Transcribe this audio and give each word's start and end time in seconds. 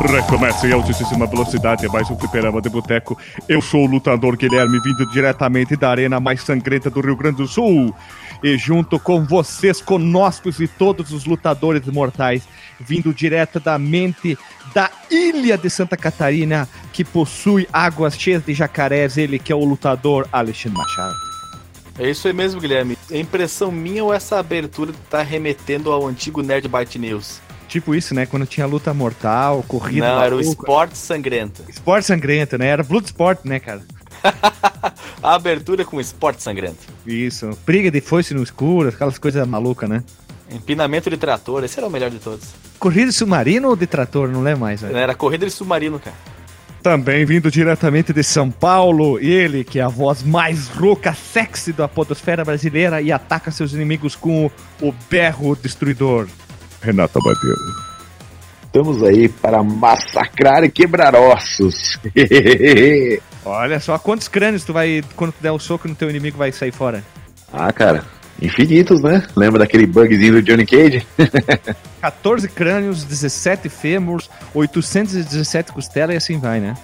Recomeça 0.00 0.66
em 0.66 0.72
altíssima 0.72 1.26
velocidade, 1.26 1.86
mais 1.88 2.10
um 2.10 2.16
fliperama 2.16 2.60
de 2.62 2.70
boteco. 2.70 3.18
Eu 3.46 3.60
sou 3.60 3.84
o 3.84 3.86
lutador 3.86 4.34
Guilherme, 4.34 4.80
vindo 4.80 5.04
diretamente 5.10 5.76
da 5.76 5.90
arena 5.90 6.18
mais 6.18 6.42
sangrenta 6.42 6.88
do 6.88 7.02
Rio 7.02 7.14
Grande 7.14 7.36
do 7.36 7.46
Sul. 7.46 7.94
E 8.42 8.56
junto 8.56 8.98
com 8.98 9.24
vocês, 9.26 9.82
conoscos 9.82 10.58
e 10.58 10.66
todos 10.66 11.12
os 11.12 11.26
lutadores 11.26 11.86
mortais, 11.86 12.48
vindo 12.80 13.12
diretamente 13.12 14.38
da 14.74 14.90
ilha 15.10 15.58
de 15.58 15.68
Santa 15.68 15.98
Catarina, 15.98 16.66
que 16.94 17.04
possui 17.04 17.68
águas 17.70 18.18
cheias 18.18 18.44
de 18.44 18.54
jacarés, 18.54 19.18
ele 19.18 19.38
que 19.38 19.52
é 19.52 19.54
o 19.54 19.64
lutador 19.64 20.26
Alexandre 20.32 20.78
Machado. 20.78 21.14
É 21.98 22.08
isso 22.08 22.26
aí 22.26 22.32
mesmo, 22.32 22.58
Guilherme. 22.58 22.96
É 23.10 23.18
impressão 23.18 23.70
minha 23.70 24.02
ou 24.02 24.14
essa 24.14 24.38
abertura 24.38 24.92
tá 25.10 25.22
remetendo 25.22 25.92
ao 25.92 26.06
antigo 26.06 26.42
Nerd 26.42 26.66
Byte 26.66 26.98
News? 26.98 27.40
Tipo 27.70 27.94
isso, 27.94 28.12
né? 28.16 28.26
Quando 28.26 28.46
tinha 28.46 28.66
luta 28.66 28.92
mortal, 28.92 29.64
corrida. 29.68 30.08
Não, 30.08 30.20
era 30.20 30.34
o 30.34 30.40
esporte 30.40 30.98
sangrento. 30.98 31.62
Esporte 31.68 32.04
sangrento, 32.04 32.58
né? 32.58 32.66
Era 32.66 32.82
Bloodsport, 32.82 33.44
né, 33.44 33.60
cara? 33.60 33.80
a 35.22 35.34
abertura 35.36 35.84
com 35.84 36.00
esporte 36.00 36.42
sangrento. 36.42 36.78
Isso. 37.06 37.48
Briga 37.64 37.88
de 37.88 38.00
foice 38.00 38.34
no 38.34 38.42
escuro, 38.42 38.88
aquelas 38.88 39.18
coisas 39.18 39.46
malucas, 39.46 39.88
né? 39.88 40.02
Empinamento 40.50 41.08
de 41.08 41.16
trator, 41.16 41.62
esse 41.62 41.78
era 41.78 41.86
o 41.86 41.90
melhor 41.90 42.10
de 42.10 42.18
todos. 42.18 42.48
Corrida 42.76 43.06
de 43.06 43.12
submarino 43.12 43.68
ou 43.68 43.76
de 43.76 43.86
trator? 43.86 44.28
Não 44.28 44.42
lembro 44.42 44.62
mais, 44.62 44.80
velho. 44.80 44.96
Era 44.96 45.14
corrida 45.14 45.46
de 45.46 45.52
submarino, 45.52 46.00
cara. 46.00 46.16
Também 46.82 47.24
vindo 47.24 47.52
diretamente 47.52 48.12
de 48.12 48.24
São 48.24 48.50
Paulo, 48.50 49.16
ele 49.20 49.62
que 49.62 49.78
é 49.78 49.82
a 49.82 49.88
voz 49.88 50.24
mais 50.24 50.66
rouca, 50.66 51.14
sexy 51.14 51.72
da 51.72 51.86
podosfera 51.86 52.44
brasileira 52.44 53.00
e 53.00 53.12
ataca 53.12 53.52
seus 53.52 53.72
inimigos 53.72 54.16
com 54.16 54.50
o 54.82 54.92
berro 55.08 55.54
destruidor. 55.54 56.26
Renata 56.82 57.18
Madeira. 57.22 57.90
Estamos 58.64 59.02
aí 59.02 59.28
para 59.28 59.62
massacrar 59.62 60.62
e 60.62 60.70
quebrar 60.70 61.14
ossos. 61.16 61.98
Olha 63.44 63.80
só, 63.80 63.98
quantos 63.98 64.28
crânios 64.28 64.64
tu 64.64 64.72
vai, 64.72 65.02
quando 65.16 65.32
tu 65.32 65.42
der 65.42 65.50
o 65.50 65.56
um 65.56 65.58
soco 65.58 65.88
no 65.88 65.94
teu 65.94 66.08
inimigo, 66.08 66.38
vai 66.38 66.52
sair 66.52 66.70
fora? 66.70 67.02
Ah, 67.52 67.72
cara, 67.72 68.04
infinitos, 68.40 69.02
né? 69.02 69.26
Lembra 69.34 69.58
daquele 69.58 69.86
bugzinho 69.86 70.34
do 70.34 70.42
Johnny 70.42 70.64
Cage? 70.64 71.04
14 72.00 72.48
crânios, 72.48 73.04
17 73.04 73.68
fêmurs, 73.68 74.30
817 74.54 75.72
costelas 75.72 76.14
e 76.14 76.16
assim 76.16 76.38
vai, 76.38 76.60
né? 76.60 76.74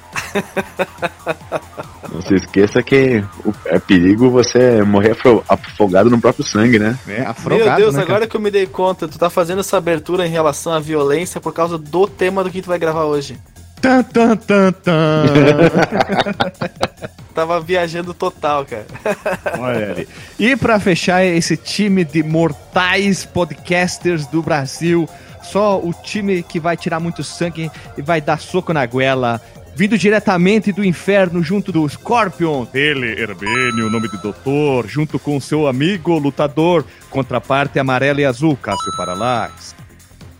Não 2.12 2.22
se 2.22 2.34
esqueça 2.34 2.82
que 2.82 3.22
é 3.66 3.78
perigo 3.78 4.30
você 4.30 4.82
morrer 4.82 5.16
afogado 5.48 6.08
no 6.08 6.20
próprio 6.20 6.44
sangue, 6.44 6.78
né? 6.78 6.98
É, 7.06 7.22
afogado, 7.22 7.64
Meu 7.64 7.76
Deus, 7.76 7.94
né, 7.94 8.02
agora 8.02 8.26
que 8.26 8.36
eu 8.36 8.40
me 8.40 8.50
dei 8.50 8.66
conta, 8.66 9.08
tu 9.08 9.18
tá 9.18 9.28
fazendo 9.28 9.60
essa 9.60 9.76
abertura 9.76 10.26
em 10.26 10.30
relação 10.30 10.72
à 10.72 10.80
violência 10.80 11.40
por 11.40 11.52
causa 11.52 11.76
do 11.76 12.06
tema 12.06 12.42
do 12.42 12.50
que 12.50 12.62
tu 12.62 12.68
vai 12.68 12.78
gravar 12.78 13.04
hoje. 13.04 13.38
Tan, 13.80 14.02
tan, 14.02 14.36
tan, 14.36 14.72
tan. 14.72 15.26
Tava 17.34 17.60
viajando 17.60 18.14
total, 18.14 18.64
cara. 18.64 18.86
Olha 19.60 19.90
ali. 19.90 20.08
E 20.38 20.56
para 20.56 20.80
fechar 20.80 21.22
esse 21.22 21.54
time 21.54 22.02
de 22.02 22.22
mortais 22.22 23.26
podcasters 23.26 24.26
do 24.26 24.42
Brasil, 24.42 25.06
só 25.42 25.78
o 25.78 25.92
time 25.92 26.42
que 26.42 26.58
vai 26.58 26.76
tirar 26.76 26.98
muito 26.98 27.22
sangue 27.22 27.70
e 27.96 28.02
vai 28.02 28.20
dar 28.20 28.40
soco 28.40 28.72
na 28.72 28.84
goela. 28.86 29.40
Vindo 29.76 29.98
diretamente 29.98 30.72
do 30.72 30.82
inferno 30.82 31.42
junto 31.42 31.70
do 31.70 31.86
Scorpion. 31.86 32.66
Ele, 32.72 33.08
Herbênio, 33.20 33.90
nome 33.90 34.08
de 34.08 34.16
doutor, 34.16 34.86
junto 34.88 35.18
com 35.18 35.38
seu 35.38 35.68
amigo 35.68 36.18
lutador, 36.18 36.82
contraparte 37.10 37.78
amarela 37.78 38.22
e 38.22 38.24
azul, 38.24 38.56
Cássio 38.56 38.96
Paralax. 38.96 39.76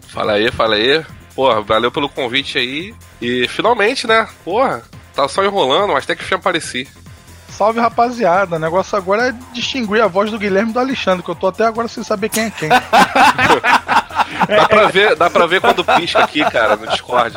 Fala 0.08 0.32
aí, 0.32 0.50
fala 0.50 0.76
aí. 0.76 1.04
Porra, 1.34 1.60
valeu 1.60 1.92
pelo 1.92 2.08
convite 2.08 2.56
aí. 2.56 2.94
E 3.20 3.46
finalmente, 3.46 4.06
né? 4.06 4.26
Porra, 4.42 4.82
tá 5.14 5.28
só 5.28 5.44
enrolando, 5.44 5.92
mas 5.92 6.04
até 6.04 6.16
que 6.16 6.22
enfim 6.22 6.36
apareci. 6.36 6.88
Salve 7.56 7.80
rapaziada, 7.80 8.56
o 8.56 8.58
negócio 8.58 8.98
agora 8.98 9.28
é 9.28 9.34
distinguir 9.54 10.02
a 10.02 10.06
voz 10.06 10.30
do 10.30 10.38
Guilherme 10.38 10.74
do 10.74 10.78
Alexandre, 10.78 11.22
que 11.22 11.30
eu 11.30 11.34
tô 11.34 11.46
até 11.46 11.64
agora 11.64 11.88
sem 11.88 12.04
saber 12.04 12.28
quem 12.28 12.44
é 12.44 12.50
quem. 12.50 12.68
dá, 14.46 14.68
pra 14.68 14.88
ver, 14.88 15.16
dá 15.16 15.30
pra 15.30 15.46
ver 15.46 15.62
quando 15.62 15.82
pisca 15.82 16.18
aqui, 16.18 16.44
cara, 16.50 16.76
no 16.76 16.86
Discord. 16.86 17.34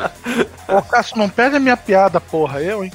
Ô 0.68 0.82
Cássio, 0.82 1.16
não 1.16 1.26
perde 1.26 1.56
a 1.56 1.60
minha 1.60 1.76
piada, 1.76 2.20
porra, 2.20 2.60
eu, 2.60 2.84
hein? 2.84 2.92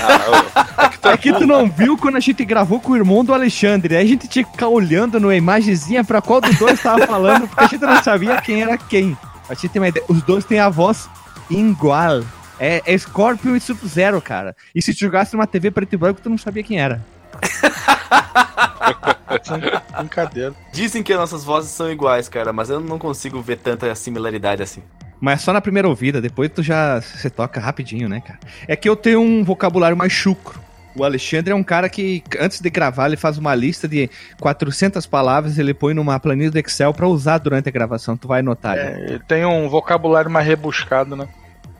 Ah, 0.00 0.84
é, 0.84 0.88
que 0.96 1.08
é 1.08 1.16
que 1.16 1.32
tu 1.32 1.44
não 1.44 1.68
viu 1.68 1.98
quando 1.98 2.14
a 2.14 2.20
gente 2.20 2.44
gravou 2.44 2.78
com 2.78 2.92
o 2.92 2.96
irmão 2.96 3.24
do 3.24 3.34
Alexandre. 3.34 3.96
Aí 3.96 4.04
a 4.04 4.08
gente 4.08 4.28
tinha 4.28 4.44
que 4.44 4.52
ficar 4.52 4.68
olhando 4.68 5.18
no 5.18 5.32
imagenzinha 5.32 6.04
pra 6.04 6.22
qual 6.22 6.40
dos 6.40 6.56
dois 6.56 6.80
tava 6.80 7.04
falando, 7.04 7.48
porque 7.48 7.64
a 7.64 7.66
gente 7.66 7.84
não 7.84 8.00
sabia 8.00 8.40
quem 8.40 8.62
era 8.62 8.78
quem. 8.78 9.18
A 9.48 9.54
gente 9.54 9.70
tem 9.70 9.82
uma 9.82 9.88
ideia. 9.88 10.06
Os 10.08 10.22
dois 10.22 10.44
têm 10.44 10.60
a 10.60 10.68
voz 10.68 11.08
igual. 11.50 12.22
É, 12.60 12.82
é 12.84 12.98
Scorpion 12.98 13.56
e 13.56 13.60
Sub-Zero, 13.60 14.20
cara. 14.20 14.54
E 14.74 14.82
se 14.82 14.92
jogasse 14.92 15.32
numa 15.32 15.46
TV 15.46 15.70
preto 15.70 15.94
e 15.94 15.96
branco, 15.96 16.20
tu 16.20 16.28
não 16.28 16.36
sabia 16.36 16.62
quem 16.62 16.78
era. 16.78 17.02
Brincadeira. 19.96 20.52
Dizem 20.70 21.02
que 21.02 21.10
as 21.10 21.18
nossas 21.18 21.42
vozes 21.42 21.70
são 21.70 21.90
iguais, 21.90 22.28
cara, 22.28 22.52
mas 22.52 22.68
eu 22.68 22.78
não 22.78 22.98
consigo 22.98 23.40
ver 23.40 23.56
tanta 23.56 23.94
similaridade 23.94 24.62
assim. 24.62 24.82
Mas 25.18 25.40
só 25.40 25.54
na 25.54 25.62
primeira 25.62 25.88
ouvida, 25.88 26.20
depois 26.20 26.50
tu 26.54 26.62
já 26.62 27.00
se 27.00 27.30
toca 27.30 27.58
rapidinho, 27.60 28.10
né, 28.10 28.20
cara? 28.20 28.38
É 28.68 28.76
que 28.76 28.88
eu 28.88 28.96
tenho 28.96 29.20
um 29.20 29.42
vocabulário 29.42 29.96
mais 29.96 30.12
chucro. 30.12 30.60
O 30.94 31.02
Alexandre 31.04 31.52
é 31.52 31.54
um 31.54 31.62
cara 31.62 31.88
que, 31.88 32.22
antes 32.38 32.60
de 32.60 32.68
gravar, 32.68 33.06
ele 33.06 33.16
faz 33.16 33.38
uma 33.38 33.54
lista 33.54 33.88
de 33.88 34.10
400 34.38 35.06
palavras, 35.06 35.56
ele 35.56 35.72
põe 35.72 35.94
numa 35.94 36.20
planilha 36.20 36.50
do 36.50 36.58
Excel 36.58 36.92
para 36.92 37.06
usar 37.06 37.38
durante 37.38 37.68
a 37.68 37.72
gravação. 37.72 38.16
Tu 38.16 38.28
vai 38.28 38.42
notar. 38.42 38.76
É, 38.76 39.04
ele 39.08 39.20
tem 39.20 39.46
um 39.46 39.68
vocabulário 39.68 40.30
mais 40.30 40.46
rebuscado, 40.46 41.14
né? 41.14 41.28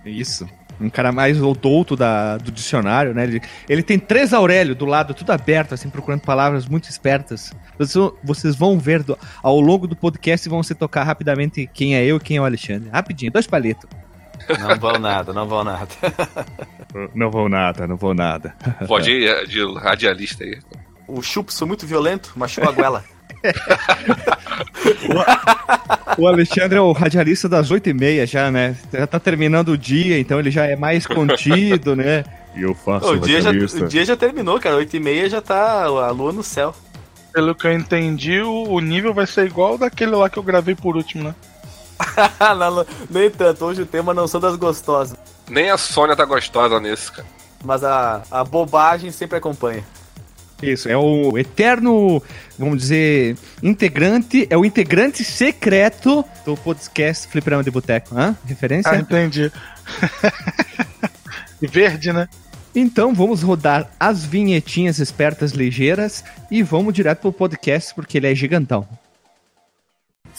Isso 0.05 0.49
um 0.81 0.89
cara 0.89 1.13
mais 1.13 1.41
o 1.41 1.53
douto 1.53 1.95
da, 1.95 2.39
do 2.39 2.51
dicionário, 2.51 3.15
né? 3.15 3.25
Ele, 3.25 3.43
ele 3.69 3.83
tem 3.83 3.99
três 3.99 4.33
Aurélio 4.33 4.75
do 4.75 4.87
lado, 4.87 5.13
tudo 5.13 5.31
aberto, 5.31 5.75
assim, 5.75 5.91
procurando 5.91 6.23
palavras 6.23 6.67
muito 6.67 6.89
espertas. 6.89 7.53
Vocês, 7.79 8.13
vocês 8.23 8.57
vão 8.57 8.79
ver 8.79 9.03
do, 9.03 9.19
ao 9.43 9.61
longo 9.61 9.87
do 9.87 9.95
podcast 9.95 10.49
vão 10.49 10.63
se 10.63 10.75
tocar 10.75 11.05
rapidamente 11.05 11.69
quem 11.73 11.95
é 11.95 12.05
eu 12.05 12.17
e 12.17 12.21
quem 12.21 12.39
é 12.39 12.41
o 12.41 12.45
Alexandre. 12.45 12.89
Rapidinho, 12.91 13.31
dois 13.31 13.47
palitos. 13.47 13.89
Não 14.59 14.79
vão 14.79 14.99
nada, 14.99 15.33
não 15.33 15.47
vão 15.47 15.63
nada. 15.63 15.89
não 17.15 17.31
vão 17.31 17.49
nada, 17.49 17.87
não 17.87 17.97
vão 17.97 18.15
nada. 18.15 18.55
Pode 18.87 19.11
ir 19.11 19.47
de 19.47 19.61
radialista 19.79 20.45
aí. 20.45 20.59
O 21.07 21.23
chupo 21.23 21.53
sou 21.53 21.69
muito 21.69 21.87
violento, 21.87 22.33
machucou 22.37 22.71
a 22.71 22.73
goela. 22.73 23.05
o, 26.19 26.27
Alexandre 26.27 26.79
é 26.79 26.81
o 26.81 26.93
radialista 26.93 27.49
das 27.49 27.71
oito 27.71 27.89
e 27.89 27.95
meia 27.95 28.27
já, 28.27 28.51
né? 28.51 28.77
Já 28.93 29.07
tá 29.07 29.19
terminando 29.19 29.71
o 29.71 29.79
dia, 29.79 30.19
então 30.19 30.39
ele 30.39 30.51
já 30.51 30.67
é 30.67 30.77
mais 30.77 31.07
contido, 31.07 31.95
né? 31.97 32.25
E 32.53 32.63
eu 32.63 32.75
faço 32.75 33.13
o 33.13 33.19
dia, 33.19 33.41
já, 33.41 33.51
o 33.51 33.89
dia 33.89 34.05
já 34.05 34.17
terminou, 34.17 34.59
cara. 34.59 34.75
Oito 34.75 34.97
e 34.97 34.99
meia 34.99 35.31
já 35.31 35.41
tá 35.41 35.85
a 35.85 36.11
lua 36.11 36.33
no 36.33 36.43
céu. 36.43 36.75
Pelo 37.33 37.55
que 37.55 37.65
eu 37.65 37.73
entendi, 37.73 38.41
o, 38.41 38.81
nível 38.81 39.15
vai 39.15 39.25
ser 39.25 39.47
igual 39.47 39.79
daquele 39.79 40.17
lá 40.17 40.29
que 40.29 40.37
eu 40.37 40.43
gravei 40.43 40.75
por 40.75 40.97
último, 40.97 41.23
né? 41.23 41.35
não, 42.59 42.85
nem 43.09 43.31
tanto, 43.31 43.65
hoje 43.65 43.83
o 43.83 43.87
tema 43.87 44.13
não 44.13 44.27
são 44.27 44.41
das 44.41 44.57
gostosas. 44.57 45.17
Nem 45.49 45.71
a 45.71 45.79
Sônia 45.79 46.17
tá 46.17 46.25
gostosa 46.25 46.81
nesse, 46.81 47.13
cara. 47.13 47.29
Mas 47.65 47.85
a, 47.85 48.23
a 48.31 48.43
bobagem 48.43 49.13
sempre 49.13 49.39
acompanha. 49.39 49.85
Isso, 50.63 50.89
é 50.89 50.97
o 50.97 51.39
eterno, 51.39 52.23
vamos 52.59 52.79
dizer, 52.79 53.37
integrante, 53.63 54.47
é 54.51 54.57
o 54.57 54.65
integrante 54.65 55.25
secreto 55.25 56.25
do 56.45 56.57
podcast 56.57 57.29
Fliperama 57.29 57.65
de 57.65 57.71
Boteco. 57.71 58.15
Hã? 58.17 58.37
Referência? 58.45 58.93
Ah, 58.93 58.97
entendi. 58.97 59.51
Verde, 61.63 62.13
né? 62.13 62.29
Então 62.75 63.13
vamos 63.13 63.43
rodar 63.43 63.91
as 63.99 64.25
vinhetinhas 64.25 64.99
espertas 64.99 65.53
ligeiras 65.53 66.25
e 66.51 66.63
vamos 66.63 66.95
direto 66.95 67.21
pro 67.21 67.33
podcast 67.33 67.95
porque 67.95 68.19
ele 68.19 68.31
é 68.31 68.35
gigantão. 68.35 68.87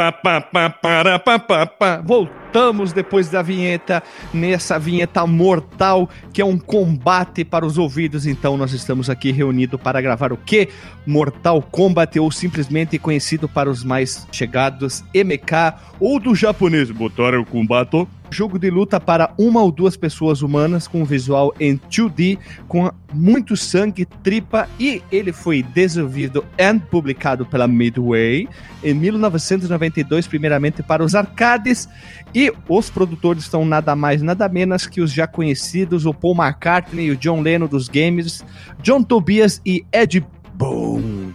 Pá, 0.00 0.40
pá, 0.40 0.70
para. 0.70 2.00
Voltamos 2.02 2.90
depois 2.90 3.28
da 3.28 3.42
vinheta, 3.42 4.02
nessa 4.32 4.78
vinheta 4.78 5.26
mortal, 5.26 6.08
que 6.32 6.40
é 6.40 6.44
um 6.44 6.58
combate 6.58 7.44
para 7.44 7.66
os 7.66 7.76
ouvidos. 7.76 8.24
Então, 8.24 8.56
nós 8.56 8.72
estamos 8.72 9.10
aqui 9.10 9.30
reunidos 9.30 9.78
para 9.78 10.00
gravar 10.00 10.32
o 10.32 10.38
que? 10.38 10.70
Mortal 11.06 11.60
Kombat, 11.60 12.18
ou 12.18 12.30
simplesmente 12.30 12.98
conhecido 12.98 13.46
para 13.46 13.68
os 13.68 13.84
mais 13.84 14.26
chegados, 14.32 15.04
MK, 15.14 15.74
ou 16.00 16.18
do 16.18 16.34
japonês, 16.34 16.90
Botaram 16.90 17.44
Kombato. 17.44 18.08
Jogo 18.30 18.58
de 18.58 18.70
luta 18.70 19.00
para 19.00 19.34
uma 19.36 19.60
ou 19.60 19.72
duas 19.72 19.96
pessoas 19.96 20.40
humanas 20.40 20.86
com 20.86 21.04
visual 21.04 21.52
em 21.58 21.76
2D, 21.76 22.38
com 22.68 22.90
muito 23.12 23.56
sangue, 23.56 24.06
tripa 24.06 24.68
e 24.78 25.02
ele 25.10 25.32
foi 25.32 25.62
desenvolvido 25.62 26.44
e 26.56 26.78
publicado 26.78 27.44
pela 27.44 27.66
Midway 27.66 28.48
em 28.84 28.94
1992, 28.94 30.28
primeiramente 30.28 30.82
para 30.82 31.04
os 31.04 31.14
arcades. 31.14 31.88
E 32.32 32.52
os 32.68 32.88
produtores 32.88 33.44
são 33.44 33.64
nada 33.64 33.96
mais, 33.96 34.22
nada 34.22 34.48
menos 34.48 34.86
que 34.86 35.00
os 35.00 35.12
já 35.12 35.26
conhecidos, 35.26 36.06
o 36.06 36.14
Paul 36.14 36.36
McCartney 36.36 37.06
e 37.06 37.10
o 37.10 37.16
John 37.16 37.40
Lennon 37.40 37.66
dos 37.66 37.88
games, 37.88 38.44
John 38.80 39.02
Tobias 39.02 39.60
e 39.66 39.84
Ed 39.92 40.24
Boon. 40.54 41.32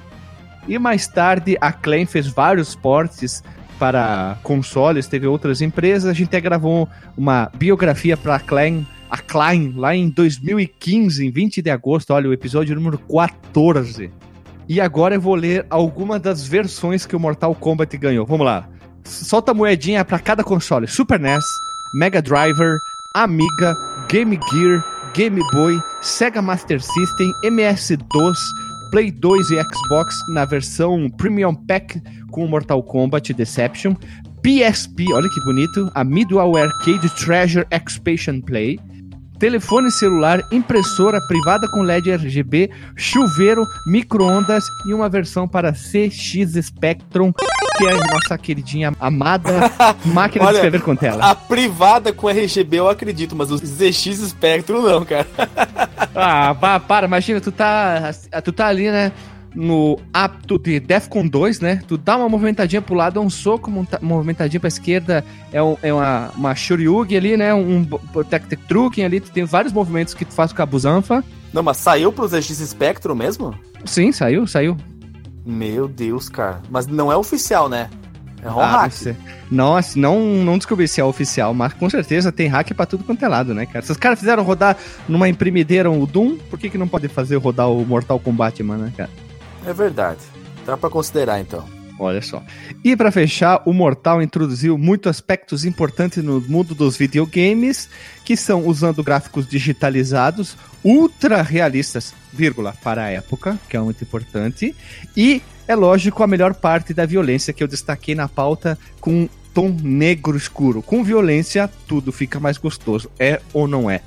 E 0.68 0.80
mais 0.80 1.08
tarde, 1.08 1.58
a 1.62 1.72
Clan 1.72 2.06
fez 2.06 2.28
vários 2.28 2.74
portes 2.74 3.44
para 3.78 4.38
consoles, 4.44 5.08
teve 5.08 5.28
outras 5.28 5.62
empresas. 5.62 6.10
A 6.10 6.14
gente 6.14 6.28
até 6.28 6.42
gravou 6.42 6.88
uma 7.18 7.52
biografia 7.56 8.18
para 8.18 8.36
a 8.36 8.40
Klein, 8.40 8.86
a 9.10 9.18
Klein 9.18 9.74
lá 9.76 9.96
em 9.96 10.10
2015, 10.10 11.26
em 11.26 11.32
20 11.32 11.62
de 11.62 11.70
agosto. 11.70 12.12
Olha, 12.12 12.30
o 12.30 12.34
episódio 12.34 12.76
número 12.76 12.98
14. 12.98 14.12
E 14.68 14.82
agora 14.82 15.16
eu 15.16 15.22
vou 15.22 15.36
ler 15.36 15.66
algumas 15.70 16.22
das 16.22 16.48
versões 16.48 17.06
que 17.06 17.16
o 17.16 17.20
Mortal 17.20 17.54
Kombat 17.54 17.96
ganhou. 17.98 18.26
Vamos 18.26 18.46
lá. 18.46 18.68
Solta 19.04 19.52
a 19.52 19.54
moedinha 19.54 20.04
para 20.04 20.18
cada 20.18 20.44
console: 20.44 20.88
Super 20.88 21.20
NES, 21.20 21.44
Mega 21.94 22.22
Driver, 22.22 22.78
Amiga, 23.16 23.76
Game 24.10 24.40
Gear, 24.52 24.84
Game 25.14 25.40
Boy, 25.54 25.80
Sega 26.02 26.42
Master 26.42 26.82
System, 26.82 27.32
MS-DOS, 27.44 28.38
Play 28.92 29.12
2 29.12 29.52
e 29.52 29.64
Xbox 29.64 30.16
na 30.34 30.46
versão 30.46 31.10
Premium 31.10 31.54
Pack 31.54 32.02
com 32.32 32.48
Mortal 32.48 32.84
Kombat 32.84 33.34
Deception, 33.34 33.96
PSP, 34.42 35.12
olha 35.14 35.28
que 35.30 35.40
bonito, 35.42 35.92
a 35.96 36.04
Midway 36.04 36.62
Arcade 36.62 37.10
Treasure 37.16 37.66
Expansion 37.72 38.42
Play, 38.42 38.80
telefone 39.40 39.90
celular, 39.90 40.42
impressora 40.52 41.20
privada 41.28 41.68
com 41.70 41.82
LED 41.82 42.12
RGB, 42.12 42.70
chuveiro, 42.96 43.66
micro-ondas 43.88 44.66
e 44.88 44.94
uma 44.94 45.10
versão 45.10 45.48
para 45.48 45.74
CX 45.74 46.54
Spectrum, 46.62 47.32
que 47.78 47.88
é 47.88 47.92
a 47.92 48.14
nossa 48.14 48.38
queridinha 48.38 48.94
amada 49.00 49.72
máquina 50.06 50.46
Olha, 50.46 50.54
de 50.54 50.58
escrever 50.58 50.82
com 50.82 50.96
tela. 50.96 51.32
A 51.32 51.36
privada 51.36 52.14
com 52.14 52.30
RGB 52.30 52.78
eu 52.78 52.90
acredito, 52.90 53.36
mas 53.36 53.52
o 53.52 53.58
ZX 53.58 54.30
Spectrum 54.30 54.82
não, 54.82 55.06
cara. 55.06 55.28
Ah, 56.18 56.54
vá, 56.54 56.80
para, 56.80 57.08
imagina, 57.08 57.42
tu 57.42 57.52
tá, 57.52 58.10
tu 58.42 58.54
tá 58.54 58.68
ali, 58.68 58.90
né? 58.90 59.12
No 59.54 60.00
apto 60.14 60.58
de 60.58 60.80
Defcon 60.80 61.28
2, 61.28 61.60
né? 61.60 61.82
Tu 61.86 61.98
dá 61.98 62.16
uma 62.16 62.30
movimentadinha 62.30 62.82
pro 62.82 62.96
lado, 62.96 63.20
é 63.20 63.22
um 63.22 63.30
soco, 63.30 63.70
uma 63.70 63.86
movimentadinha 64.02 64.60
pra 64.60 64.70
esquerda, 64.70 65.26
é, 65.52 65.62
um, 65.62 65.76
é 65.84 65.94
uma, 65.94 66.32
uma 66.36 66.56
Shoryugi 66.56 67.18
ali, 67.18 67.36
né? 67.36 67.54
Um 67.54 67.84
Protected 67.84 68.62
Trucking 68.66 69.04
ali, 69.04 69.20
tu 69.20 69.30
tem 69.30 69.44
vários 69.44 69.74
movimentos 69.74 70.14
que 70.14 70.24
tu 70.24 70.34
faz 70.34 70.54
com 70.54 70.62
a 70.62 70.66
Busanfa. 70.66 71.22
Não, 71.54 71.62
mas 71.62 71.78
saiu 71.78 72.14
pro 72.14 72.28
ZX 72.28 72.70
Spectrum 72.70 73.16
mesmo? 73.16 73.54
Sim, 73.84 74.14
saiu, 74.14 74.48
saiu. 74.48 74.78
Meu 75.46 75.88
Deus, 75.88 76.28
cara. 76.30 76.62
Mas 76.70 76.88
não 76.88 77.12
é 77.12 77.16
oficial, 77.16 77.70
né? 77.70 77.90
É 78.44 78.48
ROM 78.48 78.62
Ah, 78.62 78.82
hack. 78.82 78.92
você- 78.92 79.16
Nossa, 79.50 79.98
não, 80.00 80.20
não 80.44 80.58
descobri 80.58 80.88
se 80.88 81.00
é 81.00 81.04
oficial, 81.04 81.54
mas 81.54 81.74
com 81.74 81.90
certeza 81.90 82.32
tem 82.32 82.48
hack 82.48 82.74
pra 82.74 82.86
tudo 82.86 83.04
quanto 83.04 83.24
é 83.24 83.28
lado, 83.28 83.54
né, 83.54 83.66
cara? 83.66 83.84
Se 83.86 83.92
os 83.92 83.98
caras 83.98 84.20
fizeram 84.20 84.44
rodar 84.44 84.78
numa 85.08 85.28
imprimideira 85.30 85.90
o 85.90 86.06
Doom, 86.06 86.38
por 86.50 86.60
que, 86.60 86.70
que 86.70 86.78
não 86.78 86.88
pode 86.88 87.08
fazer 87.08 87.38
rodar 87.38 87.70
o 87.70 87.86
Mortal 87.86 88.20
Kombat, 88.20 88.62
mano, 88.64 88.86
né, 88.86 88.94
cara? 88.96 89.10
É 89.66 89.74
verdade. 89.74 90.20
Dá 90.66 90.76
pra 90.78 90.90
considerar, 90.90 91.40
então. 91.40 91.64
Olha 91.98 92.22
só. 92.22 92.44
E 92.84 92.96
pra 92.96 93.12
fechar, 93.12 93.62
o 93.66 93.72
Mortal 93.72 94.22
introduziu 94.22 94.78
muitos 94.78 95.10
aspectos 95.10 95.64
importantes 95.64 96.24
no 96.24 96.42
mundo 96.42 96.76
dos 96.76 96.98
videogames, 96.98 97.90
que 98.26 98.36
são 98.36 98.68
usando 98.68 99.04
gráficos 99.04 99.48
digitalizados, 99.48 100.58
ultra 100.84 101.42
realistas, 101.42 102.14
vírgula, 102.34 102.74
para 102.84 103.04
a 103.04 103.10
época, 103.10 103.58
que 103.70 103.78
é 103.78 103.80
muito 103.80 104.04
importante, 104.04 104.76
e 105.16 105.42
é 105.68 105.76
lógico 105.76 106.22
a 106.22 106.28
melhor 106.28 106.54
parte 106.54 106.94
da 106.94 107.06
violência 107.06 107.54
que 107.54 107.64
eu 107.64 107.68
destaquei 107.68 108.14
na 108.14 108.28
pauta 108.28 108.78
com 109.00 109.12
um 109.12 109.30
tom 109.54 109.76
negro 109.82 110.36
escuro. 110.36 110.82
Com 110.82 111.04
violência, 111.04 111.70
tudo 111.88 112.12
fica 112.12 112.40
mais 112.40 112.58
gostoso. 112.58 113.10
É 113.18 113.42
ou 113.54 113.68
não 113.68 113.90
é? 113.90 114.02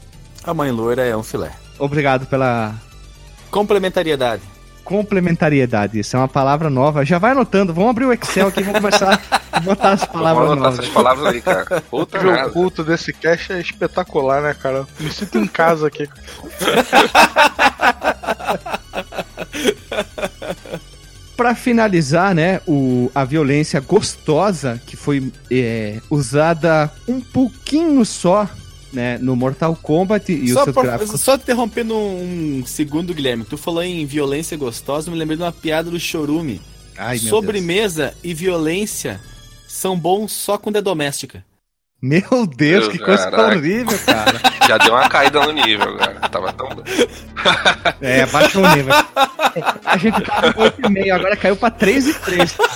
A 0.45 0.53
mãe 0.53 0.71
loira 0.71 1.05
é 1.05 1.17
um 1.17 1.23
filé. 1.23 1.53
Obrigado 1.79 2.27
pela 2.27 2.75
Complementariedade. 3.51 4.43
Complementariedade. 4.89 6.01
Isso 6.01 6.17
é 6.17 6.19
uma 6.19 6.27
palavra 6.27 6.71
nova. 6.71 7.05
Já 7.05 7.19
vai 7.19 7.33
anotando. 7.33 7.75
Vamos 7.75 7.91
abrir 7.91 8.07
o 8.07 8.13
Excel 8.13 8.49
aqui 8.49 8.61
e 8.61 8.63
vamos 8.63 8.81
começar 8.81 9.21
a 9.53 9.61
botar 9.61 9.91
as 9.93 10.07
palavras 10.07 10.47
anotar 10.47 10.65
novas. 10.65 10.79
essas 10.79 10.95
palavras 10.95 11.27
aí, 11.27 11.43
cara. 11.43 11.83
Puta 11.83 12.47
O 12.47 12.51
culto 12.53 12.83
desse 12.83 13.13
cast 13.13 13.53
é 13.53 13.61
espetacular, 13.61 14.41
né, 14.41 14.55
cara? 14.55 14.87
Me 14.99 15.13
sinto 15.13 15.37
em 15.37 15.47
casa 15.47 15.89
aqui. 15.89 16.09
Pra 21.37 21.55
finalizar, 21.55 22.35
né, 22.35 22.61
o, 22.67 23.13
a 23.15 23.25
violência 23.25 23.79
gostosa 23.81 24.81
que 24.87 24.97
foi 24.97 25.31
é, 25.51 26.01
usada 26.11 26.91
um 27.07 27.21
pouquinho 27.21 28.05
só, 28.05 28.49
né, 28.93 29.19
no 29.19 29.37
Mortal 29.37 29.77
Kombat 29.77 30.33
e 30.33 30.49
só 30.49 30.61
os 30.61 30.65
seus 30.65 30.75
por, 30.75 30.85
gráficos. 30.85 31.21
Só 31.21 31.35
interrompendo 31.35 31.97
um 31.97 32.63
segundo, 32.67 33.15
Guilherme, 33.15 33.45
tu 33.45 33.57
falou 33.57 33.83
em 33.83 34.05
violência 34.07 34.57
gostosa, 34.57 35.11
me 35.11 35.17
lembrei 35.17 35.37
de 35.37 35.43
uma 35.43 35.53
piada 35.53 35.91
do 35.91 36.01
Chorume. 36.01 36.61
Ai, 36.97 37.19
Sobremesa 37.19 38.07
Deus. 38.07 38.17
e 38.25 38.35
violência 38.35 39.21
são 39.69 39.99
bons 39.99 40.33
só 40.33 40.59
quando 40.59 40.77
é 40.77 40.83
doméstica. 40.83 41.45
Meu 42.01 42.47
Deus, 42.47 42.89
que 42.89 42.99
coisa 42.99 43.29
tão 43.29 43.47
horrível, 43.47 43.99
cara. 44.07 44.41
Já 44.69 44.79
deu 44.79 44.95
uma 44.95 45.09
caída 45.09 45.41
no 45.41 45.53
nível, 45.53 45.97
cara. 45.97 46.21
Tava 46.29 46.53
tão. 46.53 46.69
É, 48.01 48.25
baixou 48.27 48.63
o 48.63 48.77
nível. 48.77 48.95
A 49.85 49.97
gente 49.97 50.21
tava 50.23 50.53
com 50.53 50.63
8,5, 50.63 51.13
agora 51.13 51.37
caiu 51.37 51.57
pra 51.57 51.71
3 51.71 52.07
e 52.07 52.15
3. 52.15 52.57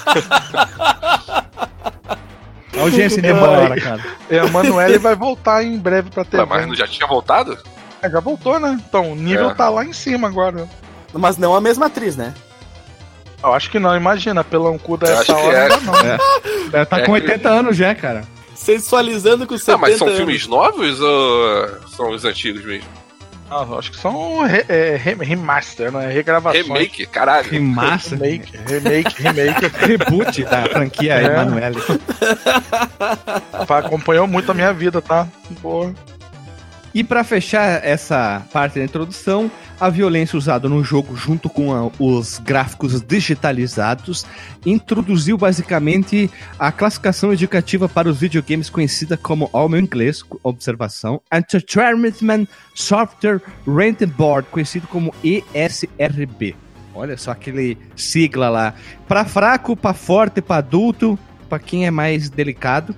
A 2.79 2.85
urgência 2.85 3.21
demora, 3.21 3.79
cara. 3.81 4.03
E 4.31 4.39
a 4.39 4.47
Manuela 4.47 4.99
vai 4.99 5.15
voltar 5.15 5.63
em 5.65 5.79
breve 5.79 6.11
pra 6.11 6.25
ter. 6.25 6.45
Mas 6.47 6.67
não 6.67 6.75
já 6.75 6.87
tinha 6.87 7.07
voltado? 7.07 7.59
É, 8.01 8.11
já 8.11 8.21
voltou, 8.21 8.59
né? 8.59 8.79
Então, 8.89 9.13
o 9.13 9.15
nível 9.15 9.51
é. 9.51 9.55
tá 9.55 9.69
lá 9.69 9.85
em 9.85 9.93
cima 9.93 10.29
agora. 10.29 10.69
Mas 11.13 11.37
não 11.37 11.55
a 11.55 11.61
mesma 11.61 11.87
atriz, 11.87 12.17
né? 12.17 12.35
Eu 13.43 13.53
acho 13.53 13.71
que 13.71 13.79
não, 13.79 13.95
imagina, 13.97 14.43
pelão 14.45 14.79
cu 14.79 14.99
essa 15.03 15.37
hora 15.37 15.75
é. 15.75 15.81
não. 15.81 15.95
É. 15.95 16.19
Ela 16.73 16.87
tá 16.87 17.01
é 17.01 17.07
com 17.07 17.13
80 17.13 17.49
anos 17.49 17.77
já, 17.77 17.95
cara. 17.95 18.25
Sensualizando 18.55 19.47
com 19.47 19.59
70 19.59 19.73
anos. 19.73 19.85
Ah, 19.85 19.91
mas 19.91 19.99
são 19.99 20.07
anos. 20.07 20.19
filmes 20.19 20.47
novos 20.47 21.01
ou 21.01 21.89
são 21.89 22.11
os 22.11 22.25
antigos 22.25 22.65
mesmo? 22.65 23.02
Ah, 23.55 23.67
eu 23.69 23.79
acho 23.79 23.91
que 23.91 23.99
são 23.99 24.43
re- 24.47 24.65
é, 24.67 24.97
re- 24.97 25.15
remaster, 25.23 25.93
né? 25.93 26.07
Regravações. 26.11 26.67
Remake? 26.67 27.05
Caralho. 27.05 27.63
Massa. 27.63 28.17
Remake, 28.17 28.51
remake, 28.67 29.23
remake. 29.23 29.67
Reboot 29.87 30.45
da 30.45 30.63
franquia 30.65 31.15
É. 31.21 31.25
Emanuele. 31.27 31.77
Acompanhou 33.69 34.27
muito 34.27 34.51
a 34.51 34.55
minha 34.55 34.73
vida, 34.73 35.03
tá? 35.03 35.27
Pô. 35.61 35.93
E 36.95 37.03
pra 37.03 37.25
fechar 37.25 37.85
essa 37.85 38.43
parte 38.53 38.79
da 38.79 38.85
introdução, 38.85 39.51
a 39.83 39.91
violência 39.91 40.39
usada 40.39 40.69
no 40.69 40.85
jogo 40.85 41.17
junto 41.17 41.51
com 41.51 41.75
a- 41.75 41.91
os 41.99 42.39
gráficos 42.39 43.01
digitalizados 43.03 44.25
introduziu 44.65 45.37
basicamente 45.37 46.31
a 46.57 46.71
classificação 46.71 47.33
indicativa 47.33 47.89
para 47.89 48.09
os 48.09 48.21
videogames 48.21 48.71
conhecida 48.71 49.17
como, 49.17 49.51
ao 49.53 49.69
inglês, 49.77 50.23
observação, 50.45 51.21
Entertainment 51.35 52.47
Software 52.77 53.41
Rating 53.67 54.07
Board, 54.07 54.47
conhecido 54.53 54.87
como 54.87 55.13
ESRB. 55.25 56.55
Olha 56.95 57.17
só 57.17 57.33
aquele 57.33 57.77
sigla 57.97 58.49
lá. 58.49 58.75
Pra 59.09 59.25
fraco, 59.25 59.77
pra 59.77 59.93
forte, 59.93 60.41
pra 60.41 60.59
adulto, 60.59 61.19
pra 61.49 61.59
quem 61.59 61.87
é 61.87 61.91
mais 61.91 62.31
delicado. 62.31 62.95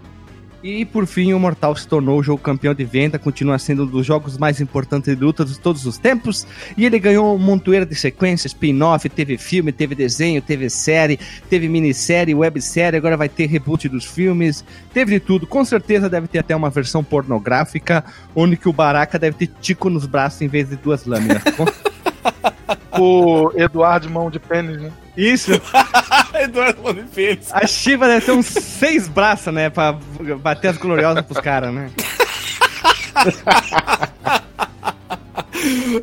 E 0.67 0.83
por 0.87 1.07
fim, 1.07 1.35
o 1.35 1.39
Mortal 1.39 1.77
se 1.77 1.87
tornou 1.87 2.19
o 2.19 2.23
jogo 2.23 2.41
campeão 2.41 2.73
de 2.73 2.87
venda, 2.87 3.19
continua 3.19 3.59
sendo 3.59 3.83
um 3.83 3.87
dos 3.87 4.07
jogos 4.07 4.39
mais 4.39 4.63
importantes 4.63 5.15
de 5.15 5.23
luta 5.23 5.45
de 5.45 5.61
todos 5.61 5.85
os 5.85 5.99
tempos. 5.99 6.47
E 6.75 6.87
ele 6.87 6.99
ganhou 6.99 7.35
um 7.35 7.39
montoeira 7.39 7.85
de 7.85 7.95
sequências, 7.95 8.53
spin-off, 8.53 9.07
teve 9.11 9.37
filme, 9.37 9.73
teve 9.73 9.95
desenho, 9.95 10.41
teve 10.41 10.71
série, 10.71 11.21
teve 11.51 11.69
minissérie, 11.69 12.35
websérie, 12.35 12.97
agora 12.97 13.15
vai 13.15 13.29
ter 13.29 13.45
reboot 13.45 13.91
dos 13.91 14.07
filmes, 14.07 14.65
teve 14.91 15.13
de 15.13 15.21
tudo. 15.21 15.47
Com 15.47 15.67
certeza 15.67 16.09
deve 16.09 16.29
ter 16.29 16.39
até 16.39 16.57
uma 16.57 16.71
versão 16.71 17.05
pornográfica, 17.05 18.03
onde 18.35 18.57
que 18.57 18.67
o 18.67 18.73
Baraka 18.73 19.19
deve 19.19 19.37
ter 19.37 19.51
tico 19.61 19.91
nos 19.91 20.07
braços 20.07 20.41
em 20.41 20.49
vez 20.49 20.71
de 20.71 20.77
duas 20.77 21.05
lâminas. 21.05 21.43
Com- 21.59 21.67
tipo 21.67 23.53
Eduardo 23.61 24.09
Mão 24.09 24.31
de 24.31 24.39
Pênis, 24.39 24.81
né? 24.81 24.91
Isso. 25.17 25.53
Eduardo 26.35 26.83
Bonifício. 26.83 27.55
A 27.55 27.67
Shiva 27.67 28.07
deve 28.09 28.27
ter 28.27 28.33
uns 28.33 28.47
seis 28.47 29.09
braços, 29.09 29.53
né? 29.53 29.71
Pra 29.71 29.93
bater 30.41 30.69
as 30.69 30.77
gloriosas 30.77 31.25
pros 31.25 31.41
caras, 31.41 31.73
né? 31.73 31.91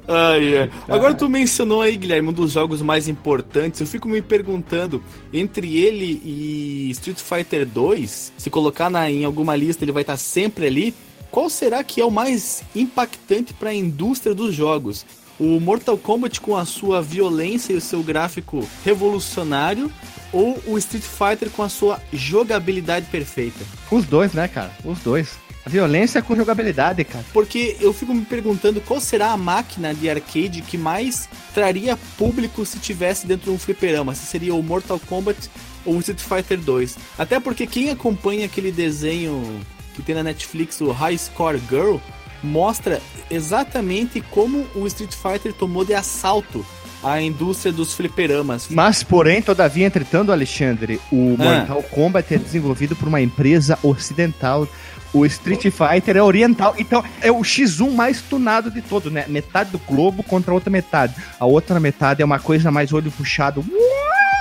Ai, 0.08 0.58
ai. 0.58 0.72
Agora 0.88 1.14
tu 1.14 1.30
mencionou 1.30 1.82
aí, 1.82 1.96
Guilherme, 1.96 2.30
um 2.30 2.34
dos 2.34 2.52
jogos 2.52 2.82
mais 2.82 3.08
importantes. 3.08 3.80
Eu 3.80 3.88
fico 3.88 4.08
me 4.08 4.22
perguntando, 4.22 5.04
entre 5.32 5.78
ele 5.78 6.22
e 6.24 6.90
Street 6.92 7.20
Fighter 7.20 7.66
2, 7.66 8.34
se 8.38 8.50
colocar 8.50 8.90
na, 8.90 9.10
em 9.10 9.24
alguma 9.24 9.56
lista, 9.56 9.84
ele 9.84 9.92
vai 9.92 10.02
estar 10.02 10.18
sempre 10.18 10.66
ali. 10.66 10.96
Qual 11.30 11.50
será 11.50 11.84
que 11.84 12.02
é 12.02 12.06
o 12.06 12.12
mais 12.12 12.64
impactante 12.76 13.54
para 13.54 13.70
a 13.70 13.74
indústria 13.74 14.34
dos 14.34 14.54
jogos? 14.54 15.06
O 15.42 15.60
Mortal 15.60 15.98
Kombat 15.98 16.40
com 16.40 16.56
a 16.56 16.66
sua 16.66 17.02
violência 17.02 17.74
e 17.74 17.76
o 17.76 17.82
seu 17.82 18.04
gráfico 18.04 18.64
revolucionário 18.86 19.92
ou 20.32 20.62
o 20.68 20.78
Street 20.78 21.04
Fighter 21.04 21.50
com 21.50 21.64
a 21.64 21.68
sua 21.68 22.00
jogabilidade 22.14 23.08
perfeita? 23.08 23.66
Os 23.90 24.06
dois, 24.06 24.34
né, 24.34 24.48
cara? 24.48 24.72
Os 24.86 25.00
dois. 25.00 25.40
A 25.66 25.70
violência 25.70 26.22
com 26.22 26.36
jogabilidade, 26.36 27.04
cara. 27.04 27.26
Porque 27.34 27.76
eu 27.82 27.92
fico 27.92 28.14
me 28.14 28.24
perguntando 28.24 28.80
qual 28.82 29.02
será 29.02 29.32
a 29.32 29.38
máquina 29.38 29.96
de 29.96 30.08
arcade 30.08 30.62
que 30.62 30.78
mais 30.78 31.28
traria 31.56 31.98
público 32.20 32.64
se 32.64 32.78
tivesse 32.78 33.26
dentro 33.26 33.46
de 33.46 33.56
um 33.56 33.58
fliperama. 33.58 34.14
Se 34.14 34.28
seria 34.28 34.54
o 34.54 34.62
Mortal 34.62 35.00
Kombat 35.00 35.50
ou 35.84 35.96
o 35.96 36.00
Street 36.02 36.20
Fighter 36.20 36.60
2. 36.60 37.00
Até 37.18 37.40
porque 37.40 37.66
quem 37.66 37.90
acompanha 37.90 38.46
aquele 38.46 38.72
desenho 38.72 39.60
que 39.96 40.04
tem 40.04 40.14
na 40.14 40.22
Netflix, 40.22 40.80
o 40.82 40.92
High 40.92 41.18
Score 41.18 41.60
Girl, 41.68 41.98
mostra 42.44 43.02
exatamente 43.30 44.22
como 44.22 44.66
o 44.76 44.86
Street 44.88 45.14
Fighter 45.14 45.54
tomou 45.54 45.84
de 45.86 45.94
assalto 45.94 46.66
a 47.04 47.20
indústria 47.20 47.72
dos 47.74 47.94
fliperamas. 47.96 48.68
Mas, 48.70 49.02
porém, 49.02 49.42
todavia, 49.42 49.88
entretanto, 49.88 50.32
Alexandre, 50.32 51.02
o 51.12 51.36
Ah. 51.40 51.44
Mortal 51.44 51.84
Kombat 51.84 52.34
é 52.34 52.38
desenvolvido 52.38 52.96
por 52.96 53.08
uma 53.08 53.20
empresa 53.20 53.78
ocidental. 53.82 54.68
O 55.14 55.26
Street 55.26 55.64
Fighter 55.72 56.16
é 56.16 56.22
oriental. 56.24 56.76
Então, 56.78 57.04
é 57.20 57.32
o 57.32 57.40
X1 57.44 57.90
mais 57.92 58.22
tunado 58.22 58.70
de 58.70 58.82
todo, 58.84 59.10
né? 59.10 59.26
Metade 59.28 59.72
do 59.72 59.80
globo 59.80 60.22
contra 60.24 60.52
a 60.52 60.54
outra 60.54 60.70
metade. 60.70 61.16
A 61.40 61.46
outra 61.46 61.80
metade 61.80 62.22
é 62.22 62.26
uma 62.26 62.40
coisa 62.40 62.70
mais 62.72 62.94
olho 62.94 63.12
puxado. 63.12 63.66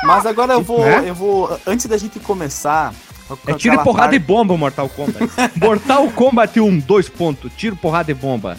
Mas 0.04 0.26
agora 0.26 0.52
eu 0.52 0.62
vou, 0.62 0.84
Né? 0.84 1.04
eu 1.08 1.14
vou, 1.14 1.58
antes 1.66 1.86
da 1.86 1.96
gente 1.96 2.20
começar, 2.20 2.92
É 3.46 3.54
tiro 3.54 3.74
e 3.74 3.84
porrada 3.84 4.14
e 4.14 4.18
bomba 4.18 4.54
o 4.54 4.58
Mortal 4.58 4.88
Kombat. 4.88 5.28
Mortal 5.56 6.10
Kombat 6.10 6.60
1, 6.60 6.78
dois 6.80 7.08
pontos. 7.08 7.50
Tiro, 7.56 7.76
porrada 7.76 8.10
e 8.10 8.14
bomba. 8.14 8.56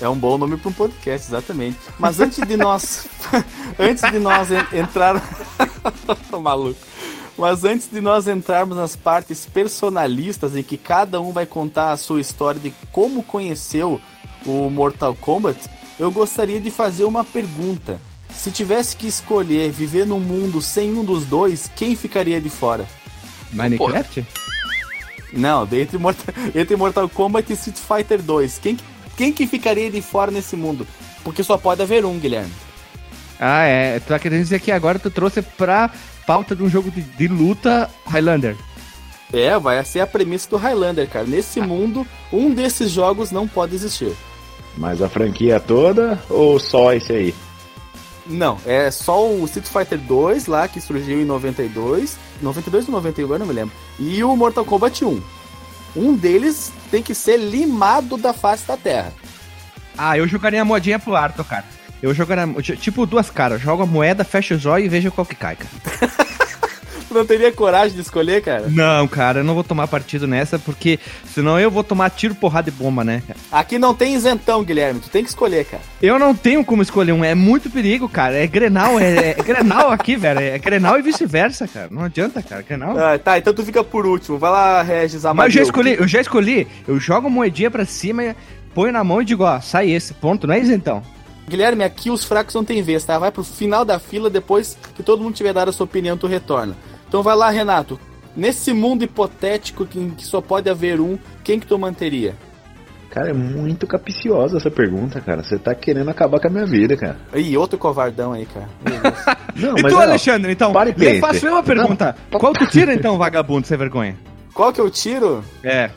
É 0.00 0.08
um 0.08 0.16
bom 0.16 0.38
nome 0.38 0.56
para 0.56 0.68
um 0.68 0.72
podcast, 0.72 1.28
exatamente. 1.28 1.76
Mas 1.98 2.20
antes 2.20 2.38
de 2.46 2.56
nós. 2.56 3.08
antes 3.78 4.10
de 4.10 4.18
nós 4.18 4.48
en- 4.50 4.78
entrar. 4.78 5.20
Tô 6.30 6.40
maluco. 6.40 6.78
Mas 7.36 7.64
antes 7.64 7.88
de 7.90 8.00
nós 8.00 8.26
entrarmos 8.26 8.76
nas 8.76 8.96
partes 8.96 9.46
personalistas, 9.46 10.56
em 10.56 10.62
que 10.62 10.76
cada 10.76 11.20
um 11.20 11.32
vai 11.32 11.46
contar 11.46 11.92
a 11.92 11.96
sua 11.96 12.20
história 12.20 12.60
de 12.60 12.72
como 12.92 13.22
conheceu 13.22 14.00
o 14.46 14.68
Mortal 14.70 15.14
Kombat, 15.14 15.58
eu 15.98 16.10
gostaria 16.10 16.60
de 16.60 16.70
fazer 16.70 17.04
uma 17.04 17.24
pergunta. 17.24 18.00
Se 18.34 18.50
tivesse 18.50 18.96
que 18.96 19.06
escolher 19.06 19.70
viver 19.70 20.06
num 20.06 20.20
mundo 20.20 20.60
sem 20.62 20.92
um 20.96 21.04
dos 21.04 21.24
dois, 21.24 21.70
quem 21.74 21.96
ficaria 21.96 22.40
de 22.40 22.48
fora? 22.50 22.86
Minecraft? 23.52 24.24
Não, 25.32 25.68
entre 25.72 25.98
Mortal, 25.98 26.34
entre 26.54 26.76
Mortal 26.76 27.08
Kombat 27.08 27.50
e 27.50 27.54
Street 27.54 27.76
Fighter 27.76 28.22
2. 28.22 28.58
Quem, 28.58 28.76
quem 29.16 29.32
que 29.32 29.46
ficaria 29.46 29.90
de 29.90 30.00
fora 30.00 30.30
nesse 30.30 30.56
mundo? 30.56 30.86
Porque 31.22 31.42
só 31.42 31.56
pode 31.56 31.82
haver 31.82 32.04
um, 32.04 32.18
Guilherme. 32.18 32.52
Ah, 33.38 33.64
é. 33.64 34.00
Tu 34.00 34.06
tá 34.06 34.18
querendo 34.18 34.42
dizer 34.42 34.60
que 34.60 34.72
agora 34.72 34.98
tu 34.98 35.10
trouxe 35.10 35.42
pra 35.42 35.90
pauta 36.26 36.56
de 36.56 36.62
um 36.62 36.68
jogo 36.68 36.90
de, 36.90 37.02
de 37.02 37.28
luta 37.28 37.90
Highlander. 38.06 38.56
É, 39.32 39.58
vai 39.58 39.84
ser 39.84 40.00
a 40.00 40.06
premissa 40.06 40.48
do 40.48 40.56
Highlander, 40.56 41.08
cara. 41.08 41.26
Nesse 41.26 41.60
mundo, 41.60 42.06
um 42.32 42.52
desses 42.52 42.90
jogos 42.90 43.30
não 43.30 43.46
pode 43.46 43.74
existir. 43.74 44.12
Mas 44.76 45.02
a 45.02 45.08
franquia 45.08 45.60
toda 45.60 46.18
ou 46.30 46.58
só 46.58 46.92
esse 46.92 47.12
aí? 47.12 47.34
Não, 48.28 48.58
é 48.66 48.90
só 48.90 49.26
o 49.26 49.44
Street 49.46 49.66
Fighter 49.66 49.98
2 49.98 50.46
lá, 50.46 50.68
que 50.68 50.80
surgiu 50.80 51.20
em 51.20 51.24
92. 51.24 52.16
92 52.42 52.86
ou 52.86 52.94
91, 52.94 53.24
agora 53.24 53.38
não 53.38 53.46
me 53.46 53.54
lembro. 53.54 53.74
E 53.98 54.22
o 54.22 54.36
Mortal 54.36 54.64
Kombat 54.64 55.04
1. 55.04 55.22
Um 55.96 56.14
deles 56.14 56.70
tem 56.90 57.02
que 57.02 57.14
ser 57.14 57.38
limado 57.38 58.16
da 58.16 58.32
face 58.32 58.66
da 58.66 58.76
Terra. 58.76 59.12
Ah, 59.96 60.16
eu 60.16 60.28
jogaria 60.28 60.62
a 60.62 60.64
moedinha 60.64 60.98
pro 60.98 61.16
Arthur, 61.16 61.44
cara. 61.44 61.64
Eu 62.02 62.14
jogaria. 62.14 62.46
Tipo 62.76 63.06
duas 63.06 63.30
caras. 63.30 63.60
Joga 63.60 63.82
a 63.82 63.86
moeda, 63.86 64.22
fecha 64.22 64.54
os 64.54 64.66
olhos 64.66 64.86
e 64.86 64.88
veja 64.88 65.10
qual 65.10 65.26
que 65.26 65.34
cai, 65.34 65.56
cara. 65.56 66.27
Tu 67.08 67.14
não 67.14 67.24
teria 67.24 67.50
coragem 67.50 67.94
de 67.94 68.02
escolher, 68.02 68.42
cara? 68.42 68.68
Não, 68.68 69.08
cara, 69.08 69.40
eu 69.40 69.44
não 69.44 69.54
vou 69.54 69.64
tomar 69.64 69.88
partido 69.88 70.26
nessa, 70.26 70.58
porque 70.58 70.98
senão 71.24 71.58
eu 71.58 71.70
vou 71.70 71.82
tomar 71.82 72.10
tiro, 72.10 72.34
porrada 72.34 72.68
e 72.68 72.72
bomba, 72.72 73.02
né, 73.02 73.22
cara? 73.26 73.38
Aqui 73.50 73.78
não 73.78 73.94
tem 73.94 74.14
isentão, 74.14 74.62
Guilherme. 74.62 75.00
Tu 75.00 75.08
tem 75.08 75.22
que 75.22 75.30
escolher, 75.30 75.64
cara. 75.64 75.82
Eu 76.02 76.18
não 76.18 76.34
tenho 76.34 76.62
como 76.62 76.82
escolher 76.82 77.12
um, 77.12 77.24
é 77.24 77.34
muito 77.34 77.70
perigo, 77.70 78.08
cara. 78.08 78.36
É 78.36 78.46
Grenal, 78.46 79.00
é, 79.00 79.30
é 79.30 79.34
Grenal 79.42 79.90
aqui, 79.90 80.16
velho. 80.16 80.40
É 80.40 80.58
Grenal 80.58 80.98
e 80.98 81.02
vice-versa, 81.02 81.66
cara. 81.66 81.88
Não 81.90 82.02
adianta, 82.02 82.42
cara. 82.42 82.60
Grenal. 82.60 82.98
Ah, 82.98 83.18
tá, 83.18 83.38
então 83.38 83.54
tu 83.54 83.64
fica 83.64 83.82
por 83.82 84.04
último. 84.04 84.36
Vai 84.36 84.50
lá, 84.50 84.82
Regis, 84.82 85.24
Mas 85.34 85.46
eu 85.46 85.50
já 85.50 85.62
escolhi, 85.62 85.94
eu 85.94 86.06
já 86.06 86.20
escolhi. 86.20 86.68
Eu 86.86 87.00
jogo 87.00 87.28
a 87.28 87.30
moedinha 87.30 87.70
pra 87.70 87.86
cima, 87.86 88.36
ponho 88.74 88.92
na 88.92 89.02
mão 89.02 89.22
e 89.22 89.24
digo, 89.24 89.44
ó, 89.44 89.60
sai 89.60 89.90
esse, 89.90 90.12
ponto, 90.12 90.46
não 90.46 90.54
é 90.54 90.60
isentão. 90.60 91.02
Guilherme, 91.48 91.82
aqui 91.82 92.10
os 92.10 92.24
fracos 92.24 92.54
não 92.54 92.62
tem 92.62 92.82
vez, 92.82 93.02
tá? 93.04 93.18
Vai 93.18 93.32
pro 93.32 93.42
final 93.42 93.82
da 93.84 93.98
fila, 93.98 94.28
depois 94.28 94.76
que 94.94 95.02
todo 95.02 95.22
mundo 95.22 95.34
tiver 95.34 95.54
dado 95.54 95.70
a 95.70 95.72
sua 95.72 95.84
opinião, 95.84 96.16
tu 96.16 96.26
retorna. 96.26 96.76
Então 97.08 97.22
vai 97.22 97.34
lá, 97.34 97.50
Renato. 97.50 97.98
Nesse 98.36 98.72
mundo 98.72 99.02
hipotético 99.02 99.84
que, 99.86 99.98
em 99.98 100.10
que 100.10 100.24
só 100.24 100.40
pode 100.40 100.68
haver 100.70 101.00
um, 101.00 101.18
quem 101.42 101.58
que 101.58 101.66
tu 101.66 101.78
manteria? 101.78 102.36
Cara, 103.10 103.30
é 103.30 103.32
muito 103.32 103.86
capiciosa 103.86 104.58
essa 104.58 104.70
pergunta, 104.70 105.20
cara. 105.20 105.42
Você 105.42 105.58
tá 105.58 105.74
querendo 105.74 106.10
acabar 106.10 106.38
com 106.38 106.46
a 106.46 106.50
minha 106.50 106.66
vida, 106.66 106.96
cara. 106.96 107.16
Ih, 107.34 107.56
outro 107.56 107.78
covardão 107.78 108.32
aí, 108.34 108.46
cara. 108.46 108.68
Não, 109.56 109.76
E 109.78 109.82
tu, 109.82 109.98
Alexandre, 109.98 110.52
então, 110.52 110.72
para 110.72 110.90
e 110.90 110.92
lhe 110.92 110.98
pense. 110.98 111.20
faço 111.20 111.46
eu 111.46 111.52
uma 111.54 111.62
pergunta. 111.62 112.14
Qual 112.30 112.52
tu 112.52 112.66
tira, 112.66 112.92
então, 112.94 113.16
vagabundo, 113.18 113.66
sem 113.66 113.76
vergonha? 113.78 114.14
Qual 114.54 114.72
que 114.72 114.80
eu 114.80 114.90
tiro? 114.90 115.42
É. 115.64 115.90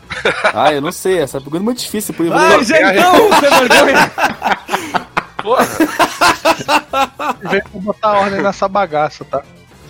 Ah, 0.53 0.71
eu 0.73 0.81
não 0.81 0.91
sei. 0.91 1.19
Essa 1.19 1.39
pergunta 1.39 1.57
é 1.57 1.65
muito 1.65 1.79
difícil. 1.79 2.13
Por 2.13 2.31
Ah, 2.31 2.57
isso. 2.57 2.71
isentão, 2.73 3.13
sem 3.39 3.67
vergonha! 3.67 4.11
Porra, 5.43 5.65
Vem 7.49 7.61
pra 7.61 7.79
botar 7.81 8.11
ordem 8.13 8.41
nessa 8.41 8.67
bagaça, 8.67 9.25
tá? 9.25 9.41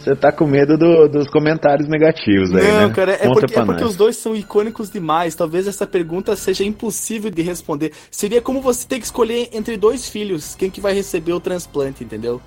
Você 0.03 0.15
tá 0.15 0.31
com 0.31 0.48
medo 0.48 0.77
do- 0.77 1.08
dos 1.08 1.27
comentários 1.29 1.88
negativos 1.88 2.53
aí, 2.55 2.67
Não, 2.72 2.88
né? 2.88 2.93
cara, 2.93 3.12
é 3.13 3.27
porque, 3.27 3.53
é 3.60 3.63
porque 3.65 3.84
os 3.84 3.96
dois 3.96 4.17
são 4.17 4.36
icônicos 4.36 4.89
demais. 4.89 5.36
Talvez 5.36 5.67
essa 5.67 5.86
pergunta 5.86 6.36
seja 6.36 6.63
impossível 6.63 7.29
de 7.29 7.41
responder. 7.43 7.91
Seria 8.10 8.41
como 8.41 8.62
você 8.62 8.88
ter 8.88 8.98
que 9.00 9.05
escolher 9.05 9.50
entre 9.53 9.77
dois 9.77 10.10
filhos, 10.10 10.55
quem 10.55 10.70
que 10.72 10.81
vai 10.81 10.93
receber 10.93 11.34
o 11.34 11.39
transplante, 11.39 12.03
entendeu? 12.03 12.41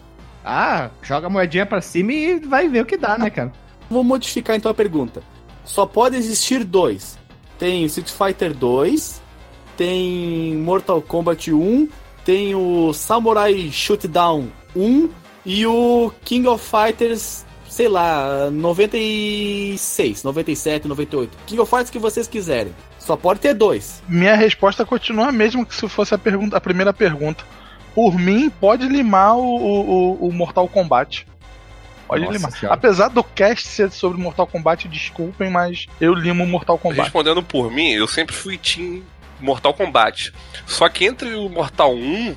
Ah, 0.44 0.90
joga 1.00 1.28
a 1.28 1.30
moedinha 1.30 1.64
pra 1.64 1.80
cima 1.80 2.12
e 2.12 2.40
vai 2.40 2.68
ver 2.68 2.80
o 2.82 2.86
que 2.86 2.96
dá, 2.96 3.16
né, 3.16 3.30
cara? 3.30 3.52
Vou 3.88 4.02
modificar 4.02 4.56
então 4.56 4.70
a 4.70 4.74
pergunta. 4.74 5.22
Só 5.64 5.86
pode 5.86 6.16
existir 6.16 6.64
dois. 6.64 7.16
Tem 7.58 7.84
Street 7.84 8.10
Fighter 8.10 8.52
2, 8.52 9.22
tem 9.76 10.54
Mortal 10.56 11.00
Kombat 11.00 11.52
1, 11.52 11.88
tem 12.24 12.54
o 12.54 12.92
Samurai 12.92 13.70
Shootdown 13.70 14.48
1 14.74 15.08
e 15.44 15.66
o 15.66 16.12
King 16.24 16.46
of 16.48 16.64
Fighters, 16.64 17.44
sei 17.68 17.88
lá, 17.88 18.50
96, 18.50 20.22
97, 20.22 20.88
98. 20.88 21.30
King 21.46 21.60
of 21.60 21.70
Fighters 21.70 21.90
que 21.90 21.98
vocês 21.98 22.26
quiserem. 22.26 22.74
Só 22.98 23.16
pode 23.16 23.40
ter 23.40 23.52
dois. 23.54 24.02
Minha 24.08 24.34
resposta 24.34 24.84
continua 24.84 25.28
a 25.28 25.32
mesma 25.32 25.64
que 25.64 25.74
se 25.74 25.86
fosse 25.88 26.14
a, 26.14 26.18
pergunta, 26.18 26.56
a 26.56 26.60
primeira 26.60 26.92
pergunta. 26.92 27.44
Por 27.94 28.18
mim, 28.18 28.48
pode 28.50 28.88
limar 28.88 29.36
o, 29.36 29.42
o, 29.44 30.28
o- 30.28 30.32
Mortal 30.32 30.66
Kombat. 30.68 31.26
Pode 32.08 32.22
Nossa 32.22 32.32
limar. 32.36 32.50
Senhora. 32.52 32.74
Apesar 32.74 33.08
do 33.08 33.22
cast 33.22 33.68
ser 33.68 33.90
sobre 33.90 34.18
Mortal 34.20 34.46
Kombat, 34.46 34.88
desculpem, 34.88 35.50
mas 35.50 35.86
eu 36.00 36.12
limo 36.14 36.44
o 36.44 36.46
Mortal 36.46 36.78
Kombat. 36.78 37.02
respondendo 37.02 37.42
por 37.42 37.70
mim, 37.70 37.90
eu 37.90 38.08
sempre 38.08 38.34
fui 38.34 38.58
Team 38.58 39.02
Mortal 39.40 39.72
Kombat. 39.74 40.32
Só 40.66 40.88
que 40.88 41.04
entre 41.04 41.34
o 41.34 41.48
Mortal 41.48 41.94
1 41.94 42.34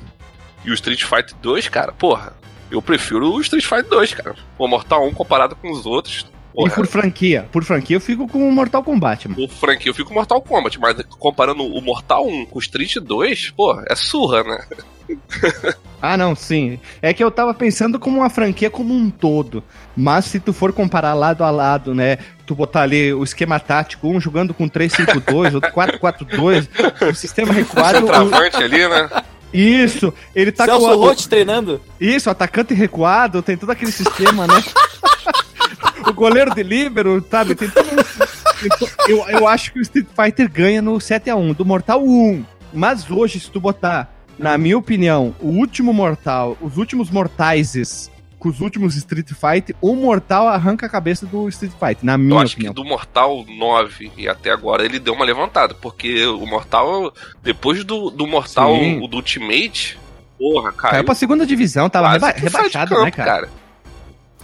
e 0.66 0.70
o 0.72 0.74
Street 0.74 1.04
Fighter 1.04 1.34
2, 1.42 1.70
cara, 1.70 1.92
porra, 1.92 2.34
eu 2.72 2.82
prefiro 2.82 3.32
o 3.34 3.42
Street 3.42 3.66
Fighter 3.66 3.86
2, 3.90 4.14
cara. 4.14 4.36
O 4.58 4.68
Mortal 4.68 5.06
1 5.08 5.14
comparado 5.14 5.56
com 5.56 5.72
os 5.72 5.86
outros. 5.86 6.26
E 6.54 6.60
Porra, 6.62 6.72
por 6.74 6.88
franquia? 6.88 7.48
Por 7.52 7.64
franquia 7.64 7.98
eu 7.98 8.02
fico 8.02 8.28
com 8.28 8.50
o 8.50 8.52
Mortal 8.52 8.84
Kombat, 8.84 9.28
mano. 9.30 9.44
o 9.46 9.48
franquia 9.48 9.92
eu 9.92 9.94
fico 9.94 10.08
com 10.10 10.16
Mortal 10.16 10.42
Kombat, 10.42 10.80
mas 10.80 10.98
comparando 11.20 11.64
o 11.64 11.80
Mortal 11.82 12.26
1 12.28 12.46
com 12.48 12.58
o 12.58 12.62
Street 12.62 12.96
2, 12.98 13.52
porra, 13.52 13.86
é 13.88 13.96
surra, 13.96 14.44
né? 14.44 14.66
Ah, 16.00 16.16
não, 16.16 16.36
sim. 16.36 16.80
É 17.02 17.12
que 17.12 17.24
eu 17.24 17.32
tava 17.32 17.54
pensando 17.56 17.98
como 18.00 18.18
uma 18.20 18.30
franquia 18.30 18.70
como 18.70 18.94
um 18.94 19.10
todo. 19.10 19.64
Mas 19.96 20.26
se 20.26 20.40
tu 20.40 20.54
for 20.54 20.72
comparar 20.72 21.16
lado 21.16 21.44
a 21.44 21.50
lado, 21.50 21.96
né? 21.96 22.20
Tu 22.46 22.54
botar 22.54 22.84
ali 22.84 23.12
o 23.12 23.24
esquema 23.24 23.60
tático, 23.60 24.08
um 24.08 24.20
jogando 24.22 24.54
com 24.54 24.70
3-5-2, 24.70 25.56
outro 25.56 25.72
4-4-2, 25.72 26.70
o 27.10 27.16
sistema 27.16 27.52
recuado. 27.54 27.98
o- 27.98 28.02
Centroavante 28.02 28.58
ali, 28.58 28.88
né? 28.88 29.10
Isso, 29.54 30.14
ele 30.36 30.52
tá 30.52 30.66
Celso 30.66 30.86
com 30.86 30.94
o, 30.94 31.00
Roth 31.00 31.26
treinando. 31.28 31.82
Isso, 32.00 32.30
atacante 32.30 32.74
recuado, 32.74 33.42
tem 33.42 33.56
todo 33.58 33.70
aquele 33.70 33.92
sistema, 33.92 34.46
né? 34.46 34.62
o 36.08 36.14
goleiro 36.14 36.54
de 36.54 36.64
líbero, 36.64 37.26
sabe? 37.30 37.56
Tem 37.56 37.70
todo 37.70 37.86
um- 37.88 39.08
eu, 39.08 39.28
eu 39.30 39.48
acho 39.48 39.72
que 39.72 39.80
o 39.80 39.82
Street 39.82 40.08
Fighter 40.16 40.52
ganha 40.52 40.82
no 40.82 40.96
7x1, 40.98 41.54
do 41.56 41.66
Mortal 41.66 42.04
1. 42.04 42.44
Mas 42.74 43.10
hoje, 43.10 43.40
se 43.40 43.50
tu 43.52 43.60
botar, 43.60 44.12
na 44.38 44.58
minha 44.58 44.78
opinião, 44.78 45.34
o 45.40 45.48
último 45.48 45.94
Mortal, 45.94 46.58
os 46.62 46.78
últimos 46.78 47.10
Mortaises 47.10 48.12
com 48.40 48.50
os 48.50 48.60
últimos 48.62 48.96
Street 48.96 49.30
Fighter, 49.30 49.76
o 49.82 49.96
Mortal 49.96 50.48
arranca 50.48 50.86
a 50.86 50.90
cabeça 50.90 51.26
do 51.26 51.50
Street 51.50 51.72
Fighter, 51.74 51.98
na 52.04 52.14
Eu 52.14 52.18
minha 52.20 52.42
acho 52.42 52.54
opinião. 52.54 52.74
que 52.74 52.82
do 52.82 52.88
Mortal 52.88 53.44
9 53.48 54.12
e 54.18 54.28
até 54.30 54.52
agora 54.52 54.86
ele 54.86 55.00
deu 55.00 55.14
uma 55.14 55.26
levantada, 55.26 55.74
porque 55.74 56.26
o 56.26 56.46
Mortal, 56.46 57.14
depois 57.44 57.84
do, 57.84 58.10
do 58.12 58.28
Mortal, 58.28 58.76
Sim. 58.76 59.02
o 59.04 59.08
do 59.08 59.18
Ultimate, 59.18 59.98
porra, 60.38 60.72
cara. 60.72 60.92
Caiu 60.94 61.04
pra 61.04 61.16
segunda 61.16 61.46
divisão, 61.46 61.90
tava 61.90 62.10
reba 62.12 62.30
rebaixado, 62.32 63.02
né, 63.04 63.10
cara? 63.12 63.50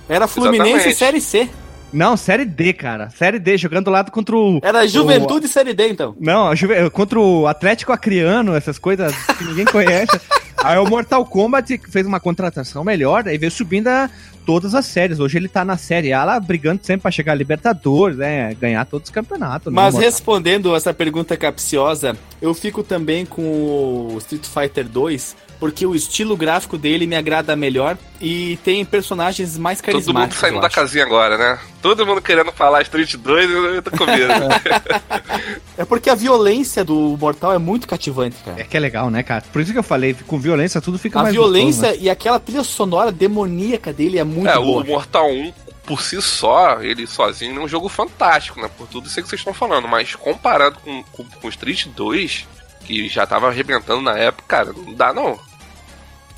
Era 0.10 0.28
Fluminense 0.28 0.70
Exatamente. 0.90 0.96
Série 0.98 1.22
C. 1.22 1.50
Não, 1.94 2.18
Série 2.18 2.44
D, 2.46 2.74
cara. 2.74 3.12
Série 3.12 3.38
D, 3.38 3.56
jogando 3.56 3.92
lado 3.92 4.12
contra 4.12 4.36
o... 4.36 4.60
Era 4.64 4.88
Juventude 4.88 5.48
Série 5.48 5.76
D, 5.76 5.90
então. 5.90 6.16
Não, 6.20 6.48
a 6.48 6.56
Juve- 6.56 6.90
contra 6.90 7.20
o 7.20 7.46
Atlético 7.46 7.92
Acreano, 7.94 8.56
essas 8.56 8.80
coisas 8.80 9.14
que 9.38 9.44
ninguém 9.44 9.66
conhece. 9.72 10.20
Aí 10.63 10.77
o 10.77 10.88
Mortal 10.88 11.25
Kombat 11.25 11.77
fez 11.89 12.08
uma 12.08 12.22
contratação 12.22 12.86
melhor, 12.86 13.27
aí 13.27 13.38
veio 13.38 13.51
subindo 13.51 13.89
a 13.89 14.10
todas 14.46 14.74
as 14.74 14.86
séries. 14.86 15.20
Hoje 15.20 15.38
ele 15.38 15.50
tá 15.50 15.65
na 15.65 15.75
Série 15.75 16.13
A 16.13 16.24
lá, 16.24 16.39
brigando 16.39 16.79
sempre 16.86 17.01
pra 17.01 17.12
chegar 17.12 17.34
a 17.34 17.36
Libertadores, 17.36 18.17
né? 18.17 18.53
Ganhar 18.53 18.86
todos 18.86 19.10
os 19.10 19.13
campeonatos. 19.13 19.72
né, 19.72 19.75
Mas 19.75 19.98
respondendo 19.98 20.74
essa 20.74 20.93
pergunta 20.93 21.36
capciosa, 21.36 22.15
eu 22.41 22.53
fico 22.53 22.82
também 22.82 23.25
com 23.25 23.41
o 23.41 24.17
Street 24.20 24.46
Fighter 24.46 24.88
2, 24.88 25.36
porque 25.60 25.86
o 25.86 25.96
estilo 25.96 26.36
gráfico 26.36 26.78
dele 26.78 27.08
me 27.08 27.16
agrada 27.16 27.56
melhor 27.56 27.98
e 28.20 28.58
tem 28.64 28.84
personagens 28.84 29.58
mais 29.58 29.80
Todo 29.80 29.94
mundo 29.94 30.04
carismáticos. 30.04 30.40
saindo 30.40 30.60
da 30.62 30.70
casinha 30.70 31.04
agora, 31.04 31.38
né? 31.38 31.60
Todo 31.82 32.06
mundo 32.06 32.22
querendo 32.22 32.52
falar 32.52 32.82
Street 32.82 33.16
2, 33.16 33.50
eu 33.50 33.82
tô 33.82 33.92
com 33.92 34.06
medo. 34.06 34.34
É 35.76 35.84
porque 35.84 36.08
a 36.10 36.16
violência 36.16 36.84
do 36.84 37.18
Mortal 37.20 37.52
é 37.52 37.58
muito 37.58 37.88
cativante, 37.88 38.38
cara. 38.46 38.62
É 38.62 38.64
que 38.64 38.78
é 38.78 38.80
legal, 38.80 39.10
né, 39.10 39.24
cara? 39.24 39.44
Por 39.52 39.60
isso 39.60 39.72
que 39.72 39.80
eu 39.80 39.84
falei, 39.84 40.14
com 40.14 40.40
violência 40.40 40.80
tudo 40.80 41.00
fica 41.00 41.20
A 41.20 41.24
mais 41.24 41.34
violência 41.34 41.82
gostoso, 41.82 42.00
né? 42.00 42.06
e 42.06 42.10
aquela 42.12 42.40
trilha 42.40 42.64
sonora 42.64 43.12
demoníaca 43.12 43.92
dele 43.92 44.20
é 44.20 44.24
muito 44.24 44.48
é, 44.50 44.56
boa. 44.56 44.84
o 44.84 44.86
Mortal 44.86 45.32
1, 45.32 45.52
por 45.84 46.02
si 46.02 46.22
só, 46.22 46.82
ele 46.82 47.08
sozinho 47.08 47.60
é 47.60 47.64
um 47.64 47.68
jogo 47.68 47.90
fantástico, 47.90 48.62
né? 48.62 48.70
Por 48.78 48.88
tudo 48.88 49.08
isso 49.08 49.16
que 49.22 49.28
vocês 49.28 49.42
estão 49.42 49.54
falando. 49.54 49.88
Mas 49.88 50.16
comparado 50.16 50.78
com, 50.80 51.04
com, 51.12 51.24
com 51.26 51.50
Street 51.50 51.88
2, 51.88 52.48
que 52.86 53.08
já 53.08 53.25
tava 53.25 53.48
arrebentando 53.48 54.02
na 54.02 54.18
época, 54.18 54.44
cara, 54.48 54.74
não 54.74 54.94
dá 54.94 55.13
não. 55.13 55.38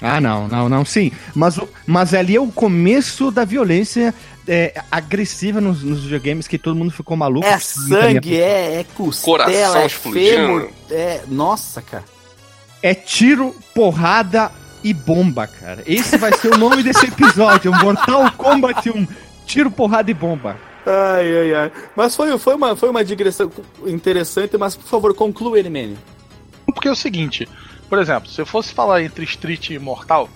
Ah, 0.02 0.20
não, 0.20 0.48
não, 0.48 0.68
não, 0.70 0.84
sim. 0.86 1.12
Mas, 1.34 1.58
o- 1.58 1.68
mas 1.88 2.14
ali 2.14 2.36
é 2.36 2.40
o 2.42 2.52
começo 2.52 3.32
da 3.32 3.46
violência 3.46 4.14
é, 4.48 4.74
agressiva 4.92 5.62
nos, 5.62 5.82
nos 5.84 6.04
videogames 6.04 6.48
que 6.48 6.58
todo 6.58 6.76
mundo 6.76 6.92
ficou 6.92 7.16
maluco. 7.16 7.48
É 7.48 7.58
sangue, 7.60 8.36
é, 8.40 8.82
é 8.82 8.86
costela, 8.94 9.46
Coração 9.46 9.82
é 9.82 9.86
explodindo. 9.86 10.22
fêmur, 10.30 10.70
é... 10.92 11.22
Nossa, 11.28 11.82
cara. 11.82 12.04
É 12.84 12.94
tiro, 12.94 13.56
porrada 13.74 14.52
e 14.84 14.94
bomba, 14.94 15.48
cara. 15.48 15.82
Esse 15.88 16.18
vai 16.18 16.32
ser 16.38 16.54
o 16.54 16.58
nome 16.58 16.84
desse 16.84 17.06
episódio. 17.08 17.72
Mortal 17.74 18.32
Kombat 18.34 18.90
1. 18.92 19.08
Tiro, 19.48 19.72
porrada 19.72 20.12
e 20.12 20.14
bomba. 20.14 20.58
Ai, 20.86 21.38
ai, 21.38 21.54
ai. 21.56 21.72
Mas 21.96 22.16
foi, 22.16 22.38
foi, 22.38 22.54
uma, 22.54 22.76
foi 22.76 22.90
uma 22.90 23.04
digressão 23.04 23.50
interessante, 23.88 24.56
mas 24.58 24.76
por 24.76 24.86
favor, 24.88 25.16
conclua 25.16 25.58
ele, 25.58 25.70
Manny. 25.70 25.98
Porque 26.66 26.88
é 26.88 26.92
o 26.92 26.96
seguinte, 26.96 27.48
por 27.90 28.00
exemplo, 28.00 28.30
se 28.30 28.42
eu 28.42 28.46
fosse 28.46 28.74
falar 28.74 29.04
entre 29.04 29.24
Street 29.26 29.70
e 29.70 29.80
Mortal, 29.80 30.30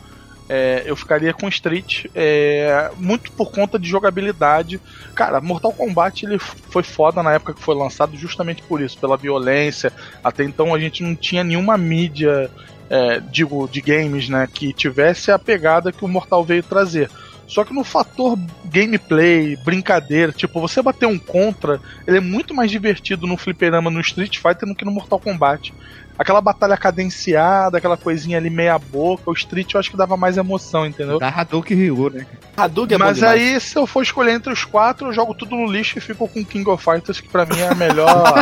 é, 0.50 0.82
eu 0.86 0.96
ficaria 0.96 1.32
com 1.32 1.48
Street 1.48 2.06
é, 2.15 2.89
muito 2.98 3.32
por 3.34 3.52
conta 3.52 3.78
de 3.78 3.88
jogabilidade. 3.88 4.82
Cara, 5.13 5.39
Mortal 5.39 5.72
Kombat 5.72 6.26
ele 6.26 6.39
foi 6.39 6.82
foda 6.82 7.22
na 7.22 7.34
época 7.34 7.54
que 7.54 7.62
foi 7.62 7.76
lançado 7.76 8.18
justamente 8.18 8.63
por 8.63 8.82
isso, 8.82 8.98
pela 8.98 9.15
violência. 9.15 9.94
Até 10.24 10.44
então 10.44 10.74
a 10.74 10.80
gente 10.80 11.04
não 11.04 11.15
tinha 11.15 11.44
nenhuma 11.44 11.78
mídia, 11.78 12.50
é, 12.89 13.20
digo, 13.20 13.70
de 13.72 13.80
games, 13.80 14.28
né, 14.28 14.48
que 14.52 14.74
tivesse 14.74 15.32
a 15.32 15.38
pegada 15.38 15.92
que 15.92 16.04
o 16.04 16.08
Mortal 16.08 16.44
veio 16.44 16.63
trazer. 16.63 17.12
Só 17.48 17.63
que 17.63 17.74
no 17.74 17.84
fator 17.84 18.38
gameplay, 18.65 19.56
brincadeira, 19.58 20.32
tipo, 20.32 20.62
você 20.62 20.84
bater 20.84 21.08
um 21.08 21.18
contra, 21.18 21.82
ele 22.08 22.18
é 22.18 22.22
muito 22.22 22.54
mais 22.54 22.70
divertido 22.70 23.26
no 23.26 23.38
fliperama 23.38 23.89
no 23.89 24.00
Street 24.02 24.38
Fighter 24.38 24.68
do 24.68 24.76
que 24.76 24.86
no 24.86 24.92
Mortal 24.92 25.20
Kombat. 25.20 25.74
Aquela 26.19 26.41
batalha 26.41 26.75
cadenciada, 26.75 27.77
aquela 27.77 27.95
coisinha 27.95 28.38
ali 28.38 28.49
meia 28.49 28.77
boca, 28.77 29.32
o 29.32 29.34
Street 29.34 29.73
eu 29.73 29.79
acho 29.79 29.89
que 29.89 29.95
dava 29.95 30.17
mais 30.17 30.36
emoção, 30.36 30.86
entendeu? 30.86 31.17
Da 31.17 31.29
Hadouken 31.29 31.77
Ryu, 31.77 32.10
né? 32.10 32.27
Hadouken 32.58 32.95
é 32.95 32.97
Mas 32.97 33.23
aí, 33.23 33.58
se 33.62 33.77
eu 33.77 33.88
for 33.88 34.03
escolher 34.03 34.34
entre 34.34 34.51
os 34.51 34.65
quatro, 34.65 35.08
eu 35.08 35.13
jogo 35.13 35.34
tudo 35.34 35.55
no 35.55 35.65
lixo 35.65 35.97
e 35.97 36.01
fico 36.01 36.27
com 36.27 36.43
King 36.43 36.69
of 36.69 36.84
Fighters, 36.84 37.21
que 37.21 37.29
pra 37.29 37.45
mim 37.45 37.58
é 37.58 37.69
a 37.69 37.73
melhor. 37.73 38.34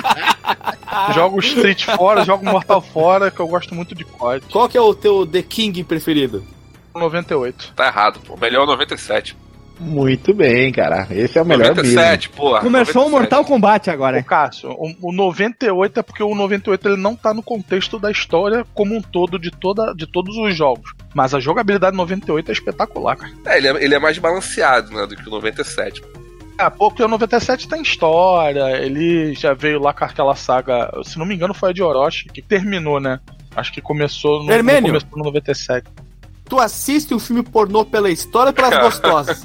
jogo 1.12 1.40
Street 1.40 1.84
fora, 1.84 2.24
jogo 2.24 2.42
Mortal 2.42 2.80
fora, 2.80 3.30
que 3.30 3.38
eu 3.38 3.48
gosto 3.48 3.74
muito 3.74 3.94
de 3.94 4.06
COD. 4.06 4.46
Qual 4.50 4.66
que 4.66 4.78
é 4.78 4.80
o 4.80 4.94
teu 4.94 5.26
The 5.26 5.42
King 5.42 5.84
preferido? 5.84 6.42
98. 6.94 7.74
Tá 7.76 7.86
errado, 7.86 8.18
pô. 8.20 8.34
Melhor 8.38 8.66
97. 8.66 9.36
Muito 9.78 10.32
bem, 10.32 10.70
cara. 10.70 11.06
Esse 11.10 11.38
é 11.38 11.42
o 11.42 11.44
melhor 11.44 11.74
mesmo. 11.74 11.92
97, 11.92 12.30
porra. 12.30 12.60
Começou 12.60 13.06
o 13.06 13.10
97. 13.10 13.12
Mortal 13.12 13.44
Kombat 13.44 13.90
Ô, 13.90 13.92
agora. 13.92 14.22
Cássio, 14.22 14.70
o, 14.70 15.10
o 15.10 15.12
98 15.12 16.00
é 16.00 16.02
porque 16.02 16.22
o 16.22 16.34
98 16.34 16.88
ele 16.88 16.96
não 16.96 17.16
tá 17.16 17.34
no 17.34 17.42
contexto 17.42 17.98
da 17.98 18.10
história 18.10 18.64
como 18.72 18.94
um 18.94 19.02
todo 19.02 19.38
de, 19.38 19.50
toda, 19.50 19.92
de 19.94 20.06
todos 20.06 20.36
os 20.36 20.54
jogos. 20.54 20.92
Mas 21.14 21.34
a 21.34 21.40
jogabilidade 21.40 21.96
98 21.96 22.48
é 22.48 22.52
espetacular, 22.52 23.16
cara. 23.16 23.32
É, 23.46 23.58
ele 23.58 23.68
é, 23.68 23.84
ele 23.84 23.94
é 23.94 23.98
mais 23.98 24.18
balanceado, 24.18 24.92
né, 24.92 25.06
do 25.06 25.16
que 25.16 25.28
o 25.28 25.32
97. 25.32 26.02
É, 26.58 26.70
porque 26.70 27.02
o 27.02 27.08
97 27.08 27.68
tem 27.68 27.82
história, 27.82 28.80
ele 28.80 29.34
já 29.34 29.54
veio 29.54 29.80
lá 29.80 29.92
com 29.92 30.04
aquela 30.04 30.36
saga, 30.36 30.88
se 31.02 31.18
não 31.18 31.26
me 31.26 31.34
engano 31.34 31.52
foi 31.52 31.70
a 31.70 31.72
de 31.72 31.82
Orochi, 31.82 32.28
que 32.28 32.40
terminou, 32.40 33.00
né? 33.00 33.18
Acho 33.56 33.72
que 33.72 33.80
começou 33.80 34.42
no, 34.42 34.62
no, 34.62 34.82
começou 34.82 35.10
no 35.16 35.24
97. 35.24 35.88
Tu 36.48 36.58
assiste 36.60 37.14
um 37.14 37.18
filme 37.18 37.42
pornô 37.42 37.84
pela 37.84 38.10
história 38.10 38.50
ou 38.50 38.54
pelas 38.54 38.78
gostosas? 38.78 39.44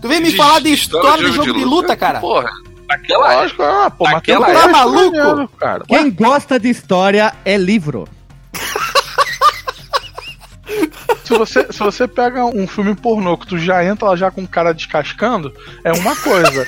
Tu 0.00 0.08
vem 0.08 0.20
me 0.20 0.30
De 0.30 0.36
falar 0.36 0.60
de 0.60 0.72
história 0.72 1.28
de 1.28 1.32
jogo 1.36 1.52
de 1.52 1.64
luta, 1.64 1.94
cara? 1.96 2.20
Porra, 2.20 2.48
naquela 2.88 3.32
época. 3.32 3.42
Lógico, 3.42 3.62
ah, 3.62 3.90
pô, 3.90 4.06
Aquela 4.06 4.46
cara 4.46 4.58
época- 4.60 4.72
maluco? 4.72 5.48
cara. 5.58 5.84
Quem 5.86 6.10
gosta 6.10 6.58
de 6.58 6.70
história 6.70 7.34
é 7.44 7.56
livro. 7.58 8.08
Se 11.28 11.36
você, 11.36 11.66
se 11.70 11.78
você 11.80 12.08
pega 12.08 12.46
um 12.46 12.66
filme 12.66 12.94
pornô 12.94 13.36
que 13.36 13.46
tu 13.46 13.58
já 13.58 13.84
entra 13.84 14.08
lá 14.08 14.16
já 14.16 14.30
com 14.30 14.44
o 14.44 14.48
cara 14.48 14.72
descascando, 14.72 15.52
é 15.84 15.92
uma 15.92 16.16
coisa. 16.16 16.66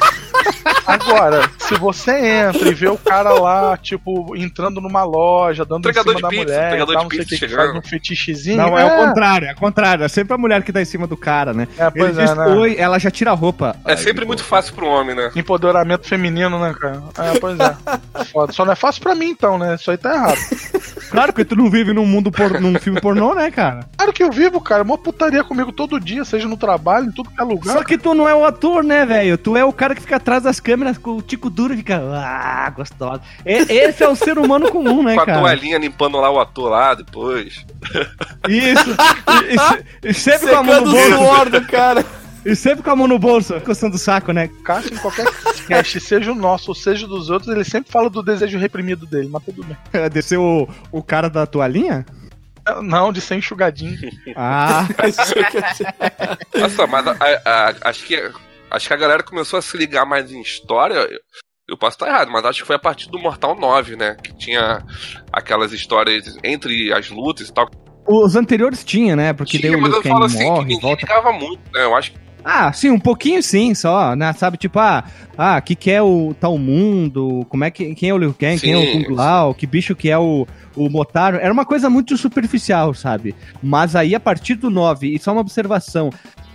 Agora, 0.87 1.49
se 1.59 1.75
você 1.77 2.12
entra 2.12 2.68
e 2.68 2.75
vê 2.75 2.88
o 2.88 2.99
cara 2.99 3.33
lá, 3.33 3.77
tipo, 3.79 4.37
entrando 4.37 4.79
numa 4.79 5.03
loja, 5.03 5.64
dando 5.64 5.88
Entregador 5.88 6.12
em 6.12 6.16
cima 6.16 6.29
de 6.29 6.37
da 6.37 6.42
pizza, 6.42 6.44
mulher, 6.44 6.66
entregador 6.66 6.94
tal, 6.94 7.03
não 7.05 7.11
sei 7.11 7.20
o 7.20 7.27
que, 7.27 7.38
que 7.38 7.49
faz 7.49 7.75
um 7.75 7.83
fetichezinho. 7.83 8.57
Não, 8.59 8.79
é, 8.79 8.85
o 8.85 9.07
contrário, 9.07 9.49
é 9.49 9.53
o 9.53 9.57
contrário. 9.57 10.05
É 10.05 10.09
sempre 10.09 10.35
a 10.35 10.38
mulher 10.38 10.62
que 10.62 10.73
tá 10.73 10.83
em 10.83 10.85
cima 10.85 11.07
do 11.07 11.16
cara, 11.16 11.55
né? 11.55 11.66
É, 11.79 11.88
pois 11.88 12.18
Ele 12.18 12.27
diz 12.27 12.31
é, 12.31 12.35
né? 12.35 12.46
oi, 12.49 12.77
ela 12.77 12.99
já 12.99 13.11
tira 13.11 13.31
a 13.31 13.35
roupa. 13.35 13.77
É 13.87 13.96
sempre 13.96 14.27
muito 14.27 14.44
fácil 14.44 14.75
pro 14.75 14.87
homem, 14.87 15.14
né? 15.14 15.31
Empoderamento 15.35 16.07
feminino, 16.07 16.59
né, 16.59 16.75
cara? 16.79 17.03
É, 17.18 17.38
pois 17.38 17.59
é. 17.59 17.77
Foda. 18.27 18.53
Só 18.53 18.66
não 18.66 18.73
é 18.73 18.77
fácil 18.77 19.01
pra 19.01 19.14
mim, 19.14 19.31
então, 19.31 19.57
né? 19.57 19.77
Isso 19.77 19.90
aí 19.90 19.96
tá 19.96 20.12
errado. 20.12 20.38
Claro 21.11 21.33
que 21.33 21.44
tu 21.44 21.57
não 21.57 21.70
vive 21.70 21.92
num 21.92 22.07
mundo 22.07 22.31
por, 22.31 22.61
num 22.61 22.79
filme 22.79 23.01
pornô, 23.01 23.35
né, 23.35 23.51
cara? 23.51 23.85
Claro 23.96 24.12
que 24.12 24.23
eu 24.23 24.31
vivo, 24.31 24.50
cara. 24.59 24.83
Uma 24.83 24.97
putaria 24.97 25.45
comigo 25.45 25.71
todo 25.71 26.01
dia, 26.01 26.25
seja 26.25 26.49
no 26.49 26.57
trabalho, 26.57 27.09
em 27.09 27.13
tudo 27.13 27.29
que 27.29 27.39
é 27.39 27.45
lugar. 27.45 27.77
Só 27.77 27.85
que 27.85 27.99
tu 27.99 28.15
não 28.15 28.27
é 28.27 28.35
o 28.35 28.43
ator, 28.47 28.83
né, 28.83 29.05
velho? 29.05 29.37
Tu 29.37 29.55
é 29.55 29.63
o 29.63 29.73
cara 29.75 29.95
que 29.95 30.01
fica 30.01 30.17
atrás 30.17 30.43
das 30.45 30.59
câmeras 30.59 30.97
com 30.97 31.19
o 31.19 31.23
tico 31.23 31.51
duro 31.51 31.75
e 31.75 31.77
fica. 31.77 32.01
Ah, 32.15 32.71
gostosa. 32.75 33.21
Esse 33.45 34.03
é 34.03 34.09
o 34.09 34.17
ser 34.17 34.39
humano 34.39 34.71
comum, 34.71 35.03
né, 35.03 35.13
Com 35.17 35.21
a 35.21 35.27
cara? 35.27 35.41
toalhinha 35.41 35.77
limpando 35.77 36.19
lá 36.19 36.31
o 36.31 36.41
ator 36.41 36.71
lá 36.71 36.95
depois. 36.95 37.67
Isso. 38.49 38.91
E, 40.03 40.07
e 40.07 40.11
e 40.11 40.15
sempre 40.15 40.49
com 40.49 40.57
a 40.57 40.63
mão 40.63 40.75
Secando 40.75 40.87
no 40.87 40.93
bolso. 40.97 41.17
suor 41.17 41.51
do 41.51 41.67
cara. 41.67 42.05
E 42.43 42.57
sempre 42.57 42.83
com 42.83 42.91
a 42.91 42.97
mão 42.97 43.07
no 43.07 43.19
bolso, 43.19 43.61
coçando 43.61 43.97
o 43.97 43.99
saco, 43.99 44.33
né? 44.33 44.49
Cássio, 44.65 44.95
em 44.95 44.97
qualquer 44.97 45.27
cast, 45.69 46.01
seja 46.01 46.33
o 46.33 46.35
nosso 46.35 46.71
ou 46.71 46.75
seja 46.75 47.07
dos 47.07 47.29
outros, 47.29 47.55
ele 47.55 47.65
sempre 47.65 47.93
fala 47.93 48.09
do 48.09 48.23
desejo 48.23 48.57
reprimido 48.57 49.05
dele, 49.05 49.29
mas 49.31 49.45
tudo 49.45 49.63
bem. 49.63 49.77
Desceu 50.09 50.43
o, 50.43 50.69
o 50.91 51.03
cara 51.03 51.29
da 51.29 51.45
toalhinha? 51.47 52.07
Não, 52.83 53.12
de 53.12 53.20
ser 53.20 53.37
enxugadinho. 53.37 53.96
Ah, 54.37 54.87
Nossa, 56.55 56.87
mas 56.87 57.07
a- 57.07 57.12
a- 57.20 57.68
a- 57.70 57.75
acho 57.90 58.05
que 58.05 58.31
acho 58.70 58.87
que 58.88 58.94
a 58.94 58.96
galera 58.96 59.23
começou 59.23 59.59
a 59.59 59.62
se 59.62 59.77
ligar 59.77 60.05
mais 60.07 60.31
em 60.33 60.40
história. 60.40 60.94
Eu, 60.94 61.18
eu 61.68 61.77
posso 61.79 61.96
estar 61.96 62.09
errado, 62.09 62.31
mas 62.31 62.44
acho 62.44 62.61
que 62.61 62.66
foi 62.66 62.77
a 62.77 62.81
partir 62.81 63.09
do 63.11 63.18
Mortal 63.18 63.55
9, 63.59 63.96
né? 63.96 64.16
Que 64.23 64.33
tinha 64.37 64.85
aquelas 65.33 65.73
histórias 65.73 66.37
entre 66.42 66.92
as 66.92 67.09
lutas 67.11 67.49
e 67.49 67.53
tal. 67.53 67.68
os 68.07 68.35
anteriores 68.37 68.85
tinha, 68.85 69.14
né? 69.16 69.33
Porque 69.33 69.59
Tinha, 69.59 69.77
o 69.77 69.81
mas 69.81 69.92
eu 69.92 70.03
falo 70.03 70.25
assim, 70.25 70.38
que 70.38 70.44
morre, 70.44 70.61
ninguém 70.62 70.81
volta. 70.81 71.03
ligava 71.07 71.33
muito, 71.33 71.61
né? 71.73 71.85
Eu 71.85 71.94
acho 71.96 72.12
que 72.12 72.18
Ah, 72.44 72.72
sim, 72.72 72.90
um 72.90 72.98
pouquinho 72.98 73.42
sim, 73.42 73.74
só, 73.74 74.14
né? 74.16 74.33
Sabe, 74.33 74.57
tipo, 74.57 74.79
ah, 74.79 75.05
ah, 75.37 75.61
que 75.61 75.74
que 75.74 75.90
é 75.90 76.00
o 76.03 76.35
tal 76.38 76.57
mundo, 76.59 77.46
como 77.48 77.64
é 77.64 77.70
que, 77.70 77.94
quem 77.94 78.09
é 78.09 78.14
o 78.14 78.18
Liu 78.18 78.35
Kang, 78.35 78.59
quem 78.61 78.72
é 78.72 78.76
o 78.76 78.81
Sim, 78.81 79.05
Kung 79.05 79.14
Lao, 79.14 79.55
que 79.55 79.66
bicho 79.66 79.94
que 79.94 80.11
é 80.11 80.18
o, 80.18 80.46
o 80.76 80.88
Motaro, 80.88 81.37
era 81.37 81.53
uma 81.53 81.64
coisa 81.64 81.90
muito 81.90 82.16
superficial, 82.16 82.94
sabe? 82.94 83.35
Mas 83.62 83.94
aí, 83.94 84.14
a 84.14 84.20
partir 84.20 84.55
do 84.55 84.70
9, 84.70 85.14
e 85.14 85.18
só 85.18 85.33
uma 85.33 85.40
observação, 85.40 86.11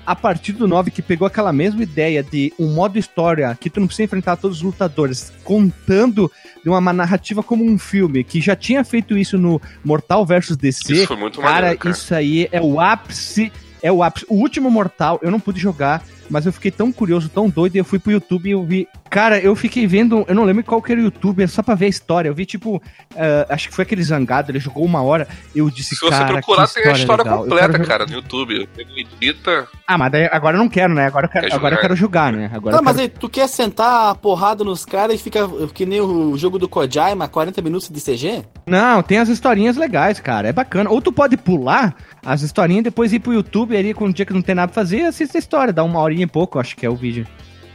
a 0.05 0.15
partir 0.15 0.53
do 0.53 0.67
9 0.67 0.91
que 0.91 1.01
pegou 1.01 1.25
aquela 1.25 1.51
mesma 1.51 1.81
ideia 1.81 2.21
de 2.21 2.53
um 2.59 2.73
modo 2.73 2.99
história 2.99 3.57
que 3.59 3.69
tu 3.69 3.79
não 3.79 3.87
precisa 3.87 4.03
enfrentar 4.03 4.35
todos 4.35 4.57
os 4.57 4.63
lutadores, 4.63 5.33
contando 5.43 6.31
de 6.63 6.69
uma 6.69 6.93
narrativa 6.93 7.41
como 7.41 7.65
um 7.65 7.77
filme, 7.77 8.23
que 8.23 8.39
já 8.39 8.55
tinha 8.55 8.83
feito 8.83 9.17
isso 9.17 9.37
no 9.37 9.59
Mortal 9.83 10.25
vs 10.25 10.57
DC, 10.57 10.93
Isso 10.93 11.07
foi 11.07 11.17
muito 11.17 11.41
cara, 11.41 11.53
maneiro, 11.53 11.79
cara. 11.79 11.95
isso 11.95 12.13
aí 12.13 12.47
é 12.51 12.61
o 12.61 12.79
ápice, 12.79 13.51
é 13.85 13.91
o 13.91 14.01
ápice. 14.01 14.25
O 14.27 14.33
último 14.33 14.71
Mortal 14.71 15.19
eu 15.21 15.29
não 15.29 15.39
pude 15.39 15.59
jogar, 15.59 16.03
mas 16.29 16.45
eu 16.45 16.53
fiquei 16.53 16.71
tão 16.71 16.91
curioso, 16.91 17.29
tão 17.29 17.49
doido, 17.49 17.75
e 17.75 17.79
eu 17.79 17.85
fui 17.85 17.99
pro 17.99 18.11
YouTube 18.11 18.47
e 18.47 18.51
eu 18.51 18.63
vi. 18.63 18.87
Cara, 19.09 19.39
eu 19.39 19.55
fiquei 19.55 19.87
vendo, 19.87 20.25
eu 20.27 20.35
não 20.35 20.43
lembro 20.43 20.63
qual 20.63 20.81
que 20.81 20.91
era 20.91 20.99
o 20.99 21.03
YouTube, 21.05 21.47
só 21.47 21.61
pra 21.63 21.75
ver 21.75 21.85
a 21.85 21.89
história. 21.89 22.27
Eu 22.29 22.33
vi, 22.35 22.45
tipo, 22.45 22.81
ah, 23.15 23.45
acho 23.49 23.69
que 23.69 23.75
foi 23.75 23.83
aquele 23.83 24.03
zangado, 24.03 24.51
ele 24.51 24.59
jogou 24.59 24.83
uma 24.83 25.01
hora. 25.01 25.27
Eu 25.55 25.69
disse, 25.69 25.95
Se 25.95 26.01
você 26.01 26.09
cara, 26.11 26.33
procurar, 26.33 26.67
que 26.67 26.73
tem 26.81 26.91
a 26.91 26.95
história 26.95 27.23
legal. 27.23 27.43
Completa, 27.43 27.71
quero 27.71 27.85
cara, 27.87 28.05
no 28.05 28.13
YouTube. 28.13 28.67
Edita. 28.95 29.67
Ah, 29.87 29.97
mas 29.97 30.11
daí, 30.11 30.27
agora 30.31 30.57
eu 30.57 30.61
não 30.61 30.69
quero, 30.69 30.93
né? 30.93 31.05
Agora 31.05 31.25
eu 31.27 31.29
quero, 31.29 31.47
Quer 31.47 31.53
agora 31.55 31.75
eu 31.75 31.77
jogar. 31.77 31.81
quero 31.81 31.95
jogar, 31.95 32.33
né? 32.33 32.49
Agora 32.53 32.75
Tá, 32.75 32.81
eu 32.81 32.83
mas 32.83 32.95
quero... 32.97 33.03
aí 33.13 33.19
tu 33.19 33.29
quer 33.29 33.47
sentar 33.47 34.09
a 34.11 34.15
porrada 34.15 34.63
nos 34.63 34.83
caras 34.85 35.15
e 35.15 35.23
fica 35.23 35.47
que 35.73 35.85
nem 35.85 36.01
o 36.01 36.35
jogo 36.37 36.57
do 36.57 36.67
Kojima, 36.67 37.27
40 37.27 37.61
minutos 37.61 37.89
de 37.89 38.01
CG? 38.01 38.43
Não, 38.65 39.01
tem 39.03 39.19
as 39.19 39.29
historinhas 39.29 39.77
legais, 39.77 40.19
cara. 40.19 40.47
É 40.49 40.53
bacana. 40.53 40.89
Ou 40.89 41.01
tu 41.01 41.11
pode 41.11 41.37
pular 41.37 41.95
as 42.25 42.41
historinhas 42.41 42.81
e 42.81 42.83
depois 42.85 43.13
ir 43.13 43.19
pro 43.19 43.33
YouTube 43.33 43.77
ali 43.77 43.93
com 43.93 44.05
um 44.05 44.11
dia 44.11 44.25
que 44.25 44.33
não 44.33 44.41
tem 44.41 44.55
nada 44.55 44.71
pra 44.71 44.81
fazer, 44.81 45.03
assiste 45.03 45.35
a 45.37 45.39
história. 45.39 45.71
Dá 45.71 45.83
uma 45.83 45.99
horinha 46.15 46.23
e 46.23 46.27
pouco, 46.27 46.57
acho 46.59 46.75
que 46.75 46.85
é 46.85 46.89
o 46.89 46.95
vídeo. 46.95 47.27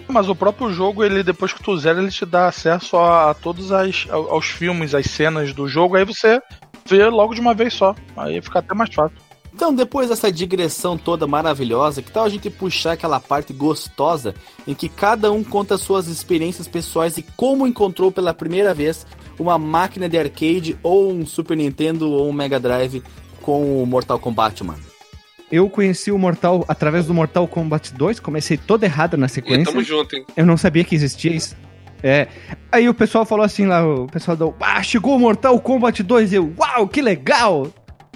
Mas 0.09 0.29
o 0.29 0.35
próprio 0.35 0.72
jogo, 0.72 1.05
ele 1.05 1.22
depois 1.22 1.53
que 1.53 1.62
tu 1.62 1.76
zera, 1.79 2.00
ele 2.00 2.11
te 2.11 2.26
dá 2.26 2.48
acesso 2.48 2.96
a, 2.96 3.31
a 3.31 3.35
todos 3.35 3.70
as, 3.70 4.07
ao- 4.11 4.31
aos 4.33 4.46
filmes, 4.46 4.94
as 4.94 5.07
cenas 5.07 5.53
do 5.53 5.68
jogo, 5.68 5.94
aí 5.96 6.05
você 6.05 6.40
vê 6.85 7.05
logo 7.09 7.35
de 7.35 7.40
uma 7.40 7.55
vez 7.55 7.74
só. 7.74 7.94
Aí 8.16 8.40
fica 8.42 8.59
até 8.59 8.74
mais 8.74 8.92
fácil. 8.92 9.16
Então, 9.55 9.74
depois 9.74 10.09
dessa 10.09 10.31
digressão 10.33 10.96
toda 10.96 11.26
maravilhosa, 11.26 12.03
que 12.03 12.11
tal 12.11 12.24
a 12.24 12.29
gente 12.29 12.48
puxar 12.48 12.92
aquela 12.92 13.20
parte 13.20 13.53
gostosa 13.53 14.35
em 14.66 14.74
que 14.74 14.88
cada 14.88 15.31
um 15.31 15.44
conta 15.44 15.76
suas 15.76 16.07
experiências 16.09 16.66
pessoais 16.66 17.18
e 17.18 17.22
como 17.37 17.66
encontrou 17.66 18.11
pela 18.11 18.33
primeira 18.33 18.72
vez 18.72 19.07
uma 19.38 19.59
máquina 19.59 20.09
de 20.09 20.16
arcade 20.18 20.79
ou 20.83 21.12
um 21.12 21.26
Super 21.26 21.57
Nintendo 21.57 22.11
ou 22.11 22.29
um 22.29 22.33
Mega 22.33 22.59
Drive 22.61 23.03
com 23.42 23.83
o 23.83 23.87
Mortal 23.87 24.18
Kombat, 24.18 24.62
mano? 24.64 24.89
Eu 25.50 25.68
conheci 25.68 26.12
o 26.12 26.18
Mortal 26.18 26.64
através 26.68 27.06
do 27.06 27.14
Mortal 27.14 27.46
Kombat 27.48 27.92
2, 27.94 28.20
comecei 28.20 28.56
todo 28.56 28.84
errado 28.84 29.16
na 29.16 29.26
E 29.26 29.28
sequência. 29.28 29.64
tamo 29.64 29.82
junto, 29.82 30.14
hein? 30.14 30.24
Eu 30.36 30.46
não 30.46 30.56
sabia 30.56 30.84
que 30.84 30.94
existia 30.94 31.32
isso. 31.32 31.56
É. 32.02 32.28
Aí 32.70 32.88
o 32.88 32.94
pessoal 32.94 33.26
falou 33.26 33.44
assim 33.44 33.66
lá, 33.66 33.84
o 33.86 34.06
pessoal 34.06 34.36
do. 34.36 34.54
Ah, 34.60 34.82
chegou 34.82 35.16
o 35.16 35.18
Mortal 35.18 35.58
Kombat 35.60 36.02
2. 36.02 36.32
Eu, 36.32 36.52
uau, 36.58 36.88
que 36.88 37.02
legal! 37.02 37.66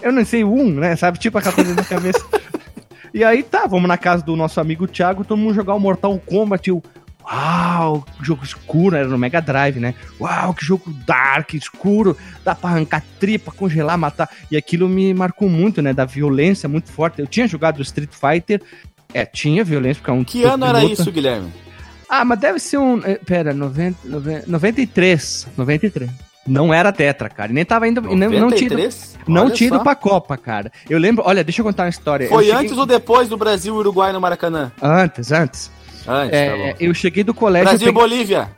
Eu 0.00 0.12
não 0.12 0.24
sei 0.24 0.44
o 0.44 0.52
1, 0.52 0.70
né? 0.74 0.96
Sabe? 0.96 1.18
Tipo 1.18 1.38
aquela 1.38 1.54
coisa 1.54 1.74
na 1.74 1.84
cabeça. 1.84 2.24
e 3.12 3.22
aí 3.24 3.42
tá, 3.42 3.66
vamos 3.66 3.88
na 3.88 3.98
casa 3.98 4.24
do 4.24 4.36
nosso 4.36 4.60
amigo 4.60 4.86
Thiago, 4.86 5.24
todo 5.24 5.38
mundo 5.38 5.54
jogar 5.54 5.74
o 5.74 5.80
Mortal 5.80 6.18
Kombat. 6.24 6.68
Eu, 6.68 6.82
uau, 7.24 8.04
que 8.18 8.24
jogo 8.26 8.44
escuro, 8.44 8.96
era 8.96 9.08
no 9.08 9.18
Mega 9.18 9.40
Drive, 9.40 9.78
né? 9.80 9.94
Uau, 10.20 10.52
que 10.54 10.64
jogo 10.64 10.92
dark, 11.06 11.54
escuro, 11.54 12.16
dá 12.44 12.54
pra 12.54 12.70
arrancar 12.70 13.02
tripa, 13.18 13.50
congelar, 13.52 13.96
matar. 13.98 14.28
E 14.50 14.56
aquilo 14.56 14.88
me 14.88 15.12
marcou 15.14 15.48
muito, 15.48 15.80
né? 15.82 15.92
Da 15.92 16.04
violência 16.04 16.68
muito 16.68 16.90
forte. 16.92 17.20
Eu 17.20 17.26
tinha 17.26 17.46
jogado 17.46 17.80
Street 17.82 18.10
Fighter. 18.12 18.62
É, 19.12 19.24
tinha 19.24 19.62
violência, 19.64 20.00
porque 20.00 20.10
é 20.10 20.14
um 20.14 20.24
Que 20.24 20.42
ano 20.44 20.66
era 20.66 20.80
luta. 20.80 21.00
isso, 21.02 21.12
Guilherme? 21.12 21.52
Ah, 22.08 22.24
mas 22.24 22.38
deve 22.38 22.58
ser 22.58 22.78
um. 22.78 23.00
eh, 23.04 23.18
Pera, 23.24 23.54
90, 23.54 23.98
90, 24.04 24.44
93. 24.50 25.46
93. 25.56 26.10
Não 26.46 26.74
era 26.74 26.92
Tetra, 26.92 27.28
cara. 27.30 27.50
Nem 27.52 27.64
tava 27.64 27.88
indo. 27.88 28.00
e 28.00 28.14
Não, 28.16 28.28
não 28.28 28.50
tinha, 28.50 28.68
93? 28.68 29.18
não 29.26 29.50
tinha 29.50 29.68
ido 29.68 29.80
pra 29.80 29.94
Copa, 29.94 30.36
cara. 30.36 30.70
Eu 30.90 30.98
lembro. 30.98 31.22
Olha, 31.26 31.42
deixa 31.42 31.60
eu 31.62 31.64
contar 31.64 31.84
uma 31.84 31.88
história. 31.88 32.28
Foi 32.28 32.44
cheguei- 32.44 32.60
antes 32.60 32.76
ou 32.76 32.84
depois 32.84 33.28
do 33.28 33.36
Brasil 33.36 33.74
e 33.74 33.78
Uruguai 33.78 34.12
no 34.12 34.20
Maracanã? 34.20 34.70
Antes, 34.82 35.32
antes. 35.32 35.70
Antes, 36.06 36.34
É, 36.38 36.72
tá 36.72 36.76
eu 36.80 36.92
cheguei 36.94 37.24
do 37.24 37.32
colégio. 37.34 37.68
Brasil 37.68 37.88
e 37.88 37.92
peguei- 37.92 38.02
Bolívia. 38.08 38.48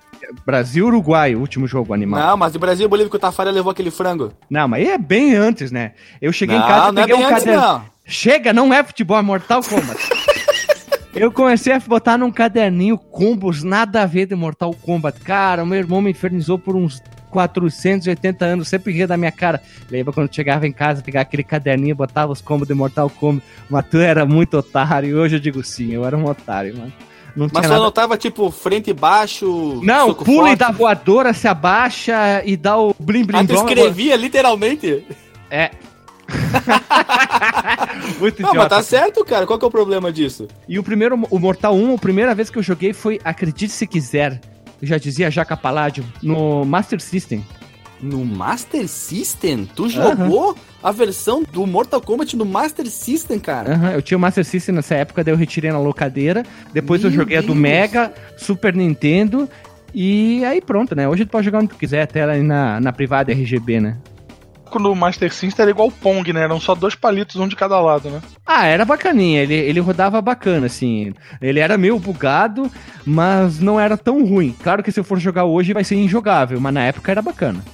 Brasil 0.44 0.86
Uruguai, 0.86 1.34
o 1.36 1.40
último 1.40 1.66
jogo 1.68 1.94
animal. 1.94 2.18
Não. 2.20 2.26
Não, 2.30 2.36
mas 2.36 2.54
o 2.54 2.58
Brasil 2.58 2.86
e 2.86 2.88
Bolívia 2.88 3.10
que 3.10 3.16
o 3.16 3.18
Tafarel 3.20 3.52
levou 3.52 3.70
aquele 3.70 3.90
frango. 3.92 4.32
mas 4.50 4.72
aí 4.74 4.88
é 4.90 4.98
bem 4.98 5.34
antes, 5.36 5.70
né? 5.70 5.92
Eu 6.20 6.32
cheguei 6.32 6.56
não, 6.58 6.64
em 6.64 6.68
casa, 6.68 6.92
não 6.92 7.02
é 7.02 7.06
peguei 7.06 7.22
um 7.24 7.28
antes, 7.28 7.44
caderno. 7.44 7.62
não. 7.62 7.84
Chega, 8.04 8.52
não 8.52 8.74
é 8.74 8.82
futebol, 8.82 9.18
é 9.18 9.22
Mortal 9.22 9.62
Kombat. 9.62 10.00
Eu 11.14 11.32
comecei 11.32 11.72
a 11.72 11.78
botar 11.78 12.18
num 12.18 12.30
caderninho 12.30 12.98
combos 12.98 13.62
nada 13.62 14.02
a 14.02 14.06
ver 14.06 14.26
de 14.26 14.34
Mortal 14.34 14.74
Kombat. 14.74 15.18
Cara, 15.20 15.62
o 15.62 15.66
meu 15.66 15.78
irmão 15.78 16.02
me 16.02 16.10
infernizou 16.10 16.58
por 16.58 16.76
uns 16.76 17.00
480 17.30 18.44
anos, 18.44 18.68
sempre 18.68 18.92
ria 18.92 19.06
da 19.06 19.16
minha 19.16 19.32
cara. 19.32 19.62
Lembra 19.90 20.12
quando 20.12 20.34
chegava 20.34 20.66
em 20.66 20.72
casa, 20.72 21.02
pegava 21.02 21.22
aquele 21.22 21.42
caderninho, 21.42 21.94
botava 21.96 22.32
os 22.32 22.42
combos 22.42 22.68
de 22.68 22.74
Mortal 22.74 23.08
Kombat. 23.08 23.42
Mas 23.70 23.86
tu 23.88 23.96
era 23.98 24.26
muito 24.26 24.58
otário, 24.58 25.08
e 25.08 25.14
hoje 25.14 25.36
eu 25.36 25.40
digo 25.40 25.64
sim, 25.64 25.92
eu 25.94 26.04
era 26.04 26.16
um 26.16 26.26
otário, 26.26 26.76
mano. 26.76 26.92
Não 27.36 27.48
Mas 27.52 27.64
só 27.64 27.68
nada... 27.68 27.82
anotava, 27.82 28.16
tipo, 28.16 28.50
frente 28.50 28.88
e 28.88 28.94
baixo. 28.94 29.80
Não, 29.84 30.14
pula 30.14 30.48
e 30.48 30.56
forte. 30.56 30.58
dá 30.58 30.70
voadora, 30.70 31.34
se 31.34 31.46
abaixa 31.46 32.42
e 32.46 32.56
dá 32.56 32.78
o 32.78 32.94
blim 32.98 33.24
blim 33.24 33.40
Ah, 33.40 33.44
tu 33.44 33.54
escrevia 33.54 34.16
literalmente? 34.16 35.04
É. 35.50 35.70
Muito 38.18 38.42
Não, 38.42 38.54
mas 38.54 38.68
tá 38.68 38.82
certo, 38.82 39.24
cara. 39.24 39.46
Qual 39.46 39.58
que 39.58 39.64
é 39.64 39.68
o 39.68 39.70
problema 39.70 40.10
disso? 40.10 40.48
E 40.66 40.78
o 40.78 40.82
primeiro, 40.82 41.20
o 41.30 41.38
Mortal 41.38 41.74
1, 41.74 41.94
a 41.94 41.98
primeira 41.98 42.34
vez 42.34 42.48
que 42.48 42.58
eu 42.58 42.62
joguei 42.62 42.94
foi, 42.94 43.20
acredite 43.22 43.68
se 43.68 43.86
quiser, 43.86 44.40
eu 44.80 44.88
já 44.88 44.96
dizia 44.98 45.30
Jaca 45.30 45.56
Paládio, 45.56 46.04
no 46.22 46.64
Master 46.64 47.00
System. 47.00 47.44
No 48.00 48.24
Master 48.24 48.86
System? 48.88 49.66
Tu 49.74 49.88
jogou 49.88 50.56
a 50.82 50.92
versão 50.92 51.42
do 51.50 51.66
Mortal 51.66 52.00
Kombat 52.00 52.36
no 52.36 52.44
Master 52.44 52.86
System, 52.88 53.38
cara? 53.38 53.74
Aham, 53.74 53.92
eu 53.92 54.02
tinha 54.02 54.18
o 54.18 54.20
Master 54.20 54.44
System 54.44 54.74
nessa 54.74 54.94
época, 54.94 55.24
daí 55.24 55.32
eu 55.32 55.38
retirei 55.38 55.70
na 55.70 55.78
locadeira. 55.78 56.44
Depois 56.72 57.02
eu 57.02 57.10
Meu 57.10 57.20
joguei 57.20 57.38
a 57.38 57.40
do 57.40 57.48
Deus. 57.48 57.58
Mega, 57.58 58.12
Super 58.36 58.74
Nintendo. 58.74 59.48
E 59.94 60.44
aí 60.44 60.60
pronto, 60.60 60.94
né? 60.94 61.08
Hoje 61.08 61.24
tu 61.24 61.30
pode 61.30 61.44
jogar 61.44 61.58
onde 61.58 61.68
tu 61.68 61.76
quiser, 61.76 62.02
até 62.02 62.26
lá 62.26 62.36
na, 62.36 62.80
na 62.80 62.92
privada 62.92 63.32
RGB, 63.32 63.80
né? 63.80 63.96
No 64.74 64.94
Master 64.94 65.32
System 65.32 65.62
era 65.62 65.70
igual 65.70 65.88
o 65.88 65.92
Pong, 65.92 66.32
né? 66.34 66.42
Eram 66.42 66.60
só 66.60 66.74
dois 66.74 66.94
palitos, 66.94 67.36
um 67.36 67.48
de 67.48 67.56
cada 67.56 67.80
lado, 67.80 68.10
né? 68.10 68.20
Ah, 68.44 68.66
era 68.66 68.84
bacaninha, 68.84 69.42
ele, 69.42 69.54
ele 69.54 69.80
rodava 69.80 70.20
bacana, 70.20 70.66
assim. 70.66 71.14
Ele 71.40 71.60
era 71.60 71.78
meio 71.78 71.98
bugado, 71.98 72.70
mas 73.06 73.58
não 73.58 73.80
era 73.80 73.96
tão 73.96 74.22
ruim. 74.26 74.54
Claro 74.62 74.82
que 74.82 74.92
se 74.92 75.00
eu 75.00 75.04
for 75.04 75.18
jogar 75.18 75.44
hoje 75.44 75.72
vai 75.72 75.82
ser 75.82 75.94
injogável, 75.94 76.60
mas 76.60 76.74
na 76.74 76.82
época 76.84 77.10
era 77.10 77.22
bacana. 77.22 77.64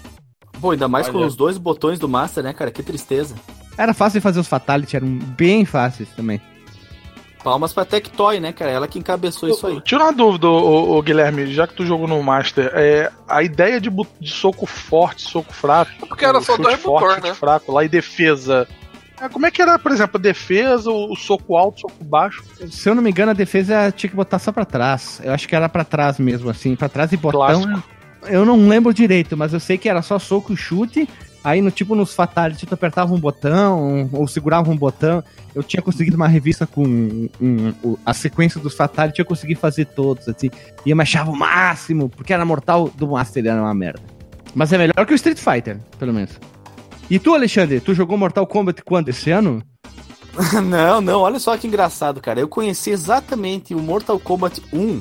Pô, 0.63 0.71
ainda 0.71 0.87
mais 0.87 1.09
com 1.09 1.19
Olha. 1.19 1.27
os 1.27 1.35
dois 1.35 1.59
botões 1.59 1.99
do 1.99 2.09
Master, 2.09 2.45
né, 2.45 2.53
cara? 2.53 2.71
Que 2.71 2.85
tristeza. 2.85 3.35
Era 3.77 3.93
fácil 3.93 4.21
de 4.21 4.23
fazer 4.23 4.39
os 4.39 4.47
Fatality, 4.47 4.95
eram 4.95 5.09
bem 5.09 5.65
fáceis 5.65 6.09
também. 6.11 6.41
Palmas 7.43 7.73
pra 7.73 7.85
Tectoy, 7.85 8.39
né, 8.39 8.53
cara? 8.53 8.71
Ela 8.71 8.87
que 8.87 8.97
encabeçou 8.97 9.49
isso 9.49 9.67
aí. 9.67 9.81
Tira 9.81 10.05
uma 10.05 10.13
dúvida, 10.13 10.47
ô, 10.47 10.97
ô, 10.97 11.03
Guilherme, 11.03 11.53
já 11.53 11.67
que 11.67 11.75
tu 11.75 11.85
jogou 11.85 12.07
no 12.07 12.23
Master, 12.23 12.71
é, 12.75 13.11
a 13.29 13.43
ideia 13.43 13.81
de, 13.81 13.91
de 14.21 14.31
soco 14.31 14.65
forte, 14.65 15.29
soco 15.29 15.53
fraco. 15.53 15.91
Porque 16.09 16.25
era 16.25 16.41
só 16.41 16.57
dois 16.57 16.81
forte, 16.81 17.03
botões, 17.03 17.23
né? 17.25 17.35
fraco 17.35 17.73
lá 17.73 17.83
e 17.83 17.89
defesa. 17.89 18.69
É, 19.21 19.29
como 19.29 19.45
é 19.45 19.51
que 19.51 19.61
era, 19.61 19.77
por 19.81 19.91
exemplo, 19.91 20.17
a 20.17 20.23
defesa, 20.23 20.89
o, 20.89 21.13
o 21.13 21.17
soco 21.17 21.57
alto, 21.57 21.79
o 21.79 21.81
soco 21.81 22.05
baixo? 22.05 22.45
Se 22.71 22.89
eu 22.89 22.95
não 22.95 23.03
me 23.03 23.11
engano, 23.11 23.33
a 23.33 23.35
defesa 23.35 23.91
tinha 23.91 24.11
que 24.11 24.17
botar 24.17 24.39
só 24.39 24.53
pra 24.53 24.65
trás. 24.65 25.21
Eu 25.25 25.33
acho 25.33 25.49
que 25.49 25.57
era 25.57 25.69
pra 25.69 25.83
trás 25.83 26.21
mesmo, 26.21 26.49
assim, 26.49 26.77
pra 26.77 26.89
trás 26.89 27.13
e 27.13 27.17
botão. 27.17 27.41
Clássico. 27.41 28.02
Eu 28.29 28.45
não 28.45 28.69
lembro 28.69 28.93
direito, 28.95 29.37
mas 29.37 29.53
eu 29.53 29.61
sei 29.61 29.77
que 29.79 29.89
era 29.89 30.03
só 30.03 30.19
soco 30.19 30.53
e 30.53 30.57
chute. 30.57 31.09
Aí, 31.45 31.61
no 31.61 31.73
tipo, 31.73 31.97
nos 31.97 32.15
Fatality, 32.15 32.67
tu 32.67 32.75
apertava 32.75 33.13
um 33.13 33.19
botão 33.19 34.09
ou 34.13 34.29
segurava 34.29 34.71
um 34.71 34.77
botão. 34.77 35.25
Eu 35.53 35.63
tinha 35.65 35.83
conseguido 35.83 36.17
uma 36.17 36.29
revista 36.29 36.69
com 36.69 36.85
um, 36.87 37.75
o- 37.83 37.99
a 38.07 38.15
sequência 38.15 38.61
dos 38.61 38.75
Fatality, 38.77 39.19
eu 39.19 39.25
consegui 39.27 39.57
fazer 39.57 39.87
todos, 39.87 40.29
assim. 40.29 40.51
E 40.87 40.91
eu 40.91 40.97
me 40.97 41.03
achava 41.03 41.33
o 41.33 41.37
máximo, 41.37 42.09
porque 42.09 42.33
era 42.33 42.45
mortal 42.45 42.89
do 42.97 43.09
Master, 43.09 43.45
era 43.45 43.61
uma 43.61 43.75
merda. 43.75 44.01
Mas 44.55 44.73
é 44.73 44.79
melhor 44.79 45.05
que 45.05 45.13
o 45.13 45.17
Street 45.17 45.39
Fighter, 45.39 45.79
pelo 45.99 46.13
menos. 46.13 46.31
E 47.11 47.19
tu, 47.19 47.35
Alexandre, 47.35 47.81
tu 47.81 47.93
jogou 47.93 48.17
Mortal 48.17 48.47
Kombat 48.47 48.81
quando? 48.85 49.09
Esse 49.09 49.31
ano? 49.33 49.61
não, 50.65 51.01
não, 51.01 51.21
olha 51.21 51.41
só 51.41 51.57
que 51.57 51.67
engraçado, 51.67 52.21
cara. 52.21 52.39
Eu 52.39 52.47
conheci 52.49 52.91
exatamente 52.91 53.75
o 53.75 53.81
Mortal 53.81 54.19
Kombat 54.21 54.63
1 54.73 55.01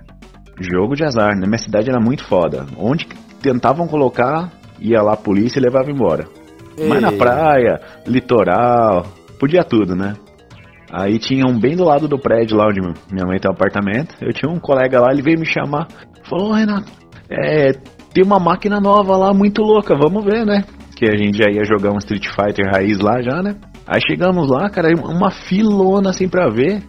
Jogo 0.59 0.95
de 0.95 1.03
azar. 1.03 1.35
Na 1.39 1.45
minha 1.45 1.59
cidade 1.59 1.91
era 1.91 1.99
muito 1.99 2.23
foda. 2.25 2.65
Onde 2.75 3.07
tentavam 3.39 3.87
colocar, 3.87 4.51
ia 4.79 4.99
lá 5.03 5.13
a 5.13 5.17
polícia 5.17 5.59
e 5.59 5.63
levava 5.63 5.91
embora. 5.91 6.25
Mas 6.77 7.01
na 7.01 7.11
praia, 7.11 7.79
litoral, 8.05 9.05
podia 9.39 9.63
tudo, 9.63 9.95
né? 9.95 10.13
Aí 10.91 11.17
tinha 11.19 11.45
um 11.45 11.59
bem 11.59 11.75
do 11.75 11.83
lado 11.83 12.07
do 12.07 12.17
prédio 12.17 12.55
lá 12.55 12.67
onde 12.67 12.79
minha 12.81 13.25
mãe 13.25 13.39
tem 13.39 13.49
um 13.49 13.53
apartamento. 13.53 14.15
Eu 14.21 14.31
tinha 14.31 14.51
um 14.51 14.59
colega 14.59 15.01
lá, 15.01 15.11
ele 15.11 15.21
veio 15.21 15.39
me 15.39 15.45
chamar. 15.45 15.87
Falou, 16.29 16.51
"Ô, 16.51 16.53
Renato, 16.53 16.89
é, 17.29 17.73
tem 18.13 18.23
uma 18.23 18.39
máquina 18.39 18.79
nova 18.79 19.17
lá, 19.17 19.33
muito 19.33 19.61
louca, 19.61 19.95
vamos 19.95 20.23
ver, 20.23 20.45
né? 20.45 20.63
Que 20.95 21.05
a 21.05 21.17
gente 21.17 21.37
já 21.37 21.51
ia 21.51 21.63
jogar 21.65 21.93
um 21.93 21.97
Street 21.97 22.27
Fighter 22.27 22.71
raiz 22.71 22.99
lá 22.99 23.21
já, 23.21 23.41
né? 23.41 23.55
Aí 23.85 24.01
chegamos 24.07 24.49
lá, 24.49 24.69
cara, 24.69 24.89
uma 24.97 25.29
filona 25.29 26.09
assim 26.09 26.27
pra 26.27 26.49
ver. 26.49 26.83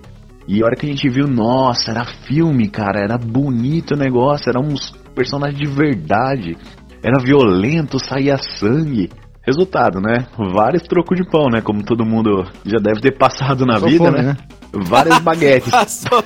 E 0.46 0.62
a 0.62 0.66
hora 0.66 0.76
que 0.76 0.86
a 0.86 0.88
gente 0.88 1.08
viu, 1.10 1.26
nossa, 1.26 1.90
era 1.90 2.04
filme, 2.04 2.68
cara, 2.68 3.00
era 3.00 3.18
bonito 3.18 3.94
o 3.94 3.98
negócio, 3.98 4.48
eram 4.48 4.62
uns 4.62 4.90
personagens 5.14 5.58
de 5.58 5.66
verdade. 5.66 6.56
Era 7.02 7.22
violento, 7.22 7.98
saía 7.98 8.38
sangue. 8.38 9.10
Resultado, 9.48 9.98
né? 9.98 10.26
Vários 10.36 10.82
trocos 10.82 11.16
de 11.16 11.24
pão, 11.26 11.46
né? 11.50 11.62
Como 11.62 11.82
todo 11.82 12.04
mundo 12.04 12.44
já 12.66 12.76
deve 12.78 13.00
ter 13.00 13.16
passado 13.16 13.64
na 13.64 13.78
Sou 13.78 13.88
vida, 13.88 14.04
fome, 14.04 14.22
né? 14.22 14.36
Várias 14.70 15.18
baguetes. 15.20 15.70
Passou. 15.72 16.22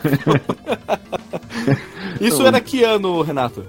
Isso 2.21 2.45
era 2.45 2.61
que 2.61 2.83
ano, 2.83 3.23
Renato? 3.23 3.65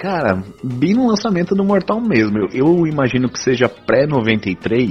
Cara, 0.00 0.42
bem 0.64 0.94
no 0.94 1.06
lançamento 1.06 1.54
do 1.54 1.62
Mortal 1.62 2.00
mesmo. 2.00 2.38
Eu, 2.38 2.48
eu 2.52 2.86
imagino 2.88 3.28
que 3.28 3.38
seja 3.38 3.68
pré-93, 3.68 4.90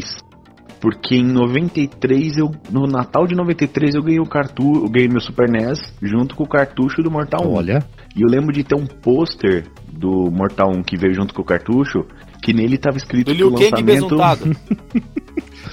porque 0.79 1.17
em 1.17 1.25
93, 1.25 2.37
eu, 2.37 2.49
no 2.71 2.87
Natal 2.87 3.27
de 3.27 3.35
93, 3.35 3.95
eu 3.95 4.03
ganhei 4.03 4.21
o 4.21 4.25
cartucho, 4.25 4.85
eu 4.85 4.89
ganhei 4.89 5.09
meu 5.09 5.19
Super 5.19 5.49
NES 5.49 5.79
junto 6.01 6.33
com 6.33 6.45
o 6.45 6.47
cartucho 6.47 7.03
do 7.03 7.11
Mortal 7.11 7.45
1. 7.45 7.53
Olha. 7.53 7.79
E 8.15 8.21
eu 8.21 8.29
lembro 8.29 8.53
de 8.53 8.63
ter 8.63 8.75
um 8.75 8.85
pôster 8.85 9.65
do 9.91 10.31
Mortal 10.31 10.69
1 10.77 10.83
que 10.83 10.97
veio 10.97 11.13
junto 11.13 11.33
com 11.33 11.41
o 11.41 11.45
cartucho, 11.45 12.05
que 12.41 12.53
nele 12.53 12.77
tava 12.77 12.97
escrito 12.97 13.33
que 13.33 13.43
o 13.43 13.49
lançamento... 13.49 14.15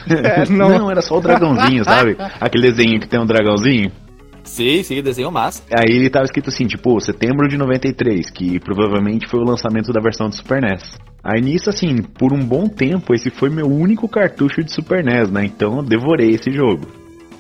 É, 0.09 0.49
não. 0.51 0.71
não. 0.71 0.91
era 0.91 1.03
só 1.03 1.19
o 1.19 1.21
dragãozinho, 1.21 1.85
sabe? 1.85 2.17
Aquele 2.41 2.71
desenho 2.71 3.01
que 3.01 3.09
tem 3.09 3.21
um 3.21 3.27
dragãozinho. 3.27 3.91
Sim, 4.45 4.83
sim, 4.83 5.03
desenho 5.03 5.31
massa. 5.31 5.63
Aí 5.71 5.95
ele 5.95 6.09
tava 6.09 6.25
escrito 6.25 6.49
assim, 6.49 6.67
tipo, 6.67 6.99
setembro 7.01 7.49
de 7.49 7.59
93, 7.59 8.31
que 8.31 8.59
provavelmente 8.59 9.29
foi 9.29 9.41
o 9.41 9.45
lançamento 9.45 9.93
da 9.93 10.01
versão 10.01 10.29
do 10.29 10.35
Super 10.35 10.63
NES. 10.63 10.99
Aí 11.23 11.43
nisso, 11.43 11.69
assim, 11.69 12.01
por 12.03 12.33
um 12.33 12.43
bom 12.43 12.67
tempo, 12.67 13.15
esse 13.15 13.29
foi 13.29 13.51
meu 13.51 13.67
único 13.67 14.09
cartucho 14.09 14.65
de 14.65 14.73
Super 14.73 15.05
NES, 15.05 15.31
né? 15.31 15.45
Então 15.45 15.79
eu 15.79 15.83
devorei 15.83 16.31
esse 16.31 16.51
jogo. 16.51 16.87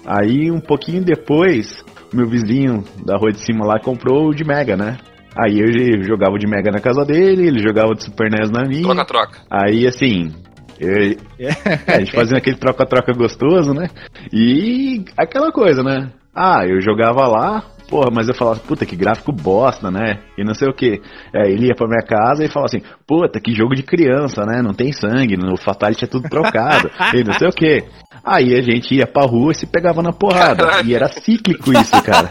Aí 0.04 0.50
um 0.50 0.60
pouquinho 0.60 1.02
depois, 1.02 1.82
meu 2.12 2.28
vizinho 2.28 2.84
da 3.04 3.16
rua 3.16 3.32
de 3.32 3.40
cima 3.40 3.64
lá 3.64 3.80
comprou 3.80 4.28
o 4.28 4.34
de 4.34 4.44
Mega, 4.44 4.76
né? 4.76 4.98
Aí 5.38 5.60
eu 5.60 6.02
jogava 6.02 6.36
de 6.38 6.46
Mega 6.48 6.70
na 6.72 6.80
casa 6.80 7.04
dele, 7.04 7.46
ele 7.46 7.62
jogava 7.62 7.94
de 7.94 8.04
Super 8.04 8.30
NES 8.30 8.50
na 8.50 8.64
minha. 8.64 8.82
Troca-troca. 8.82 9.38
Aí 9.50 9.86
assim, 9.86 10.32
eu- 10.80 11.16
é, 11.38 11.94
a 11.94 11.98
gente 12.00 12.12
fazia 12.12 12.38
aquele 12.38 12.56
troca-troca 12.56 13.12
gostoso, 13.12 13.72
né? 13.72 13.88
E 14.32 15.04
aquela 15.16 15.52
coisa, 15.52 15.82
né? 15.82 16.10
Ah, 16.34 16.64
eu 16.66 16.80
jogava 16.80 17.26
lá, 17.26 17.62
porra, 17.88 18.10
mas 18.12 18.28
eu 18.28 18.34
falava, 18.34 18.60
puta, 18.60 18.86
que 18.86 18.94
gráfico 18.94 19.32
bosta, 19.32 19.90
né? 19.90 20.18
E 20.36 20.44
não 20.44 20.54
sei 20.54 20.68
o 20.68 20.72
que. 20.72 21.00
Aí 21.34 21.52
ele 21.52 21.66
ia 21.66 21.74
pra 21.74 21.88
minha 21.88 22.04
casa 22.06 22.44
e 22.44 22.48
falava 22.48 22.66
assim, 22.66 22.82
puta, 23.06 23.40
que 23.40 23.52
jogo 23.54 23.74
de 23.74 23.82
criança, 23.82 24.44
né? 24.44 24.60
Não 24.62 24.72
tem 24.72 24.92
sangue, 24.92 25.36
no 25.36 25.56
Fatality 25.56 26.04
é 26.04 26.08
tudo 26.08 26.28
trocado, 26.28 26.88
e 27.16 27.24
não 27.24 27.32
sei 27.32 27.48
o 27.48 27.52
que. 27.52 27.82
Aí 28.24 28.54
a 28.54 28.62
gente 28.62 28.94
ia 28.94 29.06
pra 29.06 29.24
rua 29.24 29.52
e 29.52 29.54
se 29.54 29.66
pegava 29.66 30.02
na 30.02 30.12
porrada. 30.12 30.66
Caraca. 30.66 30.86
E 30.86 30.94
era 30.94 31.08
cíclico 31.08 31.72
isso, 31.72 32.02
cara. 32.02 32.30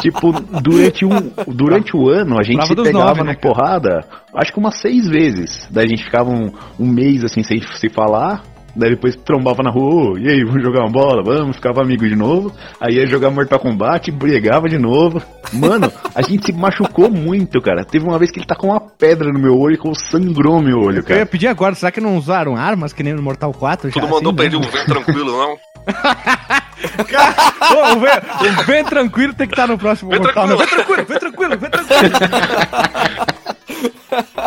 tipo, 0.00 0.32
durante, 0.60 1.04
um, 1.04 1.30
durante 1.48 1.96
o 1.96 2.08
ano 2.08 2.38
a 2.38 2.42
gente 2.42 2.66
se 2.66 2.74
pegava 2.74 3.06
nove, 3.06 3.18
na 3.20 3.26
né, 3.26 3.34
cara? 3.34 3.54
porrada, 3.54 4.00
acho 4.34 4.52
que 4.52 4.58
umas 4.58 4.80
seis 4.80 5.08
vezes. 5.08 5.68
Daí 5.70 5.86
a 5.86 5.88
gente 5.88 6.04
ficava 6.04 6.30
um, 6.30 6.52
um 6.78 6.86
mês 6.86 7.24
assim 7.24 7.42
sem 7.42 7.60
se 7.60 7.88
falar. 7.88 8.42
Daí 8.74 8.90
depois 8.90 9.14
trombava 9.16 9.62
na 9.62 9.70
rua, 9.70 10.12
"Ô, 10.12 10.18
e 10.18 10.28
aí, 10.28 10.42
vamos 10.44 10.62
jogar 10.62 10.80
uma 10.80 10.90
bola? 10.90 11.22
Vamos, 11.22 11.56
ficava 11.56 11.82
amigo 11.82 12.08
de 12.08 12.16
novo. 12.16 12.52
Aí 12.80 12.94
ia 12.96 13.06
jogar 13.06 13.30
Mortal 13.30 13.58
Kombat, 13.58 14.10
brigava 14.10 14.68
de 14.68 14.78
novo. 14.78 15.20
Mano, 15.52 15.92
a 16.14 16.22
gente 16.22 16.46
se 16.46 16.52
machucou 16.52 17.10
muito, 17.10 17.60
cara. 17.60 17.84
Teve 17.84 18.04
uma 18.06 18.18
vez 18.18 18.30
que 18.30 18.38
ele 18.38 18.46
tacou 18.46 18.70
uma 18.70 18.80
pedra 18.80 19.30
no 19.32 19.38
meu 19.38 19.58
olho 19.58 19.78
e 19.78 19.94
sangrou 20.10 20.60
meu 20.62 20.78
olho, 20.78 20.96
Eu 20.98 21.02
ia 21.02 21.02
cara. 21.02 21.26
pedir 21.26 21.48
agora, 21.48 21.74
será 21.74 21.92
que 21.92 22.00
não 22.00 22.16
usaram 22.16 22.56
armas 22.56 22.92
que 22.92 23.02
nem 23.02 23.12
no 23.12 23.22
Mortal 23.22 23.52
4? 23.52 23.90
Tu 23.90 23.94
já, 23.94 24.00
não 24.00 24.08
mandou 24.08 24.30
assim, 24.30 24.36
pra 24.36 24.44
ele 24.46 24.58
né? 24.58 24.66
um 24.66 24.70
vem 24.70 24.84
tranquilo, 24.86 25.32
não? 25.32 25.56
Ô, 26.82 27.96
o, 27.96 28.00
vem, 28.00 28.12
o 28.60 28.64
vem 28.64 28.84
tranquilo 28.84 29.34
tem 29.34 29.46
que 29.46 29.52
estar 29.52 29.66
no 29.66 29.78
próximo 29.78 30.10
Vem 30.10 30.20
Mortal. 30.20 30.46
tranquilo. 30.46 30.58
Não, 30.58 30.66
vem 30.66 30.76
tranquilo, 30.86 31.06
vem 31.06 31.18
tranquilo, 31.18 31.58
vem 31.58 31.70
tranquilo. 31.70 33.32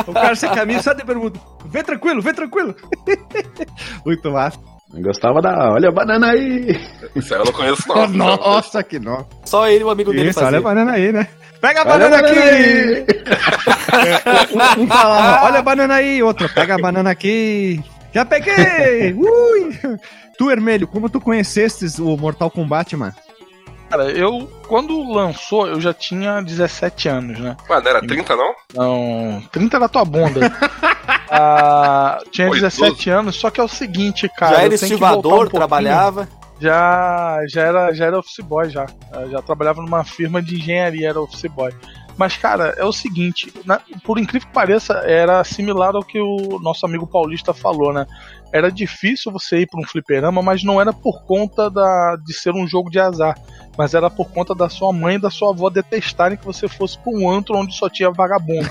o 0.08 0.14
cara 0.14 0.36
sem 0.36 0.50
camisa 0.52 0.82
só 0.82 0.96
te 0.96 1.06
pergunta, 1.06 1.40
vem 1.66 1.84
tranquilo, 1.84 2.22
vem 2.22 2.34
tranquilo. 2.34 2.76
Muito 4.06 4.32
massa. 4.32 4.60
Eu 4.94 5.02
gostava 5.02 5.42
da. 5.42 5.72
Olha 5.74 5.90
a 5.90 5.92
banana 5.92 6.32
aí! 6.32 6.78
Isso 7.16 7.34
aí 7.34 7.40
eu 7.42 7.46
não 7.46 7.52
conheço, 7.52 7.84
não. 7.88 8.08
Nossa, 8.38 8.84
que 8.84 9.00
nó. 9.00 9.24
Só 9.44 9.68
ele 9.68 9.82
e 9.82 9.84
o 9.84 9.90
amigo 9.90 10.12
dele 10.12 10.30
Isso, 10.30 10.40
olha 10.40 10.48
a 10.48 10.52
fazia. 10.52 10.62
banana 10.62 10.92
aí, 10.94 11.12
né? 11.12 11.28
Pega 11.60 11.82
a 11.82 11.84
Olha 11.84 12.06
a 12.06 12.10
banana 12.10 12.22
banana 12.22 12.42
aqui! 12.42 12.50
aí! 12.52 13.06
Um, 14.78 14.84
um 14.84 14.88
falava, 14.88 15.46
olha 15.46 15.60
a 15.60 15.62
banana 15.62 15.94
aí, 15.96 16.22
outro, 16.22 16.50
pega 16.50 16.76
a 16.76 16.78
banana 16.78 17.10
aqui. 17.10 17.82
Já 18.14 18.26
peguei! 18.26 19.14
Ui! 19.14 19.78
Tu, 20.38 20.52
Hermelho, 20.52 20.88
como 20.88 21.10
tu 21.10 21.20
conhecestes 21.22 21.98
o 21.98 22.16
Mortal 22.18 22.52
Kombat, 22.52 22.96
mano? 22.96 23.14
Cara, 23.90 24.10
eu, 24.12 24.50
quando 24.68 25.12
lançou, 25.14 25.68
eu 25.68 25.80
já 25.80 25.94
tinha 25.94 26.42
17 26.42 27.08
anos, 27.08 27.40
né? 27.40 27.56
Ué, 27.70 27.82
não 27.82 27.90
era 27.90 28.02
30, 28.06 28.36
não? 28.36 28.54
Não, 28.74 29.42
30 29.52 29.80
da 29.80 29.88
tua 29.90 30.06
bunda. 30.06 30.40
Ah, 31.28 32.20
tinha 32.32 32.48
Oi, 32.50 32.60
17 32.60 33.10
anos, 33.10 33.36
só 33.36 33.50
que 33.50 33.60
é 33.60 33.64
o 33.64 33.68
seguinte, 33.68 34.30
cara. 34.30 34.56
já 34.58 34.62
eu 34.62 34.66
era 34.68 34.78
tenho 34.78 34.92
que 34.92 34.96
voltar 34.98 35.06
um 35.08 35.16
estivador, 35.16 35.32
pouquinho. 35.40 35.60
trabalhava. 35.60 36.30
Já, 36.60 37.40
já, 37.50 37.62
era, 37.64 37.94
já 37.94 38.06
era 38.06 38.20
office 38.20 38.46
boy 38.46 38.70
já. 38.70 38.86
Eu 39.14 39.32
já 39.32 39.42
trabalhava 39.42 39.82
numa 39.82 40.04
firma 40.04 40.42
de 40.42 40.56
engenharia, 40.56 41.10
era 41.10 41.20
office 41.20 41.50
boy. 41.52 41.74
Mas, 42.16 42.38
cara, 42.38 42.76
é 42.78 42.86
o 42.86 42.94
seguinte, 42.94 43.52
na- 43.66 43.82
por 44.06 44.18
incrível 44.20 44.48
que 44.48 44.54
pareça, 44.54 44.94
era 45.06 45.44
similar 45.44 45.96
ao 45.96 46.04
que 46.04 46.20
o 46.20 46.60
nosso 46.62 46.86
amigo 46.86 47.06
paulista 47.08 47.54
falou, 47.54 47.92
né? 47.92 48.06
Era 48.56 48.72
difícil 48.72 49.34
você 49.34 49.58
ir 49.58 49.68
para 49.68 49.82
um 49.82 49.84
fliperama, 49.84 50.42
mas 50.42 50.64
não 50.64 50.80
era 50.80 50.94
por 50.94 51.26
conta 51.26 51.70
da, 51.70 52.16
de 52.26 52.34
ser 52.34 52.54
um 52.54 52.66
jogo 52.66 52.90
de 52.90 52.98
azar. 52.98 53.38
Mas 53.78 53.94
era 53.94 54.10
por 54.10 54.30
conta 54.30 54.56
da 54.56 54.70
sua 54.70 54.94
mãe 54.94 55.16
e 55.16 55.20
da 55.20 55.30
sua 55.30 55.50
avó 55.50 55.70
detestarem 55.70 56.38
que 56.38 56.46
você 56.46 56.66
fosse 56.70 56.98
para 56.98 57.12
um 57.12 57.30
antro 57.30 57.58
onde 57.58 57.76
só 57.76 57.90
tinha 57.90 58.10
vagabundo. 58.10 58.66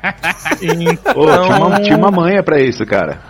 então, 0.80 1.12
tinha, 1.12 1.56
uma, 1.58 1.80
tinha 1.80 1.96
uma 1.98 2.10
manha 2.10 2.42
pra 2.42 2.58
isso, 2.62 2.86
cara. 2.86 3.20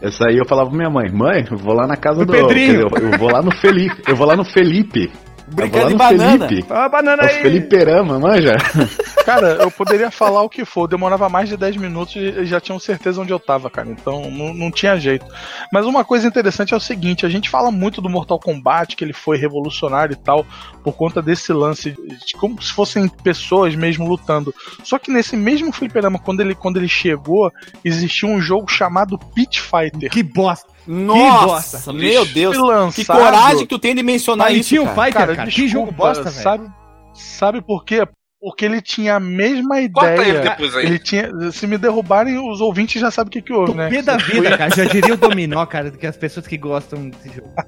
Essa 0.00 0.26
aí 0.26 0.36
eu 0.36 0.44
falava 0.44 0.68
pra 0.68 0.76
minha 0.76 0.90
mãe, 0.90 1.08
mãe, 1.12 1.46
eu 1.48 1.56
vou 1.56 1.74
lá 1.74 1.86
na 1.86 1.96
casa 1.96 2.24
Do 2.24 2.26
do. 2.26 2.32
Pedrinho. 2.32 2.88
dizer, 2.88 3.04
eu, 3.04 3.12
eu 3.12 3.16
vou 3.16 3.30
lá 3.30 3.40
no 3.40 3.52
Felipe. 3.52 4.02
Eu 4.08 4.16
vou 4.16 4.26
lá 4.26 4.34
no 4.34 4.44
Felipe. 4.44 5.12
Brincando 5.52 5.84
eu 5.84 5.88
de 5.90 5.94
banana. 5.94 6.48
Felipe. 6.48 6.68
Fala 6.68 6.84
a 6.84 6.88
banana 6.88 7.22
É 7.22 7.26
o 7.26 7.28
aí. 7.28 7.42
Feliperama, 7.42 8.18
manja? 8.18 8.56
Cara, 9.24 9.58
eu 9.60 9.70
poderia 9.70 10.10
falar 10.10 10.42
o 10.42 10.48
que 10.48 10.64
for, 10.64 10.88
demorava 10.88 11.28
mais 11.28 11.48
de 11.48 11.56
10 11.56 11.76
minutos 11.76 12.16
e 12.16 12.44
já 12.44 12.60
tinham 12.60 12.78
certeza 12.78 13.20
onde 13.20 13.32
eu 13.32 13.38
tava, 13.38 13.70
cara. 13.70 13.88
Então 13.88 14.28
não, 14.30 14.52
não 14.52 14.70
tinha 14.70 14.96
jeito. 14.96 15.24
Mas 15.72 15.86
uma 15.86 16.04
coisa 16.04 16.26
interessante 16.26 16.74
é 16.74 16.76
o 16.76 16.80
seguinte: 16.80 17.24
a 17.24 17.28
gente 17.28 17.48
fala 17.48 17.70
muito 17.70 18.00
do 18.00 18.10
Mortal 18.10 18.40
Kombat, 18.40 18.96
que 18.96 19.04
ele 19.04 19.12
foi 19.12 19.36
revolucionário 19.36 20.14
e 20.14 20.16
tal, 20.16 20.44
por 20.82 20.94
conta 20.94 21.22
desse 21.22 21.52
lance 21.52 21.92
de 21.92 22.32
como 22.34 22.60
se 22.60 22.72
fossem 22.72 23.06
pessoas 23.08 23.76
mesmo 23.76 24.08
lutando. 24.08 24.52
Só 24.82 24.98
que 24.98 25.12
nesse 25.12 25.36
mesmo 25.36 25.72
fliperama, 25.72 26.18
quando 26.18 26.40
ele, 26.40 26.54
quando 26.54 26.78
ele 26.78 26.88
chegou, 26.88 27.52
existia 27.84 28.28
um 28.28 28.40
jogo 28.40 28.68
chamado 28.68 29.18
Pit 29.18 29.60
Fighter. 29.60 30.10
Que 30.10 30.22
bosta. 30.22 30.71
Nossa, 30.86 31.76
bosta. 31.78 31.92
meu 31.92 32.24
Deus. 32.26 32.56
Lançado- 32.56 32.94
Que 32.94 33.04
coragem 33.04 33.58
que 33.58 33.66
tu 33.66 33.78
tem 33.78 33.94
de 33.94 34.02
mencionar 34.02 34.48
Aí 34.48 34.60
isso, 34.60 34.70
tinha 34.70 34.82
o 34.82 34.86
cara. 34.86 34.96
Fighter, 34.96 35.12
cara. 35.20 35.36
Cara, 35.36 35.50
Que 35.50 35.68
jogo 35.68 35.86
desculpa, 35.92 36.08
bosta, 36.14 36.30
velho. 36.30 36.42
Sabe, 36.42 36.70
sabe 37.14 37.62
por 37.62 37.84
quê? 37.84 38.06
Porque 38.40 38.64
ele 38.64 38.82
tinha 38.82 39.14
a 39.16 39.20
mesma 39.20 39.76
Corta 39.92 40.14
ele 40.14 40.30
ideia. 40.30 40.40
depois 40.50 40.74
aí. 40.76 40.86
Ele 40.86 40.98
tinha. 40.98 41.30
Se 41.52 41.64
me 41.66 41.78
derrubarem, 41.78 42.38
os 42.38 42.60
ouvintes 42.60 43.00
já 43.00 43.08
sabem 43.10 43.28
o 43.28 43.30
que, 43.30 43.40
que 43.42 43.52
houve, 43.52 43.72
né? 43.74 43.88
Tupê 43.88 44.02
da 44.02 44.16
vida, 44.16 44.58
cara. 44.58 44.74
Já 44.74 44.84
diria 44.84 45.14
o 45.14 45.16
Dominó, 45.16 45.64
cara, 45.66 45.92
que 45.92 46.04
as 46.06 46.16
pessoas 46.16 46.46
que 46.46 46.56
gostam 46.56 47.08
desse 47.08 47.28
jogo. 47.36 47.52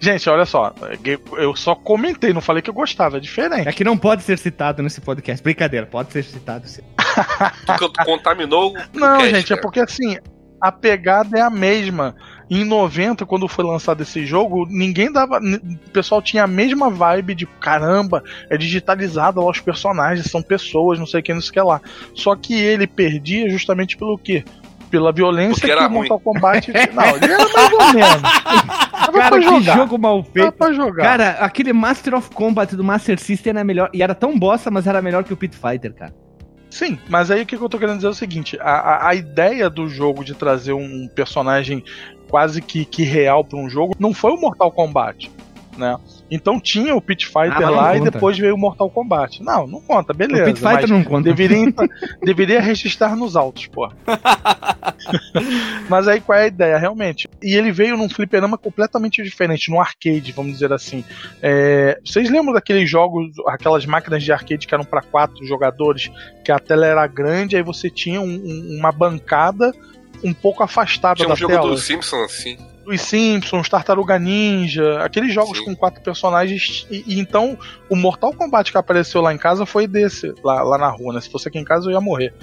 Gente, 0.00 0.28
olha 0.28 0.44
só. 0.44 0.74
Eu 1.36 1.54
só 1.54 1.76
comentei, 1.76 2.32
não 2.32 2.40
falei 2.40 2.60
que 2.60 2.68
eu 2.68 2.74
gostava, 2.74 3.18
é 3.18 3.20
diferente. 3.20 3.68
É 3.68 3.72
que 3.72 3.84
não 3.84 3.96
pode 3.96 4.24
ser 4.24 4.36
citado 4.36 4.82
nesse 4.82 5.00
podcast. 5.00 5.40
Brincadeira, 5.40 5.86
pode 5.86 6.12
ser 6.12 6.24
citado 6.24 6.66
sim. 6.66 6.82
Contaminou 8.04 8.70
o 8.72 8.98
Não, 8.98 9.18
cast, 9.18 9.30
gente, 9.30 9.44
é 9.52 9.56
cara. 9.56 9.60
porque 9.62 9.78
assim, 9.78 10.18
a 10.60 10.72
pegada 10.72 11.38
é 11.38 11.42
a 11.42 11.50
mesma. 11.50 12.14
Em 12.50 12.64
90, 12.64 13.26
quando 13.26 13.46
foi 13.46 13.62
lançado 13.64 14.02
esse 14.02 14.24
jogo, 14.24 14.66
ninguém 14.70 15.12
dava. 15.12 15.38
O 15.38 15.90
pessoal 15.90 16.22
tinha 16.22 16.44
a 16.44 16.46
mesma 16.46 16.88
vibe 16.88 17.34
de 17.34 17.44
caramba, 17.46 18.22
é 18.48 18.56
digitalizado 18.56 19.40
lá 19.40 19.50
os 19.50 19.60
personagens, 19.60 20.30
são 20.30 20.42
pessoas, 20.42 20.98
não 20.98 21.06
sei 21.06 21.20
o 21.20 21.22
que, 21.22 21.34
não 21.34 21.40
sei 21.42 21.50
o 21.50 21.52
que 21.52 21.60
lá. 21.60 21.80
Só 22.14 22.34
que 22.34 22.54
ele 22.54 22.86
perdia 22.86 23.50
justamente 23.50 23.96
pelo 23.96 24.16
quê? 24.16 24.44
Pela 24.90 25.12
violência 25.12 25.68
que 25.68 25.74
o 25.74 25.90
Mortal 25.90 26.18
Kombat. 26.18 26.72
Não, 26.94 27.04
ele 27.16 27.26
era 27.30 27.46
mais 27.52 27.72
ou 27.74 27.92
menos. 27.92 28.22
Dava 28.22 29.12
Cara, 29.12 29.28
pra 29.28 29.38
que 29.38 29.44
jogar. 29.44 29.76
jogo 29.76 29.98
mal 29.98 30.22
Dava 30.22 30.32
feito. 30.32 30.52
pra 30.52 30.72
jogar. 30.72 31.02
Cara, 31.02 31.30
aquele 31.40 31.74
Master 31.74 32.14
of 32.14 32.30
Combat 32.30 32.74
do 32.74 32.82
Master 32.82 33.18
System 33.20 33.50
era 33.50 33.62
melhor. 33.64 33.90
E 33.92 34.02
era 34.02 34.14
tão 34.14 34.38
bosta, 34.38 34.70
mas 34.70 34.86
era 34.86 35.02
melhor 35.02 35.24
que 35.24 35.32
o 35.34 35.36
Pit 35.36 35.54
Fighter, 35.58 35.92
cara. 35.92 36.14
Sim, 36.70 36.98
mas 37.08 37.30
aí 37.30 37.42
o 37.42 37.46
que 37.46 37.56
eu 37.56 37.68
tô 37.68 37.78
querendo 37.78 37.96
dizer 37.96 38.08
é 38.08 38.10
o 38.10 38.14
seguinte: 38.14 38.58
a, 38.60 38.70
a, 38.70 39.08
a 39.08 39.14
ideia 39.14 39.70
do 39.70 39.88
jogo 39.88 40.24
de 40.24 40.34
trazer 40.34 40.72
um 40.72 41.08
personagem 41.08 41.82
quase 42.28 42.60
que, 42.60 42.84
que 42.84 43.02
real 43.02 43.44
pra 43.44 43.58
um 43.58 43.68
jogo 43.68 43.94
não 43.98 44.12
foi 44.12 44.32
o 44.32 44.36
Mortal 44.40 44.70
Kombat, 44.70 45.30
né? 45.76 45.98
Então 46.30 46.60
tinha 46.60 46.94
o 46.94 47.00
Pit 47.00 47.26
Fighter 47.26 47.62
Ah, 47.66 47.70
lá 47.70 47.96
e 47.96 48.00
depois 48.00 48.38
veio 48.38 48.54
o 48.54 48.58
Mortal 48.58 48.90
Kombat. 48.90 49.42
Não, 49.42 49.66
não 49.66 49.80
conta, 49.80 50.12
beleza. 50.12 50.42
o 50.42 50.46
Pit 50.46 50.60
Fighter 50.60 50.88
não 50.88 51.02
conta. 51.02 51.22
deveria, 51.22 51.72
deveria 52.22 52.60
registrar 52.60 53.16
nos 53.16 53.34
autos, 53.36 53.66
pô. 53.66 53.90
Mas 55.88 56.06
aí 56.08 56.20
qual 56.20 56.38
é 56.38 56.44
a 56.44 56.46
ideia, 56.46 56.78
realmente? 56.78 57.28
E 57.42 57.54
ele 57.54 57.72
veio 57.72 57.96
num 57.96 58.08
fliperama 58.08 58.58
completamente 58.58 59.22
diferente, 59.22 59.70
num 59.70 59.80
arcade, 59.80 60.32
vamos 60.32 60.52
dizer 60.52 60.72
assim. 60.72 61.04
É, 61.42 61.98
vocês 62.04 62.30
lembram 62.30 62.52
daqueles 62.52 62.88
jogos, 62.88 63.28
aquelas 63.46 63.86
máquinas 63.86 64.22
de 64.22 64.32
arcade 64.32 64.66
que 64.66 64.74
eram 64.74 64.84
para 64.84 65.02
quatro 65.02 65.44
jogadores, 65.46 66.10
que 66.44 66.52
a 66.52 66.58
tela 66.58 66.86
era 66.86 67.06
grande, 67.06 67.56
aí 67.56 67.62
você 67.62 67.88
tinha 67.90 68.20
um- 68.20 68.24
um- 68.26 68.76
uma 68.78 68.92
bancada 68.92 69.72
um 70.24 70.32
pouco 70.34 70.62
afastada 70.62 71.16
Tinha 71.16 71.28
da 71.28 71.34
um 71.34 71.36
jogo 71.36 71.52
tela. 71.54 71.68
do 71.68 71.76
Simpson 71.78 72.22
assim. 72.24 72.56
Os 72.88 73.00
Simpsons, 73.02 73.68
Tartaruga 73.68 74.18
Ninja, 74.18 75.02
aqueles 75.02 75.32
jogos 75.32 75.58
Sim. 75.58 75.64
com 75.66 75.76
quatro 75.76 76.00
personagens. 76.02 76.86
E, 76.90 77.04
e 77.06 77.20
então, 77.20 77.58
o 77.90 77.94
Mortal 77.94 78.32
Kombat 78.32 78.72
que 78.72 78.78
apareceu 78.78 79.20
lá 79.20 79.32
em 79.34 79.38
casa 79.38 79.66
foi 79.66 79.86
desse, 79.86 80.32
lá, 80.42 80.62
lá 80.62 80.78
na 80.78 80.88
rua, 80.88 81.12
né? 81.14 81.20
Se 81.20 81.30
fosse 81.30 81.48
aqui 81.48 81.58
em 81.58 81.64
casa 81.64 81.86
eu 81.88 81.92
ia 81.92 82.00
morrer. 82.00 82.32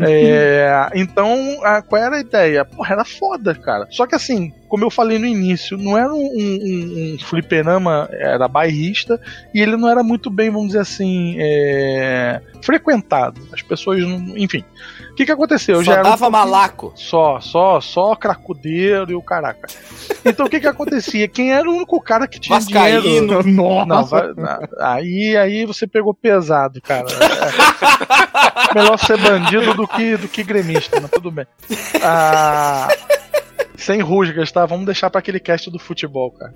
É, 0.00 0.90
então, 0.94 1.58
a- 1.64 1.82
qual 1.82 2.00
era 2.00 2.16
a 2.16 2.20
ideia? 2.20 2.64
Porra, 2.64 2.92
era 2.94 3.04
foda, 3.04 3.52
cara. 3.54 3.86
Só 3.90 4.06
que 4.06 4.14
assim, 4.14 4.52
como 4.72 4.86
eu 4.86 4.90
falei 4.90 5.18
no 5.18 5.26
início, 5.26 5.76
não 5.76 5.98
era 5.98 6.10
um, 6.14 6.16
um, 6.16 7.14
um 7.14 7.18
fliperama, 7.26 8.08
era 8.10 8.48
bairrista, 8.48 9.20
e 9.54 9.60
ele 9.60 9.76
não 9.76 9.86
era 9.86 10.02
muito 10.02 10.30
bem, 10.30 10.48
vamos 10.48 10.68
dizer 10.68 10.78
assim, 10.78 11.36
é, 11.38 12.40
frequentado. 12.62 13.38
As 13.52 13.60
pessoas, 13.60 14.00
não, 14.00 14.34
enfim. 14.38 14.64
O 15.10 15.14
que 15.14 15.26
que 15.26 15.30
aconteceu? 15.30 15.74
Eu 15.74 15.84
Só 15.84 15.90
já 15.92 15.98
era 15.98 16.00
um 16.00 16.04
dava 16.04 16.16
pouquinho- 16.30 16.38
malaco. 16.50 16.92
só, 16.96 17.38
só, 17.38 17.82
só 17.82 18.16
cracudeiro 18.16 19.10
e 19.12 19.14
o 19.14 19.20
caraca. 19.20 19.68
Então 20.24 20.46
o 20.46 20.48
que 20.48 20.58
que 20.58 20.66
acontecia? 20.66 21.28
Quem 21.28 21.52
era 21.52 21.68
o 21.68 21.74
único 21.76 22.00
cara 22.00 22.26
que 22.26 22.40
tinha 22.40 22.58
Vascaíno. 22.58 23.02
dinheiro? 23.02 23.42
Nossa. 23.86 24.32
Não, 24.34 24.58
aí, 24.80 25.36
aí 25.36 25.66
você 25.66 25.86
pegou 25.86 26.14
pesado, 26.14 26.80
cara. 26.80 27.04
É. 27.10 28.74
Melhor 28.74 28.98
ser 28.98 29.18
bandido 29.18 29.74
do 29.74 29.86
que, 29.86 30.16
do 30.16 30.28
que 30.28 30.42
gremista, 30.42 30.98
mas 30.98 31.10
tudo 31.10 31.30
bem. 31.30 31.46
Ah, 32.02 32.88
sem 33.82 34.00
rusgas, 34.00 34.50
tá? 34.50 34.64
Vamos 34.64 34.86
deixar 34.86 35.10
pra 35.10 35.18
aquele 35.18 35.40
cast 35.40 35.70
do 35.70 35.78
futebol, 35.78 36.32
cara. 36.32 36.54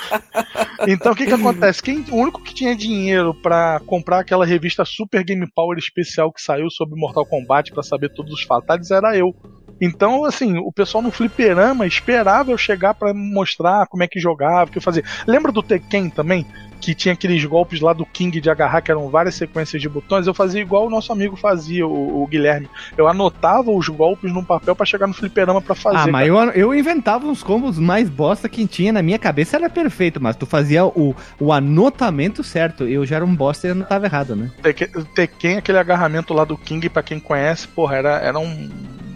então 0.86 1.12
o 1.12 1.16
que 1.16 1.26
que 1.26 1.32
acontece? 1.32 1.82
Quem, 1.82 2.04
o 2.10 2.16
único 2.16 2.42
que 2.42 2.54
tinha 2.54 2.76
dinheiro 2.76 3.34
pra 3.34 3.80
comprar 3.86 4.20
aquela 4.20 4.46
revista 4.46 4.84
Super 4.84 5.24
Game 5.24 5.46
Power 5.54 5.78
especial 5.78 6.32
que 6.32 6.42
saiu 6.42 6.70
sobre 6.70 6.98
Mortal 6.98 7.26
Kombat 7.26 7.72
pra 7.72 7.82
saber 7.82 8.10
todos 8.10 8.32
os 8.32 8.42
fatales 8.42 8.90
era 8.90 9.16
eu. 9.16 9.34
Então, 9.80 10.24
assim, 10.24 10.58
o 10.58 10.72
pessoal 10.72 11.02
no 11.02 11.10
fliperama 11.10 11.86
esperava 11.86 12.52
eu 12.52 12.58
chegar 12.58 12.94
pra 12.94 13.12
mostrar 13.12 13.86
como 13.88 14.04
é 14.04 14.06
que 14.06 14.20
jogava, 14.20 14.70
o 14.70 14.72
que 14.72 14.78
eu 14.78 14.82
fazia. 14.82 15.02
Lembra 15.26 15.50
do 15.50 15.62
Tekken 15.62 16.08
também? 16.08 16.46
Que 16.82 16.96
tinha 16.96 17.12
aqueles 17.14 17.44
golpes 17.44 17.80
lá 17.80 17.92
do 17.92 18.04
King 18.04 18.40
de 18.40 18.50
agarrar, 18.50 18.80
que 18.82 18.90
eram 18.90 19.08
várias 19.08 19.36
sequências 19.36 19.80
de 19.80 19.88
botões. 19.88 20.26
Eu 20.26 20.34
fazia 20.34 20.60
igual 20.60 20.86
o 20.86 20.90
nosso 20.90 21.12
amigo 21.12 21.36
fazia, 21.36 21.86
o, 21.86 22.22
o 22.22 22.26
Guilherme. 22.26 22.68
Eu 22.98 23.06
anotava 23.06 23.70
os 23.70 23.88
golpes 23.88 24.32
num 24.32 24.42
papel 24.44 24.74
pra 24.74 24.84
chegar 24.84 25.06
no 25.06 25.14
fliperama 25.14 25.62
pra 25.62 25.76
fazer. 25.76 25.96
Ah, 25.96 26.06
mas 26.08 26.26
eu, 26.26 26.36
eu 26.50 26.74
inventava 26.74 27.24
uns 27.26 27.40
combos 27.40 27.78
mais 27.78 28.10
bosta 28.10 28.48
que 28.48 28.66
tinha 28.66 28.92
na 28.92 29.00
minha 29.00 29.18
cabeça, 29.18 29.56
era 29.56 29.70
perfeito, 29.70 30.20
mas 30.20 30.34
tu 30.34 30.44
fazia 30.44 30.84
o, 30.84 31.14
o 31.38 31.52
anotamento 31.52 32.42
certo. 32.42 32.82
Eu 32.82 33.06
já 33.06 33.14
era 33.16 33.24
um 33.24 33.34
bosta 33.34 33.68
e 33.68 33.70
anotava 33.70 34.06
errado, 34.06 34.34
né? 34.34 34.50
Tekken, 34.60 34.88
Tekken, 35.14 35.56
aquele 35.58 35.78
agarramento 35.78 36.34
lá 36.34 36.44
do 36.44 36.58
King, 36.58 36.88
pra 36.88 37.00
quem 37.02 37.20
conhece, 37.20 37.68
porra, 37.68 37.94
era, 37.94 38.18
era 38.18 38.38
um- 38.40 38.68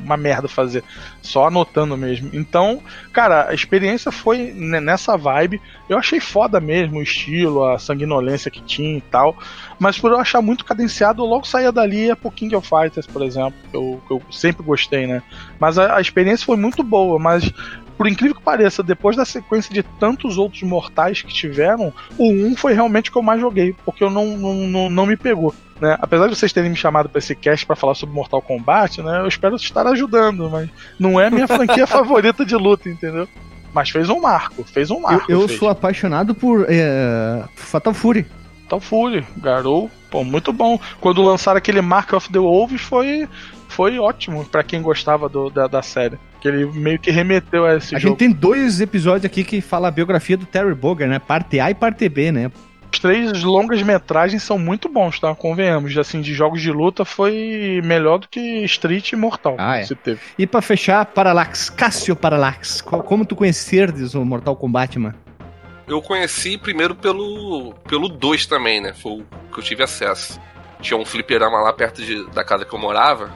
uma 0.07 0.17
merda 0.17 0.49
fazer. 0.49 0.83
Só 1.21 1.47
anotando 1.47 1.97
mesmo. 1.97 2.31
Então, 2.33 2.81
cara, 3.13 3.49
a 3.49 3.55
experiência 3.55 4.11
foi 4.11 4.53
ne- 4.55 4.81
nessa 4.81 5.17
vibe. 5.17 5.61
Eu 5.89 5.99
achei 5.99 6.21
foda 6.21 6.61
mesmo 6.61 6.99
o 6.99 7.03
estilo, 7.03 7.65
a 7.65 7.79
sanguinolência 7.79 8.51
que 8.51 8.63
tinha 8.63 8.97
e 8.97 9.01
tal. 9.03 9.37
Mas 9.79 9.99
por 9.99 10.11
eu 10.11 10.19
achar 10.19 10.41
muito 10.41 10.65
cadenciado, 10.65 11.23
eu 11.23 11.27
logo 11.27 11.47
saía 11.47 11.71
dali 11.71 11.97
e 11.97 12.07
ia 12.07 12.17
pro 12.17 12.31
King 12.31 12.55
of 12.57 12.67
Fighters, 12.69 13.07
por 13.07 13.23
exemplo. 13.23 13.55
Que 13.71 13.77
eu, 13.77 14.01
que 14.07 14.15
eu 14.15 14.23
sempre 14.31 14.63
gostei, 14.65 15.07
né? 15.07 15.23
Mas 15.59 15.79
a, 15.79 15.97
a 15.97 16.01
experiência 16.01 16.47
foi 16.47 16.57
muito 16.57 16.83
boa, 16.83 17.19
mas. 17.19 17.53
Por 17.97 18.07
incrível 18.07 18.35
que 18.37 18.43
pareça, 18.43 18.83
depois 18.83 19.17
da 19.17 19.25
sequência 19.25 19.73
de 19.73 19.83
tantos 19.83 20.37
outros 20.37 20.63
mortais 20.63 21.23
que 21.23 21.33
tiveram, 21.33 21.93
o 22.19 22.31
1 22.31 22.57
foi 22.57 22.75
realmente 22.75 23.09
o 23.09 23.13
que 23.13 23.19
eu 23.19 23.23
mais 23.23 23.41
joguei, 23.41 23.75
porque 23.85 24.05
eu 24.05 24.11
não, 24.11 24.37
não, 24.37 24.55
não, 24.55 24.91
não 24.91 25.07
me 25.07 25.17
pegou. 25.17 25.55
Né? 25.81 25.97
Apesar 26.01 26.27
de 26.29 26.35
vocês 26.37 26.53
terem 26.53 26.71
me 26.71 26.77
chamado 26.77 27.09
para 27.09 27.19
esse 27.19 27.35
cast 27.35 27.67
para 27.67 27.77
falar 27.77 27.95
sobre 27.95 28.15
Mortal 28.15 28.41
Kombat, 28.41 29.03
né? 29.03 29.21
Eu 29.21 29.29
espero 29.29 29.57
estar 29.57 29.87
ajudando, 29.87 30.49
mas 30.51 30.69
não 30.99 31.21
é 31.21 31.27
a 31.27 31.31
minha 31.31 31.47
franquia 31.47 31.85
favorita 31.89 32.45
de 32.45 32.55
luta, 32.57 32.89
entendeu? 32.89 33.29
Mas 33.75 33.91
fez 33.91 34.09
um 34.09 34.21
marco, 34.21 34.65
fez 34.65 34.91
um 34.91 34.97
Eu, 34.97 35.01
marco. 35.01 35.33
eu 35.33 35.47
fez. 35.47 35.59
sou 35.59 35.69
apaixonado 35.69 36.35
por 36.35 36.65
é, 36.69 37.43
Fatal 37.57 37.93
Fury. 37.93 38.27
Tal 38.69 38.81
Fury, 38.81 39.25
Garou, 39.37 39.91
pô, 40.11 40.25
muito 40.25 40.53
bom. 40.53 40.81
Quando 41.01 41.23
lançaram 41.23 41.59
aquele 41.59 41.81
Mark 41.83 42.13
of 42.15 42.31
the 42.33 42.39
Wolves 42.39 42.81
foi, 42.81 43.29
foi 43.77 43.99
ótimo 43.99 44.45
para 44.45 44.63
quem 44.63 44.81
gostava 44.81 45.29
do, 45.29 45.51
da, 45.51 45.67
da 45.67 45.83
série. 45.83 46.19
Que 46.41 46.49
ele 46.49 46.65
meio 46.67 46.99
que 46.99 47.11
remeteu 47.11 47.65
a 47.67 47.77
esse 47.77 47.95
a 47.95 47.99
jogo. 47.99 48.11
gente 48.13 48.19
tem 48.19 48.31
dois 48.33 48.81
episódios 48.81 49.25
aqui 49.27 49.45
que 49.45 49.61
fala 49.61 49.89
a 49.89 49.91
biografia 49.91 50.37
do 50.37 50.47
Terry 50.47 50.75
Bogard, 50.75 51.11
né? 51.13 51.19
Parte 51.19 51.61
A 51.61 51.71
e 51.71 51.75
parte 51.75 52.09
B, 52.09 52.33
né? 52.33 52.51
Os 52.93 52.99
três 53.01 53.43
longas 53.43 53.83
metragens 53.83 54.43
são 54.43 54.59
muito 54.59 54.89
bons, 54.89 55.19
tá? 55.21 55.35
Convenhamos. 55.35 55.97
Assim, 55.99 56.21
de 56.23 56.33
jogos 56.33 56.63
de 56.63 56.71
luta 56.73 57.05
foi 57.05 57.81
melhor 57.85 58.19
do 58.19 58.29
que 58.29 58.41
Street 58.65 59.13
e 59.13 59.17
Mortal. 59.17 59.57
Ah, 59.59 59.79
é. 59.79 59.85
Se 59.85 59.95
teve. 59.95 60.21
E 60.39 60.47
pra 60.47 60.63
fechar, 60.63 61.05
Parallax, 61.07 61.69
Cássio 61.69 62.17
Parallax. 62.17 62.81
Co- 62.81 63.03
Como 63.03 63.27
tu 63.27 63.37
conhecerdes 63.37 64.15
o 64.15 64.25
Mortal 64.25 64.57
Kombat, 64.57 64.99
mano? 64.99 65.15
Eu 65.87 66.01
conheci 66.01 66.57
primeiro 66.57 66.95
pelo 66.95 67.75
pelo 67.89 68.09
2 68.09 68.47
também, 68.47 68.81
né? 68.81 68.93
Foi 68.95 69.13
o 69.21 69.25
que 69.53 69.59
eu 69.61 69.63
tive 69.65 69.83
acesso. 69.83 70.41
tinha 70.81 70.99
um 70.99 71.05
fliperama 71.05 71.59
lá 71.61 71.73
perto 71.73 72.03
de, 72.03 72.25
da 72.31 72.45
casa 72.45 72.65
que 72.65 72.75
eu 72.75 72.79
morava, 72.79 73.31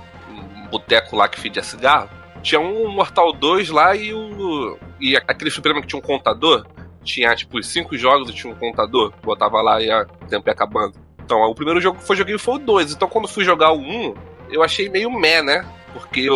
boteco 0.71 1.16
lá 1.16 1.29
que 1.29 1.41
fedia 1.41 1.62
cigarro. 1.62 2.09
Tinha 2.43 2.61
um 2.61 2.89
Mortal 2.89 3.33
2 3.33 3.68
lá 3.71 3.95
e 3.95 4.14
o. 4.14 4.79
E 5.01 5.16
aquele 5.16 5.51
fliperama 5.51 5.81
que 5.83 5.89
tinha 5.89 5.99
um 5.99 6.03
contador. 6.03 6.66
Tinha 7.03 7.35
tipo 7.35 7.62
cinco 7.62 7.97
jogos 7.97 8.31
e 8.31 8.35
tinha 8.35 8.53
um 8.53 8.57
contador. 8.57 9.12
Botava 9.23 9.61
lá 9.61 9.81
e 9.83 9.91
o 9.91 10.07
tempo 10.29 10.49
ia 10.49 10.53
acabando. 10.53 10.95
Então, 11.23 11.39
o 11.43 11.55
primeiro 11.55 11.81
jogo 11.81 11.99
que 11.99 12.11
eu 12.11 12.16
joguei 12.16 12.39
foi 12.39 12.55
o 12.55 12.59
2. 12.59 12.93
Então, 12.93 13.09
quando 13.09 13.29
fui 13.29 13.45
jogar 13.45 13.73
o 13.73 13.79
1, 13.79 14.14
eu 14.51 14.62
achei 14.62 14.89
meio 14.89 15.11
meh, 15.11 15.43
né? 15.43 15.64
Porque 15.93 16.28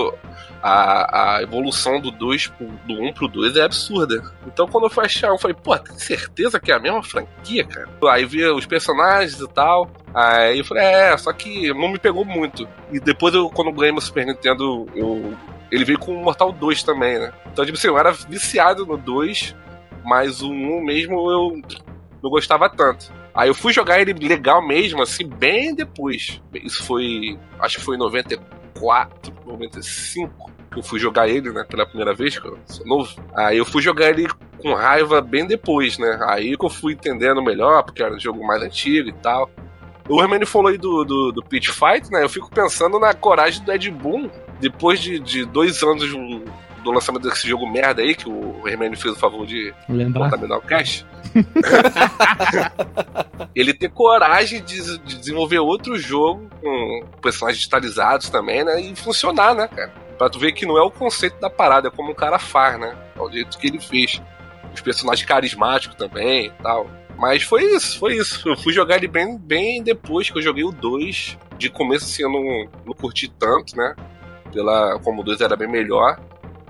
a, 0.62 1.36
a 1.36 1.42
evolução 1.42 2.00
do 2.00 2.11
2 2.11 2.52
do 2.86 2.94
1 2.94 3.09
um 3.09 3.12
pro 3.12 3.28
2 3.28 3.57
é 3.57 3.62
absurda. 3.62 4.22
Então 4.46 4.66
quando 4.66 4.84
eu 4.84 4.90
fui 4.90 5.05
achar, 5.05 5.28
eu 5.28 5.38
falei, 5.38 5.55
pô, 5.55 5.76
tem 5.78 5.98
certeza 5.98 6.59
que 6.59 6.72
é 6.72 6.74
a 6.74 6.78
mesma 6.78 7.02
franquia, 7.02 7.64
cara? 7.64 7.88
Aí 8.11 8.24
vi 8.24 8.44
os 8.46 8.66
personagens 8.66 9.38
e 9.40 9.48
tal. 9.48 9.90
Aí 10.14 10.59
eu 10.59 10.64
falei, 10.64 10.84
é, 10.84 11.16
só 11.16 11.32
que 11.32 11.68
não 11.74 11.88
me 11.88 11.98
pegou 11.98 12.24
muito. 12.24 12.66
E 12.90 12.98
depois 12.98 13.34
eu, 13.34 13.50
quando 13.50 13.68
eu 13.68 13.74
ganhei 13.74 13.92
meu 13.92 14.00
Super 14.00 14.26
Nintendo, 14.26 14.86
eu. 14.94 15.34
Ele 15.70 15.84
veio 15.84 15.98
com 15.98 16.14
o 16.14 16.22
Mortal 16.22 16.52
2 16.52 16.82
também, 16.82 17.18
né? 17.18 17.32
Então, 17.52 17.64
tipo 17.64 17.76
assim, 17.76 17.88
eu 17.88 17.98
era 17.98 18.12
viciado 18.12 18.86
no 18.86 18.96
2, 18.96 19.57
mas 20.05 20.40
o 20.40 20.50
1 20.50 20.84
mesmo 20.84 21.30
eu 21.30 21.61
não 22.22 22.30
gostava 22.30 22.68
tanto. 22.70 23.12
Aí 23.34 23.48
eu 23.48 23.55
fui 23.55 23.72
jogar 23.72 24.00
ele 24.00 24.12
legal 24.12 24.64
mesmo, 24.64 25.02
assim, 25.02 25.26
bem 25.26 25.74
depois. 25.74 26.40
Isso 26.55 26.84
foi. 26.84 27.36
Acho 27.59 27.78
que 27.78 27.84
foi 27.84 27.96
em 27.96 27.98
94, 27.98 28.63
95 29.46 30.52
que 30.74 30.80
eu 30.80 30.82
fui 30.82 30.98
jogar 30.98 31.28
ele, 31.28 31.52
né, 31.52 31.64
pela 31.64 31.86
primeira 31.86 32.12
vez, 32.12 32.38
que 32.38 32.46
eu 32.46 32.58
sou 32.66 32.84
novo. 32.84 33.14
Aí 33.34 33.56
eu 33.56 33.64
fui 33.64 33.80
jogar 33.80 34.10
ele 34.10 34.28
com 34.60 34.74
raiva 34.74 35.20
bem 35.20 35.46
depois, 35.46 35.98
né? 35.98 36.18
Aí 36.28 36.56
que 36.56 36.64
eu 36.64 36.70
fui 36.70 36.94
entendendo 36.94 37.42
melhor, 37.42 37.82
porque 37.84 38.02
era 38.02 38.14
um 38.14 38.18
jogo 38.18 38.44
mais 38.44 38.62
antigo 38.62 39.08
e 39.08 39.12
tal. 39.12 39.48
O 40.08 40.20
Hermene 40.20 40.44
falou 40.44 40.68
aí 40.68 40.76
do, 40.76 41.04
do, 41.04 41.32
do 41.32 41.42
Pit 41.42 41.70
Fight, 41.70 42.10
né? 42.10 42.22
Eu 42.22 42.28
fico 42.28 42.50
pensando 42.50 42.98
na 42.98 43.14
coragem 43.14 43.64
do 43.64 43.72
Ed 43.72 43.90
Boon, 43.90 44.28
depois 44.60 45.00
de, 45.00 45.18
de 45.18 45.44
dois 45.46 45.82
anos 45.82 46.04
do, 46.85 46.93
lançamento 46.93 47.28
desse 47.28 47.49
jogo 47.49 47.66
merda 47.66 48.03
aí, 48.03 48.14
que 48.14 48.28
o 48.28 48.66
Hermene 48.66 48.97
fez 48.97 49.14
o 49.14 49.18
favor 49.18 49.47
de 49.47 49.72
Lembrar. 49.89 50.24
contaminar 50.24 50.59
o 50.59 50.62
cash. 50.62 51.05
ele 53.55 53.74
ter 53.74 53.91
coragem 53.91 54.62
de, 54.62 54.99
de 54.99 55.18
desenvolver 55.18 55.59
outro 55.59 55.99
jogo 55.99 56.49
com 56.61 57.05
personagens 57.20 57.59
digitalizados 57.59 58.28
também, 58.28 58.64
né? 58.64 58.80
E 58.80 58.95
funcionar, 58.95 59.55
né, 59.55 59.68
cara? 59.68 59.93
Pra 60.18 60.30
tu 60.30 60.39
ver 60.39 60.53
que 60.53 60.64
não 60.64 60.78
é 60.78 60.82
o 60.82 60.91
conceito 60.91 61.41
da 61.41 61.51
parada, 61.51 61.89
é 61.89 61.91
como 61.91 62.12
o 62.12 62.14
cara 62.14 62.39
faz, 62.39 62.78
né? 62.78 62.97
É 63.16 63.20
o 63.20 63.30
jeito 63.30 63.59
que 63.59 63.66
ele 63.66 63.80
fez. 63.80 64.22
Os 64.72 64.80
personagens 64.80 65.26
carismáticos 65.26 65.97
também 65.97 66.47
e 66.47 66.62
tal. 66.62 66.89
Mas 67.16 67.43
foi 67.43 67.64
isso, 67.64 67.99
foi 67.99 68.16
isso. 68.16 68.49
Eu 68.49 68.57
fui 68.57 68.72
jogar 68.72 68.97
ele 68.97 69.09
bem, 69.09 69.39
bem 69.39 69.82
depois 69.82 70.30
que 70.30 70.39
eu 70.39 70.43
joguei 70.43 70.64
o 70.64 70.72
2. 70.72 71.39
De 71.57 71.70
começo, 71.70 72.05
assim, 72.05 72.22
eu 72.22 72.30
não, 72.30 72.68
não 72.85 72.93
curti 72.93 73.28
tanto, 73.28 73.76
né? 73.76 73.95
Pela, 74.53 74.99
como 75.01 75.22
o 75.22 75.24
2 75.24 75.41
era 75.41 75.57
bem 75.57 75.68
melhor. 75.68 76.18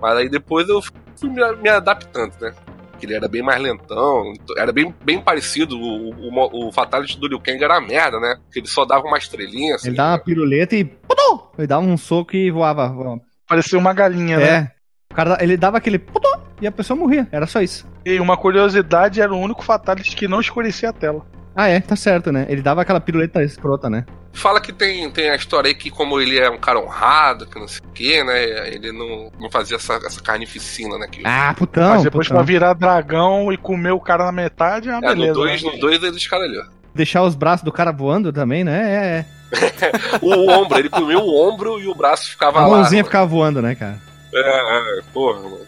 Mas 0.05 0.18
aí 0.18 0.28
depois 0.28 0.68
eu 0.68 0.82
fui 1.16 1.30
me, 1.30 1.40
me 1.57 1.68
adaptando, 1.70 2.34
né? 2.38 2.52
Que 2.98 3.07
ele 3.07 3.14
era 3.14 3.26
bem 3.26 3.40
mais 3.40 3.59
lentão, 3.59 4.34
era 4.55 4.70
bem, 4.70 4.94
bem 5.02 5.18
parecido. 5.18 5.78
O, 5.80 6.11
o, 6.11 6.68
o 6.68 6.72
Fatality 6.72 7.18
do 7.18 7.26
Liu 7.26 7.40
Kang 7.40 7.64
era 7.64 7.78
uma 7.78 7.88
merda, 7.88 8.20
né? 8.20 8.36
Que 8.52 8.59
ele 8.61 8.66
só 8.66 8.84
dava 8.84 9.07
uma 9.07 9.16
estrelinha. 9.16 9.76
Assim, 9.76 9.88
Ele 9.88 9.96
dava 9.96 10.11
uma 10.12 10.18
piruleta 10.18 10.76
e. 10.76 10.84
Pudum! 10.84 11.48
Ele 11.57 11.66
dava 11.66 11.86
um 11.86 11.96
soco 11.96 12.36
e 12.36 12.50
voava. 12.50 12.86
voava. 12.88 13.18
Parecia 13.48 13.78
uma 13.78 13.94
galinha, 13.94 14.36
né? 14.36 14.46
É. 14.46 14.70
O 15.11 15.14
cara, 15.14 15.38
ele 15.40 15.57
dava 15.57 15.78
aquele. 15.78 15.98
Pudum! 15.98 16.38
E 16.61 16.66
a 16.66 16.72
pessoa 16.72 16.98
morria. 16.98 17.26
Era 17.32 17.46
só 17.46 17.62
isso. 17.62 17.88
E 18.05 18.20
uma 18.20 18.36
curiosidade, 18.36 19.22
era 19.22 19.32
o 19.32 19.38
único 19.38 19.64
Fatality 19.64 20.14
que 20.14 20.28
não 20.28 20.38
escurecia 20.38 20.90
a 20.90 20.92
tela. 20.92 21.24
Ah, 21.57 21.68
é, 21.68 21.80
tá 21.80 21.96
certo, 21.96 22.30
né? 22.30 22.44
Ele 22.50 22.61
dava 22.61 22.82
aquela 22.82 23.00
piruleta 23.00 23.42
escrota, 23.42 23.88
né? 23.88 24.05
Fala 24.35 24.61
que 24.61 24.72
tem, 24.72 25.09
tem 25.11 25.30
a 25.30 25.37
história 25.37 25.68
aí 25.68 25.74
que, 25.74 25.91
como 25.91 26.20
ele 26.20 26.39
é 26.39 26.51
um 26.51 26.59
cara 26.59 26.78
honrado, 26.80 27.47
que 27.47 27.59
não 27.59 27.68
sei 27.68 27.80
o 27.87 27.93
quê, 27.93 28.22
né? 28.24 28.68
Ele 28.68 28.91
não, 28.93 29.30
não 29.41 29.49
fazia 29.51 29.76
essa, 29.76 29.95
essa 29.95 30.20
carnificina, 30.20 30.99
né? 30.99 31.07
Que, 31.07 31.22
Ah, 31.24 31.55
putão. 31.57 31.91
Mas 31.91 32.03
depois 32.03 32.26
putão. 32.26 32.39
pra 32.43 32.45
virar 32.47 32.72
dragão 32.74 33.53
e 33.53 33.57
comer 33.57 33.93
o 33.93 34.01
cara 34.01 34.24
na 34.24 34.32
metade, 34.32 34.89
é 34.89 34.93
uma 34.97 35.07
é, 35.07 35.14
beleza. 35.14 35.32
no 35.35 35.39
2 35.39 35.62
né? 35.62 35.70
no 35.72 35.78
dois 35.78 36.03
ele 36.03 36.16
escaralhou. 36.16 36.64
Deixar 36.95 37.22
os 37.22 37.35
braços 37.35 37.64
do 37.64 37.72
cara 37.72 37.93
voando 37.93 38.32
também, 38.32 38.64
né? 38.64 38.82
É, 38.82 39.18
é. 39.20 39.24
O 40.20 40.51
ombro, 40.51 40.78
ele 40.78 40.89
comeu 40.91 41.20
o 41.20 41.49
ombro 41.49 41.80
e 41.80 41.87
o 41.87 41.95
braço 41.95 42.28
ficava 42.28 42.59
A 42.59 42.66
lá. 42.66 42.76
mãozinha 42.76 43.03
né? 43.03 43.07
ficava 43.07 43.26
voando, 43.26 43.62
né, 43.62 43.74
cara? 43.76 44.01
É, 44.35 44.99
é, 44.99 45.03
porra, 45.12 45.41
mano. 45.41 45.61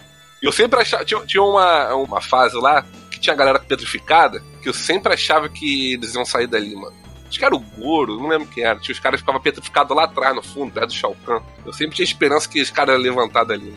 Eu 0.43 0.51
sempre 0.51 0.81
achava. 0.81 1.05
Tinha, 1.05 1.21
tinha 1.25 1.43
uma, 1.43 1.95
uma 1.95 2.21
fase 2.21 2.57
lá 2.57 2.85
que 3.11 3.21
tinha 3.21 3.33
a 3.33 3.37
galera 3.37 3.59
petrificada, 3.61 4.43
que 4.61 4.69
eu 4.69 4.75
sempre 4.75 5.13
achava 5.13 5.49
que 5.49 5.95
eles 5.95 6.15
iam 6.15 6.25
sair 6.25 6.47
dali, 6.49 6.75
mano. 6.75 6.95
Acho 7.29 7.39
que 7.39 7.45
era 7.45 7.55
o 7.55 7.59
Goro, 7.61 8.19
não 8.19 8.29
lembro 8.29 8.47
quem 8.49 8.65
era. 8.65 8.79
Tinha 8.79 8.93
os 8.93 9.01
caras 9.01 9.19
que 9.19 9.23
ficavam 9.23 9.41
petrificados 9.41 9.97
lá 9.97 10.05
atrás, 10.05 10.35
no 10.35 10.43
fundo, 10.43 10.73
perto 10.73 10.89
do 10.89 10.95
Shao 10.95 11.17
Kahn. 11.27 11.41
Eu 11.65 11.73
sempre 11.73 11.97
tinha 11.97 12.05
esperança 12.05 12.49
que 12.49 12.61
os 12.61 12.71
caras 12.71 12.95
iam 12.95 13.03
levantar 13.03 13.45
dali. 13.45 13.75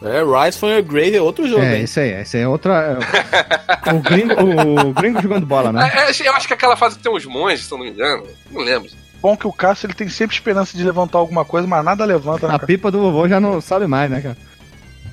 Né? 0.00 0.18
É, 0.18 0.22
Rise 0.44 0.58
from 0.58 0.70
Your 0.70 0.82
Grave 0.82 1.16
é 1.16 1.22
outro 1.22 1.46
jogo, 1.48 1.62
É, 1.62 1.78
hein? 1.78 1.84
isso 1.84 2.00
aí. 2.00 2.10
Esse 2.20 2.38
é 2.38 2.48
outra. 2.48 2.98
o, 3.94 3.98
gringo, 4.00 4.34
o 4.88 4.92
gringo 4.92 5.20
jogando 5.22 5.46
bola, 5.46 5.72
né? 5.72 5.90
É, 5.94 6.10
é, 6.10 6.28
eu 6.28 6.32
acho 6.34 6.48
que 6.48 6.54
aquela 6.54 6.76
fase 6.76 6.98
tem 6.98 7.12
uns 7.12 7.24
monges, 7.26 7.66
se 7.66 7.72
eu 7.72 7.78
não 7.78 7.84
me 7.84 7.90
engano. 7.92 8.24
Não 8.50 8.62
lembro. 8.62 8.90
Bom 9.20 9.36
que 9.36 9.46
o 9.46 9.52
Cássio 9.52 9.86
ele 9.86 9.94
tem 9.94 10.08
sempre 10.08 10.34
esperança 10.34 10.76
de 10.76 10.82
levantar 10.82 11.18
alguma 11.18 11.44
coisa, 11.44 11.66
mas 11.68 11.84
nada 11.84 12.04
levanta, 12.04 12.48
né, 12.48 12.54
A 12.54 12.58
cara? 12.58 12.66
pipa 12.66 12.90
do 12.90 13.00
vovô 13.00 13.28
já 13.28 13.38
não 13.38 13.60
sabe 13.60 13.86
mais, 13.86 14.10
né, 14.10 14.20
cara? 14.20 14.36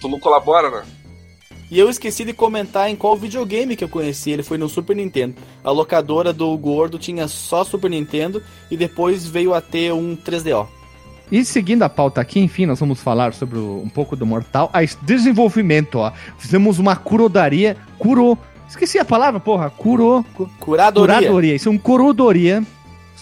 Tu 0.01 0.09
não 0.09 0.19
colabora, 0.19 0.71
né? 0.71 0.83
E 1.71 1.77
eu 1.77 1.89
esqueci 1.89 2.25
de 2.25 2.33
comentar 2.33 2.89
em 2.89 2.95
qual 2.95 3.15
videogame 3.15 3.75
que 3.75 3.83
eu 3.83 3.89
conheci. 3.89 4.31
Ele 4.31 4.41
foi 4.41 4.57
no 4.57 4.67
Super 4.67 4.95
Nintendo. 4.95 5.35
A 5.63 5.69
locadora 5.69 6.33
do 6.33 6.57
Gordo 6.57 6.97
tinha 6.97 7.27
só 7.27 7.63
Super 7.63 7.91
Nintendo 7.91 8.41
e 8.71 8.75
depois 8.77 9.25
veio 9.27 9.53
a 9.53 9.61
ter 9.61 9.93
um 9.93 10.15
3DO. 10.15 10.67
E 11.31 11.45
seguindo 11.45 11.83
a 11.83 11.89
pauta 11.89 12.19
aqui, 12.19 12.39
enfim, 12.39 12.65
nós 12.65 12.79
vamos 12.79 12.99
falar 12.99 13.33
sobre 13.35 13.59
o- 13.59 13.81
um 13.83 13.89
pouco 13.89 14.15
do 14.15 14.25
Mortal. 14.25 14.67
A 14.73 14.79
desenvolvimento, 15.03 15.99
ó. 15.99 16.11
Fizemos 16.39 16.79
uma 16.79 16.95
curodaria. 16.95 17.77
Curo. 17.99 18.35
Esqueci 18.67 18.97
a 18.97 19.05
palavra, 19.05 19.39
porra. 19.39 19.69
Curo. 19.69 20.25
cu- 20.33 20.49
Curadoria. 20.59 21.17
Curadoria. 21.17 21.55
Isso 21.55 21.69
é 21.69 21.71
um 21.71 21.77
corodoria 21.77 22.63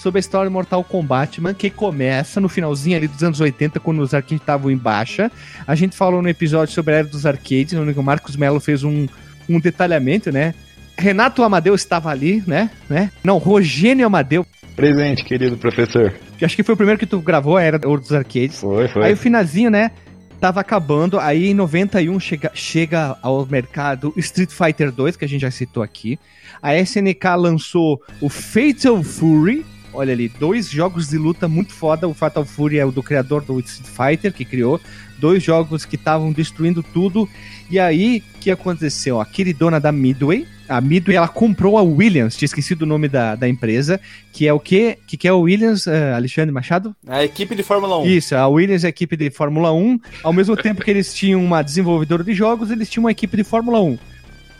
sobre 0.07 0.19
a 0.19 0.21
história 0.21 0.49
de 0.49 0.53
Mortal 0.53 0.81
Kombat, 0.85 1.41
man, 1.41 1.53
que 1.53 1.69
começa 1.69 2.39
no 2.39 2.47
finalzinho 2.47 2.95
ali 2.95 3.09
dos 3.09 3.21
anos 3.21 3.41
80, 3.41 3.77
quando 3.81 3.99
os 3.99 4.13
arcades 4.13 4.39
estavam 4.39 4.71
em 4.71 4.77
baixa. 4.77 5.29
A 5.67 5.75
gente 5.75 5.97
falou 5.97 6.21
no 6.21 6.29
episódio 6.29 6.73
sobre 6.73 6.93
a 6.93 6.97
era 6.99 7.07
dos 7.07 7.25
arcades, 7.25 7.73
onde 7.73 7.91
o 7.91 8.01
Marcos 8.01 8.37
Mello 8.37 8.61
fez 8.61 8.85
um, 8.85 9.05
um 9.49 9.59
detalhamento, 9.59 10.31
né? 10.31 10.53
Renato 10.97 11.43
Amadeu 11.43 11.75
estava 11.75 12.09
ali, 12.09 12.41
né? 12.47 12.71
né? 12.89 13.11
Não, 13.21 13.37
Rogênio 13.37 14.05
Amadeu, 14.05 14.45
Presente, 14.77 15.25
querido 15.25 15.57
professor. 15.57 16.13
acho 16.41 16.55
que 16.55 16.63
foi 16.63 16.73
o 16.73 16.77
primeiro 16.77 16.99
que 16.99 17.05
tu 17.05 17.19
gravou, 17.19 17.57
a 17.57 17.63
era 17.63 17.77
dos 17.77 18.13
arcades. 18.13 18.61
Foi, 18.61 18.87
foi. 18.87 19.07
Aí 19.07 19.13
o 19.13 19.17
finalzinho, 19.17 19.69
né? 19.69 19.91
Tava 20.39 20.61
acabando, 20.61 21.19
aí 21.19 21.47
em 21.47 21.53
91 21.53 22.17
chega, 22.19 22.51
chega 22.53 23.17
ao 23.21 23.45
mercado 23.45 24.13
Street 24.15 24.51
Fighter 24.51 24.91
2, 24.91 25.17
que 25.17 25.25
a 25.25 25.27
gente 25.27 25.41
já 25.41 25.51
citou 25.51 25.83
aqui. 25.83 26.17
A 26.61 26.77
SNK 26.77 27.25
lançou 27.37 28.01
o 28.21 28.29
Fatal 28.29 29.03
Fury. 29.03 29.65
Olha 29.97 30.13
ali, 30.13 30.29
dois 30.29 30.69
jogos 30.69 31.09
de 31.09 31.17
luta 31.17 31.47
muito 31.47 31.73
foda. 31.73 32.07
O 32.07 32.13
Fatal 32.13 32.45
Fury 32.45 32.77
é 32.77 32.85
o 32.85 32.91
do 32.91 33.01
criador 33.01 33.43
do 33.43 33.59
Street 33.59 33.89
Fighter, 33.89 34.31
que 34.31 34.45
criou. 34.45 34.79
Dois 35.17 35.41
jogos 35.41 35.85
que 35.85 35.95
estavam 35.95 36.31
destruindo 36.31 36.83
tudo. 36.83 37.27
E 37.67 37.79
aí, 37.79 38.23
o 38.35 38.37
que 38.37 38.51
aconteceu? 38.51 39.19
A 39.19 39.25
queridona 39.25 39.79
da 39.79 39.91
Midway, 39.91 40.45
a 40.69 40.79
Midway, 40.79 41.17
ela 41.17 41.27
comprou 41.27 41.79
a 41.79 41.81
Williams, 41.81 42.35
tinha 42.35 42.45
esquecido 42.45 42.83
o 42.83 42.85
nome 42.85 43.07
da, 43.07 43.33
da 43.33 43.49
empresa, 43.49 43.99
que 44.31 44.47
é 44.47 44.53
o 44.53 44.59
quê? 44.59 44.99
Que, 45.07 45.17
que 45.17 45.27
é 45.27 45.31
a 45.31 45.35
Williams, 45.35 45.87
eh, 45.87 46.13
Alexandre 46.13 46.51
Machado? 46.51 46.95
A 47.07 47.23
equipe 47.23 47.55
de 47.55 47.63
Fórmula 47.63 47.97
1. 47.97 48.05
Isso, 48.05 48.35
a 48.35 48.47
Williams 48.47 48.83
é 48.83 48.87
a 48.87 48.89
equipe 48.89 49.17
de 49.17 49.31
Fórmula 49.31 49.73
1. 49.73 49.99
Ao 50.21 50.31
mesmo 50.31 50.55
tempo 50.55 50.83
que 50.83 50.91
eles 50.91 51.11
tinham 51.11 51.43
uma 51.43 51.63
desenvolvedora 51.63 52.23
de 52.23 52.35
jogos, 52.35 52.69
eles 52.69 52.87
tinham 52.87 53.05
uma 53.05 53.11
equipe 53.11 53.35
de 53.35 53.43
Fórmula 53.43 53.81
1. 53.81 53.97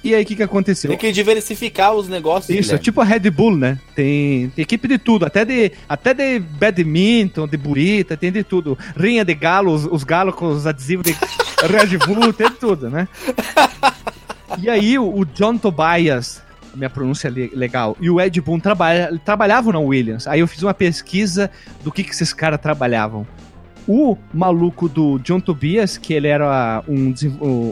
E 0.03 0.13
aí, 0.15 0.23
o 0.23 0.25
que, 0.25 0.35
que 0.35 0.43
aconteceu? 0.43 0.89
Tem 0.89 0.97
que 0.97 1.11
diversificar 1.11 1.93
os 1.93 2.07
negócios. 2.07 2.49
Isso, 2.49 2.59
é 2.59 2.77
Guilherme. 2.77 2.83
tipo 2.83 3.01
a 3.01 3.03
Red 3.03 3.29
Bull, 3.31 3.57
né? 3.57 3.79
Tem, 3.95 4.49
tem 4.49 4.63
equipe 4.63 4.87
de 4.87 4.97
tudo, 4.97 5.25
até 5.25 5.43
de, 5.43 5.71
até 5.89 6.13
de 6.13 6.39
badminton, 6.39 7.47
de 7.47 7.57
burita, 7.57 8.15
tem 8.15 8.31
de 8.31 8.43
tudo. 8.43 8.77
Rinha 8.95 9.25
de 9.25 9.33
galo, 9.33 9.73
os, 9.73 9.85
os 9.85 10.03
galos 10.03 10.35
com 10.35 10.47
os 10.47 10.65
adesivos 10.67 11.03
de 11.05 11.11
Red 11.67 11.97
Bull, 11.97 12.31
tem 12.31 12.47
de 12.49 12.55
tudo, 12.55 12.89
né? 12.89 13.07
E 14.59 14.69
aí, 14.69 14.97
o, 14.97 15.19
o 15.19 15.25
John 15.25 15.57
Tobias, 15.57 16.41
minha 16.73 16.89
pronúncia 16.89 17.27
é 17.27 17.31
le- 17.31 17.51
legal, 17.53 17.97
e 17.99 18.09
o 18.09 18.21
Ed 18.21 18.39
Boon 18.41 18.59
trabalha, 18.59 19.19
trabalhavam 19.25 19.73
na 19.73 19.79
Williams. 19.79 20.27
Aí 20.27 20.39
eu 20.39 20.47
fiz 20.47 20.61
uma 20.63 20.73
pesquisa 20.73 21.51
do 21.83 21.91
que, 21.91 22.03
que 22.03 22.11
esses 22.11 22.33
caras 22.33 22.61
trabalhavam. 22.61 23.27
O 23.87 24.17
maluco 24.33 24.89
do 24.89 25.17
John 25.19 25.39
Tobias, 25.39 25.97
que 25.97 26.13
ele 26.13 26.27
era 26.27 26.83
um, 26.87 27.13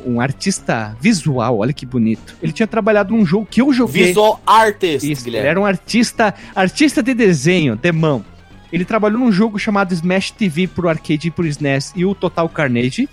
um, 0.05 0.21
artista 0.21 0.95
visual, 1.01 1.59
olha 1.59 1.73
que 1.73 1.85
bonito. 1.85 2.37
Ele 2.41 2.53
tinha 2.53 2.65
trabalhado 2.65 3.13
num 3.13 3.25
jogo 3.25 3.45
que 3.45 3.61
eu 3.61 3.73
joguei. 3.73 4.07
Visual 4.07 4.41
Artist, 4.45 5.11
Isso, 5.11 5.23
ele 5.23 5.31
Guilherme. 5.31 5.49
era 5.49 5.59
um 5.59 5.65
artista, 5.65 6.33
artista 6.55 7.03
de 7.03 7.13
desenho, 7.13 7.75
de 7.75 7.91
mão. 7.91 8.23
Ele 8.71 8.85
trabalhou 8.85 9.19
num 9.19 9.31
jogo 9.31 9.59
chamado 9.59 9.93
Smash 9.93 10.31
TV 10.31 10.67
pro 10.67 10.87
arcade 10.87 11.27
e 11.27 11.31
pro 11.31 11.45
SNES 11.45 11.93
e 11.95 12.05
o 12.05 12.15
Total 12.15 12.47
Carnage. 12.47 13.09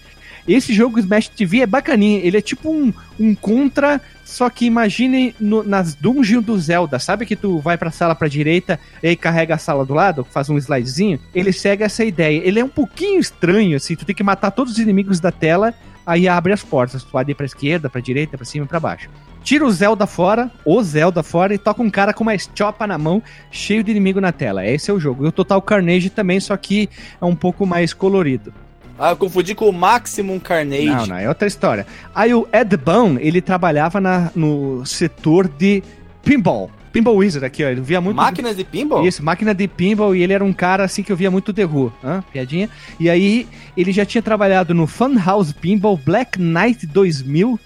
Esse 0.47 0.73
jogo 0.73 0.99
Smash 0.99 1.29
TV 1.29 1.61
é 1.61 1.67
bacaninha. 1.67 2.21
Ele 2.23 2.37
é 2.37 2.41
tipo 2.41 2.71
um, 2.71 2.93
um 3.19 3.35
contra, 3.35 4.01
só 4.25 4.51
que 4.51 4.67
imagine 4.67 5.35
no- 5.39 5.63
nas 5.63 5.95
dungeons 5.95 6.45
do 6.45 6.59
Zelda. 6.59 6.99
Sabe 6.99 7.25
que 7.27 7.37
tu 7.37 7.59
vai 7.61 7.79
pra 7.79 7.91
sala 7.91 8.15
pra 8.15 8.29
direita 8.29 8.79
e 9.03 9.09
aí 9.09 9.17
carrega 9.17 9.55
a 9.55 9.59
sala 9.59 9.85
do 9.87 9.95
lado, 9.95 10.25
faz 10.31 10.49
um 10.51 10.59
slidezinho? 10.59 11.19
Ele 11.35 11.53
segue 11.53 11.85
essa 11.85 12.05
ideia. 12.05 12.41
Ele 12.45 12.59
é 12.61 12.65
um 12.65 12.69
pouquinho 12.69 13.21
estranho, 13.21 13.77
assim. 13.77 13.95
Tu 13.95 14.05
tem 14.05 14.15
que 14.17 14.23
matar 14.25 14.51
todos 14.51 14.73
os 14.75 14.79
inimigos 14.79 15.21
da 15.21 15.31
tela, 15.31 15.73
aí 16.05 16.27
abre 16.27 16.53
as 16.53 16.63
portas. 16.65 17.03
Tu 17.05 17.21
ir 17.29 17.35
pra 17.35 17.47
esquerda, 17.47 17.89
pra 17.89 18.01
direita, 18.01 18.37
pra 18.37 18.45
cima 18.45 18.65
e 18.65 18.69
pra 18.69 18.81
baixo. 18.81 19.09
Tira 19.45 19.65
o 19.67 19.71
Zelda 19.73 20.07
fora, 20.07 20.51
o 20.65 20.81
Zelda 20.83 21.21
fora, 21.23 21.53
e 21.53 21.59
toca 21.59 21.83
um 21.83 21.91
cara 21.91 22.13
com 22.15 22.23
uma 22.23 22.33
chopa 22.39 22.87
na 22.87 22.97
mão, 22.97 23.21
cheio 23.51 23.83
de 23.83 23.91
inimigo 23.91 24.21
na 24.21 24.31
tela. 24.31 24.65
Esse 24.65 24.89
é 24.91 24.95
o 24.95 25.01
jogo. 25.01 25.25
E 25.25 25.29
o 25.29 25.33
Total 25.33 25.61
Carnage 25.61 26.11
também, 26.11 26.39
só 26.39 26.57
que 26.57 26.89
é 27.21 27.25
um 27.25 27.35
pouco 27.35 27.67
mais 27.67 27.93
colorido. 27.93 28.55
Ah, 28.99 29.11
eu 29.11 29.17
confundi 29.17 29.55
com 29.55 29.69
o 29.69 29.73
Maximum 29.73 30.39
Carnage. 30.39 30.85
Não, 30.87 31.07
não, 31.07 31.17
é 31.17 31.29
outra 31.29 31.49
história. 31.49 31.87
Aí 32.15 32.33
o 32.35 32.47
Ed 32.53 32.77
Boon, 32.77 33.17
ele 33.19 33.41
trabalhava 33.41 34.01
na- 34.01 34.31
no 34.35 34.85
setor 34.87 35.49
de 35.49 35.83
pinball. 36.23 36.71
Pinball 36.93 37.17
Wizard 37.17 37.45
aqui, 37.45 37.65
ó. 37.65 37.69
Ele 37.69 37.81
via 37.81 38.01
muito. 38.03 38.17
Máquinas 38.17 38.55
de 38.55 38.65
pinball? 38.65 39.07
Isso, 39.07 39.25
máquina 39.25 39.55
de 39.55 39.67
pinball, 39.67 40.15
e 40.15 40.23
ele 40.23 40.35
era 40.35 40.45
um 40.45 40.53
cara 40.53 40.85
assim 40.85 41.03
que 41.03 41.11
eu 41.11 41.17
via 41.17 41.31
muito 41.31 41.53
The 41.53 41.65
Who, 41.65 41.91
hã? 42.05 42.23
piadinha. 42.31 42.69
E 43.01 43.09
aí, 43.09 43.49
ele 43.77 43.93
já 43.93 44.05
tinha 44.05 44.21
trabalhado 44.23 44.75
no 44.75 44.87
Funhouse 44.87 45.55
Pinball, 45.55 45.97
Black 45.97 46.39
Knight 46.39 46.87
2000 46.87 47.59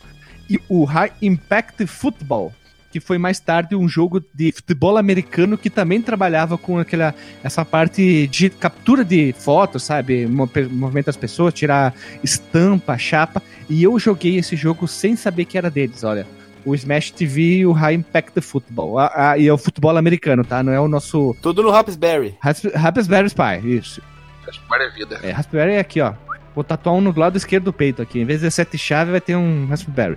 e 0.49 0.61
o 0.69 0.85
High 0.85 1.11
Impact 1.21 1.85
Football, 1.89 2.53
que 3.01 3.07
foi 3.07 3.19
mais 3.19 3.39
tarde 3.39 3.77
um 3.77 3.87
jogo 3.89 4.25
de 4.35 4.51
futebol 4.53 4.97
americano 4.97 5.59
que 5.59 5.69
também 5.69 6.01
trabalhava 6.01 6.57
com 6.57 6.79
aquela 6.79 7.15
essa 7.45 7.65
parte 7.65 8.27
de 8.29 8.49
captura 8.49 9.05
de 9.05 9.35
fotos, 9.39 9.83
sabe? 9.83 10.27
Mo- 10.27 10.49
Movimento 10.71 11.07
das 11.07 11.17
pessoas, 11.17 11.53
tirar 11.53 11.93
estampa, 12.25 12.97
chapa. 12.97 13.43
E 13.69 13.83
eu 13.83 13.99
joguei 13.99 14.37
esse 14.39 14.57
jogo 14.57 14.89
sem 14.89 15.15
saber 15.17 15.45
que 15.45 15.59
era 15.59 15.71
deles, 15.71 16.03
olha. 16.05 16.27
O 16.65 16.75
Smash 16.75 17.11
TV 17.11 17.59
e 17.59 17.67
o 17.67 17.73
High 17.73 17.95
Impact 17.95 18.41
Football. 18.41 18.99
Ah, 18.99 19.13
ah, 19.15 19.39
e 19.39 19.47
é 19.47 19.53
o 19.53 19.59
futebol 19.59 19.97
americano, 19.97 20.43
tá? 20.45 20.63
Não 20.63 20.73
é 20.73 20.81
o 20.81 20.89
nosso 20.89 21.37
Tudo 21.43 21.63
no 21.63 21.71
Raspberry. 21.71 22.35
Rasp- 22.41 22.75
Raspberry 22.75 23.29
Pi, 23.31 23.77
isso. 23.77 24.03
Raspberry 24.45 24.85
é 24.85 24.91
vida. 24.91 25.21
É, 25.23 25.31
Raspberry 25.33 25.73
é 25.75 25.79
aqui, 25.79 26.01
ó. 26.01 26.15
Vou 26.55 26.65
tatuar 26.65 26.97
um 26.97 27.01
no 27.03 27.17
lado 27.17 27.37
esquerdo 27.37 27.65
do 27.65 27.73
peito 27.73 28.01
aqui. 28.01 28.19
Em 28.21 28.25
vez 28.25 28.41
de 28.41 28.51
sete 28.51 28.79
chaves, 28.79 29.11
vai 29.13 29.21
ter 29.21 29.37
um 29.37 29.67
Raspberry. 29.67 30.17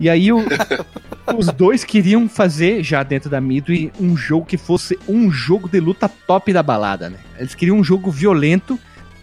E 0.00 0.08
aí 0.08 0.32
o- 0.32 0.42
os 1.36 1.46
dois 1.48 1.84
queriam 1.84 2.26
fazer, 2.28 2.82
já 2.82 3.02
dentro 3.02 3.28
da 3.28 3.40
Midway, 3.40 3.92
um 4.00 4.16
jogo 4.16 4.46
que 4.46 4.56
fosse 4.56 4.98
um 5.06 5.30
jogo 5.30 5.68
de 5.68 5.78
luta 5.78 6.08
top 6.08 6.52
da 6.52 6.62
balada, 6.62 7.10
né? 7.10 7.18
Eles 7.38 7.54
queriam 7.54 7.76
um 7.78 7.84
jogo 7.84 8.10
violento, 8.10 8.78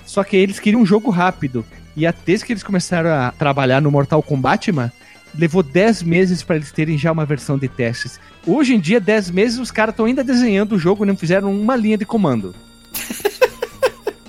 só 0.05 0.23
que 0.23 0.37
eles 0.37 0.59
queriam 0.59 0.81
um 0.81 0.85
jogo 0.85 1.09
rápido. 1.09 1.65
E 1.95 2.05
até 2.05 2.37
que 2.37 2.53
eles 2.53 2.61
começaram 2.61 3.09
a 3.09 3.31
trabalhar 3.31 3.81
no 3.81 3.89
Mortal 3.89 4.21
Kombat, 4.21 4.71
mano, 4.71 4.91
levou 5.35 5.63
10 5.63 6.03
meses 6.03 6.43
pra 6.43 6.55
eles 6.55 6.71
terem 6.71 6.95
já 6.95 7.11
uma 7.11 7.25
versão 7.25 7.57
de 7.57 7.67
testes. 7.67 8.19
Hoje 8.45 8.75
em 8.75 8.79
dia, 8.79 8.99
10 8.99 9.31
meses, 9.31 9.57
os 9.57 9.71
caras 9.71 9.93
estão 9.93 10.05
ainda 10.05 10.23
desenhando 10.23 10.75
o 10.75 10.79
jogo, 10.79 11.05
não 11.05 11.17
fizeram 11.17 11.51
uma 11.51 11.75
linha 11.75 11.97
de 11.97 12.05
comando. 12.05 12.53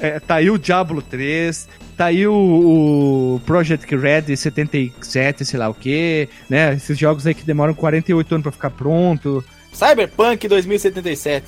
É, 0.00 0.20
tá 0.20 0.36
aí 0.36 0.50
o 0.50 0.58
Diablo 0.58 1.02
3, 1.02 1.68
tá 1.96 2.06
aí 2.06 2.26
o, 2.26 2.32
o 2.34 3.40
Project 3.44 3.94
Red 3.96 4.36
77, 4.36 5.44
sei 5.44 5.58
lá 5.58 5.68
o 5.68 5.74
que, 5.74 6.28
né? 6.48 6.74
Esses 6.74 6.96
jogos 6.96 7.26
aí 7.26 7.34
que 7.34 7.44
demoram 7.44 7.74
48 7.74 8.34
anos 8.34 8.42
pra 8.42 8.52
ficar 8.52 8.70
pronto. 8.70 9.44
Cyberpunk 9.72 10.46
2077. 10.48 11.46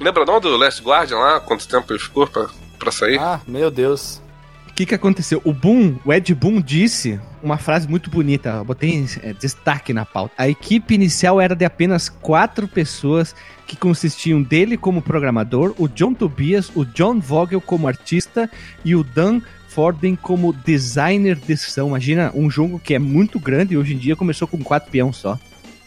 Lembra 0.00 0.24
não 0.24 0.40
do 0.40 0.56
Last 0.56 0.82
Guardian 0.82 1.18
lá? 1.18 1.40
Quanto 1.40 1.68
tempo 1.68 1.92
ele 1.92 1.98
ficou 1.98 2.26
pra, 2.26 2.48
pra 2.78 2.90
sair? 2.90 3.18
Ah, 3.18 3.40
meu 3.46 3.70
Deus. 3.70 4.22
O 4.70 4.74
que 4.80 4.86
que 4.86 4.94
aconteceu? 4.94 5.42
O 5.44 5.52
Boom, 5.52 5.96
o 6.04 6.12
Ed 6.12 6.34
Boon 6.34 6.60
disse 6.60 7.20
uma 7.42 7.58
frase 7.58 7.86
muito 7.86 8.08
bonita, 8.08 8.48
eu 8.50 8.64
botei 8.64 9.04
é, 9.22 9.32
destaque 9.34 9.92
na 9.92 10.06
pauta. 10.06 10.32
A 10.38 10.48
equipe 10.48 10.94
inicial 10.94 11.38
era 11.40 11.54
de 11.54 11.64
apenas 11.66 12.08
quatro 12.08 12.66
pessoas 12.66 13.34
que 13.66 13.76
consistiam 13.76 14.42
dele 14.42 14.76
como 14.78 15.02
programador, 15.02 15.74
o 15.78 15.86
John 15.86 16.14
Tobias, 16.14 16.70
o 16.74 16.84
John 16.84 17.20
Vogel 17.20 17.60
como 17.60 17.88
artista 17.88 18.50
e 18.84 18.94
o 18.96 19.04
Dan 19.04 19.40
Forden 19.68 20.16
como 20.16 20.52
designer 20.52 21.36
de 21.36 21.56
som. 21.56 21.88
Imagina 21.88 22.32
um 22.34 22.50
jogo 22.50 22.78
que 22.80 22.94
é 22.94 22.98
muito 22.98 23.38
grande 23.38 23.74
e 23.74 23.76
hoje 23.76 23.94
em 23.94 23.98
dia 23.98 24.16
começou 24.16 24.48
com 24.48 24.62
quatro 24.64 24.90
peão 24.90 25.12
só. 25.12 25.38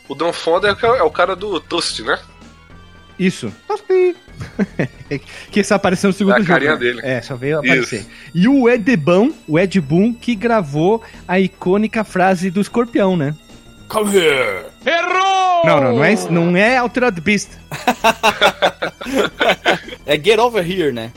O 0.07 0.13
Dan 0.15 0.31
o- 0.87 0.95
é 0.95 1.03
o 1.03 1.09
cara 1.09 1.35
do 1.35 1.59
Toast, 1.59 2.01
né? 2.03 2.19
Isso. 3.25 3.53
que 5.51 5.63
só 5.63 5.75
apareceu 5.75 6.09
no 6.09 6.13
segundo 6.13 6.33
É 6.33 6.35
a 6.35 6.39
jogo. 6.39 6.49
carinha 6.49 6.71
né? 6.73 6.77
dele. 6.77 7.01
É, 7.03 7.21
só 7.21 7.35
veio 7.35 7.59
aparecer. 7.59 8.05
E 8.33 8.47
o 8.47 8.67
Ed 8.69 8.95
Boon, 8.97 9.31
o 9.47 9.57
Ed 9.59 9.79
Boon, 9.79 10.13
que 10.13 10.35
gravou 10.35 11.01
a 11.27 11.39
icônica 11.39 12.03
frase 12.03 12.49
do 12.51 12.59
escorpião, 12.61 13.15
né? 13.15 13.33
Come 13.87 14.15
here. 14.15 14.65
Não, 15.65 15.79
não, 15.81 15.95
não 15.95 16.03
é, 16.03 16.11
isso- 16.13 16.31
não 16.31 16.57
é 16.57 16.77
Altered 16.77 17.19
Beast. 17.21 17.49
É 20.05 20.15
Get 20.17 20.37
Over 20.37 20.69
Here, 20.69 20.91
né? 20.91 21.11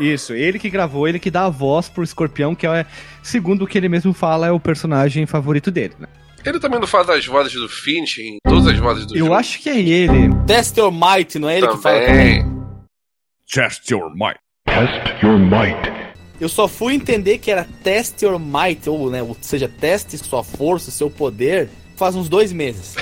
Isso, 0.00 0.32
ele 0.32 0.58
que 0.58 0.70
gravou, 0.70 1.06
ele 1.08 1.18
que 1.18 1.30
dá 1.30 1.44
a 1.44 1.50
voz 1.50 1.88
pro 1.88 2.02
escorpião, 2.04 2.54
que 2.54 2.66
é, 2.66 2.86
segundo 3.22 3.62
o 3.64 3.66
que 3.66 3.76
ele 3.76 3.88
mesmo 3.88 4.12
fala, 4.14 4.46
é 4.46 4.50
o 4.52 4.60
personagem 4.60 5.26
favorito 5.26 5.70
dele. 5.70 5.94
né? 5.98 6.06
Ele 6.48 6.58
também 6.58 6.80
não 6.80 6.86
faz 6.86 7.08
as 7.10 7.26
vozes 7.26 7.52
do 7.52 7.68
Finch 7.68 8.20
em 8.22 8.38
todas 8.48 8.66
as 8.68 8.78
vozes 8.78 9.04
do 9.06 9.14
Eu 9.14 9.26
jogo. 9.26 9.34
acho 9.34 9.58
que 9.60 9.68
é 9.68 9.78
ele. 9.78 10.34
Test 10.46 10.76
Your 10.78 10.90
Might, 10.90 11.38
não 11.38 11.48
é 11.48 11.58
ele 11.58 11.68
que 11.68 11.76
fala 11.76 12.00
também? 12.00 12.42
também. 12.42 12.58
Test 13.52 13.90
your 13.90 14.10
might. 14.14 14.38
Test 14.66 15.22
your 15.22 15.38
might. 15.38 15.76
Eu 16.40 16.48
só 16.48 16.68
fui 16.68 16.94
entender 16.94 17.38
que 17.38 17.50
era 17.50 17.66
Test 17.82 18.22
Your 18.22 18.38
Might, 18.38 18.88
ou, 18.88 19.10
né, 19.10 19.22
ou 19.22 19.36
seja, 19.40 19.68
teste 19.68 20.16
sua 20.18 20.44
força, 20.44 20.90
seu 20.90 21.10
poder, 21.10 21.68
faz 21.96 22.14
uns 22.14 22.28
dois 22.28 22.52
meses. 22.52 22.94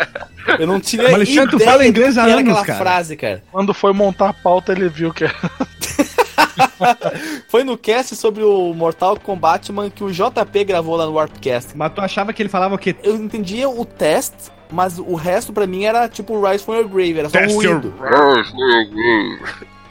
Eu 0.58 0.66
não 0.66 0.80
tinha 0.80 1.04
Mas, 1.04 1.14
Alexandre, 1.14 1.50
tu 1.50 1.56
ideia 1.56 1.70
fala 1.70 1.86
inglês 1.86 2.18
há 2.18 2.22
era 2.28 2.40
anos, 2.40 2.50
aquela 2.50 2.66
cara. 2.66 2.78
frase, 2.78 3.16
cara. 3.16 3.44
Quando 3.52 3.72
foi 3.72 3.92
montar 3.92 4.30
a 4.30 4.32
pauta, 4.32 4.72
ele 4.72 4.88
viu 4.88 5.12
que 5.12 5.24
Foi 7.50 7.64
no 7.64 7.76
cast 7.76 8.14
sobre 8.14 8.44
o 8.44 8.72
Mortal 8.72 9.18
Kombat 9.18 9.72
Man 9.72 9.90
que 9.90 10.04
o 10.04 10.12
JP 10.12 10.62
gravou 10.64 10.94
lá 10.94 11.04
no 11.04 11.14
Warpcast. 11.14 11.76
Mas 11.76 11.92
tu 11.92 12.00
achava 12.00 12.32
que 12.32 12.40
ele 12.40 12.48
falava 12.48 12.76
o 12.76 12.78
quê? 12.78 12.94
Eu 13.02 13.16
entendia 13.16 13.68
o 13.68 13.84
test, 13.84 14.32
mas 14.70 15.00
o 15.00 15.16
resto 15.16 15.52
pra 15.52 15.66
mim 15.66 15.82
era 15.82 16.08
tipo 16.08 16.40
Rise 16.40 16.62
from 16.62 16.76
Your 16.76 16.88
Grave, 16.88 17.18
era 17.18 17.28
só 17.28 17.40
Test 17.40 17.56
um 17.56 17.60
your-. 17.60 17.82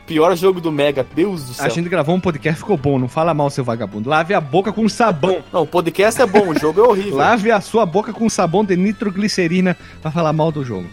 Pior 0.07 0.33
jogo 0.37 0.61
do 0.61 0.71
Mega, 0.71 1.05
Deus 1.13 1.43
do 1.43 1.53
céu. 1.53 1.65
A 1.65 1.67
gente 1.67 1.89
gravou 1.89 2.15
um 2.15 2.19
podcast, 2.21 2.61
ficou 2.61 2.77
bom, 2.77 2.97
não 2.97 3.09
fala 3.09 3.33
mal, 3.33 3.49
seu 3.49 3.65
vagabundo. 3.65 4.09
Lave 4.09 4.33
a 4.33 4.39
boca 4.39 4.71
com 4.71 4.87
sabão. 4.87 5.43
Não, 5.51 5.63
o 5.63 5.67
podcast 5.67 6.21
é 6.21 6.25
bom, 6.25 6.51
o 6.51 6.57
jogo 6.57 6.79
é 6.79 6.87
horrível. 6.87 7.17
Lave 7.17 7.51
a 7.51 7.59
sua 7.59 7.85
boca 7.85 8.13
com 8.13 8.29
sabão 8.29 8.63
de 8.63 8.77
nitroglicerina 8.77 9.75
pra 10.01 10.11
falar 10.11 10.31
mal 10.31 10.49
do 10.49 10.63
jogo. 10.63 10.87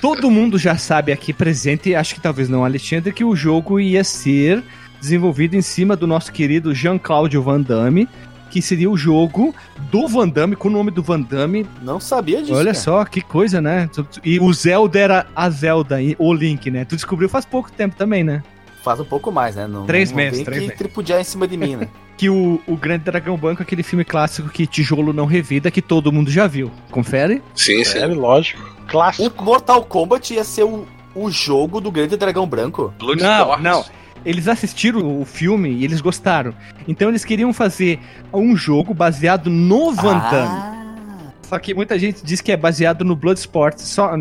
Todo 0.00 0.30
mundo 0.30 0.56
já 0.56 0.78
sabe 0.78 1.12
aqui 1.12 1.34
presente, 1.34 1.94
acho 1.94 2.14
que 2.14 2.20
talvez 2.22 2.48
não 2.48 2.64
Alexandre, 2.64 3.12
que 3.12 3.24
o 3.24 3.36
jogo 3.36 3.78
ia 3.78 4.02
ser 4.02 4.64
desenvolvido 5.00 5.56
em 5.56 5.62
cima 5.62 5.96
do 5.96 6.06
nosso 6.06 6.32
querido 6.32 6.74
Jean-Claude 6.74 7.38
Van 7.38 7.60
Damme, 7.60 8.08
que 8.50 8.60
seria 8.60 8.90
o 8.90 8.96
jogo 8.96 9.54
do 9.90 10.08
Van 10.08 10.28
Damme, 10.28 10.56
com 10.56 10.68
o 10.68 10.72
nome 10.72 10.90
do 10.90 11.02
Van 11.02 11.20
Damme. 11.20 11.66
Não 11.82 12.00
sabia 12.00 12.40
disso. 12.40 12.54
Olha 12.54 12.72
cara. 12.72 12.74
só, 12.74 13.04
que 13.04 13.20
coisa, 13.20 13.60
né? 13.60 13.88
E 14.24 14.40
o 14.40 14.52
Zelda 14.52 14.98
era 14.98 15.26
a 15.34 15.48
Zelda, 15.48 15.98
o 16.18 16.34
Link, 16.34 16.70
né? 16.70 16.84
Tu 16.84 16.96
descobriu 16.96 17.28
faz 17.28 17.44
pouco 17.44 17.70
tempo 17.70 17.94
também, 17.96 18.24
né? 18.24 18.42
Faz 18.82 18.98
um 18.98 19.04
pouco 19.04 19.30
mais, 19.30 19.56
né? 19.56 19.66
Não, 19.66 19.84
Três 19.84 20.10
não 20.10 20.16
meses, 20.16 20.42
três 20.42 20.58
que 20.60 20.66
meses. 20.68 20.78
tripudiar 20.78 21.20
em 21.20 21.24
cima 21.24 21.46
de 21.46 21.56
mim, 21.56 21.76
né? 21.76 21.88
Que 22.20 22.28
o, 22.28 22.60
o 22.66 22.76
Grande 22.76 23.04
Dragão 23.04 23.34
Branco, 23.34 23.62
aquele 23.62 23.82
filme 23.82 24.04
clássico 24.04 24.50
que 24.50 24.66
tijolo 24.66 25.10
não 25.10 25.24
revida, 25.24 25.70
que 25.70 25.80
todo 25.80 26.12
mundo 26.12 26.30
já 26.30 26.46
viu. 26.46 26.70
Confere? 26.90 27.42
Sim, 27.54 27.82
sim. 27.82 27.96
é 27.96 28.06
lógico. 28.06 28.62
Clássico. 28.88 29.40
o 29.40 29.42
Mortal 29.42 29.82
Kombat 29.84 30.34
ia 30.34 30.44
ser 30.44 30.64
o, 30.64 30.86
o 31.14 31.30
jogo 31.30 31.80
do 31.80 31.90
Grande 31.90 32.18
Dragão 32.18 32.46
Branco? 32.46 32.92
Não, 33.00 33.06
Bloodsport. 33.06 33.62
não. 33.62 33.84
Eles 34.24 34.48
assistiram 34.48 35.20
o 35.20 35.24
filme 35.24 35.70
e 35.70 35.84
eles 35.84 36.00
gostaram. 36.00 36.54
Então 36.86 37.08
eles 37.08 37.24
queriam 37.24 37.52
fazer 37.52 37.98
um 38.32 38.56
jogo 38.56 38.92
baseado 38.94 39.48
no 39.50 39.92
Van 39.92 40.18
Damme. 40.18 40.58
Ah, 40.58 41.32
Só 41.42 41.58
que 41.58 41.74
muita 41.74 41.98
gente 41.98 42.24
diz 42.24 42.40
que 42.40 42.52
é 42.52 42.56
baseado 42.56 43.04
no 43.04 43.16
Bloodsport. 43.16 43.78
Só, 43.78 44.12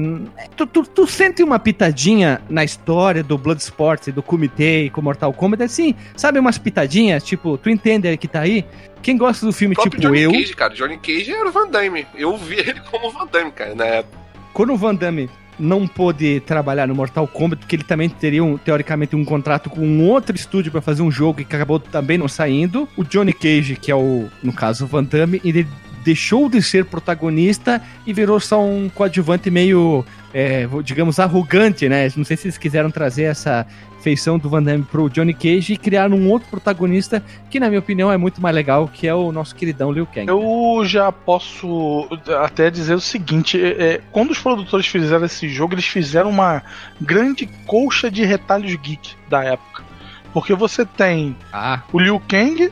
tu, 0.56 0.66
tu, 0.66 0.84
tu 0.84 1.06
sente 1.08 1.44
uma 1.44 1.60
pitadinha 1.60 2.42
na 2.50 2.64
história 2.64 3.22
do 3.24 3.38
Bloodsport, 3.38 4.08
do 4.10 4.24
Kumite 4.24 4.64
e 4.86 4.90
com 4.90 5.02
Mortal 5.02 5.32
Kombat, 5.34 5.64
assim, 5.64 5.94
sabe 6.16 6.40
umas 6.40 6.58
pitadinhas? 6.58 7.24
Tipo, 7.24 7.58
tu 7.58 7.70
entende 7.70 8.08
aí 8.08 8.18
que 8.18 8.28
tá 8.28 8.42
aí? 8.42 8.66
Quem 9.02 9.18
gosta 9.18 9.46
do 9.46 9.54
filme 9.54 9.76
tipo 9.76 9.98
Johnny 10.00 10.22
eu, 10.22 10.32
Cage, 10.32 10.54
cara. 10.56 10.74
Johnny 10.74 10.98
Cage 10.98 11.32
era 11.32 11.48
o 11.48 11.52
Van 11.52 11.68
Damme. 11.70 12.06
Eu 12.16 12.36
vi 12.38 12.56
ele 12.56 12.80
como 12.90 13.12
Van 13.12 13.28
Damme, 13.32 13.52
cara, 13.52 13.76
na 13.76 13.86
época. 13.86 14.18
quando 14.54 14.74
o 14.74 14.78
Van 14.78 14.96
Damme 14.96 15.30
não 15.60 15.88
pôde 15.88 16.40
trabalhar 16.42 16.88
no 16.88 16.96
Mortal 16.96 17.28
Kombat, 17.28 17.60
porque 17.60 17.76
ele 17.76 17.84
também 17.84 18.10
teria, 18.10 18.44
um, 18.44 18.58
teoricamente, 18.58 19.16
um 19.16 19.26
contrato 19.26 19.70
com 19.70 19.82
um 19.82 20.08
outro 20.08 20.36
estúdio 20.36 20.72
pra 20.72 20.82
fazer 20.82 21.02
um 21.02 21.12
jogo 21.12 21.44
que 21.44 21.56
acabou 21.56 21.80
também 21.80 22.18
não 22.18 22.28
saindo, 22.28 22.88
o 22.96 23.04
Johnny 23.04 23.34
Cage, 23.34 23.76
que 23.76 23.92
é 23.92 23.96
o, 23.96 24.28
no 24.42 24.54
caso, 24.54 24.86
o 24.86 24.88
Van 24.88 25.04
Damme, 25.04 25.42
ele 25.44 25.68
deixou 26.04 26.50
de 26.50 26.62
ser 26.62 26.86
protagonista 26.86 27.82
e 28.06 28.14
virou 28.14 28.40
só 28.40 28.64
um 28.64 28.90
coadjuvante 28.90 29.52
meio, 29.52 30.06
é, 30.34 30.68
digamos, 30.84 31.20
arrogante, 31.20 31.90
né? 31.90 32.10
Não 32.16 32.24
sei 32.24 32.38
se 32.38 32.48
eles 32.48 32.58
quiseram 32.58 32.90
trazer 32.90 33.24
essa 33.24 33.68
feição 34.02 34.38
do 34.38 34.50
Van 34.50 34.64
Damme 34.64 34.84
pro 34.84 35.10
Johnny 35.10 35.34
Cage 35.34 35.74
e 35.74 35.78
criar 35.78 36.12
um 36.12 36.30
outro 36.30 36.50
protagonista 36.50 37.24
que, 37.50 37.60
na 37.60 37.68
minha 37.68 37.80
opinião, 37.80 38.12
é 38.12 38.18
muito 38.18 38.42
mais 38.42 38.56
legal, 38.56 38.88
que 38.88 39.08
é 39.08 39.14
o 39.14 39.32
nosso 39.32 39.56
queridão 39.56 39.92
Liu 39.92 40.06
Kang. 40.06 40.28
Eu 40.28 40.82
já 40.86 41.12
posso 41.12 42.08
até 42.44 42.70
dizer 42.70 42.96
o 42.96 43.02
seguinte: 43.02 43.62
é, 43.62 43.68
é, 43.94 44.02
quando 44.12 44.32
os 44.32 44.40
produtores 44.40 44.86
fizeram 44.88 45.26
esse 45.26 45.48
jogo, 45.50 45.74
eles 45.74 45.86
fizeram 45.86 46.30
uma 46.30 46.64
grande 47.00 47.48
colcha 47.66 48.10
de 48.10 48.24
retalhos 48.26 48.74
geek 48.76 49.16
da 49.30 49.44
época. 49.44 49.84
Porque 50.34 50.54
você 50.54 50.86
tem 50.86 51.36
Ah, 51.52 51.82
o 51.92 52.00
Liu 52.00 52.22
Kang, 52.28 52.72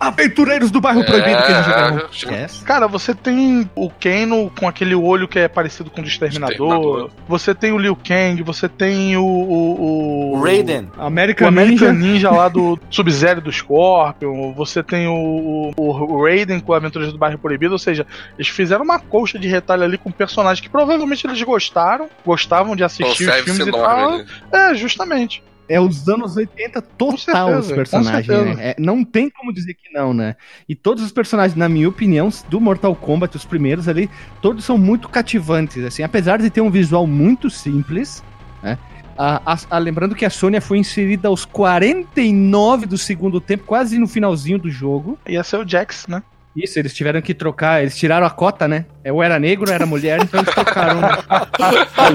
Aventureiros 0.00 0.70
do 0.70 0.80
Bairro 0.80 1.04
Proibido 1.04 1.36
que 1.42 1.52
a 1.52 1.62
gente 2.10 2.26
É, 2.28 2.42
Yes. 2.42 2.62
cara, 2.64 2.88
você 2.88 3.14
tem 3.14 3.68
o 3.74 3.90
Kano 3.90 4.50
com 4.58 4.66
aquele 4.66 4.94
olho 4.94 5.28
que 5.28 5.38
é 5.38 5.46
parecido 5.46 5.90
com 5.90 6.00
o 6.00 6.02
do 6.04 6.08
Exterminador, 6.08 6.52
Exterminador. 6.72 7.10
você 7.28 7.54
tem 7.54 7.70
o 7.72 7.78
Liu 7.78 7.94
Kang, 7.94 8.42
você 8.42 8.66
tem 8.68 9.16
o. 9.16 9.22
O, 9.24 10.32
O 10.38 10.42
Raiden. 10.42 10.88
O 10.96 11.02
American, 11.02 11.48
American 11.48 11.92
Ninja. 11.92 12.12
Ninja 12.12 12.30
lá 12.30 12.48
do 12.48 12.78
Sub-Zero 12.90 13.40
do 13.42 13.52
Scorpion, 13.52 14.52
você 14.54 14.82
tem 14.82 15.06
o, 15.06 15.72
o, 15.76 15.82
o 15.82 16.24
Raiden 16.24 16.60
com 16.60 16.72
Aventuras 16.72 17.12
do 17.12 17.18
Bairro 17.18 17.38
Proibido, 17.38 17.72
ou 17.74 17.78
seja, 17.78 18.06
eles 18.38 18.48
fizeram 18.48 18.84
uma 18.84 18.98
colcha 18.98 19.38
de 19.38 19.48
retalho 19.48 19.82
ali 19.82 19.98
com 19.98 20.10
personagens 20.10 20.60
que 20.60 20.68
provavelmente 20.70 21.26
eles 21.26 21.42
gostaram, 21.42 22.08
gostavam 22.24 22.74
de 22.74 22.82
assistir 22.84 23.28
os 23.28 23.34
filmes 23.42 23.66
e 23.66 23.70
tal. 23.70 24.18
né? 24.18 24.26
É, 24.52 24.74
justamente. 24.74 25.42
É 25.70 25.80
os 25.80 26.08
anos 26.08 26.36
80 26.36 26.82
total 26.82 27.48
os 27.60 27.66
personagens, 27.76 28.26
né? 28.56 28.70
É, 28.70 28.76
não 28.78 29.04
tem 29.04 29.30
como 29.30 29.52
dizer 29.52 29.74
que 29.74 29.92
não, 29.92 30.12
né? 30.12 30.34
E 30.68 30.74
todos 30.74 31.04
os 31.04 31.12
personagens, 31.12 31.56
na 31.56 31.68
minha 31.68 31.88
opinião, 31.88 32.28
do 32.48 32.60
Mortal 32.60 32.94
Kombat, 32.96 33.36
os 33.36 33.44
primeiros 33.44 33.86
ali, 33.88 34.10
todos 34.42 34.64
são 34.64 34.76
muito 34.76 35.08
cativantes, 35.08 35.84
assim, 35.84 36.02
apesar 36.02 36.38
de 36.38 36.50
ter 36.50 36.60
um 36.60 36.70
visual 36.70 37.06
muito 37.06 37.48
simples, 37.48 38.22
né? 38.62 38.76
A, 39.16 39.52
a- 39.52 39.58
a- 39.70 39.78
lembrando 39.78 40.14
que 40.14 40.24
a 40.24 40.30
Sônia 40.30 40.60
foi 40.60 40.78
inserida 40.78 41.28
aos 41.28 41.44
49 41.44 42.86
do 42.86 42.98
segundo 42.98 43.40
tempo, 43.40 43.64
quase 43.64 43.98
no 43.98 44.08
finalzinho 44.08 44.58
do 44.58 44.70
jogo. 44.70 45.18
Ia 45.28 45.44
ser 45.44 45.58
o 45.58 45.68
Jax, 45.68 46.06
né? 46.08 46.22
Isso, 46.56 46.78
eles 46.78 46.92
tiveram 46.92 47.22
que 47.22 47.32
trocar, 47.32 47.80
eles 47.80 47.96
tiraram 47.96 48.26
a 48.26 48.30
cota, 48.30 48.66
né? 48.66 48.84
Ou 49.08 49.22
era 49.22 49.38
negro 49.38 49.68
ou 49.68 49.74
era 49.74 49.86
mulher, 49.86 50.20
então 50.20 50.40
eles 50.40 50.52
trocaram. 50.52 51.00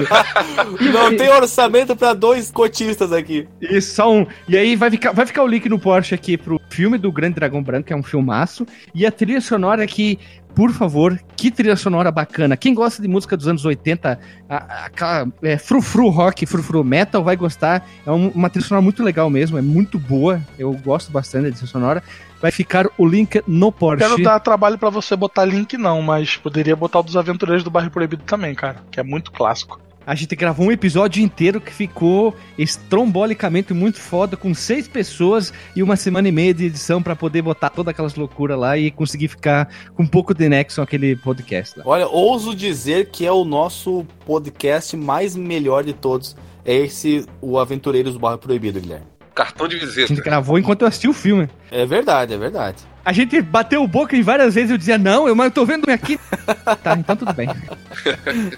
Não 0.92 1.16
tem 1.16 1.28
orçamento 1.30 1.96
pra 1.96 2.12
dois 2.12 2.50
cotistas 2.50 3.12
aqui. 3.12 3.48
E 3.60 3.80
só 3.80 4.12
um. 4.12 4.26
E 4.48 4.56
aí 4.56 4.76
vai 4.76 4.90
ficar, 4.90 5.12
vai 5.12 5.26
ficar 5.26 5.42
o 5.42 5.46
link 5.46 5.68
no 5.68 5.78
Porsche 5.78 6.14
aqui 6.14 6.36
pro 6.36 6.60
filme 6.70 6.98
do 6.98 7.10
Grande 7.10 7.34
Dragão 7.36 7.62
Branco, 7.62 7.86
que 7.86 7.92
é 7.92 7.96
um 7.96 8.02
filmaço. 8.02 8.66
E 8.94 9.06
a 9.06 9.10
trilha 9.10 9.40
sonora 9.40 9.82
aqui, 9.82 10.18
por 10.54 10.70
favor, 10.72 11.18
que 11.36 11.50
trilha 11.50 11.76
sonora 11.76 12.10
bacana. 12.10 12.56
Quem 12.56 12.74
gosta 12.74 13.00
de 13.02 13.08
música 13.08 13.36
dos 13.36 13.48
anos 13.48 13.64
80, 13.64 14.18
a- 14.48 14.56
a- 14.56 14.84
aquela 14.86 15.28
é, 15.42 15.56
frufru 15.58 16.08
rock, 16.08 16.46
frufru 16.46 16.84
metal, 16.84 17.24
vai 17.24 17.36
gostar. 17.36 17.86
É 18.06 18.10
um- 18.10 18.28
uma 18.28 18.50
trilha 18.50 18.66
sonora 18.66 18.82
muito 18.82 19.02
legal 19.02 19.28
mesmo, 19.30 19.58
é 19.58 19.62
muito 19.62 19.98
boa. 19.98 20.40
Eu 20.58 20.72
gosto 20.74 21.10
bastante 21.10 21.44
da 21.50 21.56
trilha 21.56 21.66
sonora. 21.66 22.02
Vai 22.40 22.50
ficar 22.50 22.86
o 22.98 23.06
link 23.06 23.42
no 23.46 23.72
Porsche. 23.72 24.04
Quero 24.04 24.22
dar 24.22 24.40
trabalho 24.40 24.78
pra 24.78 24.90
você 24.90 25.16
botar 25.16 25.44
link, 25.44 25.76
não, 25.76 26.02
mas 26.02 26.36
poderia 26.36 26.76
botar 26.76 27.00
o 27.00 27.02
dos 27.02 27.16
Aventureiros 27.16 27.64
do 27.64 27.70
Bairro 27.70 27.90
Proibido 27.90 28.22
também, 28.24 28.54
cara, 28.54 28.82
que 28.90 29.00
é 29.00 29.02
muito 29.02 29.32
clássico. 29.32 29.80
A 30.06 30.14
gente 30.14 30.36
gravou 30.36 30.68
um 30.68 30.70
episódio 30.70 31.20
inteiro 31.20 31.60
que 31.60 31.72
ficou 31.72 32.32
estrombolicamente 32.56 33.74
muito 33.74 34.00
foda, 34.00 34.36
com 34.36 34.54
seis 34.54 34.86
pessoas 34.86 35.52
e 35.74 35.82
uma 35.82 35.96
semana 35.96 36.28
e 36.28 36.32
meia 36.32 36.54
de 36.54 36.66
edição 36.66 37.02
pra 37.02 37.16
poder 37.16 37.42
botar 37.42 37.70
todas 37.70 37.90
aquelas 37.90 38.14
loucuras 38.14 38.56
lá 38.56 38.78
e 38.78 38.92
conseguir 38.92 39.26
ficar 39.26 39.68
com 39.94 40.04
um 40.04 40.06
pouco 40.06 40.32
de 40.32 40.48
nexo 40.48 40.80
aquele 40.80 41.16
podcast 41.16 41.76
lá. 41.76 41.84
Olha, 41.84 42.06
ouso 42.06 42.54
dizer 42.54 43.10
que 43.10 43.26
é 43.26 43.32
o 43.32 43.44
nosso 43.44 44.06
podcast 44.24 44.96
mais 44.96 45.34
melhor 45.34 45.82
de 45.82 45.92
todos. 45.92 46.36
É 46.64 46.76
esse, 46.76 47.26
o 47.40 47.58
Aventureiros 47.58 48.12
do 48.12 48.20
Bairro 48.20 48.38
Proibido, 48.38 48.80
Guilherme. 48.80 49.15
Cartão 49.36 49.68
de 49.68 49.76
A 49.76 49.78
gente 49.80 49.94
visita. 49.94 50.22
gravou 50.22 50.58
enquanto 50.58 50.80
eu 50.80 50.88
assisti 50.88 51.06
o 51.06 51.12
filme. 51.12 51.46
É 51.70 51.84
verdade, 51.84 52.32
é 52.32 52.38
verdade. 52.38 52.78
A 53.04 53.12
gente 53.12 53.40
bateu 53.42 53.86
boca 53.86 54.16
em 54.16 54.22
várias 54.22 54.54
vezes 54.54 54.70
eu 54.70 54.78
dizia, 54.78 54.96
não, 54.96 55.28
eu, 55.28 55.36
mas 55.36 55.46
eu 55.48 55.50
tô 55.52 55.66
vendo 55.66 55.88
aqui. 55.90 56.18
tá, 56.82 56.94
então 56.98 57.14
tudo 57.14 57.34
bem. 57.34 57.48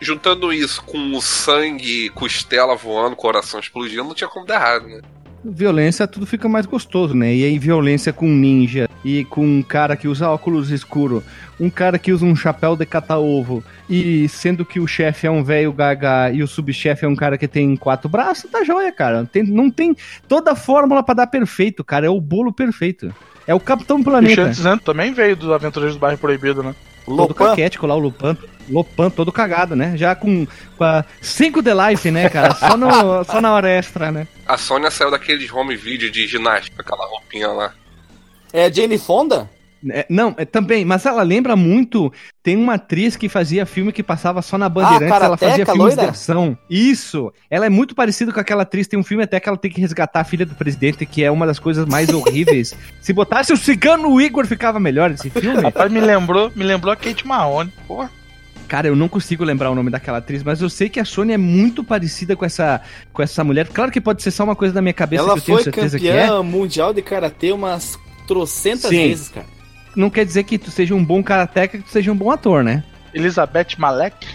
Juntando 0.00 0.50
isso 0.52 0.82
com 0.82 1.12
o 1.12 1.20
sangue, 1.20 2.08
costela 2.10 2.74
voando, 2.74 3.14
coração 3.16 3.60
explodindo, 3.60 4.04
não 4.04 4.14
tinha 4.14 4.28
como 4.28 4.46
dar 4.46 4.54
errado, 4.54 4.86
né? 4.88 5.00
Violência, 5.44 6.06
tudo 6.06 6.26
fica 6.26 6.48
mais 6.48 6.66
gostoso, 6.66 7.14
né? 7.14 7.34
E 7.34 7.44
aí, 7.44 7.58
violência 7.58 8.12
com 8.12 8.26
ninja, 8.28 8.88
e 9.04 9.24
com 9.24 9.46
um 9.46 9.62
cara 9.62 9.96
que 9.96 10.08
usa 10.08 10.28
óculos 10.28 10.70
escuro, 10.70 11.22
um 11.60 11.70
cara 11.70 11.98
que 11.98 12.12
usa 12.12 12.24
um 12.26 12.34
chapéu 12.34 12.74
de 12.76 12.84
cata-ovo, 12.84 13.62
e 13.88 14.28
sendo 14.28 14.64
que 14.64 14.80
o 14.80 14.86
chefe 14.86 15.26
é 15.26 15.30
um 15.30 15.42
velho 15.44 15.72
gaga 15.72 16.30
e 16.32 16.42
o 16.42 16.48
subchefe 16.48 17.04
é 17.04 17.08
um 17.08 17.14
cara 17.16 17.38
que 17.38 17.46
tem 17.46 17.76
quatro 17.76 18.08
braços, 18.08 18.50
tá 18.50 18.64
joia, 18.64 18.90
cara. 18.92 19.24
Tem- 19.30 19.44
não 19.44 19.70
tem 19.70 19.96
toda 20.26 20.52
a 20.52 20.56
fórmula 20.56 21.02
pra 21.02 21.14
dar 21.14 21.26
perfeito, 21.28 21.84
cara. 21.84 22.06
É 22.06 22.10
o 22.10 22.20
bolo 22.20 22.52
perfeito. 22.52 23.14
É 23.46 23.54
o 23.54 23.60
Capitão 23.60 23.98
E 23.98 24.00
o 24.00 24.04
Planeta. 24.04 24.34
Shantzan 24.52 24.76
também 24.78 25.12
veio 25.14 25.34
dos 25.36 25.50
Aventureiros 25.50 25.96
do 25.96 26.00
Bairro 26.00 26.18
Proibido, 26.18 26.62
né? 26.62 26.74
Todo 27.06 27.16
Lopan, 27.16 27.50
caquético 27.50 27.86
lá, 27.86 27.94
o 27.94 27.98
Lupan. 27.98 28.36
Lopan 28.68 29.10
todo 29.10 29.32
cagado, 29.32 29.74
né? 29.74 29.96
Já 29.96 30.14
com, 30.14 30.46
com 30.76 30.84
a 30.84 31.04
5 31.20 31.62
de 31.62 31.70
life, 31.74 32.10
né, 32.10 32.28
cara? 32.28 32.54
Só, 32.54 32.76
no, 32.76 33.24
só 33.24 33.40
na 33.40 33.52
hora 33.52 33.68
extra, 33.68 34.10
né? 34.12 34.26
A 34.46 34.56
Sônia 34.56 34.90
saiu 34.90 35.10
daqueles 35.10 35.52
home 35.52 35.76
video 35.76 36.10
de 36.10 36.26
ginástica, 36.26 36.82
aquela 36.82 37.06
roupinha 37.06 37.48
lá. 37.48 37.72
é 38.52 38.72
Jane 38.72 38.98
Fonda? 38.98 39.48
É, 39.90 40.04
não, 40.10 40.34
é, 40.36 40.44
também, 40.44 40.84
mas 40.84 41.06
ela 41.06 41.22
lembra 41.22 41.54
muito. 41.54 42.12
Tem 42.42 42.56
uma 42.56 42.74
atriz 42.74 43.14
que 43.14 43.28
fazia 43.28 43.64
filme 43.64 43.92
que 43.92 44.02
passava 44.02 44.42
só 44.42 44.58
na 44.58 44.68
Bandeirantes, 44.68 45.06
ela 45.06 45.36
Karateca, 45.36 45.50
fazia 45.50 45.66
filmes 45.66 45.94
de 45.94 45.96
loira? 45.96 46.10
ação. 46.10 46.58
Isso! 46.68 47.32
Ela 47.48 47.66
é 47.66 47.68
muito 47.68 47.94
parecida 47.94 48.32
com 48.32 48.40
aquela 48.40 48.62
atriz. 48.62 48.88
Tem 48.88 48.98
um 48.98 49.04
filme 49.04 49.22
até 49.22 49.38
que 49.38 49.48
ela 49.48 49.56
tem 49.56 49.70
que 49.70 49.80
resgatar 49.80 50.20
a 50.20 50.24
filha 50.24 50.44
do 50.44 50.56
presidente, 50.56 51.06
que 51.06 51.22
é 51.22 51.30
uma 51.30 51.46
das 51.46 51.60
coisas 51.60 51.86
mais 51.86 52.08
horríveis. 52.08 52.74
Se 53.00 53.12
botasse 53.12 53.52
o 53.52 53.56
cigano 53.56 54.10
o 54.10 54.20
Igor, 54.20 54.46
ficava 54.46 54.80
melhor 54.80 55.12
esse 55.12 55.30
filme. 55.30 55.62
Rapaz, 55.62 55.92
me 55.92 56.00
lembrou, 56.00 56.50
me 56.56 56.64
lembrou 56.64 56.92
a 56.92 56.96
Kate 56.96 57.24
Mahoney. 57.24 57.72
Porra. 57.86 58.10
Cara, 58.68 58.86
eu 58.86 58.94
não 58.94 59.08
consigo 59.08 59.42
lembrar 59.44 59.70
o 59.70 59.74
nome 59.74 59.90
daquela 59.90 60.18
atriz, 60.18 60.42
mas 60.42 60.60
eu 60.60 60.68
sei 60.68 60.90
que 60.90 61.00
a 61.00 61.04
Sônia 61.04 61.34
é 61.34 61.38
muito 61.38 61.82
parecida 61.82 62.36
com 62.36 62.44
essa, 62.44 62.82
com 63.14 63.22
essa 63.22 63.42
mulher. 63.42 63.66
Claro 63.68 63.90
que 63.90 63.98
pode 64.00 64.22
ser 64.22 64.30
só 64.30 64.44
uma 64.44 64.54
coisa 64.54 64.74
da 64.74 64.82
minha 64.82 64.92
cabeça 64.92 65.22
Ela 65.22 65.32
que 65.34 65.38
eu 65.40 65.44
tenho 65.44 65.56
foi 65.56 65.64
certeza 65.64 65.98
que 65.98 66.06
é. 66.08 66.20
campeã 66.26 66.42
mundial 66.42 66.92
de 66.92 67.00
karatê 67.00 67.50
umas 67.50 67.98
trocentas 68.26 68.90
Sim. 68.90 69.08
vezes, 69.08 69.30
cara. 69.30 69.46
Não 69.96 70.10
quer 70.10 70.26
dizer 70.26 70.44
que 70.44 70.58
tu 70.58 70.70
seja 70.70 70.94
um 70.94 71.02
bom 71.02 71.22
karateca, 71.22 71.78
que 71.78 71.84
tu 71.84 71.90
seja 71.90 72.12
um 72.12 72.16
bom 72.16 72.30
ator, 72.30 72.62
né? 72.62 72.84
Elizabeth 73.14 73.68
Malek. 73.78 74.26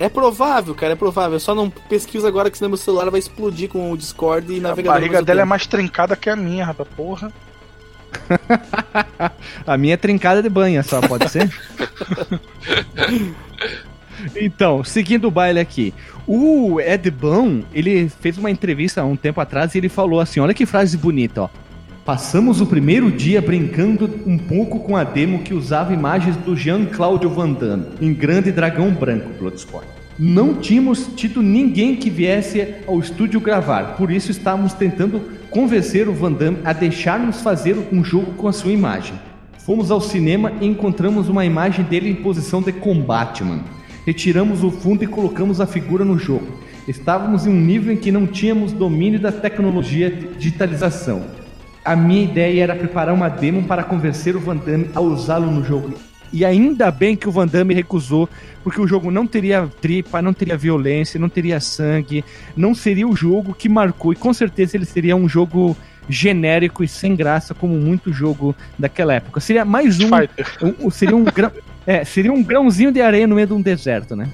É 0.00 0.08
provável, 0.08 0.74
cara, 0.74 0.92
é 0.92 0.96
provável. 0.96 1.34
Eu 1.36 1.40
só 1.40 1.54
não 1.54 1.70
pesquiso 1.70 2.26
agora 2.26 2.50
que 2.50 2.58
senão 2.58 2.68
meu 2.70 2.76
celular 2.76 3.08
vai 3.10 3.18
explodir 3.20 3.68
com 3.68 3.90
o 3.92 3.96
Discord 3.96 4.52
e 4.52 4.58
A 4.58 4.62
navegador. 4.62 4.94
ao 4.94 5.00
barriga 5.00 5.22
dela 5.22 5.40
é 5.40 5.42
tempo. 5.42 5.48
mais 5.50 5.66
trincada 5.66 6.16
que 6.16 6.28
a 6.28 6.36
minha, 6.36 6.64
rapaz. 6.64 6.88
Porra. 6.96 7.32
A 9.66 9.76
minha 9.76 9.94
é 9.94 9.96
trincada 9.96 10.42
de 10.42 10.48
banha 10.48 10.82
só, 10.82 11.00
pode 11.00 11.28
ser? 11.30 11.50
então, 14.36 14.82
seguindo 14.84 15.28
o 15.28 15.30
baile 15.30 15.60
aqui. 15.60 15.92
O 16.26 16.80
Ed 16.80 17.10
Boon, 17.10 17.62
ele 17.72 18.08
fez 18.08 18.36
uma 18.36 18.50
entrevista 18.50 19.00
há 19.00 19.04
um 19.04 19.16
tempo 19.16 19.40
atrás 19.40 19.74
e 19.74 19.78
ele 19.78 19.88
falou 19.88 20.20
assim, 20.20 20.40
olha 20.40 20.54
que 20.54 20.66
frase 20.66 20.96
bonita, 20.96 21.42
ó. 21.42 21.48
Passamos 22.04 22.62
o 22.62 22.66
primeiro 22.66 23.10
dia 23.12 23.42
brincando 23.42 24.06
um 24.24 24.38
pouco 24.38 24.80
com 24.80 24.96
a 24.96 25.04
demo 25.04 25.42
que 25.42 25.52
usava 25.52 25.92
imagens 25.92 26.36
do 26.36 26.56
Jean-Claude 26.56 27.26
Van 27.26 27.52
Damme 27.52 27.86
em 28.00 28.14
Grande 28.14 28.50
Dragão 28.50 28.90
Branco, 28.90 29.28
Bloodsport. 29.38 29.97
Não 30.18 30.54
tínhamos 30.54 31.10
tido 31.14 31.40
ninguém 31.40 31.94
que 31.94 32.10
viesse 32.10 32.74
ao 32.88 32.98
estúdio 32.98 33.40
gravar, 33.40 33.94
por 33.96 34.10
isso 34.10 34.32
estávamos 34.32 34.72
tentando 34.72 35.20
convencer 35.48 36.08
o 36.08 36.12
Van 36.12 36.32
Damme 36.32 36.58
a 36.64 36.72
deixar-nos 36.72 37.40
fazer 37.40 37.76
um 37.92 38.02
jogo 38.02 38.32
com 38.32 38.48
a 38.48 38.52
sua 38.52 38.72
imagem. 38.72 39.14
Fomos 39.64 39.92
ao 39.92 40.00
cinema 40.00 40.52
e 40.60 40.66
encontramos 40.66 41.28
uma 41.28 41.44
imagem 41.44 41.84
dele 41.84 42.10
em 42.10 42.16
posição 42.16 42.60
de 42.60 42.72
combate, 42.72 43.44
mano. 43.44 43.62
Retiramos 44.04 44.64
o 44.64 44.72
fundo 44.72 45.04
e 45.04 45.06
colocamos 45.06 45.60
a 45.60 45.66
figura 45.68 46.04
no 46.04 46.18
jogo. 46.18 46.48
Estávamos 46.88 47.46
em 47.46 47.50
um 47.50 47.60
nível 47.60 47.92
em 47.92 47.96
que 47.96 48.10
não 48.10 48.26
tínhamos 48.26 48.72
domínio 48.72 49.20
da 49.20 49.30
tecnologia 49.30 50.10
de 50.10 50.34
digitalização. 50.34 51.22
A 51.84 51.94
minha 51.94 52.24
ideia 52.24 52.64
era 52.64 52.74
preparar 52.74 53.14
uma 53.14 53.28
demo 53.28 53.62
para 53.62 53.84
convencer 53.84 54.34
o 54.34 54.40
Van 54.40 54.56
Damme 54.56 54.90
a 54.96 55.00
usá-lo 55.00 55.48
no 55.48 55.64
jogo. 55.64 55.94
E 56.32 56.44
ainda 56.44 56.90
bem 56.90 57.16
que 57.16 57.28
o 57.28 57.32
Van 57.32 57.46
Damme 57.46 57.72
recusou, 57.74 58.28
porque 58.62 58.80
o 58.80 58.86
jogo 58.86 59.10
não 59.10 59.26
teria 59.26 59.68
tripa, 59.80 60.20
não 60.20 60.32
teria 60.34 60.56
violência, 60.56 61.18
não 61.18 61.28
teria 61.28 61.58
sangue, 61.60 62.24
não 62.56 62.74
seria 62.74 63.06
o 63.08 63.16
jogo 63.16 63.54
que 63.54 63.68
marcou. 63.68 64.12
E 64.12 64.16
com 64.16 64.32
certeza 64.32 64.76
ele 64.76 64.84
seria 64.84 65.16
um 65.16 65.28
jogo 65.28 65.76
genérico 66.08 66.82
e 66.84 66.88
sem 66.88 67.14
graça, 67.14 67.54
como 67.54 67.74
muito 67.74 68.12
jogo 68.12 68.54
daquela 68.78 69.14
época. 69.14 69.40
Seria 69.40 69.64
mais 69.64 69.98
um. 70.00 70.10
Um- 70.80 70.90
seria 70.90 71.16
um 71.16 71.24
grão. 71.24 71.52
É, 71.86 72.04
seria 72.04 72.32
um 72.32 72.42
grãozinho 72.42 72.92
de 72.92 73.00
areia 73.00 73.26
no 73.26 73.34
meio 73.34 73.46
de 73.46 73.52
um 73.54 73.62
deserto, 73.62 74.14
né? 74.14 74.28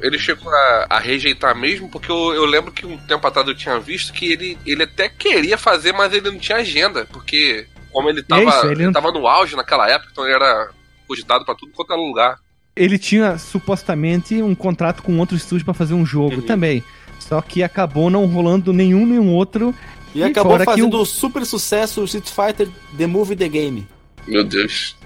Ele 0.00 0.18
chegou 0.18 0.50
a, 0.52 0.86
a 0.90 0.98
rejeitar 0.98 1.56
mesmo, 1.56 1.88
porque 1.88 2.10
eu, 2.10 2.34
eu 2.34 2.44
lembro 2.44 2.70
que 2.72 2.84
um 2.84 2.96
tempo 2.98 3.26
atrás 3.26 3.46
eu 3.48 3.54
tinha 3.54 3.78
visto 3.78 4.12
que 4.12 4.32
ele, 4.32 4.58
ele 4.66 4.82
até 4.82 5.08
queria 5.08 5.56
fazer, 5.56 5.92
mas 5.92 6.12
ele 6.12 6.30
não 6.30 6.38
tinha 6.38 6.58
agenda, 6.58 7.06
porque 7.10 7.66
como 7.90 8.08
ele 8.10 8.22
tava, 8.22 8.42
isso, 8.42 8.66
ele 8.66 8.74
ele 8.74 8.84
não- 8.86 8.92
tava 8.92 9.12
no 9.12 9.26
auge 9.26 9.56
naquela 9.56 9.88
época, 9.88 10.10
então 10.12 10.24
ele 10.24 10.34
era 10.34 10.68
cogitado 11.06 11.44
pra 11.44 11.54
tudo 11.54 11.72
quanto 11.72 11.92
é 11.92 11.96
lugar. 11.96 12.38
Ele 12.76 12.98
tinha 12.98 13.38
supostamente 13.38 14.42
um 14.42 14.54
contrato 14.54 15.02
com 15.02 15.18
outro 15.18 15.36
estúdio 15.36 15.64
pra 15.64 15.74
fazer 15.74 15.94
um 15.94 16.04
jogo 16.04 16.36
Uhum. 16.36 16.42
também. 16.42 16.82
Só 17.20 17.40
que 17.40 17.62
acabou 17.62 18.10
não 18.10 18.26
rolando 18.26 18.72
nenhum 18.72 19.06
nem 19.06 19.18
outro. 19.18 19.74
E, 20.14 20.18
E 20.18 20.24
acabou 20.24 20.58
fazendo 20.60 20.98
o- 21.00 21.04
super 21.06 21.44
sucesso 21.46 22.00
o 22.00 22.04
Street 22.04 22.28
Fighter 22.28 22.68
The 22.96 23.06
Movie 23.06 23.36
The 23.36 23.48
Game. 23.48 23.86
Meu 24.26 24.44
Deus. 24.44 24.96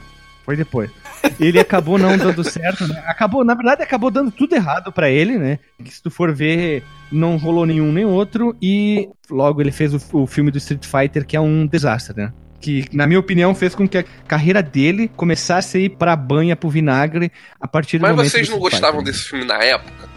Foi 0.45 0.57
depois. 0.57 0.91
Ele 1.39 1.59
acabou 1.59 1.99
não 1.99 2.17
dando 2.17 2.43
certo, 2.45 2.87
né? 2.87 3.03
Acabou, 3.07 3.45
na 3.45 3.53
verdade, 3.55 3.83
acabou 3.83 4.11
dando 4.11 4.31
tudo 4.31 4.55
errado 4.55 4.91
pra 4.93 5.11
ele, 5.11 5.37
né? 5.37 5.59
Que 5.85 5.93
se 5.93 6.03
tu 6.03 6.11
for 6.11 6.33
ver, 6.33 6.83
não 7.13 7.37
rolou 7.37 7.67
nenhum 7.67 7.93
nem 7.93 8.05
outro. 8.05 8.57
E 8.63 9.09
logo 9.29 9.61
ele 9.61 9.73
fez 9.73 9.93
o, 9.93 10.01
o 10.23 10.27
filme 10.27 10.51
do 10.51 10.59
Street 10.59 10.85
Fighter, 10.87 11.27
que 11.27 11.37
é 11.37 11.41
um 11.41 11.67
desastre, 11.67 12.17
né? 12.17 12.33
Que, 12.61 12.85
na 12.93 13.07
minha 13.07 13.21
opinião, 13.21 13.55
fez 13.55 13.75
com 13.75 13.89
que 13.89 13.99
a 13.99 14.05
carreira 14.27 14.63
dele 14.63 15.09
começasse 15.17 15.79
a 15.79 15.81
ir 15.81 15.91
pra 15.91 16.17
banha, 16.17 16.57
pro 16.57 16.69
vinagre, 16.69 17.31
a 17.61 17.69
partir 17.69 17.99
do 17.99 18.03
Mas 18.03 18.11
momento 18.17 18.31
vocês 18.31 18.49
do 18.49 18.55
não 18.55 18.59
gostavam 18.59 19.03
desse 19.03 19.25
filme 19.29 19.45
na 19.45 19.63
época? 19.63 20.09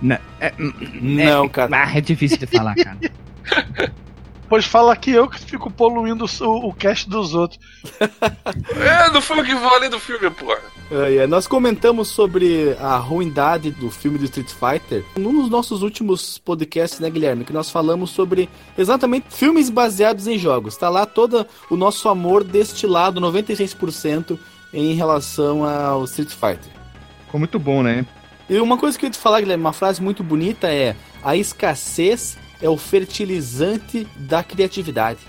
Não, 0.00 0.18
é, 0.40 0.52
Não, 1.00 1.48
cara. 1.48 1.84
ah, 1.84 1.96
é 1.98 2.00
difícil 2.00 2.38
de 2.38 2.46
falar, 2.46 2.74
cara. 2.76 2.98
Pois 4.52 4.66
fala 4.66 4.94
que 4.94 5.10
eu 5.10 5.26
que 5.30 5.38
fico 5.40 5.70
poluindo 5.70 6.26
o, 6.26 6.68
o 6.68 6.74
cast 6.74 7.08
dos 7.08 7.32
outros. 7.32 7.58
É, 8.76 9.10
não 9.10 9.22
foi 9.22 9.40
o 9.40 9.44
que 9.44 9.56
falei 9.56 9.88
do 9.88 9.98
filme, 9.98 10.28
porra. 10.30 10.60
É, 10.90 11.16
é, 11.16 11.26
nós 11.26 11.46
comentamos 11.46 12.08
sobre 12.08 12.76
a 12.78 12.96
ruindade 12.96 13.70
do 13.70 13.90
filme 13.90 14.18
do 14.18 14.26
Street 14.26 14.50
Fighter 14.50 15.04
num 15.16 15.40
dos 15.40 15.48
nossos 15.48 15.82
últimos 15.82 16.36
podcasts, 16.36 17.00
né, 17.00 17.08
Guilherme? 17.08 17.44
Que 17.44 17.52
nós 17.52 17.70
falamos 17.70 18.10
sobre 18.10 18.48
exatamente 18.76 19.26
filmes 19.30 19.70
baseados 19.70 20.26
em 20.26 20.36
jogos. 20.36 20.76
Tá 20.76 20.90
lá 20.90 21.06
todo 21.06 21.46
o 21.70 21.76
nosso 21.76 22.10
amor 22.10 22.44
destilado, 22.44 23.22
96% 23.22 24.38
em 24.74 24.92
relação 24.92 25.64
ao 25.64 26.04
Street 26.04 26.30
Fighter. 26.30 26.70
Ficou 27.24 27.38
muito 27.38 27.58
bom, 27.58 27.82
né? 27.82 28.04
E 28.50 28.58
uma 28.58 28.76
coisa 28.76 28.98
que 28.98 29.06
eu 29.06 29.08
ia 29.08 29.12
te 29.12 29.18
falar, 29.18 29.40
Guilherme, 29.40 29.64
uma 29.64 29.72
frase 29.72 30.02
muito 30.02 30.22
bonita 30.22 30.68
é: 30.68 30.94
a 31.24 31.34
escassez 31.36 32.36
é 32.62 32.68
o 32.68 32.76
fertilizante 32.76 34.06
da 34.16 34.42
criatividade. 34.42 35.20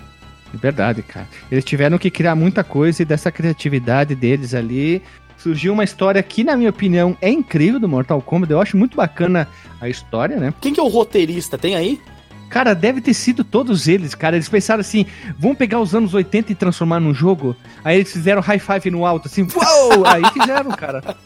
É 0.52 0.56
Verdade, 0.56 1.02
cara. 1.02 1.28
Eles 1.50 1.64
tiveram 1.64 1.98
que 1.98 2.10
criar 2.10 2.34
muita 2.34 2.62
coisa 2.62 3.02
e 3.02 3.04
dessa 3.04 3.30
criatividade 3.32 4.14
deles 4.14 4.54
ali 4.54 5.02
surgiu 5.36 5.72
uma 5.72 5.84
história 5.84 6.22
que, 6.22 6.44
na 6.44 6.56
minha 6.56 6.70
opinião, 6.70 7.16
é 7.20 7.28
incrível 7.28 7.80
do 7.80 7.88
Mortal 7.88 8.22
Kombat. 8.22 8.52
Eu 8.52 8.60
acho 8.60 8.76
muito 8.76 8.96
bacana 8.96 9.48
a 9.80 9.88
história, 9.88 10.36
né? 10.36 10.54
Quem 10.60 10.72
que 10.72 10.80
é 10.80 10.82
o 10.82 10.88
roteirista? 10.88 11.58
Tem 11.58 11.74
aí? 11.74 12.00
Cara, 12.48 12.72
deve 12.72 13.00
ter 13.00 13.14
sido 13.14 13.42
todos 13.42 13.88
eles, 13.88 14.14
cara. 14.14 14.36
Eles 14.36 14.48
pensaram 14.48 14.80
assim: 14.80 15.06
vamos 15.38 15.58
pegar 15.58 15.80
os 15.80 15.94
anos 15.94 16.14
80 16.14 16.52
e 16.52 16.54
transformar 16.54 17.00
num 17.00 17.12
jogo? 17.12 17.56
Aí 17.82 17.96
eles 17.96 18.12
fizeram 18.12 18.40
high 18.40 18.60
five 18.60 18.90
no 18.90 19.04
alto, 19.04 19.26
assim, 19.26 19.42
uou! 19.42 20.06
Aí 20.06 20.22
fizeram, 20.32 20.70
cara. 20.70 21.16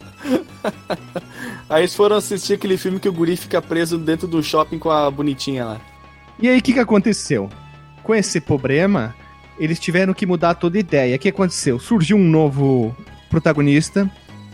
Aí 1.68 1.82
eles 1.82 1.94
foram 1.94 2.16
assistir 2.16 2.54
aquele 2.54 2.78
filme 2.78 2.98
que 2.98 3.08
o 3.08 3.12
guri 3.12 3.36
fica 3.36 3.60
preso 3.60 3.98
dentro 3.98 4.26
do 4.26 4.42
shopping 4.42 4.78
com 4.78 4.90
a 4.90 5.10
bonitinha 5.10 5.64
lá. 5.64 5.80
E 6.38 6.48
aí, 6.48 6.58
o 6.58 6.62
que, 6.62 6.72
que 6.72 6.78
aconteceu? 6.78 7.48
Com 8.02 8.14
esse 8.14 8.40
problema, 8.40 9.14
eles 9.58 9.78
tiveram 9.78 10.14
que 10.14 10.24
mudar 10.26 10.54
toda 10.54 10.76
a 10.78 10.80
ideia. 10.80 11.16
O 11.16 11.18
que 11.18 11.28
aconteceu? 11.28 11.78
Surgiu 11.78 12.16
um 12.16 12.24
novo 12.24 12.96
protagonista, 13.28 14.10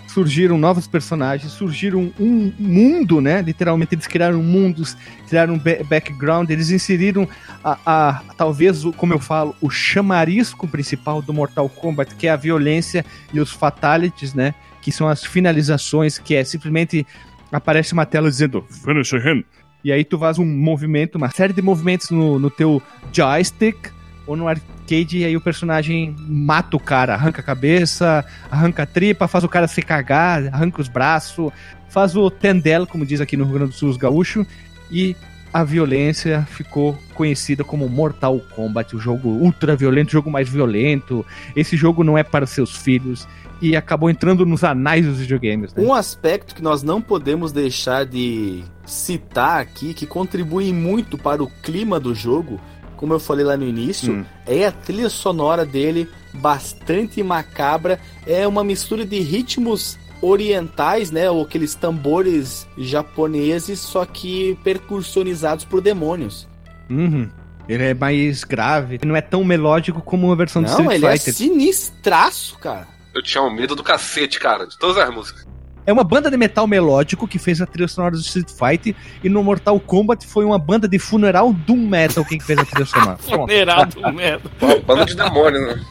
surgiram 0.09 0.57
novos 0.57 0.87
personagens, 0.87 1.53
surgiram 1.53 2.13
um 2.19 2.53
mundo, 2.59 3.21
né? 3.21 3.43
Literalmente, 3.43 3.95
eles 3.95 4.07
criaram 4.07 4.43
mundos, 4.43 4.97
criaram 5.29 5.59
ba- 5.59 5.83
background, 5.89 6.49
eles 6.51 6.71
inseriram 6.71 7.29
a, 7.63 7.79
a- 7.85 8.23
talvez, 8.37 8.83
como 8.97 9.13
eu 9.13 9.19
falo, 9.21 9.55
o 9.61 9.69
chamarisco 9.71 10.67
principal 10.67 11.21
do 11.21 11.35
Mortal 11.35 11.69
Kombat, 11.69 12.15
que 12.15 12.27
é 12.27 12.31
a 12.31 12.37
violência 12.37 13.05
e 13.33 13.41
os 13.41 13.51
fatalities, 13.53 14.35
né? 14.35 14.55
Que 14.81 14.91
são 14.91 15.09
as 15.09 15.25
finalizações, 15.25 16.19
que 16.19 16.35
é 16.35 16.45
simplesmente 16.45 17.07
aparece 17.53 17.93
uma 17.93 18.05
tela 18.07 18.29
dizendo 18.31 18.65
Finish 18.69 19.13
him. 19.13 19.45
E 19.85 19.93
aí 19.93 20.03
tu 20.03 20.19
faz 20.19 20.39
um 20.39 20.47
movimento, 20.47 21.17
uma 21.17 21.31
série 21.31 21.53
de 21.53 21.61
movimentos 21.61 22.11
no, 22.11 22.39
no 22.39 22.51
teu 22.51 22.83
joystick 23.13 23.93
ou 24.27 24.35
no 24.35 24.49
arcade, 24.49 25.19
e 25.19 25.25
aí 25.25 25.37
o 25.37 25.41
personagem 25.41 26.17
mata 26.19 26.75
o 26.77 26.81
cara, 26.81 27.13
arranca 27.13 27.43
a 27.43 27.45
cabeça, 27.45 28.25
arranca 28.51 28.85
a 28.85 28.87
tripa, 28.87 29.29
faz 29.29 29.45
o 29.45 29.49
cara 29.49 29.69
se 29.69 29.83
cagar, 29.83 30.47
arranca 30.47 30.81
os 30.81 30.89
braços, 30.89 31.53
faz 31.91 32.17
o 32.17 32.31
tendel, 32.31 32.87
como 32.87 33.05
diz 33.05 33.21
aqui 33.21 33.37
no 33.37 33.45
Rio 33.45 33.55
Grande 33.55 33.73
do 33.73 33.77
Sul 33.77 33.91
os 33.91 34.47
e 34.91 35.15
a 35.53 35.63
violência 35.63 36.45
ficou 36.51 36.99
conhecida 37.15 37.63
como 37.63 37.89
Mortal 37.89 38.41
Kombat, 38.57 38.97
o 38.97 38.99
jogo 38.99 39.29
ultra 39.29 39.77
violento, 39.77 40.09
o 40.09 40.13
jogo 40.13 40.29
mais 40.29 40.49
violento. 40.49 41.25
Esse 41.55 41.77
jogo 41.77 42.03
não 42.03 42.19
é 42.19 42.25
para 42.25 42.45
seus 42.45 42.77
filhos 42.77 43.29
e 43.71 43.77
acabou 43.77 44.11
entrando 44.11 44.45
nos 44.45 44.63
anais 44.65 45.07
dos 45.07 45.19
videogames. 45.19 45.73
Né? 45.75 45.83
Um 45.83 45.93
aspecto 45.95 46.55
que 46.55 46.63
nós 46.63 46.83
não 46.83 47.01
podemos 47.01 47.53
deixar 47.53 48.05
de 48.05 48.63
citar 48.85 49.61
aqui, 49.61 49.95
que 49.95 50.07
contribui 50.07 50.73
muito 50.73 51.17
para 51.17 51.43
o 51.43 51.51
clima 51.63 51.99
do 51.99 52.15
jogo, 52.15 52.61
como 52.97 53.13
eu 53.15 53.21
falei 53.21 53.45
lá 53.45 53.57
no 53.57 53.67
início, 53.67 54.13
Hum. 54.13 54.25
é 54.47 54.67
a 54.67 54.73
trilha 54.73 55.09
sonora 55.11 55.65
dele, 55.67 56.09
bastante 56.33 57.23
macabra. 57.23 57.99
É 58.27 58.47
uma 58.47 58.63
mistura 58.65 59.05
de 59.05 59.19
ritmos 59.21 59.99
orientais, 60.23 61.11
né? 61.11 61.31
Ou 61.31 61.43
aqueles 61.43 61.75
tambores 61.75 62.67
japoneses, 62.79 63.81
só 63.81 64.05
que 64.07 64.57
percussionizados 64.65 65.65
por 65.65 65.81
demônios. 65.81 66.49
Uhum. 66.89 67.29
Ele 67.69 67.83
é 67.83 67.95
mais 67.95 68.45
grave, 68.45 69.01
não 69.07 69.17
é 69.17 69.23
tão 69.23 69.43
melódico 69.43 70.03
como 70.03 70.31
a 70.31 70.35
versão 70.35 70.63
do 70.63 70.67
Não, 70.69 70.79
Street 70.81 70.97
ele 70.97 71.07
é 71.07 71.17
Fighter. 71.17 71.35
sinistraço, 71.35 72.59
cara. 72.59 72.87
Eu 73.15 73.23
tinha 73.23 73.43
um 73.43 73.51
medo 73.51 73.77
do 73.77 73.83
cacete, 73.83 74.41
cara, 74.41 74.67
de 74.67 74.77
todas 74.77 74.99
as 74.99 75.15
músicas. 75.15 75.47
É 75.87 75.93
uma 75.93 76.03
banda 76.03 76.31
de 76.31 76.37
metal 76.37 76.67
melódico 76.67 77.29
que 77.29 77.39
fez 77.39 77.61
a 77.61 77.67
trilha 77.67 77.87
sonora 77.87 78.15
do 78.15 78.21
Street 78.21 78.49
Fighter 78.51 78.95
e 79.23 79.29
no 79.29 79.43
Mortal 79.43 79.79
Kombat 79.79 80.27
foi 80.27 80.45
uma 80.45 80.59
banda 80.59 80.89
de 80.89 80.99
funeral 80.99 81.53
doom 81.53 81.77
metal 81.77 82.25
quem 82.25 82.41
fez 82.41 82.59
a 82.59 82.65
trilha 82.65 82.87
sonora. 82.87 83.19
Funerado, 83.21 84.01
merda. 84.13 84.51
Uma 84.61 84.79
banda 84.81 85.05
de 85.05 85.15
demônio, 85.15 85.67
né? 85.67 85.85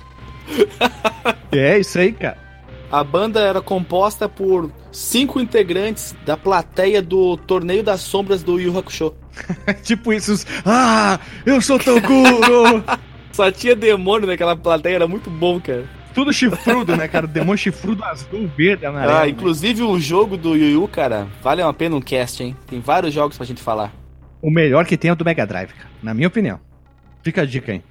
É 1.52 1.78
isso 1.78 2.00
aí, 2.00 2.12
cara. 2.12 2.38
A 2.92 3.04
banda 3.04 3.40
era 3.40 3.62
composta 3.62 4.28
por 4.28 4.72
cinco 4.92 5.40
integrantes 5.40 6.16
da 6.26 6.36
plateia 6.36 7.02
do 7.02 7.38
Torneio 7.38 7.84
das 7.84 8.02
Sombras 8.02 8.42
do 8.44 8.60
Yu 8.60 8.78
Hakusho. 8.78 9.14
tipo 9.84 10.12
isso. 10.12 10.34
os, 10.34 10.46
Ah, 10.66 11.20
eu 11.46 11.62
sou 11.62 11.78
Toguro! 11.78 12.84
Só 13.32 13.52
tinha 13.52 13.76
demônio 13.76 14.28
naquela 14.28 14.56
plateia, 14.56 14.96
era 14.96 15.08
muito 15.08 15.30
bom, 15.30 15.62
cara. 15.62 15.88
Tudo 16.14 16.32
chifrudo, 16.32 16.96
né, 16.96 17.08
cara? 17.08 17.26
Demônio 17.26 17.58
chifrudo 17.58 18.04
azul, 18.04 18.50
verde, 18.56 18.86
amarelo. 18.86 19.18
Ah, 19.18 19.28
inclusive 19.28 19.82
o 19.82 20.00
jogo 20.00 20.38
do 20.38 20.56
Yu 20.56 20.70
Yu, 20.70 20.88
cara, 20.88 21.28
vale 21.42 21.62
a 21.62 21.74
pena 21.74 21.96
um 21.96 22.02
cast, 22.02 22.44
hein? 22.44 22.56
Tem 22.68 22.80
vários 22.80 23.14
jogos 23.14 23.36
pra 23.38 23.46
gente 23.46 23.62
falar. 23.62 23.92
O 24.42 24.52
melhor 24.52 24.86
que 24.86 24.98
tem 24.98 25.10
é 25.10 25.14
o 25.14 25.16
do 25.16 25.26
Mega 25.26 25.46
Drive, 25.46 25.72
cara. 25.74 25.90
Na 26.02 26.14
minha 26.14 26.28
opinião. 26.28 26.60
Fica 27.24 27.42
a 27.42 27.46
dica 27.46 27.72
aí. 27.72 27.82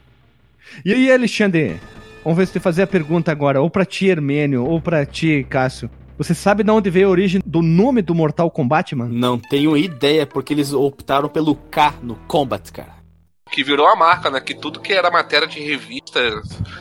E 0.85 0.93
aí, 0.93 1.11
Alexandre? 1.11 1.81
Vamos 2.23 2.39
ver 2.39 2.47
se 2.47 2.53
tu 2.53 2.61
fazer 2.61 2.83
a 2.83 2.87
pergunta 2.87 3.33
agora, 3.33 3.61
ou 3.61 3.69
pra 3.69 3.85
ti, 3.85 4.07
Hermênio, 4.07 4.65
ou 4.65 4.81
pra 4.81 5.05
ti, 5.05 5.45
Cássio. 5.49 5.91
Você 6.17 6.35
sabe 6.35 6.63
de 6.63 6.71
onde 6.71 6.89
veio 6.89 7.09
a 7.09 7.11
origem 7.11 7.41
do 7.45 7.63
nome 7.63 8.01
do 8.03 8.15
Mortal 8.15 8.51
Kombat, 8.51 8.95
mano? 8.95 9.13
Não 9.13 9.39
tenho 9.39 9.77
ideia 9.77 10.25
porque 10.25 10.53
eles 10.53 10.73
optaram 10.73 11.29
pelo 11.29 11.57
K 11.57 11.95
no 12.03 12.15
Combat, 12.15 12.71
cara. 12.71 13.02
Que 13.53 13.63
virou 13.63 13.87
a 13.87 13.95
marca, 13.95 14.31
né? 14.31 14.41
Que 14.41 14.55
tudo 14.55 14.81
que 14.81 14.93
era 14.93 15.11
matéria 15.11 15.47
de 15.47 15.61
revista 15.61 16.21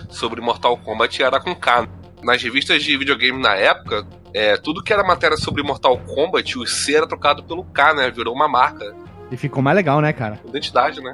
sobre 0.10 0.40
Mortal 0.42 0.78
Kombat 0.78 1.22
era 1.22 1.40
com 1.40 1.54
K. 1.54 1.88
Nas 2.24 2.42
revistas 2.42 2.82
de 2.84 2.98
videogame 2.98 3.42
na 3.42 3.56
época, 3.56 4.06
é, 4.34 4.56
tudo 4.56 4.82
que 4.82 4.94
era 4.94 5.04
matéria 5.04 5.36
sobre 5.36 5.62
Mortal 5.64 5.98
Kombat, 5.98 6.58
o 6.58 6.66
C 6.66 6.96
era 6.96 7.08
trocado 7.08 7.44
pelo 7.44 7.64
K, 7.66 7.94
né? 7.94 8.10
Virou 8.12 8.34
uma 8.34 8.48
marca, 8.48 8.96
E 9.32 9.36
ficou 9.38 9.62
mais 9.62 9.76
legal, 9.76 10.00
né, 10.02 10.14
cara? 10.14 10.40
identidade, 10.48 11.02
né? 11.02 11.14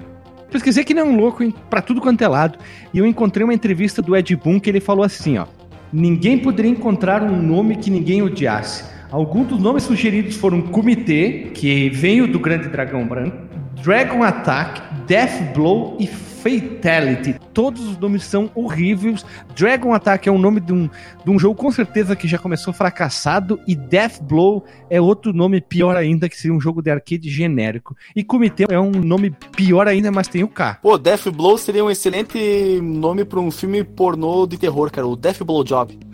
Pesquisei 0.52 0.84
que 0.84 0.94
nem 0.94 1.04
um 1.04 1.18
louco 1.18 1.52
pra 1.70 1.82
tudo 1.82 2.00
quanto 2.02 2.22
é 2.22 2.28
lado. 2.28 2.58
E 2.94 3.00
eu 3.00 3.06
encontrei 3.06 3.44
uma 3.44 3.54
entrevista 3.54 4.02
do 4.02 4.16
Ed 4.16 4.36
Boon 4.36 4.60
que 4.60 4.70
ele 4.70 4.80
falou 4.80 5.04
assim, 5.04 5.38
ó. 5.38 5.46
Ninguém 5.92 6.38
poderia 6.38 6.72
encontrar 6.72 7.24
um 7.24 7.42
nome 7.42 7.78
que 7.78 7.90
ninguém 7.90 8.22
odiasse. 8.22 8.84
Alguns 9.12 9.48
dos 9.48 9.60
nomes 9.60 9.84
sugeridos 9.84 10.36
foram 10.36 10.62
Comitê, 10.62 11.52
que 11.54 11.90
veio 11.90 12.28
do 12.28 12.40
Grande 12.40 12.68
Dragão 12.70 13.06
Branco, 13.08 13.38
Dragon 13.82 14.24
Attack, 14.24 14.82
Death 15.08 15.54
Blow 15.54 15.96
e 15.98 16.06
Fatality. 16.06 17.40
Todos 17.54 17.82
os 17.88 17.98
nomes 17.98 18.26
são 18.26 18.52
horríveis. 18.54 19.26
Dragon 19.56 19.94
Attack 19.94 20.28
é 20.28 20.32
um 20.32 20.38
nome 20.38 20.60
de 20.60 20.74
um, 20.74 20.90
de 21.24 21.32
um 21.32 21.40
jogo 21.40 21.56
com 21.56 21.72
certeza 21.72 22.14
que 22.14 22.28
já 22.28 22.38
começou 22.38 22.74
fracassado. 22.74 23.58
E 23.66 23.74
Death 23.74 24.22
Blow 24.22 24.66
é 24.90 25.00
outro 25.00 25.32
nome 25.32 25.62
pior 25.62 25.96
ainda, 25.96 26.28
que 26.28 26.36
seria 26.36 26.56
um 26.56 26.60
jogo 26.60 26.82
de 26.82 26.92
arcade 26.92 27.30
genérico. 27.30 27.96
E 28.14 28.22
Comitê 28.24 28.66
é 28.70 28.80
um 28.80 28.92
nome 28.92 29.32
pior 29.56 29.88
ainda, 29.88 30.12
mas 30.12 30.28
tem 30.28 30.44
o 30.44 30.50
K. 30.50 30.80
Pô, 30.82 30.98
Death 30.98 31.30
Blow 31.30 31.58
seria 31.58 31.86
um 31.86 31.90
excelente 31.90 32.82
nome 32.82 33.24
pra 33.24 33.40
um 33.40 33.50
filme 33.50 33.84
pornô 33.84 34.46
de 34.46 34.58
terror, 34.58 34.92
cara. 34.92 35.08
O 35.08 35.16
Death 35.16 35.42
Blow 35.44 35.64
Job. 35.64 35.98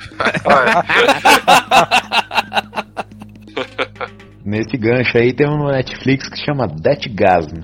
Nesse 4.46 4.78
gancho 4.78 5.18
aí 5.18 5.34
tem 5.34 5.50
um 5.50 5.58
no 5.58 5.72
Netflix 5.72 6.28
que 6.28 6.38
chama 6.46 6.68
Deathgasm. 6.68 7.62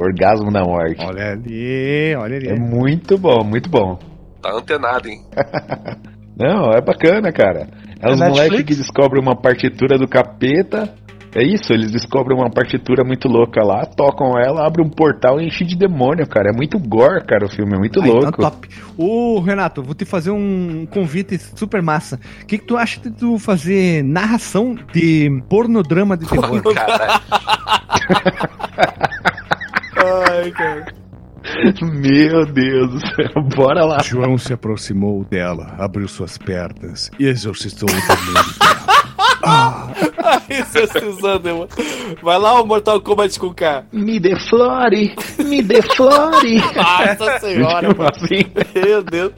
Orgasmo 0.00 0.50
da 0.50 0.62
morte. 0.62 1.04
Olha 1.04 1.32
ali, 1.32 2.14
olha 2.16 2.36
ali. 2.36 2.48
É 2.48 2.54
muito 2.58 3.18
bom, 3.18 3.44
muito 3.44 3.68
bom. 3.68 3.98
Tá 4.40 4.50
antenado, 4.52 5.08
hein? 5.08 5.20
Não, 6.38 6.70
é 6.72 6.80
bacana, 6.80 7.30
cara. 7.30 7.68
É 8.00 8.10
os 8.10 8.18
É 8.20 8.24
moleques 8.28 8.50
Netflix? 8.52 8.64
que 8.64 8.74
descobrem 8.82 9.22
uma 9.22 9.36
partitura 9.36 9.98
do 9.98 10.08
capeta. 10.08 10.94
É 11.32 11.44
isso, 11.44 11.72
eles 11.72 11.92
descobrem 11.92 12.36
uma 12.36 12.50
partitura 12.50 13.04
muito 13.04 13.28
louca 13.28 13.62
lá, 13.62 13.84
tocam 13.86 14.36
ela, 14.36 14.66
abrem 14.66 14.84
um 14.84 14.90
portal 14.90 15.40
e 15.40 15.46
enche 15.46 15.64
de 15.64 15.76
demônio, 15.76 16.26
cara. 16.26 16.50
É 16.50 16.56
muito 16.56 16.76
gore, 16.76 17.24
cara, 17.24 17.44
o 17.46 17.48
filme, 17.48 17.72
é 17.76 17.78
muito 17.78 18.00
Ah, 18.00 18.08
então 18.08 18.18
louco. 18.20 18.40
top. 18.42 18.68
Ô, 18.98 19.38
Renato, 19.38 19.80
vou 19.80 19.94
te 19.94 20.04
fazer 20.04 20.32
um 20.32 20.86
convite 20.86 21.38
super 21.38 21.80
massa. 21.82 22.18
O 22.42 22.46
que, 22.46 22.58
que 22.58 22.64
tu 22.64 22.76
acha 22.76 22.98
de 23.00 23.10
tu 23.12 23.38
fazer 23.38 24.02
narração 24.02 24.74
de 24.92 25.28
pornodrama 25.48 26.16
de 26.16 26.26
terror? 26.26 26.60
Caralho. 26.74 27.20
Ai, 30.04 30.50
cara. 30.50 30.86
Meu 31.82 32.44
Deus 32.46 32.90
do 32.90 33.00
céu, 33.00 33.42
bora 33.56 33.84
lá. 33.84 33.98
João 34.02 34.36
se 34.36 34.52
aproximou 34.52 35.24
dela, 35.24 35.74
abriu 35.78 36.06
suas 36.06 36.36
pernas 36.36 37.10
e 37.18 37.26
exorcizou 37.26 37.88
o 37.88 37.92
demônio 37.92 38.34
dela. 38.34 38.70
Exorcizando, 40.50 41.48
mano. 41.48 41.68
Vai 42.22 42.38
lá 42.38 42.60
o 42.60 42.66
Mortal 42.66 43.00
Kombat 43.00 43.38
com 43.40 43.54
K. 43.54 43.84
Me 43.92 44.20
deflore, 44.20 45.14
me 45.38 45.62
deflore. 45.62 46.58
Nossa 46.76 47.38
senhora, 47.40 47.88
mano. 47.94 48.10
assim. 48.14 48.44
Meu 48.74 49.02
Deus. 49.02 49.32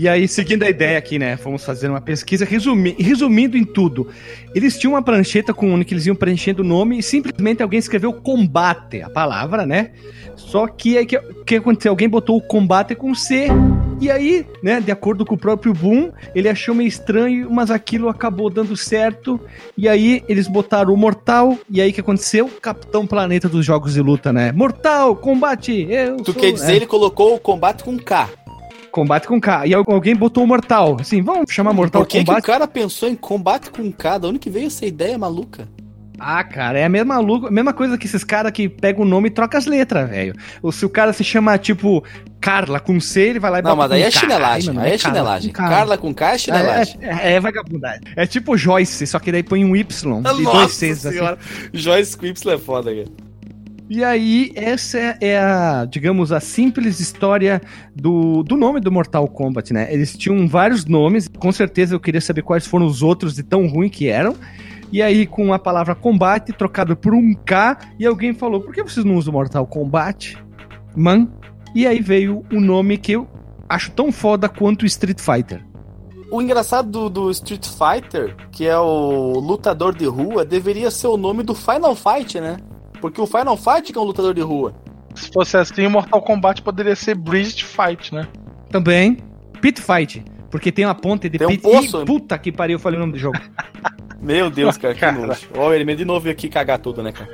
E 0.00 0.08
aí, 0.08 0.26
seguindo 0.26 0.62
a 0.62 0.70
ideia 0.70 0.96
aqui, 0.96 1.18
né? 1.18 1.36
Fomos 1.36 1.62
fazer 1.62 1.90
uma 1.90 2.00
pesquisa, 2.00 2.46
resumi 2.46 2.96
resumindo 2.98 3.54
em 3.54 3.64
tudo. 3.64 4.08
Eles 4.54 4.78
tinham 4.78 4.94
uma 4.94 5.02
prancheta 5.02 5.52
com 5.52 5.70
onde 5.74 5.92
eles 5.92 6.06
iam 6.06 6.16
preenchendo 6.16 6.62
o 6.62 6.64
nome 6.64 6.98
e 6.98 7.02
simplesmente 7.02 7.62
alguém 7.62 7.78
escreveu 7.78 8.10
combate, 8.14 9.02
a 9.02 9.10
palavra, 9.10 9.66
né? 9.66 9.90
Só 10.36 10.66
que 10.66 10.96
aí 10.96 11.04
que, 11.04 11.18
que 11.44 11.56
aconteceu? 11.56 11.92
Alguém 11.92 12.08
botou 12.08 12.38
o 12.38 12.40
combate 12.40 12.94
com 12.94 13.14
C. 13.14 13.48
E 14.00 14.10
aí, 14.10 14.46
né, 14.62 14.80
de 14.80 14.90
acordo 14.90 15.26
com 15.26 15.34
o 15.34 15.38
próprio 15.38 15.74
Boom, 15.74 16.10
ele 16.34 16.48
achou 16.48 16.74
meio 16.74 16.88
estranho, 16.88 17.50
mas 17.50 17.70
aquilo 17.70 18.08
acabou 18.08 18.48
dando 18.48 18.74
certo. 18.74 19.38
E 19.76 19.86
aí 19.86 20.24
eles 20.26 20.48
botaram 20.48 20.94
o 20.94 20.96
Mortal. 20.96 21.58
E 21.68 21.82
aí 21.82 21.90
o 21.90 21.92
que 21.92 22.00
aconteceu? 22.00 22.48
Capitão 22.62 23.06
Planeta 23.06 23.46
dos 23.50 23.66
Jogos 23.66 23.92
de 23.92 24.00
Luta, 24.00 24.32
né? 24.32 24.50
Mortal, 24.52 25.14
combate! 25.14 25.86
Eu 25.90 26.16
Tu 26.16 26.32
sou- 26.32 26.40
quer 26.40 26.52
dizer, 26.52 26.72
é. 26.72 26.76
ele 26.76 26.86
colocou 26.86 27.34
o 27.34 27.38
combate 27.38 27.84
com 27.84 27.98
K. 27.98 28.26
Combate 28.90 29.26
com 29.28 29.40
K. 29.40 29.66
E 29.66 29.74
al- 29.74 29.84
alguém 29.86 30.14
botou 30.16 30.44
o 30.44 30.46
Mortal. 30.46 30.96
Assim, 31.00 31.22
vamos 31.22 31.50
chamar 31.52 31.72
Mortal 31.72 32.02
Por 32.02 32.08
que, 32.08 32.18
que 32.18 32.22
o 32.22 32.26
Kombat? 32.26 32.46
cara 32.46 32.66
pensou 32.66 33.08
em 33.08 33.14
combate 33.14 33.70
com 33.70 33.90
K? 33.92 34.18
Da 34.18 34.28
onde 34.28 34.38
que 34.38 34.50
veio 34.50 34.66
essa 34.66 34.84
ideia 34.86 35.16
maluca? 35.18 35.68
Ah, 36.22 36.44
cara, 36.44 36.78
é 36.78 36.84
a 36.84 36.88
mesma, 36.88 37.16
a 37.16 37.50
mesma 37.50 37.72
coisa 37.72 37.96
que 37.96 38.04
esses 38.04 38.22
caras 38.22 38.52
que 38.52 38.68
pegam 38.68 39.04
o 39.04 39.08
nome 39.08 39.28
e 39.28 39.30
trocam 39.30 39.56
as 39.56 39.64
letras, 39.64 40.06
velho. 40.10 40.34
Ou 40.62 40.70
se 40.70 40.84
o 40.84 40.90
cara 40.90 41.14
se 41.14 41.24
chama, 41.24 41.56
tipo, 41.56 42.04
Carla 42.38 42.78
com 42.78 43.00
C, 43.00 43.22
ele 43.22 43.38
vai 43.38 43.50
lá 43.50 43.58
e 43.60 43.62
Não, 43.62 43.74
bota 43.74 43.88
mas 43.88 43.92
aí 43.92 44.02
com 44.02 44.08
é 44.08 44.10
K. 44.10 44.20
chinelagem. 44.20 44.70
Aí 44.70 44.76
é 44.92 44.98
Carla 44.98 44.98
chinelagem. 44.98 45.50
com. 45.52 45.56
Carla 45.62 45.96
com 45.96 46.12
K 46.14 46.32
é 46.34 46.38
chinelagem. 46.38 46.98
É, 47.00 47.08
é, 47.08 47.32
é 47.36 47.40
vagabundagem. 47.40 48.02
É 48.16 48.26
tipo 48.26 48.54
Joyce, 48.54 49.06
só 49.06 49.18
que 49.18 49.32
daí 49.32 49.42
põe 49.42 49.64
um 49.64 49.74
Y 49.74 50.20
e 50.38 50.42
dois 50.44 50.72
Cs. 50.72 51.06
Assim. 51.06 51.18
Joyce 51.72 52.18
Quipsel 52.18 52.52
é 52.52 52.58
foda, 52.58 52.94
cara. 52.94 53.06
E 53.90 54.04
aí, 54.04 54.52
essa 54.54 54.98
é- 55.20 55.36
a, 55.36 55.84
digamos, 55.84 56.30
a 56.30 56.38
simples 56.38 57.00
história 57.00 57.60
do, 57.92 58.44
do 58.44 58.56
nome 58.56 58.78
do 58.78 58.92
Mortal 58.92 59.26
Kombat, 59.26 59.72
né? 59.72 59.92
Eles 59.92 60.16
tinham 60.16 60.46
vários 60.46 60.84
nomes, 60.84 61.26
com 61.26 61.50
certeza 61.50 61.96
eu 61.96 61.98
queria 61.98 62.20
saber 62.20 62.42
quais 62.42 62.64
foram 62.64 62.86
os 62.86 63.02
outros 63.02 63.34
de 63.34 63.42
tão 63.42 63.66
ruim 63.66 63.88
que 63.88 64.06
eram. 64.06 64.36
E 64.92 65.02
aí, 65.02 65.26
com 65.26 65.52
a 65.52 65.58
palavra 65.58 65.96
combate 65.96 66.52
trocado 66.52 66.96
por 66.96 67.12
um 67.12 67.34
K, 67.34 67.78
e 67.98 68.06
alguém 68.06 68.32
falou: 68.32 68.60
por 68.60 68.72
que 68.72 68.80
vocês 68.80 69.04
não 69.04 69.16
usam 69.16 69.32
Mortal 69.32 69.66
Kombat? 69.66 70.38
Man. 70.96 71.26
E 71.74 71.84
aí 71.84 72.00
veio 72.00 72.44
um 72.52 72.60
nome 72.60 72.96
que 72.96 73.10
eu 73.10 73.26
acho 73.68 73.90
tão 73.90 74.12
foda 74.12 74.48
quanto 74.48 74.86
Street 74.86 75.18
Fighter. 75.18 75.64
O 76.30 76.40
engraçado 76.40 76.88
do, 76.88 77.10
do 77.10 77.30
Street 77.32 77.66
Fighter, 77.66 78.36
que 78.52 78.68
é 78.68 78.78
o 78.78 79.32
lutador 79.40 79.96
de 79.96 80.06
rua, 80.06 80.44
deveria 80.44 80.92
ser 80.92 81.08
o 81.08 81.16
nome 81.16 81.42
do 81.42 81.56
Final 81.56 81.96
Fight, 81.96 82.40
né? 82.40 82.56
Porque 83.00 83.20
o 83.20 83.26
Final 83.26 83.56
Fight 83.56 83.92
que 83.92 83.98
é 83.98 84.00
um 84.00 84.04
lutador 84.04 84.34
de 84.34 84.40
rua. 84.40 84.74
Se 85.14 85.30
fosse 85.32 85.56
assim, 85.56 85.86
o 85.86 85.90
Mortal 85.90 86.22
Kombat 86.22 86.62
poderia 86.62 86.94
ser 86.94 87.14
Bridge 87.16 87.64
Fight, 87.64 88.14
né? 88.14 88.26
Também, 88.70 89.18
Pit 89.60 89.80
Fight. 89.80 90.24
Porque 90.50 90.72
tem 90.72 90.84
uma 90.84 90.94
ponte 90.94 91.28
de 91.28 91.38
Tem 91.38 91.46
um 91.46 91.50
pit. 91.50 91.62
poço. 91.62 92.02
Ih, 92.02 92.04
puta 92.04 92.36
que 92.38 92.50
pariu, 92.50 92.74
eu 92.76 92.80
falei 92.80 92.96
o 92.98 93.00
nome 93.00 93.12
do 93.12 93.18
jogo. 93.18 93.38
Meu 94.20 94.50
Deus, 94.50 94.76
cara, 94.76 94.92
que 94.92 95.00
Cara. 95.00 95.12
nojo. 95.12 95.48
Ó, 95.56 95.72
ele 95.72 95.96
de 95.96 96.04
novo 96.04 96.20
veio 96.20 96.34
aqui 96.34 96.48
cagar 96.48 96.78
tudo, 96.78 97.02
né, 97.02 97.10
cara? 97.10 97.30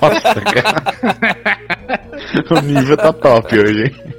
Nossa, 0.00 0.40
cara. 0.40 2.00
o 2.58 2.60
nível 2.62 2.96
tá 2.96 3.12
top 3.12 3.58
hoje, 3.58 3.84
hein? 3.84 4.14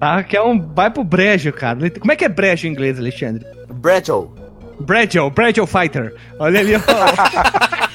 Tá? 0.00 0.24
Que 0.24 0.36
é 0.36 0.42
um. 0.42 0.60
Vai 0.74 0.90
pro 0.90 1.04
brejo, 1.04 1.52
cara. 1.52 1.88
Como 1.92 2.10
é 2.10 2.16
que 2.16 2.24
é 2.24 2.28
brejo 2.28 2.66
em 2.66 2.70
inglês, 2.72 2.98
Alexandre? 2.98 3.46
Bradgel. 3.72 4.34
Brejo, 4.80 5.30
Brejo 5.30 5.64
Fighter. 5.64 6.16
Olha 6.40 6.58
ali, 6.58 6.72
ó. 6.74 6.80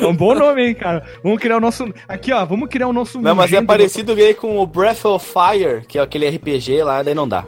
É 0.00 0.06
um 0.06 0.14
bom 0.14 0.34
nome, 0.34 0.66
hein, 0.68 0.74
cara. 0.74 1.02
Vamos 1.22 1.38
criar 1.40 1.56
o 1.56 1.60
nosso. 1.60 1.92
Aqui, 2.08 2.32
ó. 2.32 2.44
Vamos 2.44 2.68
criar 2.68 2.88
o 2.88 2.92
nosso. 2.92 3.20
Não, 3.20 3.34
mas 3.34 3.52
é 3.52 3.62
parecido 3.62 4.12
aí 4.12 4.34
com 4.34 4.58
o 4.58 4.66
Breath 4.66 5.04
of 5.04 5.26
Fire, 5.26 5.82
que 5.86 5.98
é 5.98 6.02
aquele 6.02 6.28
RPG 6.28 6.82
lá, 6.82 7.02
daí 7.02 7.14
não 7.14 7.26
dá. 7.28 7.44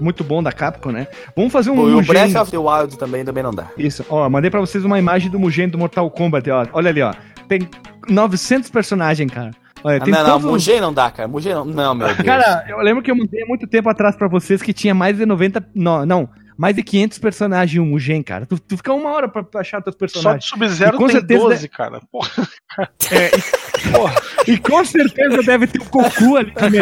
Muito 0.00 0.24
bom 0.24 0.42
da 0.42 0.50
Capcom, 0.50 0.90
né? 0.90 1.06
Vamos 1.36 1.52
fazer 1.52 1.70
um. 1.70 1.88
e 1.90 1.94
o. 1.94 2.02
Breath 2.04 2.34
of 2.36 2.50
the 2.50 2.58
Wild 2.58 2.98
também, 2.98 3.24
também 3.24 3.42
não 3.42 3.52
dá. 3.52 3.68
Isso, 3.78 4.04
ó. 4.08 4.28
Mandei 4.28 4.50
pra 4.50 4.60
vocês 4.60 4.84
uma 4.84 4.98
imagem 4.98 5.30
do 5.30 5.38
Mugen 5.38 5.68
do 5.68 5.78
Mortal 5.78 6.10
Kombat, 6.10 6.50
ó. 6.50 6.66
Olha 6.72 6.90
ali, 6.90 7.02
ó. 7.02 7.12
Tem 7.48 7.68
900 8.08 8.70
personagens, 8.70 9.30
cara. 9.30 9.50
Olha, 9.84 10.00
Ah, 10.02 10.06
não, 10.06 10.26
não, 10.28 10.36
os- 10.38 10.44
Mugen 10.44 10.80
não 10.80 10.92
dá, 10.94 11.10
cara. 11.10 11.28
Mugen 11.28 11.54
não. 11.54 11.64
Não, 11.64 11.94
meu 11.94 12.06
Deus. 12.08 12.18
Cara, 12.22 12.64
eu 12.68 12.78
lembro 12.78 13.02
que 13.02 13.10
eu 13.10 13.16
mandei 13.16 13.42
há 13.42 13.46
muito 13.46 13.66
tempo 13.66 13.88
atrás 13.88 14.16
pra 14.16 14.28
vocês 14.28 14.62
que 14.62 14.72
tinha 14.72 14.94
mais 14.94 15.16
de 15.16 15.26
90. 15.26 15.64
Não, 15.74 16.06
não. 16.06 16.28
Mais 16.56 16.74
de 16.76 16.82
500 16.82 17.18
personagens 17.18 17.76
em 17.76 17.80
um 17.80 17.86
Mugen, 17.86 18.22
cara. 18.22 18.46
Tu, 18.46 18.58
tu 18.58 18.76
fica 18.76 18.92
uma 18.92 19.10
hora 19.10 19.28
pra, 19.28 19.42
pra 19.42 19.60
achar 19.60 19.82
teus 19.82 19.94
Só 19.94 20.06
de 20.06 20.12
personagens. 20.12 20.44
Sub-Zero 20.44 20.96
E 20.96 20.98
com 20.98 21.06
tem 21.06 21.16
certeza 21.16 21.42
12, 21.42 21.68
cara. 21.68 22.00
Porra, 22.10 22.48
Porra. 23.92 24.14
E 24.46 24.58
com 24.58 24.84
certeza 24.84 25.42
deve 25.42 25.66
ter 25.66 25.80
o 25.80 25.84
Goku 25.84 26.36
ali 26.36 26.52
também. 26.52 26.80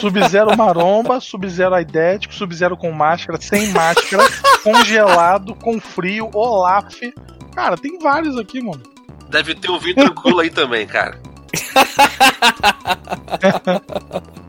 Sub-Zero 0.00 0.56
maromba, 0.56 1.20
Sub-Zero 1.20 1.74
aidético, 1.74 2.34
Sub-Zero 2.34 2.76
com 2.76 2.90
máscara, 2.90 3.40
sem 3.40 3.68
máscara, 3.68 4.24
congelado, 4.62 5.54
com 5.54 5.80
frio, 5.80 6.30
Olaf. 6.34 6.94
Cara, 7.54 7.76
tem 7.76 7.98
vários 7.98 8.36
aqui, 8.38 8.62
mano. 8.62 8.82
Deve 9.28 9.54
ter 9.54 9.70
o 9.70 9.78
Vitor 9.78 10.12
Gula 10.14 10.42
aí 10.42 10.50
também, 10.50 10.86
cara. 10.86 11.20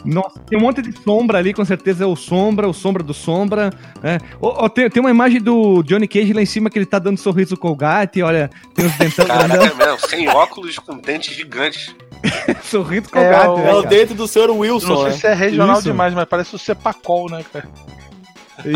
Nossa, 0.06 0.40
tem 0.48 0.58
um 0.58 0.62
monte 0.62 0.82
de 0.82 0.92
sombra 1.04 1.40
ali, 1.40 1.54
com 1.54 1.66
certeza 1.66 2.04
é 2.04 2.08
o 2.08 2.16
Sombra, 2.16 2.68
o 2.70 2.74
Sombra 2.74 3.02
do 3.02 3.14
Sombra. 3.14 3.72
Né? 4.04 4.20
Ó, 4.40 4.66
ó, 4.66 4.70
tem, 4.70 4.88
tem 4.90 5.02
uma 5.02 5.10
imagem 5.10 5.42
do 5.42 5.82
Johnny 5.84 6.08
Cage 6.08 6.32
lá 6.34 6.42
em 6.42 6.46
cima 6.46 6.70
que 6.70 6.78
ele 6.78 6.86
tá 6.86 7.00
dando 7.00 7.18
sorriso 7.18 7.58
Colgate, 7.58 8.22
olha, 8.22 8.50
tem 8.76 8.86
os 8.86 8.92
dentão 8.94 9.26
Caraca, 9.26 9.74
mesmo, 9.76 10.00
sem 10.08 10.30
óculos 10.30 10.78
com 10.78 10.98
dentes 10.98 11.36
gigantes. 11.36 11.96
sorriso 12.64 13.08
É, 13.08 13.10
Colgate. 13.10 13.48
o- 13.50 13.58
né, 13.58 13.70
É 13.72 13.74
o 13.74 13.82
dente 13.84 14.14
do 14.14 14.28
senhor 14.28 14.50
Wilson, 14.52 14.88
não 14.90 14.98
sei 14.98 15.06
né? 15.12 15.18
se 15.18 15.28
é 15.28 15.34
regional 15.34 15.76
Isso. 15.80 15.84
demais, 15.84 16.14
mas 16.14 16.26
parece 16.26 16.56
o 16.56 16.60
Cepacol, 16.60 17.30
né, 17.30 17.44
cara? 17.52 17.68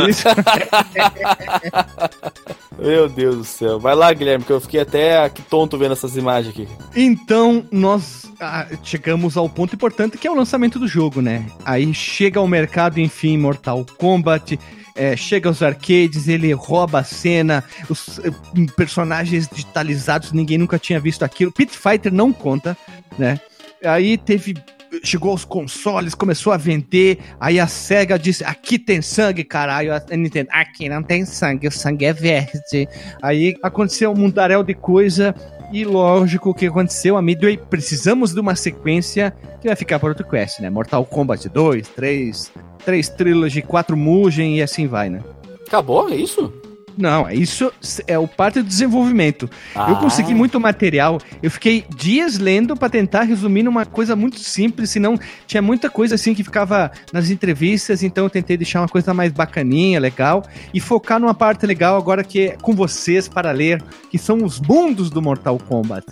Isso. 0.09 0.27
Meu 2.77 3.09
Deus 3.09 3.37
do 3.37 3.43
céu. 3.43 3.79
Vai 3.79 3.95
lá, 3.95 4.11
Guilherme, 4.13 4.45
que 4.45 4.51
eu 4.51 4.61
fiquei 4.61 4.79
até 4.79 5.23
aqui 5.23 5.41
tonto 5.41 5.77
vendo 5.77 5.91
essas 5.91 6.15
imagens 6.15 6.53
aqui. 6.53 6.67
Então, 6.95 7.65
nós 7.71 8.31
ah, 8.39 8.67
chegamos 8.83 9.35
ao 9.35 9.49
ponto 9.49 9.75
importante 9.75 10.17
que 10.17 10.27
é 10.27 10.31
o 10.31 10.35
lançamento 10.35 10.79
do 10.79 10.87
jogo, 10.87 11.21
né? 11.21 11.45
Aí 11.65 11.93
chega 11.93 12.39
ao 12.39 12.47
mercado, 12.47 12.99
enfim, 12.99 13.37
Mortal 13.37 13.85
Kombat. 13.97 14.57
é, 14.95 15.15
chega 15.15 15.47
aos 15.47 15.61
arcades, 15.61 16.27
ele 16.27 16.51
rouba 16.53 16.99
a 16.99 17.03
cena, 17.03 17.63
os 17.89 18.19
eh, 18.19 18.31
personagens 18.75 19.47
digitalizados, 19.47 20.33
ninguém 20.33 20.57
nunca 20.57 20.77
tinha 20.77 20.99
visto 20.99 21.23
aquilo. 21.23 21.53
Pit 21.53 21.77
Fighter 21.77 22.13
não 22.13 22.33
conta, 22.33 22.77
né? 23.17 23.39
Aí 23.83 24.17
teve. 24.17 24.55
Chegou 25.03 25.31
aos 25.31 25.45
consoles, 25.45 26.15
começou 26.15 26.51
a 26.51 26.57
vender. 26.57 27.19
Aí 27.39 27.59
a 27.59 27.67
SEGA 27.67 28.17
disse: 28.17 28.43
Aqui 28.43 28.79
tem 28.79 29.01
sangue, 29.01 29.43
caralho. 29.43 29.93
A 29.93 30.01
Nintendo: 30.15 30.49
Aqui 30.51 30.89
não 30.89 31.03
tem 31.03 31.25
sangue, 31.25 31.67
o 31.67 31.71
sangue 31.71 32.05
é 32.05 32.13
verde. 32.13 32.87
Aí 33.21 33.55
aconteceu 33.61 34.11
um 34.11 34.15
mundaréu 34.15 34.63
de 34.63 34.73
coisa. 34.73 35.35
E 35.71 35.85
lógico 35.85 36.49
o 36.49 36.53
que 36.53 36.65
aconteceu, 36.65 37.15
a 37.15 37.21
Midway, 37.21 37.55
precisamos 37.55 38.33
de 38.33 38.39
uma 38.39 38.55
sequência 38.55 39.31
que 39.61 39.67
vai 39.67 39.75
ficar 39.75 39.99
para 39.99 40.09
outro 40.09 40.27
quest, 40.27 40.59
né? 40.59 40.69
Mortal 40.69 41.05
Kombat 41.05 41.47
2, 41.47 41.87
3, 41.89 42.51
3 42.83 43.09
Trilogy, 43.09 43.61
4 43.61 43.95
Mugen 43.95 44.57
e 44.57 44.63
assim 44.63 44.87
vai, 44.87 45.11
né? 45.11 45.23
Acabou? 45.67 46.09
É 46.09 46.15
isso? 46.15 46.51
Não, 46.99 47.29
isso 47.29 47.71
é 48.05 48.19
o 48.19 48.27
parte 48.27 48.61
do 48.61 48.67
desenvolvimento. 48.67 49.49
Eu 49.73 49.81
Ah. 49.81 49.95
consegui 49.95 50.33
muito 50.33 50.59
material, 50.59 51.17
eu 51.41 51.49
fiquei 51.49 51.85
dias 51.95 52.37
lendo 52.37 52.75
para 52.75 52.89
tentar 52.89 53.23
resumir 53.23 53.63
numa 53.63 53.85
coisa 53.85 54.17
muito 54.17 54.37
simples, 54.39 54.89
senão 54.89 55.17
tinha 55.47 55.61
muita 55.61 55.89
coisa 55.89 56.15
assim 56.15 56.33
que 56.33 56.43
ficava 56.43 56.91
nas 57.13 57.29
entrevistas, 57.29 58.03
então 58.03 58.25
eu 58.25 58.29
tentei 58.29 58.57
deixar 58.57 58.81
uma 58.81 58.89
coisa 58.89 59.13
mais 59.13 59.31
bacaninha, 59.31 59.97
legal, 59.97 60.43
e 60.73 60.81
focar 60.81 61.21
numa 61.21 61.33
parte 61.33 61.65
legal 61.65 61.95
agora 61.95 62.21
que 62.21 62.47
é 62.47 62.57
com 62.61 62.75
vocês 62.75 63.29
para 63.29 63.51
ler, 63.51 63.81
que 64.11 64.17
são 64.17 64.43
os 64.43 64.59
mundos 64.59 65.09
do 65.09 65.21
Mortal 65.21 65.57
Kombat. 65.57 66.05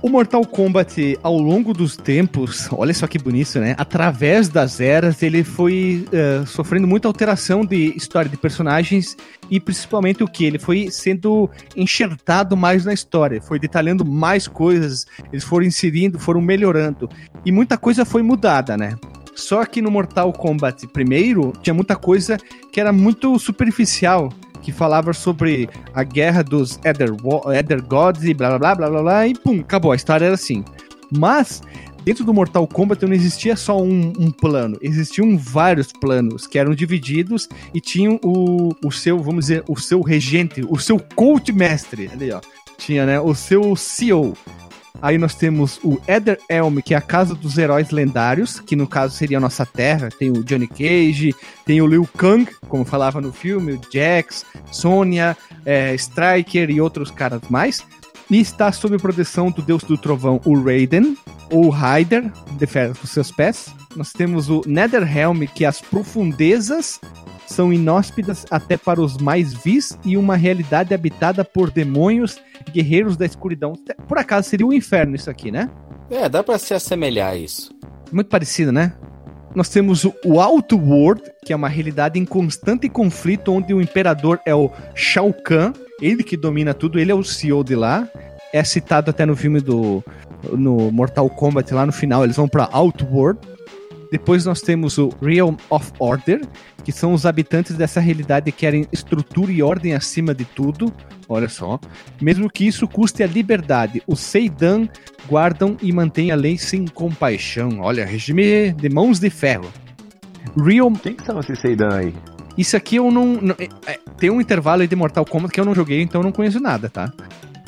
O 0.00 0.08
Mortal 0.08 0.46
Kombat, 0.46 1.18
ao 1.24 1.36
longo 1.36 1.74
dos 1.74 1.96
tempos, 1.96 2.68
olha 2.70 2.94
só 2.94 3.08
que 3.08 3.18
bonito, 3.18 3.58
né? 3.58 3.74
Através 3.76 4.48
das 4.48 4.80
eras, 4.80 5.20
ele 5.24 5.42
foi 5.42 6.06
uh, 6.12 6.46
sofrendo 6.46 6.86
muita 6.86 7.08
alteração 7.08 7.64
de 7.64 7.96
história 7.96 8.30
de 8.30 8.36
personagens 8.36 9.16
e 9.50 9.58
principalmente 9.58 10.22
o 10.22 10.28
que? 10.28 10.44
Ele 10.44 10.58
foi 10.58 10.88
sendo 10.88 11.50
enxertado 11.74 12.56
mais 12.56 12.84
na 12.84 12.92
história, 12.92 13.42
foi 13.42 13.58
detalhando 13.58 14.04
mais 14.04 14.46
coisas, 14.46 15.04
eles 15.32 15.42
foram 15.42 15.66
inserindo, 15.66 16.16
foram 16.16 16.40
melhorando. 16.40 17.10
E 17.44 17.50
muita 17.50 17.76
coisa 17.76 18.04
foi 18.04 18.22
mudada, 18.22 18.76
né? 18.76 18.94
Só 19.34 19.64
que 19.64 19.82
no 19.82 19.90
Mortal 19.90 20.32
Kombat 20.32 20.86
primeiro, 20.88 21.52
tinha 21.60 21.74
muita 21.74 21.96
coisa 21.96 22.38
que 22.72 22.80
era 22.80 22.92
muito 22.92 23.36
superficial 23.38 24.32
que 24.62 24.72
falava 24.72 25.12
sobre 25.12 25.68
a 25.94 26.02
guerra 26.02 26.42
dos 26.42 26.78
Ether, 26.84 27.12
Gods 27.82 28.24
e 28.24 28.34
blá 28.34 28.58
blá 28.58 28.58
blá 28.58 28.74
blá 28.74 28.90
blá 28.90 29.02
blá, 29.02 29.26
e 29.26 29.34
pum, 29.34 29.60
acabou. 29.60 29.92
A 29.92 29.96
história 29.96 30.26
era 30.26 30.34
assim. 30.34 30.64
Mas, 31.10 31.62
dentro 32.04 32.24
do 32.24 32.34
Mortal 32.34 32.66
Kombat 32.66 33.04
não 33.06 33.14
existia 33.14 33.56
só 33.56 33.80
um, 33.80 34.12
um, 34.18 34.30
plano, 34.30 34.78
existiam 34.80 35.36
vários 35.38 35.92
planos 35.92 36.46
que 36.46 36.58
eram 36.58 36.74
divididos 36.74 37.48
e 37.72 37.80
tinham 37.80 38.20
o, 38.22 38.74
o 38.84 38.92
seu, 38.92 39.18
vamos 39.18 39.46
dizer, 39.46 39.64
o 39.68 39.78
seu 39.78 40.00
regente, 40.02 40.64
o 40.68 40.78
seu 40.78 40.98
coach 41.14 41.52
mestre, 41.52 42.10
ali 42.12 42.30
ó. 42.30 42.40
Tinha, 42.76 43.04
né, 43.04 43.20
o 43.20 43.34
seu 43.34 43.74
CEO, 43.74 44.36
Aí 45.00 45.16
nós 45.16 45.34
temos 45.34 45.78
o 45.84 46.00
Ether 46.08 46.38
Elm, 46.48 46.78
que 46.78 46.94
é 46.94 46.96
a 46.96 47.00
casa 47.00 47.34
dos 47.34 47.56
heróis 47.56 47.90
lendários, 47.90 48.58
que 48.58 48.74
no 48.74 48.86
caso 48.86 49.14
seria 49.14 49.38
a 49.38 49.40
nossa 49.40 49.64
terra. 49.64 50.08
Tem 50.08 50.30
o 50.30 50.42
Johnny 50.42 50.66
Cage, 50.66 51.34
tem 51.64 51.80
o 51.80 51.86
Liu 51.86 52.08
Kang, 52.16 52.50
como 52.68 52.84
falava 52.84 53.20
no 53.20 53.32
filme, 53.32 53.72
o 53.72 53.80
Jax, 53.92 54.44
Sonya, 54.72 55.36
é, 55.64 55.94
Striker 55.94 56.70
e 56.70 56.80
outros 56.80 57.10
caras 57.10 57.42
mais. 57.48 57.84
E 58.30 58.40
está 58.40 58.70
sob 58.72 58.98
proteção 58.98 59.50
do 59.50 59.62
deus 59.62 59.82
do 59.82 59.96
trovão, 59.96 60.40
o 60.44 60.60
Raiden, 60.60 61.16
ou 61.50 61.70
Ryder, 61.70 62.30
de 62.52 62.66
ferro 62.66 62.94
os 63.02 63.10
seus 63.10 63.30
pés. 63.30 63.74
Nós 63.96 64.12
temos 64.12 64.50
o 64.50 64.62
Netherrealm, 64.66 65.44
que 65.54 65.64
as 65.64 65.80
profundezas 65.80 67.00
são 67.46 67.72
inóspitas 67.72 68.44
até 68.50 68.76
para 68.76 69.00
os 69.00 69.16
mais 69.16 69.54
vis 69.54 69.98
e 70.04 70.16
uma 70.16 70.36
realidade 70.36 70.92
habitada 70.92 71.44
por 71.44 71.70
demônios 71.70 72.38
guerreiros 72.68 73.16
da 73.16 73.26
escuridão. 73.26 73.72
Por 74.06 74.18
acaso 74.18 74.48
seria 74.48 74.66
o 74.66 74.70
um 74.70 74.72
inferno 74.72 75.14
isso 75.14 75.30
aqui, 75.30 75.50
né? 75.50 75.70
É, 76.10 76.28
dá 76.28 76.42
para 76.42 76.58
se 76.58 76.74
assemelhar 76.74 77.32
a 77.32 77.36
isso. 77.36 77.74
Muito 78.10 78.28
parecido, 78.28 78.72
né? 78.72 78.94
Nós 79.54 79.68
temos 79.68 80.04
o 80.04 80.40
Outworld, 80.40 81.22
que 81.44 81.52
é 81.52 81.56
uma 81.56 81.68
realidade 81.68 82.18
em 82.18 82.24
constante 82.24 82.88
conflito, 82.88 83.52
onde 83.52 83.72
o 83.72 83.80
imperador 83.80 84.38
é 84.46 84.54
o 84.54 84.70
Shao 84.94 85.32
Kahn, 85.32 85.72
ele 86.00 86.22
que 86.22 86.36
domina 86.36 86.74
tudo, 86.74 86.98
ele 86.98 87.10
é 87.10 87.14
o 87.14 87.24
CEO 87.24 87.64
de 87.64 87.74
lá. 87.74 88.08
É 88.52 88.62
citado 88.62 89.10
até 89.10 89.26
no 89.26 89.36
filme 89.36 89.60
do 89.60 90.02
no 90.52 90.92
Mortal 90.92 91.28
Kombat 91.28 91.74
lá 91.74 91.84
no 91.84 91.92
final, 91.92 92.24
eles 92.24 92.36
vão 92.36 92.48
para 92.48 92.68
Outworld. 92.70 93.40
Depois 94.10 94.44
nós 94.44 94.60
temos 94.60 94.96
o 94.98 95.10
Realm 95.20 95.56
of 95.68 95.92
Order, 95.98 96.40
que 96.82 96.90
são 96.90 97.12
os 97.12 97.26
habitantes 97.26 97.76
dessa 97.76 98.00
realidade 98.00 98.50
que 98.50 98.58
querem 98.58 98.86
estrutura 98.92 99.52
e 99.52 99.62
ordem 99.62 99.94
acima 99.94 100.34
de 100.34 100.44
tudo. 100.44 100.92
Olha 101.28 101.48
só. 101.48 101.78
Mesmo 102.20 102.48
que 102.48 102.66
isso 102.66 102.88
custe 102.88 103.22
a 103.22 103.26
liberdade, 103.26 104.02
os 104.06 104.20
Seidan 104.20 104.88
guardam 105.28 105.76
e 105.82 105.92
mantêm 105.92 106.30
a 106.30 106.36
lei 106.36 106.56
sem 106.56 106.86
compaixão. 106.86 107.80
Olha, 107.80 108.06
regime 108.06 108.72
de 108.72 108.88
mãos 108.88 109.20
de 109.20 109.28
ferro. 109.28 109.70
Realm. 110.56 110.94
Quem 110.94 111.14
que 111.14 111.24
são 111.24 111.38
esses 111.40 111.58
Seidan 111.60 111.92
aí? 111.92 112.14
Isso 112.56 112.76
aqui 112.76 112.96
eu 112.96 113.10
não. 113.10 113.34
não 113.34 113.54
é, 113.58 113.92
é, 113.92 113.98
tem 114.18 114.30
um 114.30 114.40
intervalo 114.40 114.82
aí 114.82 114.88
de 114.88 114.96
Mortal 114.96 115.24
Kombat 115.24 115.52
que 115.52 115.60
eu 115.60 115.64
não 115.64 115.74
joguei, 115.74 116.02
então 116.02 116.20
eu 116.20 116.24
não 116.24 116.32
conheço 116.32 116.58
nada, 116.58 116.88
tá? 116.88 117.12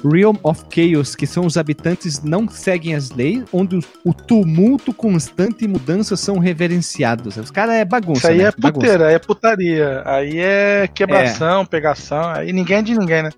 Realm 0.04 0.36
of 0.42 0.64
Chaos, 0.74 1.14
que 1.14 1.26
são 1.26 1.46
os 1.46 1.56
habitantes 1.56 2.22
não 2.22 2.48
seguem 2.48 2.94
as 2.94 3.10
leis, 3.10 3.44
onde 3.52 3.78
o 4.04 4.12
tumulto 4.12 4.92
constante 4.92 5.64
e 5.64 5.68
mudanças 5.68 6.20
são 6.20 6.38
reverenciados. 6.38 7.36
Os 7.36 7.50
caras 7.50 7.74
é 7.74 7.84
bagunça. 7.84 8.20
Isso 8.20 8.28
aí 8.28 8.38
né? 8.38 8.44
é 8.44 8.50
puteira, 8.50 8.98
bagunça. 8.98 9.12
é 9.12 9.18
putaria. 9.18 10.02
Aí 10.04 10.38
é 10.38 10.88
quebração, 10.92 11.62
é. 11.62 11.66
pegação, 11.66 12.30
aí 12.30 12.52
ninguém 12.52 12.78
é 12.78 12.82
de 12.82 12.98
ninguém, 12.98 13.22
né? 13.22 13.30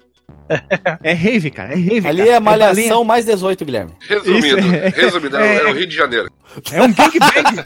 É 1.02 1.12
rave, 1.12 1.50
cara. 1.50 1.72
É 1.72 1.76
rave. 1.76 2.06
Ali 2.06 2.24
cara. 2.24 2.36
é 2.36 2.40
malhação 2.40 3.02
é 3.02 3.04
mais 3.04 3.24
18, 3.24 3.64
Guilherme. 3.64 3.92
Resumindo, 4.00 4.74
é, 4.74 4.88
resumindo, 4.88 5.36
é, 5.36 5.56
é, 5.56 5.66
o 5.66 5.72
Rio 5.72 5.86
de 5.86 5.94
Janeiro. 5.94 6.30
É 6.70 6.82
um 6.82 6.92
gangbang. 6.92 7.62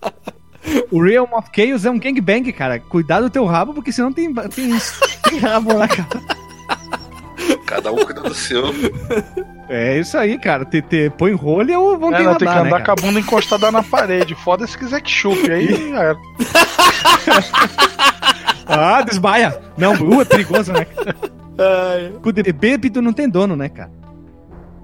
o 0.90 1.02
Realm 1.02 1.32
of 1.32 1.48
Chaos 1.54 1.84
é 1.84 1.90
um 1.90 1.98
gangbang, 1.98 2.50
cara. 2.52 2.78
Cuidado 2.78 3.24
do 3.24 3.30
teu 3.30 3.44
rabo, 3.44 3.74
porque 3.74 3.92
senão 3.92 4.12
tem, 4.12 4.32
tem, 4.32 4.70
tem 5.28 5.38
rabo 5.38 5.74
lá, 5.74 5.86
cara. 5.88 6.43
Cada 7.66 7.92
um 7.92 8.04
cuida 8.04 8.20
do 8.20 8.34
seu. 8.34 8.64
É 9.68 9.98
isso 9.98 10.16
aí, 10.16 10.38
cara. 10.38 10.64
TT 10.64 11.10
põe 11.16 11.32
rolha 11.32 11.78
ou 11.78 11.98
vão 11.98 12.14
é, 12.14 12.18
ter 12.18 12.22
não, 12.24 12.36
tem 12.36 12.48
que 12.48 12.54
andar 12.54 12.78
né, 12.78 12.84
com 12.84 12.90
a 12.92 12.94
bunda 12.94 13.20
encostada 13.20 13.72
na 13.72 13.82
parede. 13.82 14.34
Foda 14.34 14.66
se 14.66 14.76
quiser 14.76 15.00
que 15.00 15.10
chupe. 15.10 15.50
Aí 15.50 15.92
é. 15.92 16.14
ah, 18.66 19.02
desmaia. 19.02 19.58
Não, 19.76 19.94
uh, 19.94 20.20
é 20.20 20.24
perigoso, 20.24 20.72
né? 20.72 20.86
Com 22.22 22.32
bêbado 22.32 23.02
não 23.02 23.12
tem 23.12 23.28
dono, 23.28 23.56
né, 23.56 23.68
cara? 23.68 23.90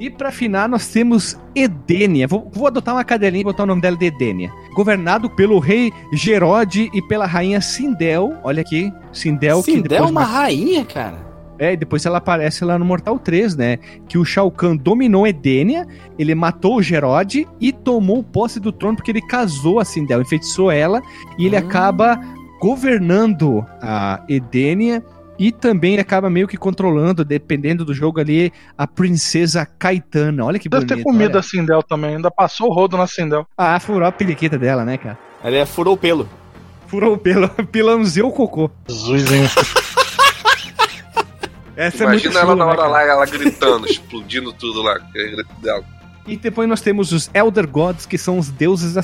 E 0.00 0.08
para 0.08 0.30
afinar, 0.30 0.66
nós 0.66 0.88
temos 0.88 1.38
Edênia. 1.54 2.26
Vou, 2.26 2.50
vou, 2.50 2.66
adotar 2.66 2.94
uma 2.94 3.04
cadelinha 3.04 3.42
e 3.42 3.44
botar 3.44 3.64
o 3.64 3.66
nome 3.66 3.82
dela 3.82 3.98
de 3.98 4.06
Edênia. 4.06 4.50
Governado 4.74 5.28
pelo 5.28 5.58
rei 5.58 5.92
Gerode 6.14 6.90
e 6.94 7.02
pela 7.02 7.26
rainha 7.26 7.60
Sindel. 7.60 8.34
Olha 8.42 8.62
aqui, 8.62 8.90
Sindel. 9.12 9.60
Sindel 9.62 10.04
é 10.04 10.08
uma 10.08 10.24
rainha, 10.24 10.86
cara. 10.86 11.29
É, 11.60 11.74
e 11.74 11.76
depois 11.76 12.06
ela 12.06 12.16
aparece 12.16 12.64
lá 12.64 12.78
no 12.78 12.86
Mortal 12.86 13.18
3, 13.18 13.54
né? 13.54 13.76
Que 14.08 14.16
o 14.16 14.24
Shao 14.24 14.50
Kahn 14.50 14.76
dominou 14.76 15.26
Edenia, 15.26 15.86
ele 16.18 16.34
matou 16.34 16.76
o 16.76 16.82
Gerode 16.82 17.46
e 17.60 17.70
tomou 17.70 18.24
posse 18.24 18.58
do 18.58 18.72
trono 18.72 18.96
porque 18.96 19.10
ele 19.10 19.20
casou 19.20 19.78
a 19.78 19.84
Sindel, 19.84 20.22
enfeitiçou 20.22 20.70
ela 20.70 21.02
e 21.38 21.44
ele 21.44 21.56
hum. 21.56 21.58
acaba 21.58 22.18
governando 22.58 23.62
a 23.82 24.24
Edenia 24.26 25.04
e 25.38 25.52
também 25.52 25.92
ele 25.92 26.00
acaba 26.00 26.30
meio 26.30 26.48
que 26.48 26.56
controlando, 26.56 27.24
dependendo 27.26 27.84
do 27.84 27.92
jogo 27.92 28.20
ali, 28.20 28.50
a 28.76 28.86
princesa 28.86 29.66
Caetana. 29.66 30.44
Olha 30.44 30.58
que 30.58 30.68
Deve 30.68 30.86
bonito. 30.86 30.96
ter 30.96 31.02
comido 31.02 31.30
olha. 31.32 31.40
a 31.40 31.42
Sindel 31.42 31.82
também, 31.82 32.16
ainda 32.16 32.30
passou 32.30 32.68
o 32.68 32.72
rodo 32.72 32.96
na 32.96 33.06
Sindel. 33.06 33.46
Ah, 33.56 33.78
furou 33.78 34.08
a 34.08 34.12
periquita 34.12 34.58
dela, 34.58 34.82
né, 34.82 34.96
cara? 34.96 35.18
Ela 35.44 35.56
é, 35.56 35.66
furou 35.66 35.94
o 35.94 35.96
pelo. 35.98 36.26
Furou 36.86 37.14
o 37.14 37.18
pelo, 37.18 37.48
pilãozeu 37.70 38.28
o 38.28 38.32
cocô. 38.32 38.70
Jesus, 38.88 39.30
hein? 39.30 39.42
Essa 41.80 42.04
é 42.04 42.06
Imagina 42.08 42.38
é 42.38 42.42
ela 42.42 42.54
na 42.54 42.66
hora 42.66 42.82
né, 42.82 42.88
lá, 42.88 43.02
ela 43.02 43.24
gritando, 43.24 43.86
explodindo 43.88 44.52
tudo 44.52 44.82
lá. 44.82 45.00
E 46.26 46.36
depois 46.36 46.68
nós 46.68 46.82
temos 46.82 47.10
os 47.10 47.30
Elder 47.32 47.66
Gods, 47.66 48.04
que 48.04 48.18
são 48.18 48.36
os 48.36 48.50
deuses 48.50 48.96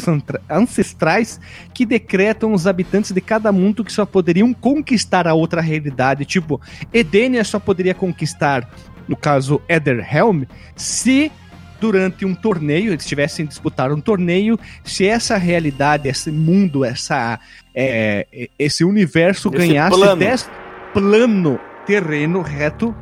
ancestrais 0.51 1.41
que 1.73 1.87
decretam 1.87 2.53
os 2.53 2.67
habitantes 2.67 3.13
de 3.13 3.21
cada 3.23 3.51
mundo 3.51 3.83
que 3.83 3.91
só 3.91 4.05
poderiam 4.05 4.53
conquistar 4.53 5.27
a 5.27 5.33
outra 5.33 5.63
realidade. 5.63 6.27
Tipo, 6.27 6.61
Edenia 6.93 7.45
só 7.45 7.59
poderia 7.59 7.95
conquistar, 7.95 8.71
no 9.09 9.17
caso, 9.17 9.59
Etherhelm, 9.71 10.43
se 10.77 11.33
durante 11.81 12.27
um 12.27 12.35
torneio, 12.35 12.93
eles 12.93 13.07
tivessem 13.07 13.47
disputado 13.47 13.95
um 13.95 14.01
torneio, 14.03 14.61
se 14.85 15.07
essa 15.07 15.39
realidade, 15.39 16.11
esse 16.11 16.31
mundo, 16.31 16.85
essa, 16.85 17.41
é, 17.75 18.49
esse 18.59 18.85
universo 18.85 19.49
esse 19.49 19.57
ganhasse 19.57 19.97
plano. 19.97 20.17
10 20.17 20.51
plano 20.93 21.59
terreno 21.87 22.43
reto, 22.43 22.95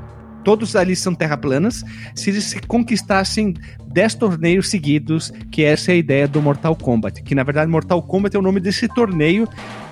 todos 0.44 0.76
ali 0.76 0.94
são 0.94 1.14
terraplanas, 1.14 1.82
se 2.14 2.30
eles 2.30 2.54
conquistassem 2.68 3.54
10 3.86 4.14
torneios 4.16 4.68
seguidos, 4.68 5.32
que 5.50 5.64
essa 5.64 5.90
é 5.90 5.94
a 5.94 5.96
ideia 5.96 6.28
do 6.28 6.42
Mortal 6.42 6.76
Kombat. 6.76 7.22
Que 7.22 7.34
na 7.34 7.42
verdade 7.42 7.70
Mortal 7.70 8.02
Kombat 8.02 8.36
é 8.36 8.38
o 8.38 8.42
nome 8.42 8.60
desse 8.60 8.86
torneio 8.88 9.48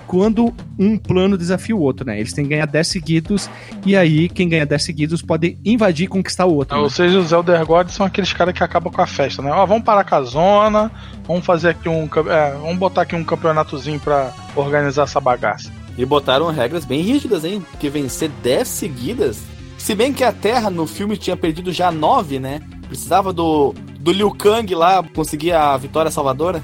quando 0.07 0.53
um 0.79 0.99
plano 0.99 1.39
desafia 1.39 1.75
o 1.75 1.81
outro, 1.81 2.05
né? 2.05 2.19
Eles 2.19 2.35
têm 2.35 2.45
que 2.45 2.51
ganhar 2.51 2.67
10 2.67 2.87
seguidos, 2.87 3.49
e 3.87 3.97
aí 3.97 4.29
quem 4.29 4.47
ganha 4.47 4.67
10 4.67 4.83
seguidos 4.83 5.23
pode 5.23 5.57
invadir 5.65 6.05
e 6.05 6.07
conquistar 6.07 6.45
o 6.45 6.55
outro. 6.55 6.77
Ou 6.77 6.85
né? 6.85 6.91
seja, 6.91 7.19
os 7.19 7.33
Elder 7.33 7.65
Gods 7.65 7.95
são 7.95 8.05
aqueles 8.05 8.31
caras 8.31 8.53
que 8.53 8.63
acabam 8.63 8.93
com 8.93 9.01
a 9.01 9.07
festa, 9.07 9.41
né? 9.41 9.51
Ó, 9.51 9.65
vamos 9.65 9.85
parar 9.85 10.05
com 10.05 10.15
a 10.15 10.23
zona, 10.23 10.93
vamos 11.27 11.47
fazer 11.47 11.71
aqui 11.71 11.89
um. 11.89 12.11
É, 12.29 12.53
vamos 12.61 12.77
botar 12.77 13.03
aqui 13.03 13.17
um 13.17 13.25
campeonatozinho 13.25 13.99
pra 14.01 14.35
organizar 14.55 15.05
essa 15.05 15.19
bagaça. 15.19 15.73
E 15.97 16.05
botaram 16.05 16.51
regras 16.51 16.85
bem 16.85 17.03
rígidas, 17.03 17.45
hein? 17.45 17.65
Porque 17.71 17.91
vencer 17.91 18.31
10 18.43 18.67
seguidas. 18.67 19.41
Se 19.77 19.95
bem 19.95 20.13
que 20.13 20.25
a 20.25 20.33
Terra 20.33 20.71
no 20.71 20.87
filme 20.87 21.17
tinha 21.17 21.37
perdido 21.37 21.73
já 21.73 21.91
9, 21.91 22.39
né? 22.39 22.61
Precisava 22.89 23.33
do, 23.33 23.75
do 23.99 24.13
Liu 24.13 24.31
Kang 24.31 24.75
lá 24.75 25.03
conseguir 25.15 25.53
a 25.53 25.77
vitória 25.77 26.11
salvadora. 26.11 26.63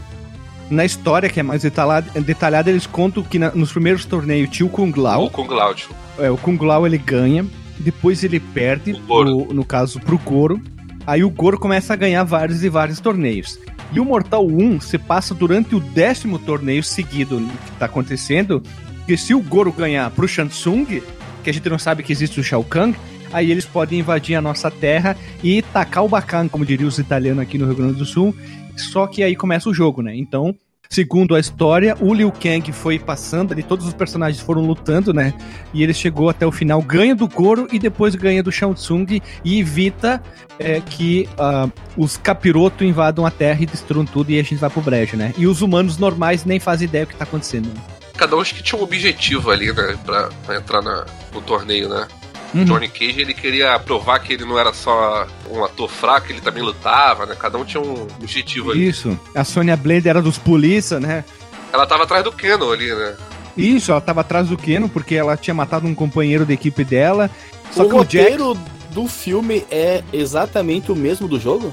Na 0.70 0.84
história, 0.84 1.28
que 1.28 1.40
é 1.40 1.42
mais 1.42 1.62
detalhada, 1.62 2.20
detalhada 2.20 2.70
eles 2.70 2.86
contam 2.86 3.22
que 3.22 3.38
na, 3.38 3.50
nos 3.50 3.72
primeiros 3.72 4.04
torneios 4.04 4.50
tinha 4.50 4.66
o 4.66 4.70
Kung 4.70 4.92
Lao. 4.94 5.24
O 5.24 5.30
Kung 5.30 5.48
Lao, 5.48 5.74
tio. 5.74 5.90
É, 6.18 6.30
o 6.30 6.36
Kung 6.36 6.58
Lao 6.62 6.86
ele 6.86 6.98
ganha, 6.98 7.46
depois 7.78 8.22
ele 8.22 8.38
perde, 8.38 8.92
no, 8.92 9.46
no 9.46 9.64
caso, 9.64 9.98
pro 10.00 10.18
Goro. 10.18 10.60
Aí 11.06 11.24
o 11.24 11.30
Goro 11.30 11.58
começa 11.58 11.94
a 11.94 11.96
ganhar 11.96 12.22
vários 12.24 12.62
e 12.62 12.68
vários 12.68 13.00
torneios. 13.00 13.58
E 13.92 13.98
o 13.98 14.04
Mortal 14.04 14.46
1 14.46 14.80
se 14.82 14.98
passa 14.98 15.34
durante 15.34 15.74
o 15.74 15.80
décimo 15.80 16.38
torneio 16.38 16.84
seguido 16.84 17.38
que 17.38 17.72
tá 17.78 17.86
acontecendo, 17.86 18.62
porque 19.08 19.16
se 19.16 19.32
o 19.32 19.40
Goro 19.40 19.72
ganhar 19.72 20.10
pro 20.10 20.28
Shansung, 20.28 20.84
que 20.84 21.48
a 21.48 21.52
gente 21.52 21.66
não 21.70 21.78
sabe 21.78 22.02
que 22.02 22.12
existe 22.12 22.38
o 22.38 22.44
Shao 22.44 22.62
Kahn, 22.62 22.92
aí 23.32 23.50
eles 23.50 23.64
podem 23.64 24.00
invadir 24.00 24.34
a 24.34 24.42
nossa 24.42 24.70
terra 24.70 25.16
e 25.42 25.62
tacar 25.62 26.04
o 26.04 26.08
bacana, 26.10 26.46
como 26.46 26.62
diriam 26.62 26.86
os 26.86 26.98
italianos 26.98 27.42
aqui 27.42 27.56
no 27.56 27.64
Rio 27.64 27.74
Grande 27.74 27.94
do 27.94 28.04
Sul. 28.04 28.36
Só 28.76 29.06
que 29.06 29.22
aí 29.22 29.34
começa 29.34 29.66
o 29.66 29.72
jogo, 29.72 30.02
né? 30.02 30.14
Então, 30.14 30.54
segundo 30.90 31.34
a 31.34 31.40
história, 31.40 31.96
o 31.98 32.12
Liu 32.12 32.30
Kang 32.30 32.70
foi 32.70 32.98
passando 32.98 33.52
ali, 33.52 33.62
todos 33.62 33.86
os 33.86 33.94
personagens 33.94 34.42
foram 34.42 34.60
lutando, 34.60 35.14
né? 35.14 35.32
E 35.72 35.82
ele 35.82 35.94
chegou 35.94 36.28
até 36.28 36.46
o 36.46 36.52
final, 36.52 36.82
ganha 36.82 37.14
do 37.14 37.26
Goro 37.26 37.66
e 37.72 37.78
depois 37.78 38.14
ganha 38.14 38.42
do 38.42 38.52
Shang 38.52 38.74
Tsung 38.74 39.22
e 39.42 39.58
evita 39.58 40.22
é, 40.58 40.82
que 40.82 41.26
ah, 41.38 41.66
os 41.96 42.18
capiroto 42.18 42.84
invadam 42.84 43.24
a 43.24 43.30
Terra 43.30 43.62
e 43.62 43.66
destruam 43.66 44.04
tudo 44.04 44.30
e 44.32 44.38
a 44.38 44.42
gente 44.42 44.56
vai 44.56 44.68
pro 44.68 44.82
brejo, 44.82 45.16
né? 45.16 45.32
E 45.38 45.46
os 45.46 45.62
humanos 45.62 45.96
normais 45.96 46.44
nem 46.44 46.60
fazem 46.60 46.86
ideia 46.86 47.06
do 47.06 47.08
que 47.08 47.16
tá 47.16 47.24
acontecendo. 47.24 47.68
né? 47.68 47.97
Cada 48.18 48.36
um 48.36 48.40
acho 48.40 48.54
que 48.54 48.62
tinha 48.62 48.78
um 48.78 48.82
objetivo 48.84 49.50
ali, 49.50 49.72
né? 49.72 49.96
Pra, 50.04 50.28
pra 50.44 50.56
entrar 50.56 50.82
na- 50.82 51.06
no 51.32 51.40
torneio, 51.40 51.88
né? 51.88 52.06
Uhum. 52.54 52.64
Johnny 52.64 52.88
Cage 52.88 53.20
ele 53.20 53.32
queria 53.34 53.78
provar 53.78 54.18
que 54.18 54.32
ele 54.32 54.44
não 54.44 54.58
era 54.58 54.72
só 54.72 55.26
um 55.50 55.62
ator 55.64 55.88
fraco, 55.88 56.32
ele 56.32 56.40
também 56.40 56.62
lutava, 56.62 57.24
né? 57.26 57.34
Cada 57.38 57.56
um 57.58 57.64
tinha 57.64 57.80
um 57.82 58.06
objetivo 58.20 58.70
ali. 58.72 58.88
Isso. 58.88 59.18
A 59.34 59.44
Sonya 59.44 59.76
Blade 59.76 60.08
era 60.08 60.20
dos 60.20 60.36
polícia, 60.38 60.98
né? 60.98 61.24
Ela 61.72 61.86
tava 61.86 62.04
atrás 62.04 62.24
do 62.24 62.32
Keno 62.32 62.72
ali, 62.72 62.92
né? 62.92 63.16
Isso, 63.56 63.90
ela 63.90 64.00
tava 64.00 64.22
atrás 64.22 64.48
do 64.48 64.56
Keno 64.56 64.88
porque 64.88 65.14
ela 65.14 65.36
tinha 65.36 65.52
matado 65.54 65.86
um 65.86 65.94
companheiro 65.94 66.46
da 66.46 66.52
equipe 66.54 66.84
dela. 66.84 67.30
Só 67.70 67.82
o 67.84 67.88
que 67.88 67.94
o 67.94 68.04
Jack 68.04 68.30
roteiro 68.38 68.58
do 68.90 69.06
filme 69.06 69.66
é 69.70 70.02
exatamente 70.12 70.90
o 70.90 70.96
mesmo 70.96 71.28
do 71.28 71.38
jogo? 71.38 71.72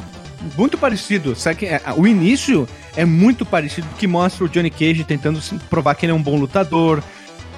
Muito 0.57 0.77
parecido. 0.77 1.35
Sabe 1.35 1.57
que, 1.57 1.65
é, 1.65 1.81
o 1.95 2.05
início 2.07 2.67
é 2.95 3.05
muito 3.05 3.45
parecido, 3.45 3.87
que 3.97 4.07
mostra 4.07 4.45
o 4.45 4.49
Johnny 4.49 4.69
Cage 4.69 5.03
tentando 5.03 5.39
provar 5.69 5.95
que 5.95 6.05
ele 6.05 6.11
é 6.11 6.15
um 6.15 6.21
bom 6.21 6.37
lutador. 6.37 7.01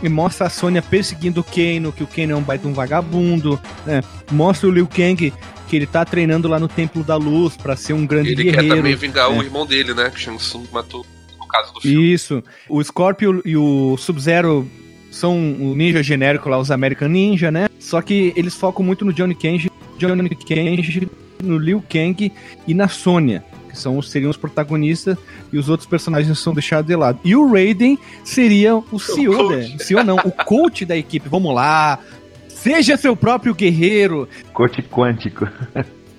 E 0.01 0.07
mostra 0.07 0.45
a 0.45 0.49
Sonya 0.49 0.79
perseguindo 0.81 1.41
o 1.41 1.43
Kano, 1.43 1.91
que 1.91 2.03
o 2.03 2.07
Kano 2.07 2.31
é 2.33 2.35
um 2.35 2.41
baita 2.43 2.67
um 2.67 2.73
vagabundo. 2.73 3.59
né? 3.83 4.01
Mostra 4.31 4.69
o 4.69 4.71
Liu 4.71 4.85
Kang, 4.87 5.33
que 5.67 5.75
ele 5.75 5.87
tá 5.87 6.05
treinando 6.05 6.47
lá 6.47 6.59
no 6.59 6.67
Templo 6.67 7.03
da 7.03 7.15
Luz 7.15 7.57
pra 7.57 7.75
ser 7.75 7.93
um 7.93 8.05
grande 8.05 8.33
Ele 8.33 8.43
guerreiro. 8.43 8.67
quer 8.67 8.75
também 8.75 8.95
vingar 8.95 9.31
o 9.31 9.41
irmão 9.41 9.65
dele, 9.65 9.95
né? 9.95 10.11
Que 10.11 10.19
Shang 10.19 10.37
Tsung 10.37 10.65
matou 10.71 11.03
no 11.39 11.47
caso 11.47 11.73
do 11.73 11.81
filme. 11.81 12.13
Isso. 12.13 12.43
O 12.69 12.83
Scorpio 12.83 13.41
e 13.43 13.57
o 13.57 13.97
Sub-Zero 13.97 14.69
são 15.09 15.35
o 15.35 15.75
ninja 15.75 16.03
genérico 16.03 16.47
lá, 16.47 16.59
os 16.59 16.69
American 16.69 17.07
Ninja, 17.09 17.49
né? 17.49 17.67
Só 17.79 17.99
que 17.99 18.33
eles 18.35 18.53
focam 18.53 18.85
muito 18.85 19.03
no 19.03 19.11
Johnny 19.11 19.33
Cage, 19.33 19.71
Johnny 19.97 20.29
Cage, 20.29 21.09
no 21.41 21.57
Liu 21.57 21.83
Kang 21.89 22.31
e 22.67 22.73
na 22.73 22.87
Sonya, 22.87 23.43
que 23.69 23.77
são, 23.77 24.01
seriam 24.01 24.29
os 24.29 24.37
protagonistas 24.37 25.17
e 25.51 25.57
os 25.57 25.69
outros 25.69 25.87
personagens 25.87 26.37
são 26.39 26.53
deixados 26.53 26.87
de 26.87 26.95
lado. 26.95 27.19
E 27.23 27.35
o 27.35 27.51
Raiden 27.51 27.97
seria 28.23 28.75
o 28.75 28.99
CEO, 28.99 29.35
coach. 29.35 29.55
né? 29.55 29.77
CEO 29.79 30.03
não, 30.03 30.17
o 30.17 30.31
coach 30.31 30.85
da 30.85 30.97
equipe. 30.97 31.29
Vamos 31.29 31.53
lá, 31.53 31.99
seja 32.47 32.97
seu 32.97 33.15
próprio 33.15 33.53
guerreiro. 33.53 34.27
Corte 34.53 34.81
quântico. 34.81 35.47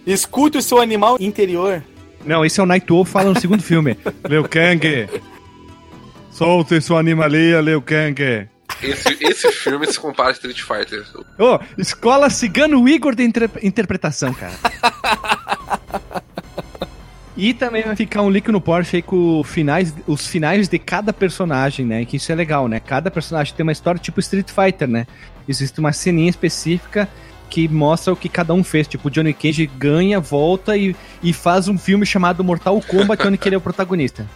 Escute 0.06 0.58
o 0.58 0.62
seu 0.62 0.80
animal 0.80 1.16
interior. 1.20 1.82
Não, 2.24 2.44
esse 2.44 2.58
é 2.60 2.62
o 2.62 2.66
Night 2.66 2.86
Wolf 2.88 3.10
fala 3.10 3.32
no 3.32 3.40
segundo 3.40 3.62
filme. 3.62 3.96
Liu 4.28 4.44
Kang, 4.48 5.08
solte 6.30 6.80
sua 6.80 7.00
animalia, 7.00 7.60
Liu 7.60 7.80
Kang. 7.80 8.48
Esse, 8.82 9.16
esse 9.20 9.52
filme 9.52 9.86
se 9.90 9.98
compara 9.98 10.30
a 10.30 10.32
Street 10.32 10.60
Fighter. 10.60 11.04
Ô, 11.38 11.58
escola 11.76 12.30
Cigano 12.30 12.88
Igor 12.88 13.14
de 13.14 13.24
inter- 13.24 13.50
interpretação, 13.62 14.32
cara. 14.32 14.52
e 17.36 17.52
também 17.54 17.82
vai 17.82 17.96
ficar 17.96 18.22
um 18.22 18.30
link 18.30 18.48
no 18.50 18.60
Porsche 18.60 18.96
aí 18.96 19.02
com 19.02 19.42
finais, 19.44 19.92
os 20.06 20.26
finais 20.26 20.68
de 20.68 20.78
cada 20.78 21.12
personagem, 21.12 21.84
né? 21.84 22.04
Que 22.04 22.16
isso 22.16 22.30
é 22.30 22.34
legal, 22.34 22.68
né? 22.68 22.80
Cada 22.80 23.10
personagem 23.10 23.54
tem 23.54 23.64
uma 23.64 23.72
história 23.72 24.00
tipo 24.00 24.20
Street 24.20 24.48
Fighter, 24.50 24.88
né? 24.88 25.06
Existe 25.48 25.80
uma 25.80 25.92
ceninha 25.92 26.30
específica 26.30 27.08
que 27.50 27.66
mostra 27.66 28.12
o 28.12 28.16
que 28.16 28.28
cada 28.28 28.52
um 28.54 28.62
fez. 28.62 28.86
Tipo, 28.86 29.08
o 29.08 29.10
Johnny 29.10 29.32
Cage 29.32 29.66
ganha, 29.66 30.20
volta 30.20 30.76
e, 30.76 30.94
e 31.22 31.32
faz 31.32 31.66
um 31.66 31.78
filme 31.78 32.04
chamado 32.06 32.44
Mortal 32.44 32.80
Kombat, 32.82 33.26
onde 33.26 33.38
ele 33.44 33.54
é 33.54 33.58
o 33.58 33.60
protagonista. 33.62 34.26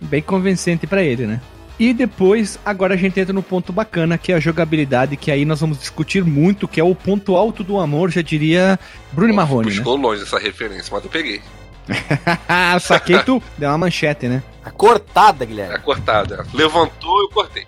Bem 0.00 0.20
convincente 0.20 0.86
pra 0.86 1.02
ele, 1.02 1.26
né? 1.26 1.40
E 1.78 1.92
depois, 1.92 2.58
agora 2.64 2.94
a 2.94 2.96
gente 2.96 3.20
entra 3.20 3.34
no 3.34 3.42
ponto 3.42 3.70
bacana, 3.72 4.16
que 4.16 4.32
é 4.32 4.36
a 4.36 4.40
jogabilidade, 4.40 5.14
que 5.16 5.30
aí 5.30 5.44
nós 5.44 5.60
vamos 5.60 5.78
discutir 5.78 6.24
muito, 6.24 6.66
que 6.66 6.80
é 6.80 6.84
o 6.84 6.94
ponto 6.94 7.36
alto 7.36 7.62
do 7.62 7.78
amor, 7.78 8.10
já 8.10 8.22
diria 8.22 8.78
Bruno 9.12 9.34
Marrone, 9.34 9.68
né? 9.68 9.74
Buscou 9.76 9.96
longe 9.96 10.22
essa 10.22 10.38
referência, 10.38 10.88
mas 10.90 11.04
eu 11.04 11.10
peguei. 11.10 11.42
Saquei 12.80 13.18
tu, 13.22 13.42
deu 13.58 13.68
uma 13.68 13.76
manchete, 13.78 14.26
né? 14.26 14.42
A 14.64 14.70
cortada, 14.70 15.44
É 15.44 15.46
Guilherme. 15.46 15.78
cortada. 15.80 16.46
Levantou 16.54 17.20
eu 17.20 17.28
cortei. 17.28 17.66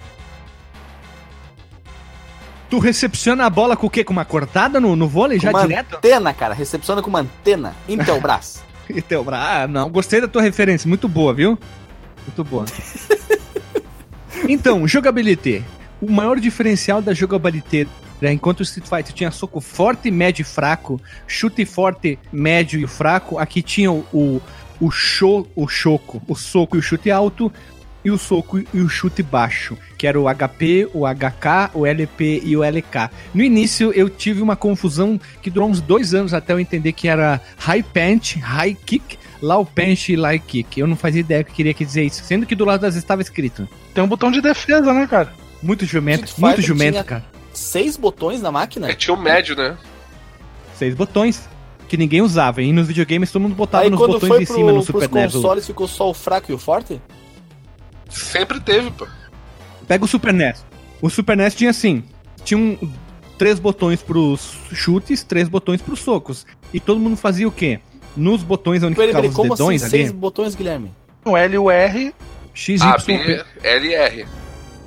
Tu 2.71 2.79
recepciona 2.79 3.47
a 3.47 3.51
bola 3.51 3.77
com 3.77 3.87
o 3.87 3.91
quê? 3.91 4.03
Com 4.05 4.13
uma 4.13 4.25
cortada 4.25 4.81
no, 4.81 4.97
no 4.97 5.07
vôlei 5.09 5.39
já 5.39 5.51
uma 5.51 5.63
direto? 5.63 5.97
antena, 5.97 6.35
cara. 6.35 6.53
Recepciona 6.55 7.01
com 7.03 7.09
uma 7.09 7.21
antena 7.21 7.75
em 7.89 7.97
teu 7.99 8.21
braço. 8.21 8.63
E 8.91 9.01
teu 9.03 9.23
bra... 9.23 9.63
Ah, 9.63 9.69
não, 9.69 9.89
gostei 9.91 10.21
da 10.21 10.29
tua 10.29 10.43
referência, 10.43 10.89
muito 10.89 11.09
boa, 11.09 11.33
viu? 11.33 11.59
Muito 12.27 12.43
boa. 12.45 12.65
então, 14.47 14.87
jogabilidade. 14.87 15.65
O 16.01 16.11
maior 16.11 16.39
diferencial 16.39 17.03
da 17.03 17.13
jogabilidade, 17.13 17.89
né, 18.21 18.33
enquanto 18.33 18.61
o 18.61 18.63
Street 18.63 18.89
Fighter 18.89 19.13
tinha 19.13 19.31
soco 19.31 19.61
forte, 19.61 20.11
médio 20.11 20.43
e 20.43 20.45
fraco, 20.45 21.01
chute 21.27 21.65
forte, 21.65 22.19
médio 22.33 22.81
e 22.81 22.87
fraco, 22.87 23.39
aqui 23.39 23.63
tinha 23.63 23.91
o, 23.91 24.05
o, 24.13 24.41
o, 24.81 24.89
o 25.57 25.69
choco, 25.69 26.23
o 26.29 26.35
soco 26.37 26.77
e 26.77 26.79
o 26.79 26.83
chute 26.83 27.11
alto, 27.11 27.53
e 28.09 28.11
o 28.11 28.19
soco 28.19 28.59
e 28.59 28.81
o 28.81 28.89
chute 28.89 29.23
baixo, 29.23 29.77
que 29.97 30.07
era 30.07 30.19
o 30.21 30.25
HP, 30.33 30.89
o 30.93 31.05
HK, 31.07 31.71
o 31.75 31.87
LP 31.87 32.43
e 32.45 32.57
o 32.57 32.63
LK. 32.65 33.11
No 33.33 33.43
início 33.43 33.93
eu 33.93 34.09
tive 34.11 34.43
uma 34.43 34.57
confusão 34.57 35.21
que 35.43 35.51
durou 35.51 35.69
uns 35.69 35.81
dois 35.81 36.15
anos 36.15 36.35
até 36.35 36.53
eu 36.53 36.61
entender 36.61 36.93
que 36.93 37.07
era 37.09 37.41
high 37.59 37.83
punch, 37.83 38.39
high 38.39 38.75
kick, 38.75 39.19
low 39.41 39.65
punch 39.65 40.13
e 40.13 40.17
low 40.17 40.39
kick. 40.41 40.81
Eu 40.81 40.87
não 40.87 40.97
fazia 40.97 41.21
ideia 41.21 41.45
que 41.45 41.53
queria 41.53 41.73
dizer 41.75 42.05
isso, 42.05 42.23
sendo 42.25 42.45
que 42.47 42.55
do 42.55 42.65
lado 42.65 42.81
das 42.81 42.97
estava 42.97 43.23
escrito. 43.23 43.69
Tem 43.95 44.03
um 44.03 44.09
botão 44.09 44.31
de 44.31 44.41
defesa, 44.41 44.93
né, 44.93 45.07
cara? 45.07 45.33
Muito 45.63 45.85
jumento, 45.85 46.25
Street 46.27 46.39
muito 46.41 46.57
Fighter 46.57 46.69
jumento, 46.69 46.93
tinha- 46.93 47.05
cara. 47.05 47.25
Seis 47.53 47.97
botões 47.97 48.41
na 48.41 48.53
máquina? 48.53 48.91
É, 48.91 48.95
tinha 48.95 49.13
o 49.15 49.21
médio, 49.21 49.57
né? 49.57 49.77
Seis 50.77 50.95
botões 50.95 51.49
que 51.89 51.97
ninguém 51.97 52.21
usava. 52.23 52.63
E 52.63 52.73
nos 52.73 52.87
videogames 52.87 53.33
todo 53.33 53.43
mundo 53.43 53.55
botava 53.55 53.85
Aí 53.85 53.91
nos 53.91 53.99
quando 53.99 54.13
botões 54.13 54.29
foi 54.29 54.39
de 54.41 54.47
pro, 54.47 54.55
cima 54.55 54.73
no 54.73 54.83
Super 54.83 55.11
NES. 55.11 55.33
consoles 55.33 55.67
ficou 55.67 55.89
só 55.89 56.09
o 56.11 56.15
fraco 56.15 56.53
e 56.53 56.55
o 56.55 56.59
forte? 56.59 57.01
Sempre 58.09 58.61
teve, 58.61 58.91
pô. 58.91 59.07
Pega 59.87 60.05
o 60.05 60.09
Super 60.09 60.33
NES. 60.33 60.65
O 61.01 61.09
Super 61.11 61.37
NES 61.37 61.55
tinha 61.55 61.71
assim: 61.71 62.03
tinha 62.45 62.59
um, 62.59 62.77
três 63.37 63.59
botões 63.59 64.03
pros 64.03 64.59
chutes, 64.73 65.23
três 65.23 65.49
botões 65.49 65.81
pros 65.83 66.01
socos. 66.01 66.47
E 66.73 66.81
todo 66.81 67.01
mundo 67.01 67.17
fazia 67.17 67.47
o 67.49 67.53
quê? 67.53 67.81
Nos 68.17 68.43
botões 68.43 68.83
onde 68.83 68.95
Peraí, 68.97 69.09
ficavam 69.09 69.23
peraí, 69.23 69.31
os 69.31 69.37
como 69.37 69.53
assim 69.55 69.63
dedões 69.63 69.83
seis 69.91 70.09
ali, 70.11 70.19
botões, 70.19 70.55
Guilherme? 70.55 70.91
O 71.25 71.37
L 71.37 71.55
e 71.55 71.59
o 71.59 71.71
R. 71.71 72.15
X, 72.55 72.83
A, 72.83 72.97
Y, 72.99 73.25
B. 73.27 73.45
L 73.63 73.87
e 73.89 73.95
R. 73.95 74.27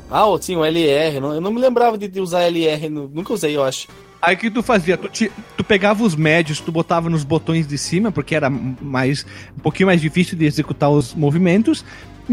Ah, 0.09 0.26
sim, 0.41 0.57
o 0.57 0.65
LR. 0.65 1.19
não- 1.22 1.34
Eu 1.34 1.39
não 1.41 1.53
me 1.53 1.59
lembrava 1.61 1.97
de 1.97 2.07
de 2.07 2.19
usar 2.19 2.41
LR. 2.43 2.89
nu- 2.89 3.09
Nunca 3.13 3.32
usei, 3.34 3.55
eu 3.55 3.63
acho. 3.63 3.88
Aí 4.22 4.36
o 4.36 4.38
que 4.38 4.51
tu 4.51 4.61
fazia? 4.61 4.97
Tu, 4.97 5.07
te- 5.09 5.32
tu 5.57 5.63
pegava 5.63 6.03
os 6.03 6.15
médios, 6.15 6.59
tu 6.59 6.72
botava 6.72 7.09
nos 7.09 7.24
botões 7.24 7.65
de 7.65 7.78
cima, 7.78 8.11
porque 8.11 8.36
era 8.36 8.49
mais 8.49 9.26
um 9.57 9.59
pouquinho 9.61 9.88
mais 9.88 10.01
difícil 10.01 10.38
de 10.38 10.45
executar 10.45 10.89
os 10.91 11.13
movimentos, 11.15 11.84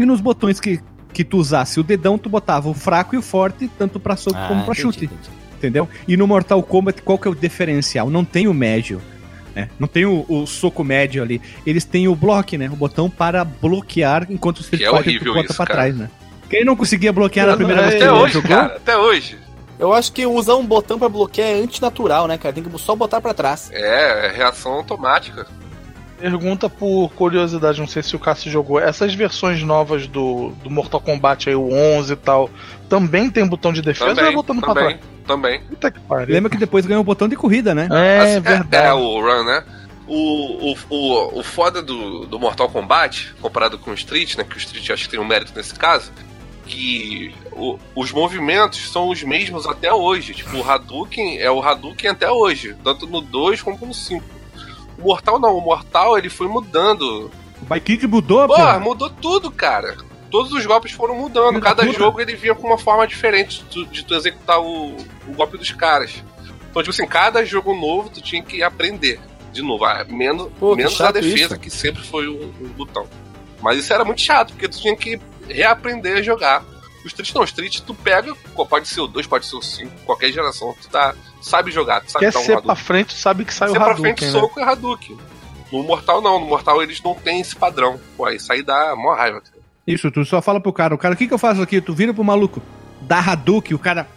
e 0.01 0.05
nos 0.05 0.21
botões 0.21 0.59
que, 0.59 0.79
que 1.13 1.23
tu 1.23 1.37
usasse 1.37 1.79
o 1.79 1.83
dedão, 1.83 2.17
tu 2.17 2.29
botava 2.29 2.69
o 2.69 2.73
fraco 2.73 3.15
e 3.15 3.17
o 3.17 3.21
forte, 3.21 3.69
tanto 3.77 3.99
pra 3.99 4.15
soco 4.15 4.37
como 4.47 4.63
pra 4.63 4.71
Ah, 4.71 4.73
entendi, 4.73 4.81
chute. 4.81 5.05
entendi. 5.05 5.29
entendeu? 5.57 5.87
E 6.07 6.15
no 6.17 6.27
Mortal 6.27 6.61
Kombat, 6.63 7.01
qual 7.01 7.17
que 7.17 7.27
é 7.27 7.31
o 7.31 7.35
diferencial? 7.35 8.09
Não 8.09 8.23
tem 8.25 8.47
o 8.47 8.53
médio, 8.53 9.01
né? 9.55 9.69
Não 9.79 9.87
tem 9.87 10.05
o, 10.05 10.25
o 10.29 10.45
soco 10.47 10.83
médio 10.83 11.21
ali. 11.23 11.41
Eles 11.65 11.83
têm 11.85 12.07
o 12.07 12.15
block, 12.15 12.57
né? 12.57 12.69
O 12.71 12.75
botão 12.75 13.09
para 13.09 13.43
bloquear 13.43 14.25
enquanto 14.29 14.59
o 14.59 14.61
Street 14.61 14.81
Que 14.83 14.87
é 14.87 14.97
Fighter 15.03 15.19
tu 15.23 15.33
bota 15.33 15.45
isso, 15.47 15.55
pra 15.57 15.65
cara. 15.65 15.79
trás, 15.79 15.95
né? 15.97 16.09
Quem 16.49 16.63
não 16.65 16.75
conseguia 16.75 17.11
bloquear 17.13 17.45
na 17.47 17.55
primeira 17.55 17.81
não, 17.81 17.89
vez 17.89 17.99
que 18.01 18.07
Até 18.07 18.13
ele 18.15 18.23
hoje, 18.23 18.33
jogou? 18.33 18.49
cara. 18.49 18.75
Até 18.75 18.97
hoje. 18.97 19.37
Eu 19.77 19.93
acho 19.93 20.11
que 20.11 20.25
usar 20.25 20.55
um 20.55 20.65
botão 20.65 20.99
pra 20.99 21.07
bloquear 21.07 21.47
é 21.47 21.53
antinatural, 21.61 22.27
né, 22.27 22.37
cara? 22.37 22.53
Tem 22.53 22.63
que 22.63 22.77
só 22.79 22.95
botar 22.95 23.21
pra 23.21 23.33
trás. 23.33 23.69
É, 23.71 24.27
é 24.27 24.31
reação 24.35 24.73
automática. 24.73 25.47
Pergunta 26.19 26.69
por 26.69 27.09
curiosidade, 27.11 27.79
não 27.79 27.87
sei 27.87 28.03
se 28.03 28.15
o 28.15 28.19
Cássio 28.19 28.51
jogou. 28.51 28.79
Essas 28.79 29.13
versões 29.13 29.61
novas 29.63 30.05
do, 30.07 30.49
do 30.63 30.69
Mortal 30.69 30.99
Kombat 30.99 31.47
aí, 31.49 31.55
o 31.55 31.71
11 31.73 32.11
e 32.11 32.15
tal, 32.17 32.49
também 32.89 33.29
tem 33.29 33.47
botão 33.47 33.71
de 33.71 33.81
defesa 33.81 34.05
ou 34.05 34.11
é 34.11 34.15
Também, 34.15 34.33
botando 34.35 34.59
pra 34.59 34.73
também, 34.73 34.97
trás? 34.97 35.09
também. 35.25 35.61
Puta 35.61 35.91
que 35.91 35.99
pariu. 36.01 36.33
Lembra 36.35 36.49
que 36.49 36.57
depois 36.57 36.85
ganhou 36.85 37.01
o 37.01 37.05
botão 37.05 37.27
de 37.27 37.35
corrida, 37.35 37.73
né? 37.73 37.87
É, 37.91 38.19
Assim, 38.19 38.39
verdade. 38.41 38.87
É, 38.87 38.93
o 38.93 39.21
Run, 39.21 39.43
né? 39.45 39.63
O, 40.07 40.71
o, 40.71 40.77
o, 40.89 41.39
o 41.39 41.43
foda 41.43 41.81
do, 41.81 42.25
do 42.25 42.39
Mortal 42.39 42.67
Kombat, 42.67 43.33
comparado 43.39 43.77
com 43.77 43.91
o 43.91 43.93
Street, 43.93 44.35
né? 44.35 44.43
Que 44.43 44.55
o 44.55 44.57
Street 44.57 44.89
acho 44.89 45.03
que 45.05 45.09
tem 45.11 45.19
um 45.19 45.25
mérito 45.25 45.53
nesse 45.55 45.75
caso, 45.75 46.11
que 46.65 47.33
o- 47.53 47.77
os 47.95 48.11
movimentos 48.11 48.91
são 48.91 49.07
os 49.09 49.23
mesmos 49.23 49.65
até 49.65 49.93
hoje. 49.93 50.33
Tipo, 50.33 50.57
o 50.57 50.69
Hadouken 50.69 51.37
é 51.39 51.49
o 51.49 51.61
Hadouken 51.61 52.09
até 52.09 52.29
hoje, 52.29 52.75
tanto 52.83 53.07
no 53.07 53.21
2 53.21 53.61
como 53.61 53.85
no 53.85 53.93
5. 53.93 54.23
O 54.99 55.03
Mortal 55.07 55.39
não, 55.39 55.57
o 55.57 55.61
Mortal 55.61 56.17
ele 56.17 56.29
foi 56.29 56.47
mudando. 56.47 57.31
O 57.69 57.81
Kick 57.81 58.05
mudou, 58.07 58.47
pô. 58.47 58.55
Porra, 58.55 58.79
mudou 58.79 59.09
tudo, 59.09 59.51
cara. 59.51 59.97
Todos 60.29 60.51
os 60.51 60.65
golpes 60.65 60.91
foram 60.91 61.15
mudando. 61.15 61.59
Cada 61.59 61.83
puta. 61.83 61.97
jogo 61.97 62.21
ele 62.21 62.35
vinha 62.35 62.53
com 62.53 62.67
uma 62.67 62.77
forma 62.77 63.07
diferente 63.07 63.59
de 63.59 63.65
tu, 63.65 63.85
de 63.85 64.05
tu 64.05 64.13
executar 64.13 64.59
o, 64.59 64.95
o 65.27 65.33
golpe 65.33 65.57
dos 65.57 65.71
caras. 65.71 66.23
Então, 66.69 66.83
tipo 66.83 66.91
assim, 66.91 67.07
cada 67.07 67.43
jogo 67.43 67.73
novo 67.73 68.09
tu 68.09 68.21
tinha 68.21 68.43
que 68.43 68.61
aprender 68.61 69.19
de 69.51 69.61
novo. 69.61 69.85
Ah, 69.85 70.05
menos 70.07 70.49
Pô, 70.59 70.71
que 70.71 70.77
menos 70.77 71.01
a 71.01 71.11
defesa, 71.11 71.35
isso. 71.35 71.59
que 71.59 71.69
sempre 71.69 72.03
foi 72.03 72.27
o, 72.27 72.35
o 72.35 72.67
botão. 72.77 73.07
Mas 73.61 73.79
isso 73.79 73.93
era 73.93 74.05
muito 74.05 74.21
chato, 74.21 74.53
porque 74.53 74.69
tu 74.69 74.79
tinha 74.79 74.95
que 74.95 75.19
reaprender 75.47 76.17
a 76.17 76.21
jogar. 76.21 76.63
O 77.03 77.07
Street 77.07 77.33
não, 77.33 77.41
o 77.41 77.45
Street 77.45 77.79
tu 77.81 77.93
pega, 77.93 78.33
pode 78.69 78.87
ser 78.87 79.01
o 79.01 79.07
2, 79.07 79.25
pode 79.27 79.45
ser 79.45 79.55
o 79.55 79.61
5, 79.61 79.91
qualquer 80.05 80.31
geração, 80.31 80.75
tu 80.81 80.89
tá, 80.89 81.15
sabe 81.41 81.71
jogar, 81.71 82.01
tu 82.01 82.11
sabe 82.11 82.25
Quer 82.25 82.31
dar 82.33 82.39
um 82.39 82.43
ser 82.43 82.51
pra 82.53 82.59
Hadouken. 82.73 82.83
frente, 82.85 83.13
sabe 83.17 83.45
que 83.45 83.53
sai 83.53 83.69
Ser 83.69 83.77
o 83.77 83.79
pra 83.81 83.91
Hadouken, 83.91 84.15
frente, 84.17 84.25
né? 84.25 84.31
soco 84.31 84.59
e 84.59 84.63
Hadouken. 84.63 85.17
No 85.71 85.83
Mortal 85.83 86.21
não, 86.21 86.39
no 86.39 86.45
Mortal 86.47 86.81
eles 86.83 87.01
não 87.01 87.13
têm 87.15 87.39
esse 87.41 87.55
padrão. 87.55 87.99
Pô, 88.17 88.27
isso 88.29 88.51
aí 88.51 88.61
dá 88.63 88.95
mó 88.95 89.13
raiva. 89.13 89.39
cara. 89.39 89.55
Isso, 89.87 90.11
tu 90.11 90.25
só 90.25 90.41
fala 90.41 90.59
pro 90.59 90.73
cara, 90.73 90.93
o 90.93 90.97
cara, 90.97 91.13
o 91.13 91.17
que 91.17 91.27
que 91.27 91.33
eu 91.33 91.37
faço 91.39 91.61
aqui? 91.61 91.79
Tu 91.79 91.93
vira 91.93 92.13
pro 92.13 92.23
maluco, 92.23 92.61
dá 93.01 93.19
Hadouken, 93.19 93.75
o 93.75 93.79
cara 93.79 94.07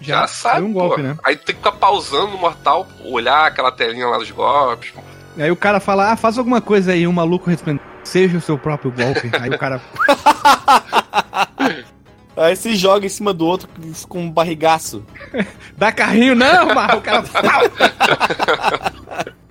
já, 0.00 0.22
Já, 0.22 0.26
sabe, 0.26 0.62
um 0.66 0.72
golpe, 0.72 0.96
pô. 0.96 1.02
né? 1.02 1.16
Aí 1.24 1.36
tu 1.36 1.44
tem 1.44 1.54
que 1.54 1.60
ficar 1.62 1.72
pausando 1.78 2.32
no 2.32 2.38
Mortal, 2.38 2.86
olhar 3.04 3.46
aquela 3.46 3.70
telinha 3.70 4.06
lá 4.08 4.18
dos 4.18 4.30
golpes. 4.30 4.92
Aí 5.38 5.50
o 5.50 5.56
cara 5.56 5.78
fala, 5.80 6.10
ah, 6.12 6.16
faz 6.16 6.36
alguma 6.36 6.60
coisa 6.60 6.92
aí, 6.92 7.06
o 7.06 7.12
maluco 7.12 7.48
responde, 7.48 7.80
seja 8.02 8.36
o 8.38 8.40
seu 8.40 8.58
próprio 8.58 8.90
golpe. 8.92 9.30
aí 9.40 9.48
o 9.50 9.58
cara, 9.58 9.80
Aí 12.36 12.56
se 12.56 12.74
joga 12.74 13.06
em 13.06 13.08
cima 13.08 13.32
do 13.32 13.46
outro 13.46 13.68
com 14.08 14.22
um 14.22 14.30
barrigaço. 14.30 15.04
dá 15.76 15.92
carrinho, 15.92 16.34
não, 16.34 16.74
mas 16.74 16.94
o 16.94 17.00
cara... 17.00 17.24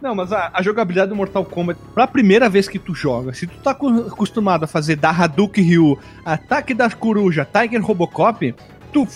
Não, 0.04 0.14
mas 0.14 0.34
a, 0.34 0.52
a 0.54 0.62
jogabilidade 0.62 1.08
do 1.12 1.16
Mortal 1.16 1.46
Kombat, 1.46 1.80
pra 1.94 2.06
primeira 2.06 2.50
vez 2.50 2.68
que 2.68 2.78
tu 2.78 2.94
joga, 2.94 3.34
se 3.34 3.48
tu 3.48 3.58
tá 3.60 3.72
acostumado 3.72 4.66
a 4.66 4.68
fazer 4.68 4.98
da 4.98 5.10
Hadouken 5.10 5.64
Ryu, 5.64 5.98
ataque 6.26 6.74
das 6.74 6.94
coruja, 6.94 7.46
Tiger 7.46 7.82
Robocop, 7.82 8.54
tu, 8.92 9.08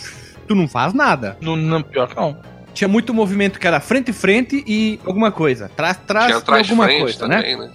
tu 0.47 0.55
não 0.55 0.65
faz 0.65 0.93
nada. 0.93 1.37
No, 1.41 1.57
não, 1.57 1.83
pior 1.83 2.07
que 2.07 2.15
não. 2.15 2.37
Tinha 2.73 2.87
muito 2.87 3.13
movimento 3.13 3.59
que 3.59 3.67
era 3.67 3.81
frente 3.81 4.13
frente 4.13 4.63
e 4.65 4.97
alguma 5.05 5.29
coisa. 5.29 5.69
Trás, 5.75 5.97
trás 6.07 6.27
Tinha 6.27 6.37
e 6.37 6.61
alguma 6.61 6.85
frente 6.85 7.01
coisa, 7.01 7.27
né? 7.27 7.35
também, 7.35 7.57
né? 7.57 7.71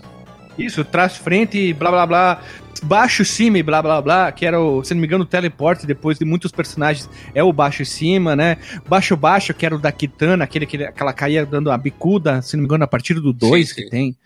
Isso, 0.57 0.83
trás 0.83 1.17
frente 1.17 1.59
e 1.59 1.75
blá 1.75 1.91
blá 1.91 2.07
blá. 2.07 2.41
Baixo 2.83 3.25
cima 3.25 3.59
e 3.59 3.63
blá 3.63 3.81
blá 3.81 4.01
blá, 4.03 4.33
que 4.33 4.45
era 4.45 4.61
o, 4.61 4.83
se 4.83 4.93
não 4.93 5.01
me 5.01 5.07
engano, 5.07 5.25
o 5.25 5.27
teleporte 5.27 5.87
depois 5.87 6.19
de 6.19 6.25
muitos 6.25 6.51
personagens 6.51 7.09
é 7.35 7.43
o 7.43 7.53
baixo 7.53 7.83
e 7.83 7.87
cima, 7.87 8.35
né? 8.35 8.57
Baixo 8.89 9.17
baixo, 9.17 9.55
que 9.55 9.65
era 9.65 9.75
o 9.75 9.79
da 9.79 9.93
Kitana, 9.93 10.45
aquele 10.45 10.67
que 10.67 10.83
aquela 10.83 11.13
caía 11.13 11.47
dando 11.47 11.71
a 11.71 11.79
bicuda, 11.79 12.43
se 12.43 12.57
não 12.57 12.63
me 12.63 12.67
engano, 12.67 12.85
a 12.85 12.89
partir 12.89 13.15
do 13.15 13.33
2 13.33 13.69
Sim, 13.69 13.75
que 13.75 13.83
sim. 13.83 13.89
tem. 13.89 14.17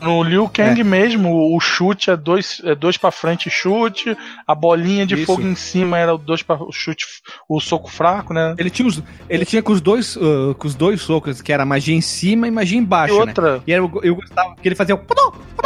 No 0.00 0.22
Liu 0.22 0.48
Kang 0.48 0.82
mesmo, 0.84 1.54
o 1.54 1.60
chute 1.60 2.10
é 2.10 2.16
dois, 2.16 2.60
é 2.64 2.74
dois 2.74 2.96
pra 2.96 3.10
frente 3.10 3.50
chute, 3.50 4.16
a 4.46 4.54
bolinha 4.54 5.06
de 5.06 5.14
Isso. 5.14 5.26
fogo 5.26 5.42
em 5.42 5.54
cima 5.54 5.98
era 5.98 6.14
o 6.14 6.18
dois 6.18 6.42
para 6.42 6.62
o 6.62 6.70
chute, 6.70 7.04
o 7.48 7.60
soco 7.60 7.90
fraco, 7.90 8.32
né? 8.32 8.54
Ele 8.58 8.70
tinha, 8.70 8.86
os, 8.86 9.02
ele 9.28 9.44
tinha 9.44 9.62
com 9.62 9.72
os 9.72 9.80
dois 9.80 10.14
uh, 10.16 10.54
com 10.58 10.66
os 10.66 10.74
dois 10.74 11.00
socos, 11.00 11.40
que 11.42 11.52
era 11.52 11.64
magia 11.64 11.94
em 11.94 12.00
cima 12.00 12.46
e 12.46 12.50
magia 12.50 12.78
E 12.78 12.80
embaixo, 12.82 13.14
né? 13.14 13.20
outra, 13.20 13.62
E 13.66 13.72
eu, 13.72 13.90
eu 14.02 14.16
gostava 14.16 14.54
que 14.54 14.68
ele 14.68 14.74
fazia 14.74 14.94
o 14.94 15.00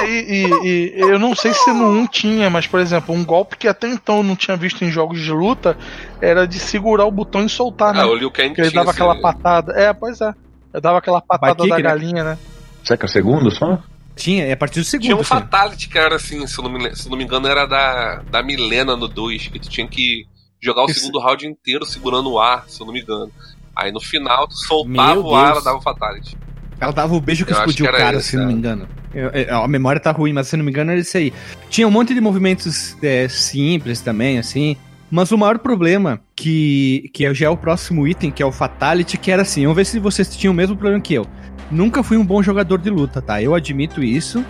e, 0.03 0.09
e- 0.09 0.97
e 0.97 1.01
eu 1.01 1.19
não 1.19 1.35
sei 1.35 1.53
se 1.53 1.71
no 1.73 1.91
1 1.91 2.07
tinha, 2.07 2.49
mas 2.49 2.67
por 2.67 2.81
exemplo, 2.81 3.15
um 3.15 3.25
golpe 3.25 3.57
que 3.57 3.69
até 3.69 3.89
então 3.89 4.19
eu 4.19 4.23
não 4.23 4.35
tinha 4.37 4.57
visto 4.57 4.83
em 4.85 4.91
jogos 4.91 5.21
de 5.21 5.31
luta 5.31 5.77
era 6.23 6.47
de 6.47 6.59
segurar 6.59 7.05
o 7.05 7.11
botão 7.11 7.45
e 7.45 7.49
soltar, 7.49 7.93
né? 7.93 8.01
Ah, 8.03 8.07
o 8.07 8.15
Liu 8.15 8.31
Kang 8.31 8.55
Que 8.55 8.61
ele 8.63 8.71
dava 8.71 8.93
aquela 8.93 9.21
patada. 9.21 9.73
É, 9.73 9.93
pois 9.93 10.21
é. 10.21 10.33
Ele 10.73 10.81
dava 10.81 10.99
aquela 10.99 11.21
patada 11.21 11.55
kick, 11.57 11.69
da 11.69 11.77
né? 11.77 11.83
galinha, 11.83 12.25
né? 12.25 12.39
Será 12.85 12.97
que 12.97 13.05
é 13.05 13.09
o 13.09 13.11
segundo 13.11 13.51
só? 13.51 13.79
Tinha, 14.17 14.45
é 14.45 14.53
a 14.53 14.57
partir 14.57 14.81
do 14.81 14.85
segundo. 14.85 15.05
Tinha 15.05 15.17
um 15.17 15.21
assim. 15.21 15.29
Fatality 15.29 15.89
que 15.89 15.99
era 15.99 16.17
assim, 16.17 16.47
se 16.47 16.59
eu 16.59 16.65
não 16.65 16.73
me, 16.73 16.95
se 16.95 17.09
não 17.09 17.17
me 17.17 17.25
engano, 17.25 17.47
era 17.47 17.67
da, 17.67 18.23
da 18.31 18.43
Milena 18.43 18.97
no 18.97 19.09
2, 19.09 19.49
que 19.49 19.59
tu 19.59 19.69
tinha 19.69 19.87
que 19.89 20.25
jogar 20.63 20.83
o 20.83 20.91
Isso. 20.91 21.01
segundo 21.01 21.19
round 21.21 21.47
inteiro 21.47 21.85
segurando 21.87 22.31
o 22.31 22.39
ar, 22.39 22.65
se 22.69 22.81
eu 22.81 22.87
não 22.87 22.93
me 22.93 23.01
engano. 23.01 23.31
Aí 23.75 23.91
no 23.93 24.01
final 24.01 24.47
tu 24.47 24.55
soltava 24.55 25.15
Meu 25.15 25.25
o 25.25 25.35
ar, 25.35 25.45
Deus. 25.47 25.57
ela 25.57 25.65
dava 25.65 25.79
o 25.79 25.83
Fatality. 25.83 26.37
Ela 26.81 26.93
dava 26.93 27.15
o 27.15 27.21
beijo 27.21 27.45
que 27.45 27.53
Eu 27.53 27.57
explodiu 27.57 27.87
que 27.87 27.93
o 27.93 27.97
cara, 27.97 28.17
esse, 28.19 28.31
se 28.31 28.37
não 28.37 28.47
me 28.47 28.53
é. 28.53 28.57
engano. 28.57 28.89
Eu- 29.15 29.29
eu- 29.31 29.57
a 29.63 29.69
memória 29.69 30.01
tá 30.01 30.11
ruim, 30.13 30.33
mas 30.33 30.49
se 30.49 30.57
não 30.57 30.65
me 30.65 30.71
engano 30.71 30.91
era 30.93 31.01
isso 31.01 31.17
aí. 31.17 31.33
Tinha 31.69 31.87
um 31.87 31.91
monte 31.91 32.15
de 32.15 32.21
movimentos 32.21 32.97
é, 33.03 33.29
simples 33.29 34.01
também, 34.01 34.39
assim. 34.39 34.77
Mas 35.11 35.33
o 35.33 35.37
maior 35.39 35.59
problema, 35.59 36.21
que, 36.37 37.11
que 37.13 37.33
já 37.35 37.47
é 37.47 37.49
o 37.51 37.57
próximo 37.57 38.07
item, 38.07 38.31
que 38.31 38.43
é 38.43 38.47
o 38.47 38.53
Fatality, 38.53 39.19
que 39.19 39.31
era 39.31 39.43
assim, 39.43 39.63
vamos 39.63 39.77
ver 39.77 39.85
se 39.85 39.99
vocês 39.99 40.35
tinham 40.37 40.53
o 40.53 40.57
mesmo 40.57 40.77
problema 40.77 41.01
que 41.03 41.13
eu. 41.15 41.27
Nunca 41.71 42.03
fui 42.03 42.17
um 42.17 42.25
bom 42.25 42.43
jogador 42.43 42.79
de 42.79 42.91
luta, 42.91 43.23
tá? 43.23 43.41
Eu 43.41 43.55
admito 43.55 44.03
isso. 44.03 44.45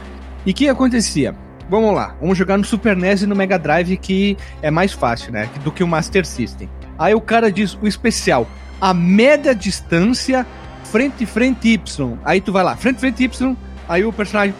E 0.46 0.52
o 0.52 0.54
que 0.54 0.68
acontecia? 0.68 1.34
Vamos 1.68 1.94
lá, 1.94 2.16
vamos 2.20 2.36
jogar 2.36 2.56
no 2.56 2.64
Super 2.64 2.96
NES 2.96 3.22
e 3.22 3.26
no 3.26 3.36
Mega 3.36 3.58
Drive, 3.58 3.96
que 3.98 4.36
é 4.60 4.70
mais 4.70 4.92
fácil, 4.92 5.32
né? 5.32 5.48
Do 5.62 5.70
que 5.70 5.84
o 5.84 5.86
Master 5.86 6.26
System. 6.26 6.68
Aí 6.98 7.14
o 7.14 7.20
cara 7.20 7.52
diz 7.52 7.78
o 7.80 7.86
especial, 7.86 8.46
a 8.80 8.92
média 8.92 9.54
distância 9.54 10.44
frente, 10.84 11.24
frente, 11.24 11.68
Y. 11.68 12.18
Aí 12.24 12.40
tu 12.40 12.52
vai 12.52 12.64
lá, 12.64 12.76
frente, 12.76 12.98
frente, 12.98 13.22
Y. 13.22 13.56
Aí 13.88 14.04
o 14.04 14.12
personagem, 14.12 14.54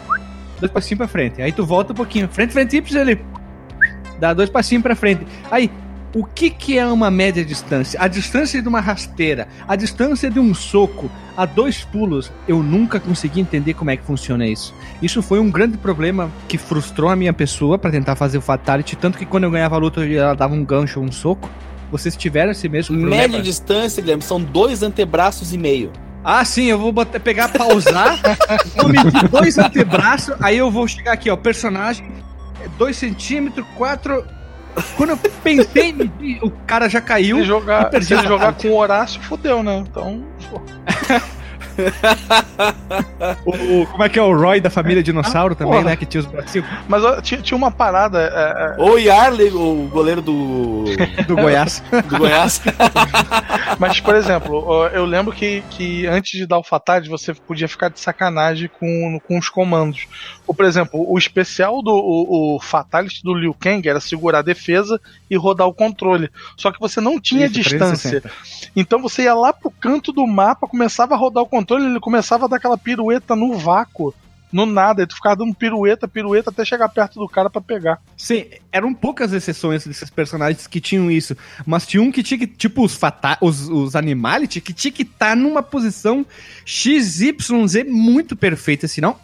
dois 0.61 0.71
passinhos 0.71 0.99
pra 0.99 1.09
frente. 1.09 1.43
Aí 1.43 1.51
tu 1.51 1.67
volta 1.67 1.93
um 1.93 1.97
pouquinho, 1.97 2.29
frente, 2.29 2.53
frente, 2.53 2.77
Y, 2.77 2.97
ele 2.97 3.21
dá 4.21 4.33
dois 4.33 4.49
passinhos 4.49 4.83
pra 4.83 4.95
frente. 4.95 5.27
Aí, 5.51 5.71
o 6.15 6.25
que 6.25 6.51
que 6.51 6.79
é 6.79 6.85
uma 6.87 7.11
média 7.11 7.45
distância? 7.45 8.01
A 8.03 8.09
distância 8.09 8.61
de 8.61 8.69
uma 8.69 8.81
rasteira, 8.81 9.47
a 9.69 9.77
distância 9.77 10.31
de 10.31 10.41
um 10.41 10.53
soco, 10.53 11.11
a 11.37 11.47
dois 11.47 11.85
pulos. 11.85 12.33
Eu 12.49 12.63
nunca 12.63 12.99
consegui 12.99 13.41
entender 13.41 13.75
como 13.75 13.91
é 13.91 13.97
que 13.97 14.05
funciona 14.05 14.47
isso. 14.47 14.75
Isso 15.01 15.23
foi 15.23 15.39
um 15.39 15.51
grande 15.51 15.79
problema 15.79 16.31
que 16.49 16.59
frustrou 16.59 17.11
a 17.11 17.17
minha 17.17 17.33
pessoa 17.33 17.79
pra 17.79 17.91
tentar 17.91 18.17
fazer 18.17 18.39
o 18.39 18.41
Fatality, 18.41 18.97
tanto 18.97 19.19
que 19.19 19.25
quando 19.25 19.45
eu 19.45 19.51
ganhava 19.51 19.77
a 19.77 19.79
luta 19.79 20.05
ela 20.05 20.35
dava 20.35 20.55
um 20.55 20.65
gancho, 20.65 21.01
um 21.01 21.13
soco. 21.13 21.49
Vocês 21.93 22.17
tiveram 22.17 22.53
esse 22.53 22.69
mesmo 22.69 22.97
problema? 22.97 23.23
Média 23.23 23.43
distância, 23.43 24.01
Guilherme, 24.01 24.23
são 24.23 24.41
dois 24.41 24.83
antebraços 24.83 25.53
e 25.53 25.59
meio. 25.59 25.93
Ah, 26.23 26.45
sim, 26.45 26.67
eu 26.67 26.79
vou 26.79 26.93
botar, 26.93 27.19
pegar, 27.19 27.49
pausar, 27.49 28.21
vou 28.77 28.89
medir 28.89 29.29
dois 29.29 29.57
antebraços, 29.59 30.35
aí 30.41 30.59
eu 30.59 30.71
vou 30.71 30.87
chegar 30.87 31.13
aqui, 31.13 31.31
ó, 31.31 31.37
personagem, 31.37 32.07
2 32.77 32.97
centímetros, 32.97 33.67
4... 33.77 34.40
Quando 34.97 35.11
eu 35.11 35.17
pensei 35.17 35.91
em 35.91 35.93
medir, 35.93 36.39
o 36.43 36.51
cara 36.67 36.89
já 36.89 37.01
caiu. 37.01 37.39
Se 37.39 37.45
jogar, 37.45 37.91
se 38.03 38.17
jogar 38.23 38.55
com 38.55 38.69
o 38.69 38.77
Horácio, 38.77 39.21
fodeu, 39.23 39.63
né? 39.63 39.79
Então, 39.79 40.25
pô. 40.51 40.61
O, 43.45 43.81
o- 43.83 43.87
como 43.87 44.05
é 44.05 44.09
que 44.09 44.19
é 44.19 44.23
o 44.23 44.37
Roy 44.37 44.61
da 44.61 44.71
família 44.71 45.03
Dinossauro 45.03 45.55
também, 45.55 45.73
porra. 45.75 45.85
né? 45.91 45.97
Que 45.97 46.07
tinha 46.07 46.21
os 46.21 46.27
bracinhos 46.27 46.67
Mas 46.89 47.05
ó, 47.05 47.21
tinha, 47.21 47.41
tinha 47.41 47.57
uma 47.57 47.71
parada. 47.71 48.21
é, 48.23 48.75
é, 48.79 48.83
Ou 48.83 48.99
Yarley, 48.99 49.51
o 49.51 49.89
goleiro 49.91 50.21
do, 50.23 50.85
do 51.27 51.37
Goiás. 51.37 51.83
do 52.09 52.19
Goiás. 52.19 52.61
Mas, 53.79 54.01
por 54.01 54.15
exemplo, 54.15 54.87
eu 54.93 55.05
lembro 55.05 55.33
que, 55.33 55.63
que 55.71 56.07
antes 56.07 56.39
de 56.39 56.47
dar 56.47 56.59
o 56.59 56.65
Fatality, 56.65 57.09
você 57.09 57.35
podia 57.35 57.69
ficar 57.69 57.89
de 57.91 58.01
sacanagem 58.01 58.69
com, 58.79 59.19
com 59.27 59.39
os 59.39 59.49
comandos. 59.49 60.07
Ou, 60.47 60.55
por 60.55 60.65
exemplo, 60.65 61.05
o 61.11 61.17
especial 61.19 61.83
do 61.83 61.91
o, 61.93 62.57
o 62.57 62.61
Fatality 62.61 63.23
do 63.23 63.35
Liu 63.35 63.55
Kang 63.55 63.89
era 63.89 64.01
segurar 64.01 64.41
a 64.41 64.43
defesa 64.43 65.01
e 65.31 65.37
rodar 65.37 65.67
o 65.67 65.75
controle. 65.75 66.29
Só 66.57 66.71
que 66.73 66.81
você 66.81 67.01
não 67.01 67.21
tinha 67.21 67.47
Isso, 67.47 67.55
distância. 67.55 68.21
360. 68.21 68.71
Então 68.77 69.01
você 69.01 69.23
ia 69.23 69.35
lá 69.35 69.53
pro 69.53 69.71
canto 69.71 70.13
do 70.13 70.27
mapa, 70.27 70.67
começava 70.67 71.15
a 71.15 71.19
rodar 71.19 71.43
o 71.43 71.47
controle, 71.49 71.70
ele 71.79 72.01
começava 72.01 72.45
a 72.45 72.49
dar 72.49 72.57
aquela 72.57 72.79
pirueta 72.79 73.35
no 73.37 73.57
vácuo. 73.59 74.15
No 74.53 74.67
nada, 74.67 75.05
e 75.05 75.07
tu 75.07 75.15
ficava 75.15 75.37
dando 75.37 75.55
pirueta, 75.55 76.09
pirueta 76.09 76.51
até 76.51 76.65
chegar 76.65 76.89
perto 76.89 77.21
do 77.21 77.29
cara 77.29 77.49
pra 77.49 77.61
pegar. 77.61 78.01
Sim, 78.17 78.47
eram 78.73 78.93
poucas 78.93 79.33
exceções 79.33 79.87
desses 79.87 80.11
personagens 80.11 80.67
que 80.67 80.81
tinham 80.81 81.09
isso. 81.09 81.37
Mas 81.65 81.87
tinha 81.87 82.03
um 82.03 82.11
que 82.11 82.21
tinha 82.21 82.37
que, 82.37 82.49
tipo, 82.49 82.83
os, 82.85 82.97
fata 82.97 83.39
os, 83.41 83.69
os 83.69 83.95
Animality, 83.95 84.61
que 84.61 84.73
tinha 84.73 84.91
que 84.91 85.03
estar 85.03 85.37
numa 85.37 85.63
posição 85.63 86.27
XYZ 86.67 87.85
muito 87.89 88.35
perfeita, 88.35 88.89
senão. 88.89 89.17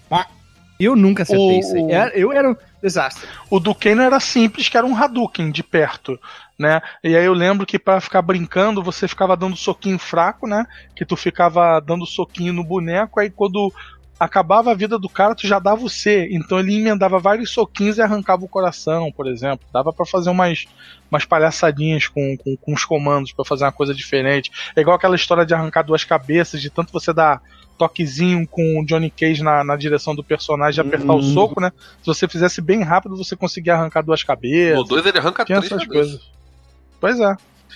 Eu 0.79 0.95
nunca 0.95 1.23
acertei 1.25 1.57
O- 1.57 1.59
isso 1.61 1.75
aí. 1.75 1.91
Era- 1.91 2.17
Eu 2.17 2.33
era 2.33 2.51
um 2.51 2.57
desastre. 2.83 3.27
O 3.51 3.59
do 3.59 3.75
Kano 3.75 4.03
era 4.03 4.21
simples, 4.21 4.69
que 4.69 4.77
era 4.77 4.87
um 4.87 4.95
Hadouken 4.95 5.51
de 5.51 5.63
perto, 5.65 6.21
né? 6.59 6.81
E 7.03 7.17
aí 7.17 7.25
eu 7.25 7.35
lembro 7.35 7.67
que 7.67 7.79
pra 7.79 8.01
ficar 8.01 8.23
brincando, 8.23 8.83
você 8.83 9.07
ficava 9.07 9.37
dando 9.37 9.57
soquinho 9.57 9.99
fraco, 9.99 10.47
né? 10.47 10.65
Que 10.95 11.05
tu 11.05 11.17
ficava 11.17 11.81
dando 11.81 12.07
soquinho 12.07 12.53
no 12.53 12.65
boneco, 12.65 13.21
aí 13.21 13.31
quando 13.31 13.73
acabava 14.19 14.71
a 14.71 14.75
vida 14.75 14.99
do 14.99 15.09
cara, 15.09 15.35
tu 15.35 15.47
já 15.47 15.59
dava 15.59 15.85
o 15.85 15.91
C. 15.91 16.29
Então 16.31 16.59
ele 16.59 16.77
emendava 16.77 17.19
vários 17.19 17.51
soquinhos 17.51 17.99
e 17.99 18.03
arrancava 18.03 18.45
o 18.45 18.49
coração, 18.49 19.13
por 19.13 19.27
exemplo. 19.27 19.67
Dava 19.73 19.93
pra 19.93 20.07
fazer 20.07 20.31
umas, 20.31 20.65
umas 21.11 21.25
palhaçadinhas 21.25 22.09
com, 22.09 22.37
com, 22.39 22.57
com 22.57 22.73
os 22.73 22.85
comandos 22.85 23.33
pra 23.33 23.45
fazer 23.45 23.65
uma 23.65 23.73
coisa 23.73 23.95
diferente. 23.95 24.51
É 24.75 24.81
igual 24.81 24.97
aquela 24.97 25.17
história 25.17 25.45
de 25.45 25.55
arrancar 25.55 25.83
duas 25.83 26.05
cabeças, 26.05 26.61
de 26.61 26.71
tanto 26.71 26.93
você 26.93 27.13
dar 27.13 27.43
toquezinho 27.77 28.47
com 28.49 28.81
o 28.81 28.87
Johnny 28.87 29.11
Cage 29.11 29.43
na, 29.43 29.63
na 29.63 29.77
direção 29.77 30.15
do 30.15 30.25
personagem 30.25 30.83
e 30.83 30.87
apertar 30.87 31.13
o 31.13 31.19
Hum. 31.19 31.35
soco, 31.35 31.61
né? 31.61 31.71
Se 32.01 32.07
você 32.07 32.27
fizesse 32.27 32.63
bem 32.63 32.83
rápido, 32.83 33.17
você 33.17 33.37
conseguia 33.37 33.75
arrancar 33.75 34.03
duas 34.03 34.23
cabeças. 34.23 34.79
No 34.79 34.85
2 34.85 35.05
ele 35.05 35.19
arranca 35.19 35.45
três 35.45 35.65
essas 35.65 35.85
cabeças. 35.85 36.11
coisas. 36.11 36.36
Pois 37.01 37.19
é. 37.21 37.35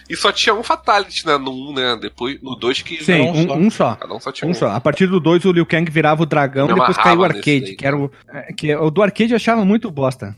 E 0.09 0.17
só 0.17 0.33
tinha 0.33 0.55
um 0.55 0.63
Fatality, 0.63 1.25
né? 1.27 1.39
No 1.39 1.53
1, 1.53 1.55
um, 1.55 1.73
né? 1.73 1.99
Depois, 2.01 2.41
no 2.43 2.57
2 2.57 2.83
que. 2.83 3.05
Sim, 3.05 3.21
um 3.21 3.31
um, 3.31 3.47
só. 3.47 3.55
um 3.57 3.71
só. 3.71 3.95
Cada 3.95 4.15
um 4.15 4.21
só 4.21 4.33
tinha 4.33 4.49
Um 4.49 4.51
um. 4.51 4.55
só. 4.55 4.69
A 4.71 4.81
partir 4.81 5.07
do 5.07 5.21
2, 5.21 5.45
o 5.45 5.53
Liu 5.53 5.67
Kang 5.67 5.89
virava 5.91 6.23
o 6.23 6.27
dragão, 6.27 6.67
Me 6.67 6.75
depois 6.75 6.97
caiu 6.97 7.21
o 7.21 7.25
arcade, 7.25 7.61
daí, 7.61 7.77
que 7.77 7.87
era 7.87 7.97
o. 7.97 8.11
é, 8.33 8.53
Que, 8.53 8.75
o 8.75 8.91
do 8.91 9.03
arcade 9.03 9.31
eu 9.33 9.37
achava 9.37 9.65
muito 9.65 9.91
bosta. 9.91 10.35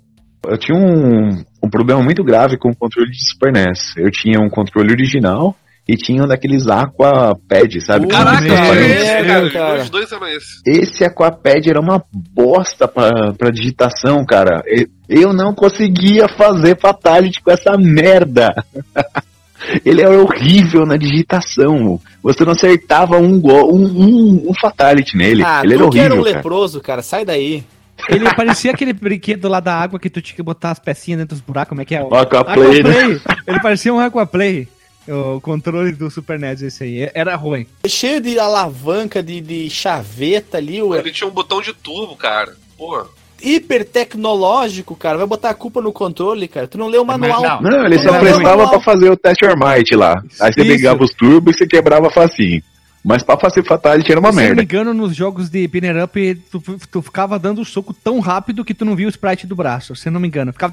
Eu 0.47 0.59
tinha 0.59 0.77
um, 0.77 1.45
um 1.63 1.71
problema 1.71 2.03
muito 2.03 2.23
grave 2.25 2.59
com 2.59 2.71
o 2.71 2.77
controle 2.77 3.11
de 3.11 3.31
Super 3.31 3.53
NES. 3.53 3.97
Eu 3.97 4.11
tinha 4.11 4.41
um 4.41 4.51
controle 4.51 4.91
original 4.91 5.57
e 5.89 5.97
tinha 5.97 6.23
um 6.23 6.29
daqueles 6.29 6.67
Aquapad, 6.69 7.81
sabe? 7.85 8.07
Caraca, 8.07 8.45
esse, 8.47 9.27
cara. 9.27 9.51
cara. 9.51 9.83
Os 9.83 9.91
dois 9.91 10.13
eram 10.13 10.29
esse. 10.29 10.63
Esse 10.67 11.05
Aquapad 11.05 11.69
era 11.69 11.81
uma 11.81 12.03
bosta 12.13 12.87
pra, 12.87 13.33
pra 13.33 13.51
digitação, 13.51 14.25
cara. 14.25 14.63
Eu 15.09 15.33
não 15.33 15.55
conseguia 15.55 16.29
fazer 16.29 16.79
Fatality 16.79 17.43
com 17.43 17.51
essa 17.51 17.77
merda. 17.77 18.55
Ele 19.85 20.03
era 20.03 20.21
horrível 20.21 20.85
na 20.85 20.97
digitação. 20.97 22.01
Você 22.23 22.45
não 22.45 22.53
acertava 22.53 23.19
um, 23.19 23.41
um, 23.45 23.85
um, 23.85 24.51
um 24.51 24.55
Fatality 24.61 25.17
nele. 25.17 25.43
Ah, 25.45 25.63
Ele 25.65 25.75
era 25.75 25.85
tu 25.85 25.91
que 25.91 25.99
era 25.99 26.15
um 26.15 26.19
horrível, 26.19 26.25
cara. 26.25 26.37
leproso, 26.37 26.81
cara, 26.81 27.03
sai 27.03 27.25
daí. 27.25 27.65
Ele 28.09 28.25
parecia 28.35 28.73
aquele 28.73 28.93
brinquedo 28.93 29.49
lá 29.49 29.61
da 29.61 29.75
água 29.75 29.99
que 29.99 30.11
tu 30.11 30.21
tinha 30.21 30.35
que 30.35 30.43
botar 30.43 30.71
as 30.71 30.79
pecinhas 30.79 31.21
dentro 31.21 31.37
dos 31.37 31.45
buracos, 31.45 31.69
como 31.69 31.81
é 31.81 31.85
que 31.85 31.95
é? 31.95 32.03
O 32.03 32.15
Aquaplay, 32.15 32.83
né? 32.83 32.91
Aquaplay. 32.91 33.21
Ele 33.47 33.61
parecia 33.61 33.95
um 33.95 34.01
Aquaplay. 34.01 34.69
O 35.09 35.41
controle 35.41 35.93
do 35.93 36.11
Super 36.11 36.39
NES 36.39 36.63
esse 36.63 36.85
aí. 36.85 37.11
Era 37.15 37.35
ruim. 37.35 37.67
Cheio 37.87 38.21
de 38.21 38.39
alavanca, 38.39 39.23
de, 39.23 39.41
de 39.41 39.69
chaveta 39.69 40.59
ali, 40.59 40.81
ué. 40.83 40.99
Ele 40.99 41.11
tinha 41.11 41.29
um 41.29 41.33
botão 41.33 41.61
de 41.61 41.73
turbo, 41.73 42.15
cara. 42.17 42.55
Pô. 42.79 43.05
hiper 43.43 43.85
tecnológico, 43.85 44.95
cara. 44.95 45.19
Vai 45.19 45.27
botar 45.27 45.51
a 45.51 45.55
culpa 45.55 45.81
no 45.81 45.93
controle, 45.93 46.47
cara. 46.47 46.69
Tu 46.69 46.79
não 46.79 46.87
leu 46.87 47.03
o 47.03 47.05
manual. 47.05 47.61
Não. 47.61 47.71
Não, 47.71 47.85
ele 47.85 47.99
só 47.99 48.19
prestava 48.19 48.69
pra 48.69 48.81
fazer 48.81 49.11
o 49.11 49.17
Test 49.17 49.43
Your 49.43 49.57
Might 49.59 49.95
lá. 49.97 50.23
Aí 50.41 50.53
você 50.53 50.61
Isso. 50.61 50.71
ligava 50.71 51.03
os 51.03 51.13
turbos 51.13 51.55
e 51.55 51.59
você 51.59 51.67
quebrava 51.67 52.09
facinho. 52.11 52.63
Mas 53.05 53.25
pra 53.25 53.37
fazer 53.37 53.65
Fatality 53.65 54.13
era 54.13 54.21
uma 54.21 54.33
Se 54.33 54.39
eu 54.39 54.43
não 54.43 54.49
me 54.51 54.55
merda. 54.55 54.63
engano, 54.63 54.95
nos 54.95 55.17
jogos 55.17 55.51
de 55.51 55.67
Binner 55.67 56.05
Up, 56.05 56.35
tu, 56.53 56.63
tu 56.89 57.03
ficava 57.03 57.37
dando 57.37 57.61
o 57.61 57.65
soco 57.65 57.93
tão 57.93 58.21
rápido 58.21 58.65
que 58.65 58.73
tu 58.73 58.85
não 58.85 58.95
via 58.95 59.09
o 59.09 59.11
sprite 59.11 59.45
do 59.45 59.57
braço. 59.57 59.97
Se 59.97 60.09
não 60.09 60.21
me 60.21 60.29
engano. 60.29 60.53
Ficava. 60.53 60.73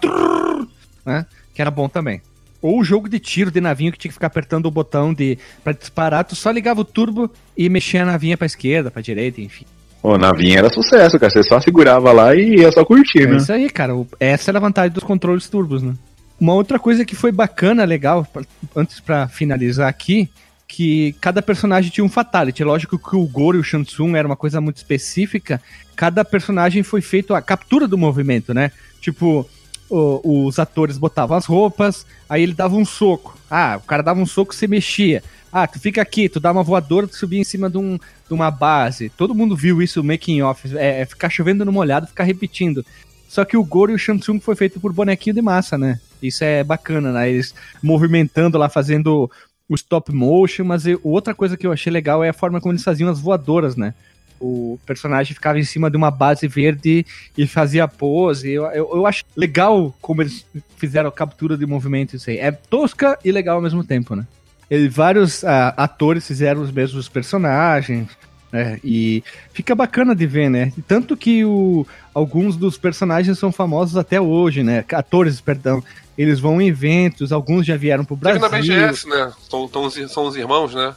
Né? 1.04 1.26
Que 1.56 1.62
era 1.62 1.72
bom 1.72 1.90
também. 1.90 2.22
Ou 2.62 2.80
o 2.80 2.84
jogo 2.84 3.08
de 3.08 3.20
tiro 3.20 3.50
de 3.52 3.62
navinho 3.62 3.92
que 3.92 3.98
tinha 3.98 4.10
que 4.10 4.14
ficar 4.14 4.28
apertando 4.28 4.66
o 4.66 4.72
botão 4.72 5.14
de 5.14 5.38
para 5.64 5.74
disparar, 5.74 6.24
tu 6.26 6.36
só 6.36 6.52
ligava 6.52 6.82
o 6.82 6.86
turbo 6.86 7.32
e 7.58 7.70
mexia 7.70 8.04
a 8.04 8.06
navinha 8.06 8.38
pra 8.38 8.46
esquerda, 8.46 8.92
pra 8.92 9.02
direita, 9.02 9.40
enfim. 9.42 9.66
Pô, 10.02 10.18
navinha 10.18 10.60
era 10.60 10.70
sucesso, 10.70 11.18
cara. 11.20 11.30
Você 11.32 11.44
só 11.44 11.60
segurava 11.60 12.12
lá 12.12 12.36
e 12.36 12.58
ia 12.60 12.72
só 12.72 12.84
curtir, 12.86 13.24
É 13.24 13.28
né? 13.28 13.38
isso 13.38 13.52
aí, 13.52 13.70
cara. 13.70 13.96
O- 13.96 14.08
Essa 14.20 14.52
era 14.52 14.58
a 14.58 14.62
vantagem 14.62 14.92
dos 14.92 15.04
controles 15.04 15.48
turbos, 15.50 15.82
né? 15.84 15.94
Uma 16.40 16.54
outra 16.54 16.80
coisa 16.80 17.04
que 17.04 17.16
foi 17.16 17.32
bacana, 17.34 17.84
legal, 17.84 18.26
pra- 18.32 18.44
antes 18.76 19.00
pra 19.02 19.28
finalizar 19.28 19.88
aqui, 19.90 20.30
que 20.68 21.14
cada 21.20 21.42
personagem 21.42 21.92
tinha 21.92 22.04
um 22.06 22.10
fatality. 22.10 22.64
Lógico 22.64 22.98
que 22.98 23.16
o 23.16 23.26
Goro 23.26 23.58
e 23.58 23.60
o 23.60 23.64
Shansung 23.64 24.16
era 24.16 24.28
uma 24.28 24.36
coisa 24.38 24.62
muito 24.62 24.78
específica. 24.78 25.62
Cada 25.96 26.24
personagem 26.24 26.84
foi 26.84 27.02
feito 27.02 27.34
a 27.34 27.42
captura 27.42 27.88
do 27.88 27.98
movimento, 27.98 28.54
né? 28.54 28.72
Tipo, 29.02 29.50
o- 29.90 30.46
os 30.46 30.60
atores 30.60 30.98
botavam 30.98 31.36
as 31.38 31.46
roupas, 31.46 32.06
aí 32.30 32.44
ele 32.44 32.54
dava 32.54 32.76
um 32.76 32.86
soco. 32.86 33.38
Ah, 33.50 33.80
o 33.82 33.86
cara 33.88 34.04
dava 34.04 34.20
um 34.20 34.26
soco, 34.26 34.54
você 34.54 34.68
mexia. 34.68 35.24
Ah, 35.52 35.66
tu 35.66 35.80
fica 35.80 36.02
aqui, 36.02 36.30
tu 36.30 36.40
dá 36.40 36.52
uma 36.52 36.64
voadora, 36.64 37.08
tu 37.08 37.16
subia 37.18 37.40
em 37.40 37.44
cima 37.44 37.70
de, 37.70 37.78
um, 37.78 37.98
de 37.98 38.34
uma 38.34 38.52
base. 38.52 39.10
Todo 39.10 39.34
mundo 39.34 39.56
viu 39.56 39.82
isso, 39.82 40.04
making 40.04 40.42
off. 40.44 40.78
É, 40.78 41.02
é 41.02 41.06
ficar 41.06 41.30
chovendo 41.30 41.66
no 41.66 41.72
molhado, 41.72 42.06
ficar 42.08 42.24
repetindo. 42.24 42.86
Só 43.28 43.44
que 43.46 43.58
o 43.58 43.64
Goro 43.64 43.92
e 43.92 43.96
o 43.96 44.00
Shansung 44.00 44.40
foi 44.40 44.56
feito 44.56 44.80
por 44.80 44.94
bonequinho 44.94 45.36
de 45.36 45.42
massa, 45.42 45.78
né? 45.78 46.00
Isso 46.22 46.44
é 46.44 46.64
bacana, 46.64 47.12
né? 47.12 47.30
Eles 47.30 47.54
movimentando 47.82 48.58
lá, 48.58 48.70
fazendo 48.70 49.30
o 49.68 49.76
stop 49.76 50.12
motion, 50.14 50.64
mas 50.66 50.84
outra 51.04 51.34
coisa 51.34 51.56
que 51.56 51.66
eu 51.66 51.72
achei 51.72 51.92
legal 51.92 52.24
é 52.24 52.30
a 52.30 52.34
forma 52.34 52.60
como 52.60 52.72
eles 52.74 52.84
faziam 52.84 53.10
as 53.10 53.20
voadoras, 53.20 53.76
né? 53.76 53.94
O 54.40 54.80
personagem 54.86 55.34
ficava 55.34 55.60
em 55.60 55.64
cima 55.64 55.90
de 55.92 55.98
uma 55.98 56.10
base 56.10 56.48
verde 56.48 57.06
e 57.38 57.46
fazia 57.48 57.88
pose. 57.88 58.50
Eu, 58.52 58.66
eu, 58.68 58.90
eu 58.94 59.06
acho 59.06 59.24
legal 59.36 59.94
como 60.02 60.22
eles 60.22 60.46
fizeram 60.78 61.10
a 61.10 61.12
captura 61.12 61.58
de 61.58 61.66
movimento 61.66 62.16
isso 62.16 62.30
aí. 62.30 62.38
É 62.38 62.52
tosca 62.52 63.18
e 63.24 63.32
legal 63.32 63.58
ao 63.58 63.62
mesmo 63.62 63.84
tempo, 63.84 64.16
né? 64.16 64.26
E 64.72 64.88
vários 64.88 65.44
ah, 65.44 65.74
atores 65.76 66.26
fizeram 66.28 66.62
os 66.62 66.72
mesmos 66.72 67.10
personagens, 67.10 68.08
né? 68.52 68.80
E 68.84 69.24
fica 69.52 69.74
bacana 69.76 70.16
de 70.16 70.26
ver, 70.28 70.50
né? 70.50 70.72
Tanto 70.88 71.18
que 71.18 71.44
o, 71.44 71.86
alguns 72.14 72.56
dos 72.56 72.78
personagens 72.78 73.38
são 73.40 73.52
famosos 73.52 73.98
até 73.98 74.22
hoje, 74.22 74.64
né? 74.64 74.86
Atores, 74.94 75.42
perdão. 75.42 75.84
Eles 76.18 76.40
vão 76.40 76.62
em 76.62 76.68
eventos, 76.68 77.32
alguns 77.32 77.66
já 77.66 77.76
vieram 77.78 78.04
pro 78.06 78.16
Teve 78.18 78.38
Brasil. 78.40 78.42
na 78.42 78.78
BGS, 78.86 79.08
né? 79.08 79.32
São, 79.50 79.68
tão 79.68 79.86
os- 79.86 80.12
são 80.12 80.26
os 80.28 80.36
irmãos, 80.36 80.74
né? 80.76 80.94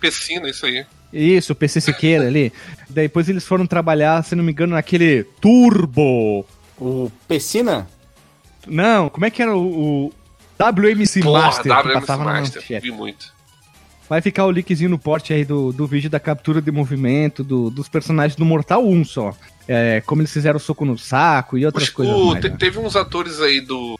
Pessina, 0.00 0.48
isso 0.50 0.66
aí. 0.66 0.84
Isso, 1.12 1.52
o 1.52 1.56
PC 1.56 1.80
Siqueira 1.80 2.26
ali. 2.26 2.52
Depois 2.90 3.28
eles 3.28 3.44
foram 3.46 3.66
trabalhar, 3.66 4.22
se 4.24 4.34
não 4.34 4.44
me 4.44 4.52
engano, 4.52 4.74
naquele 4.74 5.24
Turbo. 5.40 6.44
O 6.78 7.10
Pessina? 7.26 7.88
Não, 8.66 9.08
como 9.08 9.24
é 9.24 9.30
que 9.30 9.40
era 9.40 9.56
o, 9.56 10.06
o 10.06 10.12
WMC 10.58 11.20
Porra, 11.22 11.42
Master 11.42 11.62
que 11.64 11.68
WMC 11.88 12.00
passava 12.00 12.24
na 12.24 12.32
Master. 12.40 12.60
manchete? 12.62 12.82
Vi 12.82 12.90
muito. 12.90 13.34
Vai 14.08 14.20
ficar 14.20 14.46
o 14.46 14.50
linkzinho 14.50 14.90
no 14.90 14.98
porte 14.98 15.32
aí 15.32 15.44
do, 15.44 15.72
do 15.72 15.86
vídeo 15.86 16.08
da 16.08 16.20
captura 16.20 16.60
de 16.62 16.70
movimento 16.70 17.42
do- 17.42 17.70
dos 17.70 17.88
personagens 17.88 18.36
do 18.36 18.44
Mortal 18.44 18.86
1 18.86 19.04
só. 19.04 19.34
É, 19.66 20.00
como 20.06 20.20
eles 20.22 20.32
fizeram 20.32 20.60
soco 20.60 20.84
no 20.84 20.96
saco 20.96 21.58
e 21.58 21.66
outras 21.66 21.88
coisas 21.90 22.14
o- 22.14 22.26
mais. 22.32 22.40
te- 22.40 22.48
né? 22.50 22.56
Teve 22.56 22.78
uns 22.78 22.94
atores 22.94 23.40
aí 23.40 23.60
do 23.60 23.98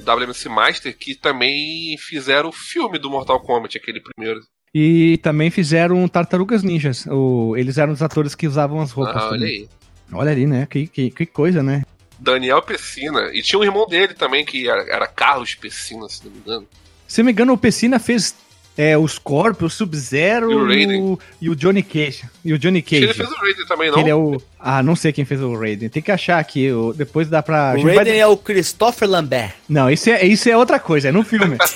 WMC 0.00 0.48
Master 0.48 0.96
que 0.98 1.14
também 1.14 1.96
fizeram 1.98 2.48
o 2.48 2.52
filme 2.52 2.98
do 2.98 3.08
Mortal 3.08 3.38
Kombat, 3.40 3.78
aquele 3.78 4.00
primeiro. 4.00 4.40
E 4.78 5.16
também 5.22 5.50
fizeram 5.50 6.06
Tartarugas 6.06 6.62
Ninjas. 6.62 7.06
O, 7.06 7.54
eles 7.56 7.78
eram 7.78 7.94
os 7.94 8.02
atores 8.02 8.34
que 8.34 8.46
usavam 8.46 8.78
as 8.82 8.90
roupas. 8.92 9.16
Ah, 9.16 9.28
olha 9.28 9.38
também. 9.38 9.48
aí. 9.60 9.68
Olha 10.12 10.30
ali, 10.32 10.46
né? 10.46 10.66
Que, 10.68 10.86
que, 10.86 11.10
que 11.10 11.24
coisa, 11.24 11.62
né? 11.62 11.82
Daniel 12.18 12.60
Pessina. 12.60 13.30
E 13.32 13.40
tinha 13.40 13.58
um 13.58 13.64
irmão 13.64 13.86
dele 13.86 14.12
também, 14.12 14.44
que 14.44 14.68
era, 14.68 14.82
era 14.82 15.06
Carlos 15.06 15.54
Pessina, 15.54 16.06
se 16.10 16.22
não 16.26 16.30
me 16.32 16.38
engano. 16.40 16.66
Se 17.08 17.22
não 17.22 17.24
me 17.26 17.32
engano, 17.32 17.54
o 17.54 17.58
Pessina 17.58 17.98
fez 17.98 18.34
é, 18.76 18.98
o 18.98 19.08
Scorpio, 19.08 19.66
o 19.66 19.70
Sub-Zero 19.70 20.52
E 20.52 20.54
o 20.54 20.70
e, 20.70 20.74
Raiden. 20.74 21.02
o, 21.02 21.18
e 21.40 21.48
o 21.48 21.56
Johnny 21.56 21.82
Cage. 21.82 22.24
E 22.44 22.52
o 22.52 22.58
Johnny 22.58 22.82
Cage. 22.82 23.04
ele 23.04 23.14
fez 23.14 23.30
o 23.30 23.34
Raiden 23.34 23.66
também, 23.66 23.90
não? 23.90 23.98
ele 23.98 24.10
é 24.10 24.14
o. 24.14 24.38
Ah, 24.60 24.82
não 24.82 24.94
sei 24.94 25.10
quem 25.10 25.24
fez 25.24 25.40
o 25.40 25.58
Raiden. 25.58 25.88
Tem 25.88 26.02
que 26.02 26.12
achar 26.12 26.38
aqui. 26.38 26.70
o- 26.70 26.92
Depois 26.92 27.30
dá 27.30 27.42
pra. 27.42 27.72
o 27.72 27.76
gente 27.78 27.86
vai- 27.86 27.96
Raiden 27.96 28.18
é 28.20 28.26
o 28.26 28.36
Christopher 28.36 29.08
Lambert. 29.08 29.54
Não, 29.66 29.90
isso 29.90 30.10
é, 30.10 30.22
isso 30.26 30.50
é 30.50 30.56
outra 30.56 30.78
coisa, 30.78 31.08
é 31.08 31.12
no 31.12 31.22
filme. 31.24 31.56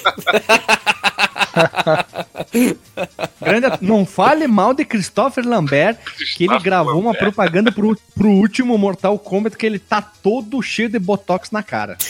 Grande- 3.40 3.78
não 3.80 4.04
fale 4.06 4.46
mal 4.46 4.74
de 4.74 4.84
Christopher 4.84 5.46
Lambert, 5.46 5.96
que 6.36 6.44
ele 6.44 6.58
gravou 6.58 6.98
uma 6.98 7.14
propaganda 7.14 7.72
pro, 7.72 7.96
pro 8.14 8.28
último 8.28 8.76
Mortal 8.78 9.18
Kombat 9.18 9.56
que 9.56 9.66
ele 9.66 9.78
tá 9.78 10.00
todo 10.02 10.60
cheio 10.62 10.88
de 10.88 10.98
botox 10.98 11.50
na 11.50 11.62
cara. 11.62 11.96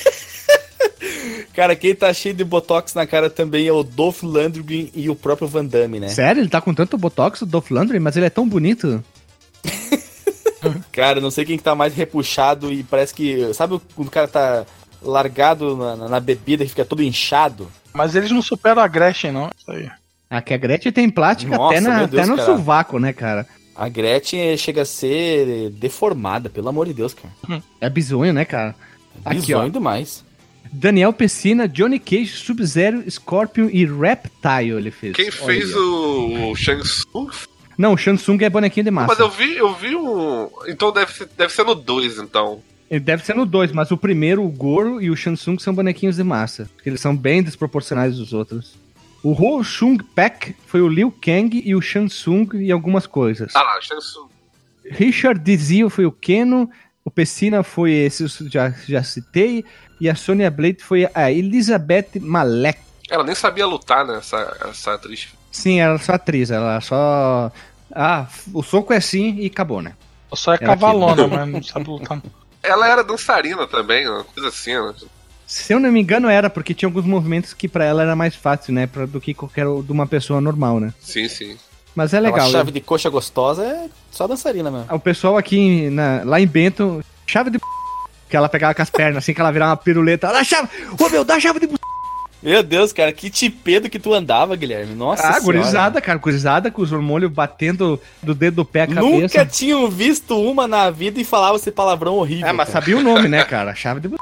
Cara, 1.54 1.74
quem 1.76 1.94
tá 1.94 2.12
cheio 2.12 2.34
de 2.34 2.44
botox 2.44 2.94
na 2.94 3.06
cara 3.06 3.28
também 3.28 3.66
é 3.66 3.72
o 3.72 3.82
Dolph 3.82 4.22
Lundgren 4.22 4.90
e 4.94 5.10
o 5.10 5.16
próprio 5.16 5.48
Van 5.48 5.64
Damme, 5.64 6.00
né? 6.00 6.08
Sério? 6.08 6.40
Ele 6.40 6.48
tá 6.48 6.60
com 6.60 6.72
tanto 6.72 6.96
botox, 6.96 7.42
o 7.42 7.46
Dolph 7.46 7.70
Lundgren, 7.70 8.00
mas 8.00 8.16
ele 8.16 8.26
é 8.26 8.30
tão 8.30 8.48
bonito. 8.48 9.02
Cara, 10.92 11.20
não 11.20 11.30
sei 11.30 11.44
quem 11.44 11.56
que 11.56 11.62
tá 11.64 11.74
mais 11.74 11.94
repuxado 11.94 12.72
e 12.72 12.82
parece 12.82 13.14
que. 13.14 13.52
Sabe 13.54 13.80
quando 13.94 14.08
o 14.08 14.10
cara 14.10 14.28
tá 14.28 14.66
largado 15.02 15.76
na, 15.76 16.08
na- 16.08 16.20
bebida 16.20 16.64
que 16.64 16.70
fica 16.70 16.84
todo 16.84 17.02
inchado? 17.02 17.70
Mas 17.92 18.14
eles 18.14 18.30
não 18.30 18.42
superam 18.42 18.82
a 18.82 18.88
Gretchen, 18.88 19.32
não. 19.32 19.50
Isso 19.58 19.70
aí. 19.70 19.88
Ah, 20.28 20.40
que 20.40 20.54
a 20.54 20.56
Gretchen 20.56 20.92
tem 20.92 21.10
plástica 21.10 21.56
Nossa, 21.56 21.78
até, 21.78 21.80
na, 21.80 22.06
Deus, 22.06 22.22
até 22.22 22.30
no 22.30 22.36
cara. 22.36 22.46
sovaco, 22.46 22.98
né, 22.98 23.12
cara? 23.12 23.46
A 23.74 23.88
Gretchen 23.88 24.56
chega 24.56 24.82
a 24.82 24.84
ser 24.84 25.70
deformada, 25.70 26.48
pelo 26.48 26.68
amor 26.68 26.86
de 26.86 26.94
Deus, 26.94 27.14
cara. 27.14 27.62
É 27.80 27.88
bizonho, 27.90 28.32
né, 28.32 28.44
cara? 28.44 28.74
Aqui, 29.24 29.40
Bizonho 29.40 29.66
ó. 29.66 29.68
demais. 29.68 30.24
Daniel 30.72 31.12
Pessina, 31.12 31.66
Johnny 31.66 31.98
Cage, 31.98 32.28
Sub-Zero, 32.28 33.10
Scorpion 33.10 33.68
e 33.72 33.84
Reptile 33.84 34.76
ele 34.76 34.90
fez. 34.92 35.16
Quem 35.16 35.26
Olha 35.26 35.32
fez 35.32 35.74
o, 35.74 36.50
o 36.50 36.54
Shang 36.54 36.80
Tsung? 36.82 37.28
Não, 37.76 37.94
o 37.94 37.96
Shansung 37.96 38.38
é 38.42 38.50
bonequinho 38.50 38.84
de 38.84 38.90
massa. 38.90 39.08
Mas 39.08 39.18
eu 39.18 39.30
vi, 39.30 39.56
eu 39.56 39.74
vi 39.74 39.96
um. 39.96 40.48
Então 40.68 40.92
deve 40.92 41.12
ser, 41.12 41.28
deve 41.36 41.52
ser 41.52 41.64
no 41.64 41.74
2, 41.74 42.18
então. 42.18 42.62
Ele 42.90 43.00
deve 43.00 43.24
ser 43.24 43.36
no 43.36 43.46
2, 43.46 43.70
mas 43.70 43.92
o 43.92 43.96
primeiro, 43.96 44.44
o 44.44 44.48
Goro 44.48 45.00
e 45.00 45.10
o 45.10 45.16
Shansung 45.16 45.60
são 45.60 45.72
bonequinhos 45.72 46.16
de 46.16 46.24
massa. 46.24 46.68
Porque 46.74 46.88
eles 46.88 47.00
são 47.00 47.16
bem 47.16 47.40
desproporcionais 47.40 48.16
dos 48.16 48.32
outros. 48.32 48.74
O 49.22 49.30
Ho 49.30 49.62
Shung 49.62 50.02
Pak 50.02 50.56
foi 50.66 50.80
o 50.80 50.88
Liu 50.88 51.12
Kang 51.12 51.62
e 51.64 51.74
o 51.74 51.80
Shansung 51.80 52.48
e 52.54 52.72
algumas 52.72 53.06
coisas. 53.06 53.54
Ah 53.54 53.78
Tsung. 53.80 54.28
Richard 54.90 55.40
Dizio 55.40 55.88
foi 55.88 56.04
o 56.04 56.10
Keno, 56.10 56.68
o 57.04 57.10
Pessina 57.10 57.62
foi 57.62 57.92
esse, 57.92 58.24
eu 58.24 58.28
já, 58.50 58.70
já 58.70 59.04
citei, 59.04 59.64
e 60.00 60.08
a 60.08 60.16
Sonya 60.16 60.50
Blade 60.50 60.82
foi 60.82 61.08
a 61.14 61.30
Elizabeth 61.30 62.18
Malek. 62.20 62.80
Ela 63.08 63.22
nem 63.22 63.34
sabia 63.36 63.66
lutar, 63.66 64.04
né? 64.04 64.16
Essa, 64.16 64.56
essa 64.68 64.94
atriz. 64.94 65.28
Sim, 65.52 65.80
ela 65.80 65.94
é 65.94 65.98
só 65.98 66.14
atriz, 66.14 66.50
ela 66.50 66.80
só. 66.80 67.52
Ah, 67.92 68.26
o 68.52 68.62
soco 68.62 68.92
é 68.92 68.96
assim 68.96 69.36
e 69.38 69.46
acabou, 69.46 69.80
né? 69.80 69.94
Só 70.32 70.54
é 70.54 70.58
Ela 70.60 70.66
cavalona, 70.66 71.26
mas 71.26 71.48
não 71.48 71.62
sabe 71.62 71.88
lutar. 71.88 72.22
Ela 72.62 72.88
era 72.88 73.02
dançarina 73.04 73.66
também, 73.66 74.08
uma 74.08 74.24
coisa 74.24 74.48
assim, 74.48 74.74
né? 74.74 74.94
Se 75.46 75.72
eu 75.72 75.80
não 75.80 75.90
me 75.90 76.00
engano, 76.00 76.28
era, 76.28 76.48
porque 76.48 76.74
tinha 76.74 76.86
alguns 76.88 77.04
movimentos 77.04 77.52
que 77.52 77.66
pra 77.66 77.84
ela 77.84 78.02
era 78.02 78.14
mais 78.14 78.34
fácil, 78.36 78.72
né? 78.72 78.86
Pra, 78.86 79.06
do 79.06 79.20
que 79.20 79.34
qualquer 79.34 79.64
de 79.64 79.90
uma 79.92 80.06
pessoa 80.06 80.40
normal, 80.40 80.78
né? 80.78 80.92
Sim, 81.00 81.28
sim. 81.28 81.56
Mas 81.94 82.14
é 82.14 82.20
legal. 82.20 82.48
chave 82.50 82.70
de 82.70 82.80
coxa 82.80 83.10
gostosa 83.10 83.64
é 83.64 83.88
só 84.12 84.26
dançarina 84.28 84.70
mesmo. 84.70 84.86
O 84.94 85.00
pessoal 85.00 85.36
aqui 85.36 85.90
na- 85.90 86.22
lá 86.24 86.40
em 86.40 86.46
Bento, 86.46 87.04
chave 87.26 87.50
de 87.50 87.58
p... 87.58 87.64
que 88.28 88.36
ela 88.36 88.48
pegava 88.48 88.74
com 88.74 88.82
as 88.82 88.90
pernas, 88.90 89.18
assim 89.24 89.34
que 89.34 89.40
ela 89.40 89.50
virava 89.50 89.72
uma 89.72 89.76
piruleta. 89.76 90.28
Dá 90.32 90.44
chave! 90.44 90.68
Ô 90.98 91.08
meu, 91.08 91.24
dá 91.24 91.40
chave 91.40 91.58
de 91.58 91.66
p... 91.66 91.74
Meu 92.42 92.62
Deus, 92.62 92.92
cara, 92.92 93.12
que 93.12 93.28
tipedo 93.28 93.90
que 93.90 93.98
tu 93.98 94.14
andava, 94.14 94.56
Guilherme. 94.56 94.94
Nossa 94.94 95.22
ah, 95.22 95.32
senhora. 95.34 95.42
gurizada, 95.42 96.00
cara, 96.00 96.18
gurizada 96.18 96.70
com 96.70 96.80
os 96.80 96.90
hormônios 96.90 97.30
batendo 97.30 98.00
do 98.22 98.34
dedo 98.34 98.56
do 98.56 98.64
pé 98.64 98.82
à 98.82 98.86
cabeça. 98.86 99.06
Nunca 99.06 99.46
tinham 99.46 99.90
visto 99.90 100.40
uma 100.40 100.66
na 100.66 100.90
vida 100.90 101.20
e 101.20 101.24
falava 101.24 101.56
esse 101.56 101.70
palavrão 101.70 102.14
horrível. 102.14 102.46
É, 102.46 102.52
mas 102.52 102.68
cara. 102.68 102.80
sabia 102.80 102.96
o 102.96 103.02
nome, 103.02 103.28
né, 103.28 103.44
cara? 103.44 103.72
A 103.72 103.74
chave 103.74 104.00
de... 104.00 104.14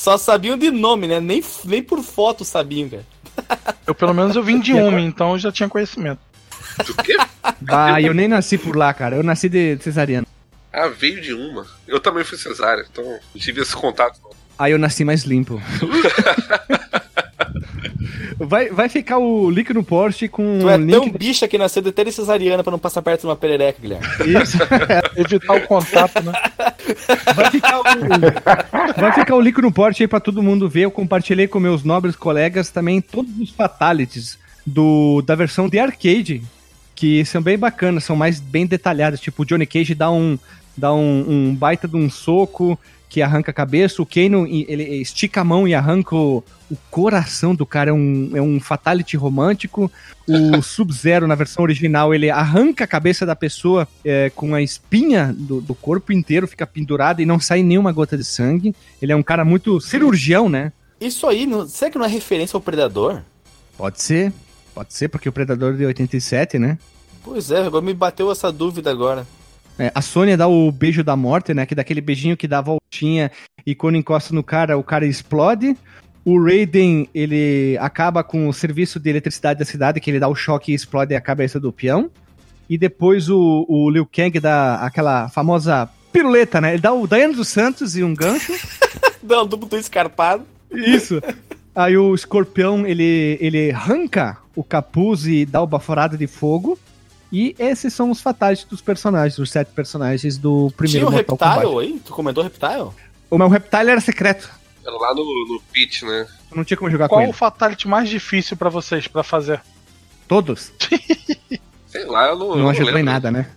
Só 0.00 0.16
sabiam 0.16 0.56
de 0.56 0.70
nome, 0.70 1.08
né? 1.08 1.18
Nem, 1.18 1.42
nem 1.64 1.82
por 1.82 2.00
foto 2.02 2.44
sabiam, 2.44 2.88
cara. 2.88 3.04
Eu, 3.86 3.94
pelo 3.94 4.14
menos, 4.14 4.34
eu 4.34 4.42
vim 4.42 4.60
de 4.60 4.72
uma, 4.72 4.98
então 4.98 5.32
eu 5.32 5.38
já 5.38 5.52
tinha 5.52 5.68
conhecimento. 5.68 6.18
Do 6.86 6.94
quê? 6.94 7.16
Ah, 7.68 8.00
eu 8.00 8.14
nem 8.14 8.26
nasci 8.26 8.56
por 8.56 8.74
lá, 8.74 8.94
cara. 8.94 9.16
Eu 9.16 9.22
nasci 9.22 9.48
de 9.48 9.76
cesariana. 9.78 10.26
Ah, 10.72 10.88
veio 10.88 11.20
de 11.20 11.34
uma. 11.34 11.66
Eu 11.86 12.00
também 12.00 12.24
fui 12.24 12.38
cesárea, 12.38 12.86
então 12.90 13.04
não 13.04 13.20
tive 13.40 13.60
esse 13.60 13.76
contato. 13.76 14.18
não. 14.22 14.30
Aí 14.58 14.72
eu 14.72 14.78
nasci 14.78 15.04
mais 15.04 15.24
limpo. 15.24 15.60
vai, 18.38 18.68
vai 18.70 18.88
ficar 18.88 19.18
o 19.18 19.50
link 19.50 19.72
no 19.72 19.84
Porsche 19.84 20.28
com 20.28 20.58
Tu 20.60 20.68
é 20.68 20.74
o 20.76 20.78
link. 20.78 20.90
tão 20.90 21.10
bicha 21.10 21.48
que 21.48 21.58
nasceu 21.58 21.82
de 21.82 21.92
ter 21.92 22.10
cesariana 22.12 22.62
pra 22.62 22.70
não 22.70 22.78
passar 22.78 23.02
perto 23.02 23.22
de 23.22 23.26
uma 23.26 23.36
perereca, 23.36 23.78
Guilherme. 23.80 24.06
Isso. 24.42 24.58
Evitar 25.16 25.56
o 25.56 25.66
contato, 25.66 26.22
né? 26.22 26.32
Vai 27.34 27.50
ficar, 27.50 27.80
o... 27.80 27.82
vai 29.00 29.12
ficar 29.12 29.34
o 29.34 29.40
link 29.40 29.60
no 29.60 29.72
Porsche 29.72 30.04
aí 30.04 30.08
pra 30.08 30.20
todo 30.20 30.42
mundo 30.42 30.68
ver. 30.68 30.82
Eu 30.82 30.90
compartilhei 30.90 31.46
com 31.46 31.58
meus 31.60 31.84
nobres 31.84 32.16
colegas 32.16 32.70
também 32.70 33.00
todos 33.00 33.38
os 33.38 33.50
fatalities 33.50 34.38
do, 34.66 35.22
da 35.22 35.34
versão 35.34 35.68
de 35.68 35.78
arcade, 35.78 36.42
que 36.94 37.24
são 37.24 37.42
bem 37.42 37.58
bacanas, 37.58 38.04
são 38.04 38.16
mais 38.16 38.40
bem 38.40 38.66
detalhadas. 38.66 39.20
Tipo, 39.20 39.42
o 39.42 39.46
Johnny 39.46 39.66
Cage 39.66 39.94
dá 39.94 40.10
um, 40.10 40.38
dá 40.76 40.92
um, 40.92 41.24
um 41.28 41.54
baita 41.54 41.86
de 41.86 41.96
um 41.96 42.08
soco 42.10 42.78
que 43.14 43.22
arranca 43.22 43.52
a 43.52 43.54
cabeça, 43.54 44.02
o 44.02 44.06
Kano 44.06 44.44
ele 44.44 44.82
estica 44.96 45.42
a 45.42 45.44
mão 45.44 45.68
e 45.68 45.72
arranca 45.72 46.16
o, 46.16 46.42
o 46.68 46.76
coração 46.90 47.54
do 47.54 47.64
cara, 47.64 47.90
é 47.90 47.92
um, 47.92 48.30
é 48.34 48.42
um 48.42 48.58
fatality 48.58 49.16
romântico. 49.16 49.88
O 50.26 50.58
Sub-Zero, 50.60 51.28
na 51.28 51.36
versão 51.36 51.62
original, 51.62 52.12
ele 52.12 52.28
arranca 52.28 52.82
a 52.82 52.88
cabeça 52.88 53.24
da 53.24 53.36
pessoa 53.36 53.86
é, 54.04 54.32
com 54.34 54.52
a 54.52 54.60
espinha 54.60 55.32
do, 55.32 55.60
do 55.60 55.76
corpo 55.76 56.12
inteiro, 56.12 56.48
fica 56.48 56.66
pendurada 56.66 57.22
e 57.22 57.24
não 57.24 57.38
sai 57.38 57.62
nenhuma 57.62 57.92
gota 57.92 58.18
de 58.18 58.24
sangue. 58.24 58.74
Ele 59.00 59.12
é 59.12 59.16
um 59.16 59.22
cara 59.22 59.44
muito 59.44 59.80
cirurgião, 59.80 60.48
né? 60.48 60.72
Isso 61.00 61.24
aí, 61.28 61.46
não, 61.46 61.68
será 61.68 61.92
que 61.92 61.98
não 61.98 62.06
é 62.06 62.08
referência 62.08 62.56
ao 62.56 62.60
Predador? 62.60 63.22
Pode 63.78 64.02
ser, 64.02 64.32
pode 64.74 64.92
ser, 64.92 65.06
porque 65.06 65.28
o 65.28 65.32
Predador 65.32 65.76
de 65.76 65.86
87, 65.86 66.58
né? 66.58 66.78
Pois 67.22 67.52
é, 67.52 67.64
agora 67.64 67.84
me 67.84 67.94
bateu 67.94 68.28
essa 68.32 68.50
dúvida 68.50 68.90
agora. 68.90 69.24
É, 69.78 69.90
a 69.94 70.00
Sônia 70.00 70.36
dá 70.36 70.46
o 70.46 70.70
beijo 70.70 71.02
da 71.02 71.16
morte, 71.16 71.52
né? 71.52 71.66
Que 71.66 71.74
dá 71.74 71.82
aquele 71.82 72.00
beijinho 72.00 72.36
que 72.36 72.46
dá 72.46 72.58
a 72.58 72.62
voltinha 72.62 73.30
e 73.66 73.74
quando 73.74 73.96
encosta 73.96 74.34
no 74.34 74.42
cara, 74.42 74.78
o 74.78 74.84
cara 74.84 75.06
explode. 75.06 75.76
O 76.24 76.42
Raiden, 76.42 77.08
ele 77.14 77.76
acaba 77.80 78.24
com 78.24 78.48
o 78.48 78.52
serviço 78.52 78.98
de 78.98 79.10
eletricidade 79.10 79.58
da 79.58 79.64
cidade, 79.64 80.00
que 80.00 80.10
ele 80.10 80.20
dá 80.20 80.28
o 80.28 80.34
choque 80.34 80.72
e 80.72 80.74
explode 80.74 81.14
a 81.14 81.20
cabeça 81.20 81.60
do 81.60 81.72
peão. 81.72 82.10
E 82.68 82.78
depois 82.78 83.28
o, 83.28 83.66
o 83.68 83.90
Liu 83.90 84.06
Kang 84.06 84.40
dá 84.40 84.76
aquela 84.76 85.28
famosa 85.28 85.88
piruleta, 86.10 86.60
né? 86.60 86.72
Ele 86.72 86.80
dá 86.80 86.92
o 86.94 87.06
Daiane 87.06 87.34
dos 87.34 87.48
Santos 87.48 87.96
e 87.96 88.02
um 88.02 88.14
gancho. 88.14 88.52
Dá 89.22 89.42
um 89.42 89.46
duplo 89.46 89.78
escarpado. 89.78 90.44
Isso. 90.70 91.18
Aí 91.74 91.96
o 91.96 92.14
escorpião, 92.14 92.86
ele, 92.86 93.38
ele 93.40 93.70
arranca 93.72 94.36
o 94.54 94.62
capuz 94.62 95.26
e 95.26 95.46
dá 95.46 95.62
o 95.62 95.66
baforado 95.66 96.18
de 96.18 96.26
fogo. 96.26 96.78
E 97.36 97.54
esses 97.58 97.92
são 97.92 98.10
os 98.12 98.20
fatais 98.20 98.62
dos 98.64 98.80
personagens, 98.80 99.38
os 99.38 99.50
sete 99.50 99.72
personagens 99.72 100.38
do 100.38 100.72
primeiro 100.76 101.08
Tinha 101.08 101.08
o 101.08 101.12
Mortal 101.12 101.36
Reptile 101.36 101.66
Kombat. 101.72 101.86
aí? 101.92 102.00
Tu 102.04 102.12
comentou 102.12 102.44
Reptile? 102.44 102.90
O 103.28 103.36
meu 103.38 103.48
Reptile 103.48 103.90
era 103.90 104.00
secreto. 104.00 104.48
Era 104.86 104.96
lá 104.96 105.12
no, 105.14 105.24
no 105.24 105.60
pitch, 105.72 106.02
né? 106.02 106.26
Eu 106.50 106.56
não 106.56 106.62
tinha 106.64 106.76
como 106.76 106.90
jogar 106.90 107.08
Qual 107.08 107.18
com 107.20 107.26
o 107.26 107.30
ele. 107.30 107.32
fatality 107.36 107.88
mais 107.88 108.08
difícil 108.08 108.56
pra 108.56 108.68
vocês 108.70 109.08
pra 109.08 109.24
fazer? 109.24 109.60
Todos. 110.28 110.70
Sei 111.88 112.04
lá, 112.06 112.28
eu 112.28 112.38
não. 112.38 112.50
eu 112.50 112.56
Não 112.58 112.68
ajudou 112.70 112.98
em 112.98 113.02
nada, 113.02 113.30
né? 113.30 113.48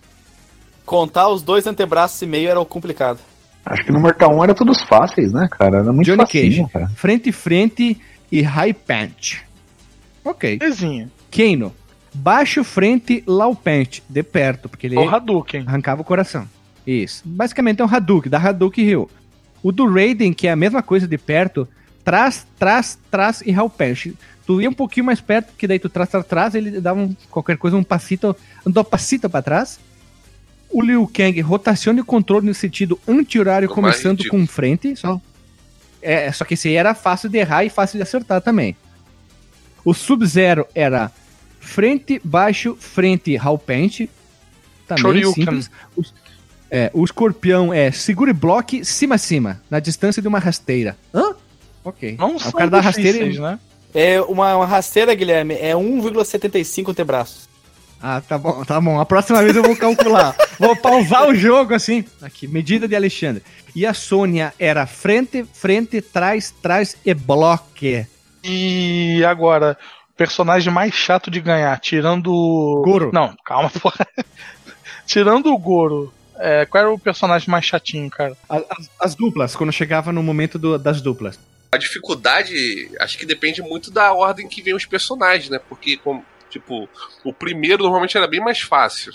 Contar 0.84 1.28
os 1.28 1.42
dois 1.42 1.66
antebraços 1.66 2.20
e 2.22 2.26
meio 2.26 2.48
era 2.48 2.58
o 2.60 2.64
complicado. 2.66 3.20
Acho 3.64 3.84
que 3.84 3.92
no 3.92 4.00
Mortal 4.00 4.34
1 4.34 4.44
era 4.44 4.54
todos 4.54 4.80
fáceis, 4.82 5.32
né, 5.32 5.46
cara? 5.50 5.78
Era 5.78 5.92
muito 5.92 6.06
Johnny 6.06 6.22
facinho, 6.24 6.62
Cage. 6.62 6.72
cara. 6.72 6.88
Frente 6.96 7.28
e 7.28 7.32
frente 7.32 8.00
e 8.32 8.40
high 8.42 8.72
punch. 8.72 9.44
Ok. 10.24 10.58
Desenho. 10.58 11.10
Kano. 11.30 11.74
Baixo, 12.14 12.64
frente, 12.64 13.24
punch. 13.62 14.02
De 14.08 14.22
perto, 14.22 14.68
porque 14.68 14.86
ele 14.86 14.96
O 14.96 15.08
Hadouken. 15.08 15.64
arrancava 15.66 16.02
o 16.02 16.04
coração. 16.04 16.48
Isso. 16.86 17.22
Basicamente 17.24 17.80
é 17.82 17.84
um 17.84 17.88
Hadouken, 17.94 18.30
da 18.30 18.38
Hadouken 18.38 18.84
Hill. 18.84 19.10
O 19.62 19.72
do 19.72 19.86
Raiden, 19.92 20.32
que 20.32 20.46
é 20.46 20.52
a 20.52 20.56
mesma 20.56 20.82
coisa 20.82 21.06
de 21.06 21.18
perto, 21.18 21.68
trás, 22.04 22.46
trás, 22.58 22.98
trás 23.10 23.42
e 23.44 23.52
Punch. 23.52 24.14
Tu 24.46 24.62
ia 24.62 24.70
um 24.70 24.72
pouquinho 24.72 25.04
mais 25.04 25.20
perto, 25.20 25.52
que 25.58 25.66
daí 25.66 25.78
tu 25.78 25.90
trás, 25.90 26.08
trás, 26.08 26.24
trás, 26.24 26.54
ele 26.54 26.80
dava 26.80 27.00
um, 27.00 27.14
qualquer 27.30 27.58
coisa, 27.58 27.76
um 27.76 27.84
passito, 27.84 28.34
um 28.64 28.70
do 28.70 28.82
passito 28.82 29.28
pra 29.28 29.42
trás. 29.42 29.78
O 30.70 30.82
Liu 30.82 31.10
Kang 31.12 31.38
rotaciona 31.40 32.00
o 32.00 32.04
controle 32.04 32.46
no 32.46 32.54
sentido 32.54 32.98
anti-horário, 33.06 33.68
começando 33.68 34.26
com 34.28 34.46
frente, 34.46 34.96
só. 34.96 35.20
É, 36.00 36.30
só 36.32 36.44
que 36.44 36.54
esse 36.54 36.68
aí 36.68 36.74
era 36.74 36.94
fácil 36.94 37.28
de 37.28 37.38
errar 37.38 37.64
e 37.64 37.70
fácil 37.70 37.98
de 37.98 38.02
acertar 38.02 38.40
também. 38.40 38.76
O 39.84 39.92
Sub-Zero 39.92 40.66
era 40.74 41.10
frente, 41.68 42.20
baixo, 42.24 42.76
frente, 42.80 43.38
Punch. 43.66 44.10
Também 44.86 45.02
Shoryuken. 45.02 45.44
simples. 45.44 45.70
O, 45.96 46.02
é, 46.70 46.90
o 46.94 47.04
escorpião 47.04 47.72
é 47.72 47.92
segure 47.92 48.32
bloque, 48.32 48.84
cima, 48.84 49.18
cima, 49.18 49.60
na 49.70 49.78
distância 49.78 50.22
de 50.22 50.26
uma 50.26 50.38
rasteira. 50.38 50.96
Hã? 51.14 51.34
Ok. 51.84 52.16
Não 52.18 52.36
o 52.36 52.40
são 52.40 52.52
cara 52.52 52.70
da 52.70 52.80
rasteira. 52.80 53.18
e- 53.18 53.38
né? 53.38 53.58
É 53.94 54.20
uma, 54.22 54.56
uma 54.56 54.66
rasteira, 54.66 55.14
Guilherme, 55.14 55.54
é 55.54 55.74
1,75 55.74 56.90
antebraços. 56.90 57.48
Ah, 58.00 58.20
tá 58.20 58.38
bom, 58.38 58.64
tá 58.64 58.80
bom. 58.80 59.00
A 59.00 59.04
próxima 59.04 59.42
vez 59.42 59.56
eu 59.56 59.62
vou 59.62 59.76
calcular. 59.76 60.36
vou 60.58 60.76
pausar 60.76 61.26
o 61.28 61.34
jogo 61.34 61.74
assim. 61.74 62.04
Aqui, 62.22 62.46
medida 62.46 62.86
de 62.86 62.94
Alexandre. 62.94 63.42
E 63.74 63.84
a 63.84 63.92
Sônia 63.92 64.52
era 64.58 64.86
frente, 64.86 65.44
frente, 65.52 66.00
trás, 66.00 66.54
trás 66.62 66.96
e 67.04 67.12
bloque. 67.12 68.06
E 68.44 69.24
agora, 69.24 69.76
personagem 70.18 70.70
mais 70.72 70.92
chato 70.92 71.30
de 71.30 71.40
ganhar, 71.40 71.78
tirando. 71.80 72.26
o- 72.30 72.82
Goro. 72.84 73.10
Não, 73.12 73.34
calma, 73.44 73.70
porra. 73.80 74.06
tirando 75.06 75.46
o 75.52 75.58
Goro. 75.58 76.12
é, 76.40 76.66
qual 76.66 76.82
era 76.84 76.92
o 76.92 76.98
personagem 76.98 77.48
mais 77.50 77.64
chatinho, 77.64 78.08
cara? 78.10 78.36
As, 78.48 78.90
as 79.00 79.14
duplas, 79.14 79.56
quando 79.56 79.72
chegava 79.72 80.12
no 80.12 80.22
momento 80.22 80.58
do- 80.58 80.78
das 80.78 81.00
duplas. 81.00 81.38
A 81.72 81.76
dificuldade, 81.76 82.90
acho 83.00 83.18
que 83.18 83.26
depende 83.26 83.60
muito 83.62 83.90
da 83.90 84.12
ordem 84.12 84.48
que 84.48 84.62
vem 84.62 84.74
os 84.74 84.86
personagens, 84.86 85.50
né? 85.50 85.58
Porque, 85.68 85.96
como, 85.96 86.24
tipo, 86.48 86.88
o 87.24 87.32
primeiro 87.32 87.82
normalmente 87.82 88.16
era 88.16 88.26
bem 88.26 88.40
mais 88.40 88.60
fácil. 88.60 89.12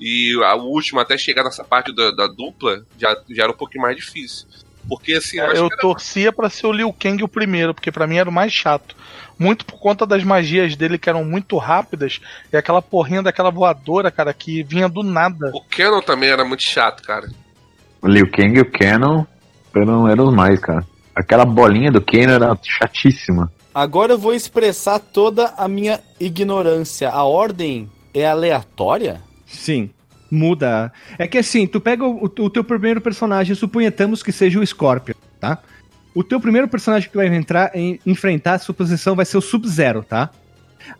E 0.00 0.32
a- 0.44 0.56
o 0.56 0.64
último, 0.70 0.98
até 1.00 1.16
chegar 1.18 1.44
nessa 1.44 1.62
parte 1.64 1.94
da, 1.94 2.10
da 2.10 2.26
dupla, 2.26 2.84
já, 2.98 3.14
já 3.30 3.42
era 3.44 3.52
um 3.52 3.56
pouquinho 3.56 3.82
mais 3.82 3.96
difícil. 3.96 4.46
Porque, 4.88 5.14
assim, 5.14 5.38
eu 5.38 5.46
acho 5.46 5.56
Eu 5.56 5.66
era- 5.66 5.76
torcia 5.78 6.32
pra 6.32 6.48
ser 6.48 6.66
o 6.66 6.72
Liu 6.72 6.92
Kang 6.92 7.22
o 7.24 7.28
primeiro, 7.28 7.74
porque 7.74 7.90
pra 7.90 8.06
mim 8.06 8.16
era 8.18 8.28
o 8.30 8.32
mais 8.32 8.52
chato. 8.52 8.94
Muito 9.38 9.64
por 9.66 9.78
conta 9.78 10.06
das 10.06 10.22
magias 10.24 10.76
dele 10.76 10.96
que 10.98 11.08
eram 11.08 11.24
muito 11.24 11.56
rápidas 11.58 12.20
e 12.52 12.56
aquela 12.56 12.80
porrinha 12.80 13.22
daquela 13.22 13.50
voadora, 13.50 14.10
cara, 14.10 14.32
que 14.32 14.62
vinha 14.62 14.88
do 14.88 15.02
nada. 15.02 15.50
o 15.52 15.60
Canon 15.62 16.00
também 16.00 16.28
era 16.30 16.44
muito 16.44 16.62
chato, 16.62 17.02
cara. 17.02 17.28
O 18.00 18.08
Liu 18.08 18.30
Kang 18.30 18.56
e 18.56 18.60
o 18.60 18.70
Canon 18.70 19.24
eram, 19.74 20.08
eram 20.08 20.28
os 20.28 20.34
mais, 20.34 20.60
cara. 20.60 20.86
Aquela 21.14 21.44
bolinha 21.44 21.90
do 21.90 22.00
Canon 22.00 22.32
era 22.32 22.58
chatíssima. 22.62 23.50
Agora 23.74 24.12
eu 24.14 24.18
vou 24.18 24.32
expressar 24.32 24.98
toda 24.98 25.52
a 25.56 25.66
minha 25.68 26.00
ignorância. 26.18 27.10
A 27.10 27.24
ordem 27.24 27.90
é 28.14 28.26
aleatória? 28.26 29.20
Sim. 29.46 29.90
Muda. 30.30 30.92
É 31.18 31.26
que 31.26 31.38
assim, 31.38 31.66
tu 31.66 31.80
pega 31.80 32.04
o, 32.04 32.24
o 32.24 32.50
teu 32.50 32.64
primeiro 32.64 33.00
personagem, 33.00 33.54
suponhamos 33.54 34.22
que 34.22 34.32
seja 34.32 34.58
o 34.60 34.66
Scorpion, 34.66 35.14
tá? 35.40 35.58
O 36.14 36.24
teu 36.24 36.40
primeiro 36.40 36.66
personagem 36.66 37.08
que 37.08 37.12
tu 37.12 37.18
vai 37.18 37.26
entrar, 37.34 37.70
em, 37.74 38.00
enfrentar, 38.06 38.54
a 38.54 38.58
suposição 38.58 39.14
vai 39.14 39.24
ser 39.26 39.36
o 39.36 39.40
Sub-Zero, 39.40 40.02
tá? 40.02 40.30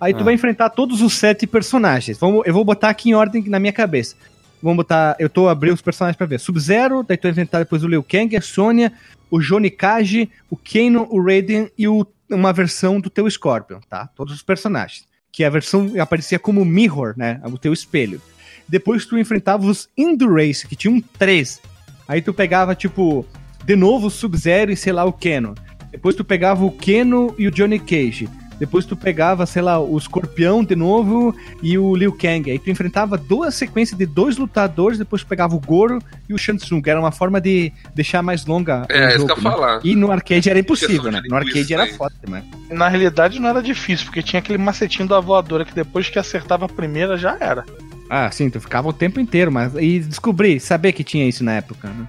Aí 0.00 0.12
tu 0.12 0.20
Ah. 0.20 0.24
vai 0.24 0.34
enfrentar 0.34 0.70
todos 0.70 1.00
os 1.00 1.14
sete 1.14 1.46
personagens. 1.46 2.18
Vamos, 2.18 2.42
eu 2.46 2.52
vou 2.52 2.64
botar 2.64 2.88
aqui 2.90 3.10
em 3.10 3.14
ordem 3.14 3.42
na 3.48 3.58
minha 3.58 3.72
cabeça. 3.72 4.14
Vamos 4.62 4.76
botar. 4.78 5.16
Eu 5.18 5.28
tô 5.30 5.48
abrindo 5.48 5.74
os 5.74 5.82
personagens 5.82 6.16
pra 6.16 6.26
ver. 6.26 6.40
Sub-Zero, 6.40 7.02
daí 7.06 7.16
tu 7.16 7.22
vai 7.22 7.30
enfrentar 7.32 7.60
depois 7.60 7.82
o 7.84 7.88
Liu 7.88 8.02
Kang, 8.02 8.36
a 8.36 8.40
Sônia, 8.40 8.92
o 9.30 9.38
Johnny 9.40 9.70
Cage, 9.70 10.28
o 10.50 10.56
Kano, 10.56 11.06
o 11.10 11.22
Raiden 11.22 11.70
e 11.78 11.86
o- 11.88 12.06
uma 12.30 12.52
versão 12.52 13.00
do 13.00 13.08
teu 13.08 13.28
Scorpion, 13.30 13.78
tá? 13.88 14.08
Todos 14.16 14.34
os 14.34 14.42
personagens. 14.42 15.04
Que 15.30 15.44
a 15.44 15.50
versão 15.50 15.92
aparecia 16.00 16.38
como 16.38 16.64
mirror, 16.64 17.14
né? 17.16 17.40
O 17.44 17.56
teu 17.58 17.72
espelho. 17.72 18.20
Depois 18.68 19.06
tu 19.06 19.18
enfrentava 19.18 19.64
os 19.66 19.88
Endurace, 19.96 20.66
que 20.66 20.76
tinham 20.76 21.00
três. 21.18 21.60
Aí 22.08 22.20
tu 22.22 22.32
pegava, 22.34 22.74
tipo, 22.74 23.24
de 23.64 23.76
novo 23.76 24.06
o 24.08 24.10
Sub-Zero 24.10 24.70
e 24.72 24.76
sei 24.76 24.92
lá 24.92 25.04
o 25.04 25.12
Keno. 25.12 25.54
Depois 25.90 26.14
tu 26.14 26.24
pegava 26.24 26.64
o 26.64 26.70
Keno 26.70 27.34
e 27.38 27.46
o 27.46 27.50
Johnny 27.50 27.78
Cage. 27.78 28.28
depois 28.58 28.86
tu 28.86 28.96
pegava, 28.96 29.44
sei 29.44 29.60
lá, 29.60 29.78
o 29.78 29.96
Escorpião 29.98 30.64
de 30.64 30.74
novo 30.74 31.34
e 31.62 31.76
o 31.76 31.94
Liu 31.94 32.10
Kang. 32.12 32.50
Aí 32.50 32.58
tu 32.58 32.70
enfrentava 32.70 33.16
duas 33.18 33.54
sequências 33.54 33.98
de 33.98 34.06
dois 34.06 34.36
lutadores, 34.38 34.98
depois 34.98 35.22
tu 35.22 35.26
pegava 35.28 35.54
o 35.54 35.60
Goro 35.60 35.98
e 36.28 36.32
o 36.32 36.38
Shang 36.38 36.58
Tsung. 36.58 36.82
Era 36.86 36.98
uma 36.98 37.12
forma 37.12 37.38
de 37.40 37.70
deixar 37.94 38.22
mais 38.22 38.46
longa 38.46 38.86
É, 38.88 39.14
isso 39.14 39.26
que 39.26 39.32
eu 39.32 39.36
ia 39.36 39.42
né? 39.42 39.50
falar. 39.50 39.80
E 39.84 39.94
no 39.94 40.10
arcade 40.10 40.48
era 40.48 40.58
impossível, 40.58 41.10
né? 41.12 41.20
No 41.28 41.36
arcade 41.36 41.72
era 41.74 41.86
foda 41.88 42.14
demais. 42.24 42.44
Na 42.70 42.88
realidade 42.88 43.38
não 43.38 43.48
era 43.48 43.62
difícil, 43.62 44.06
porque 44.06 44.22
tinha 44.22 44.40
aquele 44.40 44.58
macetinho 44.58 45.06
da 45.08 45.20
voadora 45.20 45.64
que 45.64 45.74
depois 45.74 46.08
que 46.08 46.18
acertava 46.18 46.64
a 46.64 46.68
primeira 46.68 47.16
já 47.18 47.36
era. 47.38 47.62
Ah, 48.08 48.30
sim, 48.30 48.48
tu 48.50 48.60
ficava 48.60 48.88
o 48.88 48.92
tempo 48.92 49.18
inteiro, 49.20 49.50
mas. 49.50 49.74
E 49.74 50.00
descobri, 50.00 50.60
saber 50.60 50.92
que 50.92 51.02
tinha 51.04 51.28
isso 51.28 51.42
na 51.44 51.54
época, 51.54 51.88
né? 51.88 52.06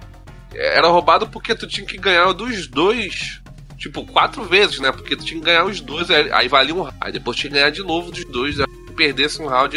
Era 0.54 0.88
roubado 0.88 1.28
porque 1.28 1.54
tu 1.54 1.66
tinha 1.66 1.86
que 1.86 1.98
ganhar 1.98 2.32
dos 2.32 2.66
dois. 2.68 3.40
Tipo, 3.76 4.04
quatro 4.04 4.42
vezes, 4.44 4.80
né? 4.80 4.90
Porque 4.90 5.14
tu 5.14 5.24
tinha 5.24 5.38
que 5.38 5.46
ganhar 5.46 5.64
os 5.64 5.80
dois, 5.80 6.10
aí 6.10 6.28
aí 6.32 6.48
valia 6.48 6.74
um 6.74 6.82
round. 6.82 6.96
Aí 7.00 7.12
depois 7.12 7.36
tinha 7.36 7.50
que 7.50 7.56
ganhar 7.56 7.70
de 7.70 7.80
novo 7.82 8.10
dos 8.10 8.24
dois. 8.24 8.58
Aí 8.58 8.66
Se 8.88 8.92
perdesse 8.94 9.40
um 9.40 9.46
round, 9.46 9.76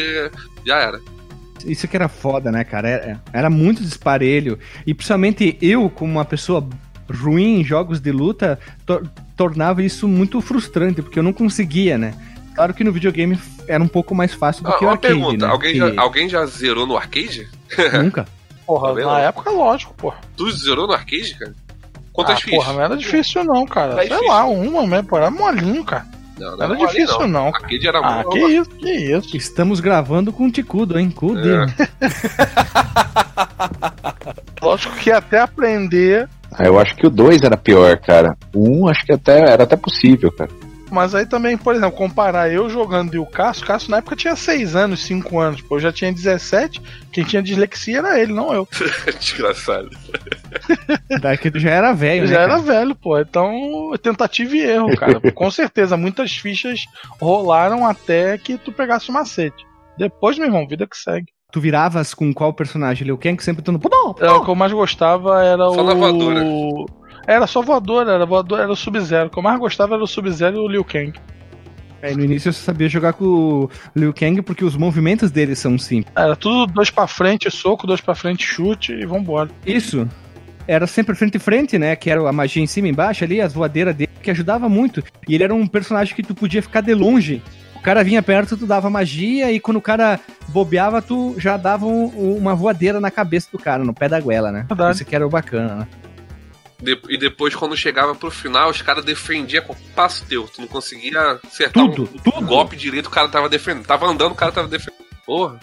já 0.65 0.77
era. 0.77 0.99
Isso 1.63 1.87
que 1.87 1.95
era 1.95 2.07
foda, 2.09 2.51
né, 2.51 2.63
cara? 2.63 2.89
Era, 2.89 3.23
era 3.31 3.49
muito 3.49 3.83
disparelho. 3.83 4.57
E 4.87 4.93
principalmente 4.95 5.55
eu, 5.61 5.87
como 5.89 6.13
uma 6.13 6.25
pessoa 6.25 6.67
ruim 7.07 7.59
em 7.59 7.63
jogos 7.63 7.99
de 7.99 8.11
luta, 8.11 8.57
tor- 8.85 9.07
tornava 9.37 9.83
isso 9.83 10.07
muito 10.07 10.41
frustrante, 10.41 11.01
porque 11.03 11.19
eu 11.19 11.23
não 11.23 11.33
conseguia, 11.33 11.97
né? 11.97 12.15
Claro 12.55 12.73
que 12.73 12.83
no 12.83 12.91
videogame 12.91 13.39
era 13.67 13.81
um 13.83 13.87
pouco 13.87 14.13
mais 14.13 14.33
fácil 14.33 14.63
do 14.63 14.69
Ah, 14.69 14.77
que 14.77 14.83
o 14.83 14.87
uma 14.87 14.93
arcade, 14.93 15.13
pergunta: 15.13 15.45
né? 15.47 15.51
alguém, 15.51 15.71
Que 15.73 15.77
já, 15.79 16.01
alguém 16.01 16.29
já 16.29 16.45
zerou 16.45 16.85
no 16.85 16.95
arcade? 16.97 17.49
Nunca. 18.03 18.27
Porra, 18.65 18.95
Tá 18.95 19.01
na 19.05 19.19
época, 19.19 19.49
lógico, 19.49 19.93
porra. 19.95 20.17
Tu 20.37 20.49
zerou 20.51 20.87
no 20.87 20.93
arcade, 20.93 21.35
cara? 21.37 21.53
Quantas 22.13 22.35
ah, 22.35 22.41
fichas? 22.41 22.59
porra, 22.59 22.73
não 22.73 22.81
era 22.83 22.97
difícil 22.97 23.43
não, 23.43 23.65
cara. 23.65 23.93
Era 23.93 24.01
Sei 24.01 24.09
difícil. 24.09 24.27
lá, 24.29 24.45
uma 24.45 24.87
mesmo, 24.87 25.07
pô, 25.07 25.17
era 25.17 25.31
molinho, 25.31 25.83
cara. 25.83 26.05
Não, 26.37 26.57
Não 26.57 26.63
era 26.65 26.73
mole, 26.75 26.87
difícil 26.87 27.27
não. 27.27 27.45
O 27.49 27.55
arcade 27.55 27.87
era 27.87 27.99
Ah, 27.99 28.23
que 28.29 28.39
isso, 28.39 28.69
que 28.71 28.91
isso. 28.91 29.37
Estamos 29.37 29.79
gravando 29.79 30.31
com 30.33 30.45
o 30.47 30.51
Ticudo, 30.51 30.99
hein? 30.99 31.09
Cudo. 31.09 31.39
É. 31.49 31.65
Lógico 34.61 34.95
que 34.95 35.11
até 35.11 35.39
aprender, 35.39 36.27
Ah, 36.51 36.65
Eu 36.65 36.79
acho 36.79 36.95
que 36.95 37.07
o 37.07 37.09
2 37.09 37.41
era 37.43 37.57
pior, 37.57 37.97
cara. 37.99 38.35
O 38.53 38.83
1 38.85 38.89
acho 38.89 39.05
que 39.05 39.13
até 39.13 39.39
era 39.51 39.63
até 39.63 39.75
possível, 39.75 40.31
cara. 40.31 40.49
Mas 40.91 41.15
aí 41.15 41.25
também, 41.25 41.57
por 41.57 41.73
exemplo, 41.73 41.97
comparar 41.97 42.51
eu 42.51 42.69
jogando 42.69 43.15
e 43.15 43.19
o 43.19 43.25
Cássio, 43.25 43.63
o 43.63 43.67
Cássio 43.67 43.91
na 43.91 43.97
época 43.97 44.15
tinha 44.15 44.35
6 44.35 44.75
anos, 44.75 45.03
5 45.05 45.39
anos, 45.39 45.61
pô, 45.61 45.77
eu 45.77 45.79
já 45.79 45.91
tinha 45.91 46.11
17, 46.11 46.81
quem 47.11 47.23
tinha 47.23 47.41
dislexia 47.41 47.99
era 47.99 48.19
ele, 48.19 48.33
não 48.33 48.53
eu. 48.53 48.67
Desgraçado. 49.19 49.89
Daqui 51.21 51.49
tu 51.49 51.59
já 51.59 51.71
era 51.71 51.93
velho, 51.93 52.25
Eu 52.25 52.27
né? 52.27 52.33
já 52.33 52.41
era 52.41 52.57
velho, 52.57 52.93
pô. 52.93 53.17
Então, 53.17 53.91
tentativa 54.01 54.55
e 54.55 54.61
erro, 54.61 54.95
cara. 54.95 55.19
Com 55.31 55.49
certeza, 55.49 55.95
muitas 55.95 56.31
fichas 56.33 56.85
rolaram 57.19 57.85
até 57.85 58.37
que 58.37 58.57
tu 58.57 58.71
pegasse 58.71 59.09
o 59.09 59.13
macete. 59.13 59.65
Depois, 59.97 60.37
meu 60.37 60.47
irmão, 60.47 60.67
vida 60.67 60.87
que 60.87 60.97
segue. 60.97 61.27
Tu 61.51 61.59
viravas 61.59 62.13
com 62.13 62.33
qual 62.33 62.53
personagem? 62.53 63.05
Liu 63.05 63.17
Kang 63.17 63.43
sempre 63.43 63.61
dando. 63.61 63.79
Não, 63.89 64.15
É, 64.19 64.31
o 64.31 64.43
que 64.43 64.49
eu 64.49 64.55
mais 64.55 64.71
gostava 64.71 65.43
era 65.43 65.65
Só 65.65 65.81
o. 65.81 65.83
na 65.83 65.93
voadora. 65.93 66.45
Era 67.27 67.45
só 67.45 67.61
voadora, 67.61 68.13
era 68.13 68.25
voador, 68.25 68.59
era 68.59 68.71
o 68.71 68.75
Sub-Zero. 68.75 69.27
O 69.27 69.29
que 69.29 69.37
eu 69.37 69.43
mais 69.43 69.59
gostava 69.59 69.95
era 69.95 70.03
o 70.03 70.07
Sub-Zero 70.07 70.55
e 70.57 70.59
o 70.59 70.67
Liu 70.67 70.83
Kang. 70.83 71.13
Aí 72.01 72.15
no 72.15 72.23
início 72.23 72.49
eu 72.49 72.53
só 72.53 72.61
sabia 72.63 72.89
jogar 72.89 73.13
com 73.13 73.25
o 73.25 73.69
Liu 73.95 74.11
Kang 74.13 74.41
porque 74.41 74.65
os 74.65 74.75
movimentos 74.75 75.29
dele 75.29 75.55
são 75.55 75.77
simples. 75.77 76.11
Era 76.15 76.35
tudo 76.35 76.65
dois 76.65 76.89
pra 76.89 77.05
frente, 77.05 77.51
soco, 77.51 77.85
dois 77.85 78.01
pra 78.01 78.15
frente, 78.15 78.43
chute 78.43 78.91
e 78.91 79.05
vambora. 79.05 79.49
Isso. 79.65 80.07
Era 80.67 80.87
sempre 80.87 81.13
frente 81.15 81.35
e 81.35 81.39
frente, 81.39 81.77
né? 81.77 81.95
Que 81.95 82.09
era 82.09 82.27
a 82.27 82.33
magia 82.33 82.63
em 82.63 82.67
cima 82.67 82.87
e 82.87 82.91
embaixo 82.91 83.23
ali, 83.23 83.39
as 83.41 83.53
voadeiras 83.53 83.95
dele, 83.95 84.09
que 84.21 84.31
ajudava 84.31 84.67
muito. 84.67 85.03
E 85.27 85.35
ele 85.35 85.43
era 85.43 85.53
um 85.53 85.67
personagem 85.67 86.15
que 86.15 86.23
tu 86.23 86.33
podia 86.33 86.61
ficar 86.61 86.81
de 86.81 86.93
longe. 86.93 87.41
O 87.81 87.83
cara 87.83 88.03
vinha 88.03 88.21
perto, 88.21 88.55
tu 88.55 88.67
dava 88.67 88.91
magia, 88.91 89.51
e 89.51 89.59
quando 89.59 89.77
o 89.77 89.81
cara 89.81 90.19
bobeava, 90.49 91.01
tu 91.01 91.33
já 91.39 91.57
dava 91.57 91.87
um- 91.87 92.37
uma 92.37 92.53
voadeira 92.53 92.99
na 92.99 93.09
cabeça 93.09 93.49
do 93.51 93.57
cara, 93.57 93.83
no 93.83 93.91
pé 93.91 94.07
da 94.07 94.19
goela, 94.19 94.51
né? 94.51 94.65
Verdade. 94.69 94.95
Isso 94.97 95.05
que 95.05 95.15
era 95.15 95.25
o 95.25 95.29
bacana, 95.31 95.75
né? 95.75 95.87
De- 96.79 96.99
e 97.09 97.17
depois, 97.17 97.55
quando 97.55 97.75
chegava 97.75 98.13
pro 98.13 98.29
final, 98.29 98.69
os 98.69 98.81
caras 98.83 99.03
defendiam 99.03 99.63
com 99.63 99.75
passo 99.95 100.23
teu. 100.25 100.43
Tu 100.47 100.61
não 100.61 100.67
conseguia 100.67 101.39
acertar 101.43 101.83
Tudo, 101.85 102.03
um, 102.03 102.17
tudo. 102.19 102.37
um 102.39 102.45
golpe 102.45 102.75
direito, 102.75 103.07
o 103.07 103.11
cara 103.11 103.27
tava 103.27 103.49
defendendo. 103.49 103.85
Tava 103.85 104.05
andando, 104.07 104.31
o 104.31 104.35
cara 104.35 104.51
tava 104.51 104.67
defendendo. 104.67 105.01
Porra. 105.25 105.59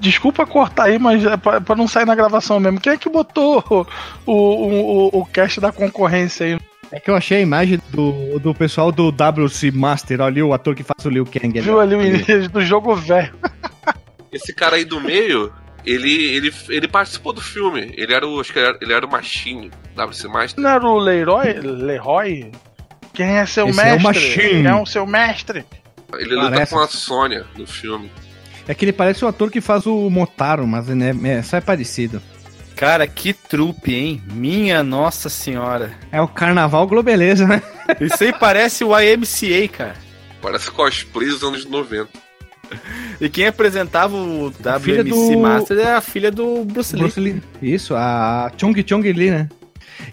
Desculpa 0.00 0.44
cortar 0.46 0.84
aí, 0.84 0.98
mas 0.98 1.24
é 1.24 1.36
pra, 1.36 1.60
pra 1.60 1.76
não 1.76 1.86
sair 1.86 2.04
na 2.06 2.14
gravação 2.14 2.58
mesmo. 2.58 2.80
Quem 2.80 2.92
é 2.94 2.96
que 2.96 3.08
botou 3.08 3.62
o, 4.26 4.30
o, 4.30 5.08
o, 5.16 5.20
o 5.20 5.26
cast 5.26 5.60
da 5.60 5.70
concorrência 5.72 6.46
aí? 6.46 6.58
É 6.94 7.00
que 7.00 7.10
eu 7.10 7.16
achei 7.16 7.38
a 7.38 7.40
imagem 7.40 7.80
do, 7.90 8.38
do 8.38 8.54
pessoal 8.54 8.92
do 8.92 9.08
WC 9.08 9.72
Master, 9.72 10.20
ali 10.20 10.40
o 10.40 10.54
ator 10.54 10.76
que 10.76 10.84
faz 10.84 11.04
o 11.04 11.08
Liu 11.08 11.26
Kang. 11.26 11.60
Viu 11.60 11.80
ali 11.80 11.96
o 11.96 12.00
início 12.00 12.46
do 12.48 12.64
jogo 12.64 12.94
velho? 12.94 13.34
Esse 14.30 14.54
cara 14.54 14.76
aí 14.76 14.84
do 14.84 15.00
meio, 15.00 15.52
ele, 15.84 16.12
ele, 16.12 16.54
ele 16.68 16.86
participou 16.86 17.32
do 17.32 17.40
filme. 17.40 17.92
Ele 17.96 18.14
era 18.14 18.24
o. 18.24 18.38
Acho 18.38 18.52
que 18.52 18.60
ele 18.60 18.68
era, 18.68 18.78
ele 18.80 18.92
era 18.92 19.04
o 19.04 19.10
Machine, 19.10 19.72
WC 19.96 20.28
Master. 20.28 20.62
Não 20.62 20.70
era 20.70 20.86
o 20.86 20.96
Leroy? 20.96 21.54
Leroy? 21.54 22.52
Quem 23.12 23.38
é 23.38 23.44
seu 23.44 23.66
Esse 23.66 23.80
é 23.80 23.82
o 23.82 23.86
mestre? 23.86 24.02
Machine. 24.04 24.34
Quem 24.34 24.66
é 24.66 24.74
o 24.76 24.86
seu 24.86 25.04
mestre? 25.04 25.64
Ele 26.16 26.36
luta 26.36 26.50
Parece. 26.50 26.72
com 26.74 26.78
a 26.78 26.86
Sônia 26.86 27.44
no 27.58 27.66
filme. 27.66 28.08
É 28.68 28.72
que 28.72 28.84
ele 28.84 28.92
parece 28.92 29.24
o 29.24 29.28
ator 29.28 29.50
que 29.50 29.60
faz 29.60 29.84
o 29.84 30.08
Motaro, 30.08 30.64
mas 30.64 30.86
né, 30.86 31.12
é, 31.24 31.42
só 31.42 31.56
é 31.56 31.60
parecido. 31.60 32.22
Cara, 32.76 33.06
que 33.06 33.32
trupe, 33.32 33.94
hein? 33.94 34.22
Minha 34.32 34.82
nossa 34.82 35.28
senhora. 35.28 35.92
É 36.10 36.20
o 36.20 36.26
Carnaval 36.28 36.86
Globeleza, 36.86 37.46
né? 37.46 37.62
Isso 38.00 38.22
aí 38.24 38.32
parece 38.32 38.84
o 38.84 38.98
IMCA, 38.98 39.68
cara. 39.70 39.94
Parece 40.42 40.70
cosplay 40.70 41.28
dos 41.28 41.42
anos 41.42 41.64
90. 41.64 42.08
E 43.20 43.28
quem 43.28 43.46
apresentava 43.46 44.16
o 44.16 44.46
WMC 44.48 45.02
do- 45.04 45.38
Master 45.38 45.78
é 45.78 45.92
a 45.94 46.00
filha 46.00 46.30
do 46.30 46.64
Bruce 46.64 46.94
Lee. 46.94 47.02
Bruce 47.02 47.20
Lee. 47.20 47.42
Isso, 47.62 47.94
a 47.94 48.50
Chong 48.56 48.84
Chong 48.86 49.12
Lee, 49.12 49.30
né? 49.30 49.48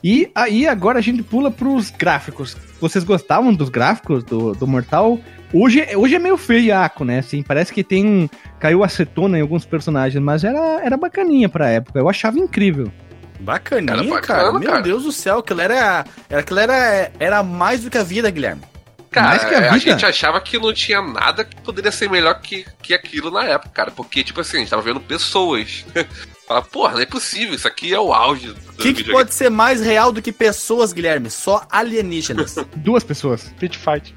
E 0.04 0.30
aí 0.36 0.68
agora 0.68 1.00
a 1.00 1.02
gente 1.02 1.24
pula 1.24 1.50
pros 1.50 1.90
gráficos. 1.90 2.56
Vocês 2.80 3.04
gostavam 3.04 3.54
dos 3.54 3.70
gráficos 3.70 4.24
do, 4.24 4.54
do 4.54 4.68
Mortal? 4.68 5.20
Hoje, 5.54 5.86
hoje 5.96 6.16
é 6.16 6.20
meio 6.20 6.38
feiaco, 6.38 7.04
né? 7.04 7.20
Assim, 7.20 7.44
parece 7.44 7.74
que 7.74 7.84
tem. 7.84 8.30
Caiu 8.60 8.84
acetona 8.84 9.38
em 9.38 9.42
alguns 9.42 9.66
personagens, 9.66 10.22
mas 10.24 10.44
era, 10.44 10.82
era 10.84 10.96
bacaninha 10.96 11.50
pra 11.50 11.70
época. 11.70 12.00
Eu 12.00 12.08
achava 12.10 12.38
incrível. 12.40 12.92
Bacaninha, 13.40 13.96
Cara, 13.98 14.22
cara. 14.22 14.44
bacana, 14.44 14.60
Meu 14.60 14.70
cara. 14.70 14.82
Deus 14.84 15.04
do 15.04 15.12
céu, 15.12 15.40
aquilo 15.40 15.62
era, 15.62 16.06
era, 16.30 16.42
aquilo 16.42 16.60
era, 16.60 17.12
era 17.20 17.44
mais 17.44 17.84
do 17.84 17.90
que 17.90 17.98
a 17.98 18.04
vida, 18.04 18.30
Guilherme. 18.30 18.62
Cara, 19.10 19.28
Mais 19.28 19.44
que 19.44 19.54
a 19.54 19.58
a, 19.58 19.62
vida. 19.74 19.80
gente 19.80 20.06
achava 20.06 20.40
que 20.40 20.58
não 20.58 20.72
tinha 20.74 21.02
nada 21.02 21.44
que 21.44 21.60
poderia 21.62 21.92
ser 21.92 22.10
melhor 22.10 22.40
que, 22.40 22.66
que 22.82 22.94
aquilo 22.94 23.30
na 23.30 23.44
época, 23.44 23.70
cara. 23.74 23.92
Porque, 23.92 24.24
tipo 24.24 24.40
assim, 24.40 24.58
a 24.58 24.60
gente 24.62 24.70
tava 24.70 24.82
vendo 24.82 25.02
pessoas. 25.02 25.84
Fala, 26.48 26.62
porra, 26.62 26.94
não 26.94 27.02
é 27.02 27.06
possível, 27.06 27.56
isso 27.56 27.68
aqui 27.68 27.94
é 27.94 28.00
o 28.00 28.14
auge. 28.14 28.52
O 28.52 28.74
que, 28.78 28.94
que 28.94 29.04
pode 29.12 29.34
ser 29.34 29.50
mais 29.50 29.82
real 29.82 30.14
do 30.14 30.22
que 30.22 30.32
pessoas, 30.32 30.94
Guilherme? 30.94 31.30
Só 31.30 31.66
alienígenas. 31.70 32.56
Duas 32.78 33.04
pessoas. 33.04 33.54
Pit 33.60 33.78
Fight. 33.78 34.14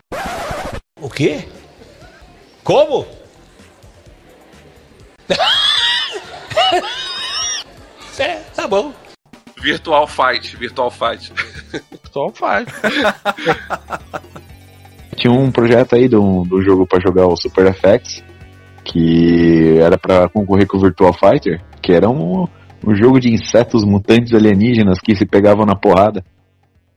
O 1.05 1.09
quê? 1.11 1.45
Como? 2.65 3.07
é, 8.19 8.37
tá 8.57 8.67
bom. 8.67 8.91
Virtual 9.63 10.07
Fight, 10.07 10.57
Virtual 10.57 10.91
Fight. 10.91 11.31
Só 12.11 12.31
faz. 12.31 12.67
Tinha 15.17 15.31
um 15.31 15.53
projeto 15.53 15.95
aí 15.95 16.09
do, 16.09 16.43
do 16.45 16.63
jogo 16.63 16.87
pra 16.87 16.99
jogar 16.99 17.27
o 17.27 17.37
Super 17.37 17.75
FX, 17.75 18.25
que 18.83 19.77
era 19.79 19.99
pra 19.99 20.27
concorrer 20.31 20.67
com 20.67 20.79
o 20.79 20.81
Virtual 20.81 21.13
Fighter, 21.13 21.63
que 21.83 21.93
era 21.93 22.09
um, 22.09 22.49
um 22.83 22.95
jogo 22.95 23.21
de 23.21 23.31
insetos 23.31 23.85
mutantes 23.85 24.33
alienígenas 24.33 24.99
que 25.01 25.15
se 25.15 25.27
pegavam 25.27 25.67
na 25.67 25.77
porrada. 25.77 26.25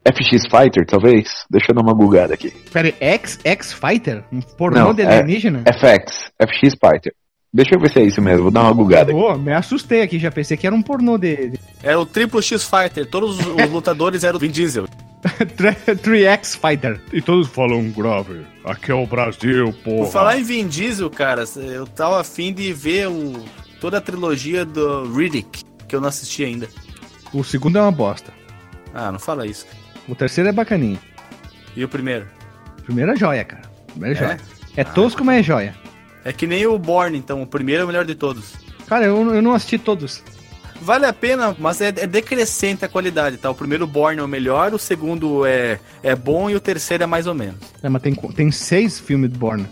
FX 0.07 0.43
Fighter, 0.49 0.85
talvez? 0.85 1.29
Deixa 1.49 1.71
eu 1.71 1.75
dar 1.75 1.81
uma 1.81 1.93
bugada 1.93 2.33
aqui. 2.33 2.49
Pera 2.71 2.87
aí, 2.87 2.95
X, 2.99 3.39
X 3.43 3.73
Fighter? 3.73 4.23
Um 4.31 4.39
pornô 4.41 4.79
Não, 4.79 4.93
de 4.93 5.01
é- 5.01 5.05
alienígena? 5.19 5.63
FX, 5.65 6.31
FX 6.39 6.75
Fighter. 6.79 7.13
Deixa 7.53 7.75
eu 7.75 7.79
ver 7.79 7.89
se 7.89 7.99
é 7.99 8.03
isso 8.03 8.21
mesmo, 8.21 8.43
vou 8.43 8.51
dar 8.51 8.61
uma 8.63 8.73
bugada. 8.73 9.11
Pô, 9.11 9.35
me 9.37 9.53
assustei 9.53 10.01
aqui, 10.01 10.19
já 10.19 10.29
pensei 10.29 10.55
que 10.57 10.67
era 10.67 10.75
um 10.75 10.81
pornô 10.81 11.17
de, 11.17 11.51
de 11.51 11.59
Era 11.81 11.97
o 11.99 12.05
Triple 12.05 12.41
X 12.41 12.63
Fighter. 12.63 13.05
Todos 13.09 13.39
os, 13.39 13.45
os 13.47 13.69
lutadores 13.71 14.23
eram 14.23 14.37
Vin 14.37 14.51
Diesel. 14.51 14.85
3X 15.23 16.57
Fighter. 16.59 17.01
E 17.11 17.21
todos 17.21 17.47
falam 17.47 17.89
grave. 17.91 18.45
Aqui 18.63 18.91
é 18.91 18.93
o 18.95 19.05
Brasil, 19.07 19.73
porra. 19.83 19.97
Por 19.97 20.11
falar 20.11 20.37
em 20.37 20.43
Vin 20.43 20.67
Diesel, 20.67 21.09
cara, 21.09 21.43
eu 21.57 21.85
tava 21.87 22.19
afim 22.21 22.53
de 22.53 22.71
ver 22.73 23.07
o, 23.07 23.33
toda 23.81 23.97
a 23.97 24.01
trilogia 24.01 24.63
do 24.65 25.11
Riddick, 25.13 25.63
que 25.87 25.95
eu 25.95 26.01
não 26.01 26.09
assisti 26.09 26.43
ainda. 26.43 26.67
O 27.33 27.43
segundo 27.43 27.77
é 27.77 27.81
uma 27.81 27.91
bosta. 27.91 28.31
Ah, 28.93 29.11
não 29.11 29.19
fala 29.19 29.45
isso. 29.45 29.65
O 30.07 30.15
terceiro 30.15 30.49
é 30.49 30.51
bacaninho. 30.53 30.99
E 31.75 31.83
o 31.83 31.87
primeiro? 31.89 32.25
O 32.79 32.81
primeiro 32.83 33.11
é 33.11 33.15
joia, 33.15 33.43
cara. 33.43 33.63
O 33.89 33.91
primeiro 33.93 34.17
é, 34.19 34.23
É? 34.23 34.27
joia. 34.27 34.39
É 34.77 34.83
tosco, 34.83 35.23
mas 35.23 35.39
é 35.39 35.43
joia. 35.43 35.75
É 36.23 36.31
que 36.33 36.45
nem 36.47 36.65
o 36.67 36.77
Born, 36.77 37.17
então. 37.17 37.41
O 37.41 37.47
primeiro 37.47 37.81
é 37.81 37.83
o 37.83 37.87
melhor 37.87 38.05
de 38.05 38.15
todos. 38.15 38.53
Cara, 38.87 39.05
eu, 39.05 39.33
eu 39.35 39.41
não 39.41 39.53
assisti 39.53 39.77
todos. 39.77 40.23
vale 40.81 41.05
a 41.05 41.13
pena, 41.13 41.55
mas 41.59 41.81
é, 41.81 41.87
é 41.87 42.07
decrescente 42.07 42.85
a 42.85 42.87
qualidade, 42.87 43.37
tá? 43.37 43.49
O 43.49 43.55
primeiro 43.55 43.85
Born 43.87 44.19
é 44.19 44.23
o 44.23 44.27
melhor, 44.27 44.73
o 44.73 44.79
segundo 44.79 45.45
é, 45.45 45.79
é 46.03 46.15
bom 46.15 46.49
e 46.49 46.55
o 46.55 46.59
terceiro 46.59 47.03
é 47.03 47.07
mais 47.07 47.25
ou 47.27 47.33
menos. 47.33 47.55
É, 47.81 47.89
mas 47.89 48.01
tem, 48.01 48.13
tem 48.13 48.51
seis 48.51 48.99
filmes 48.99 49.31
de 49.31 49.37
Born. 49.37 49.65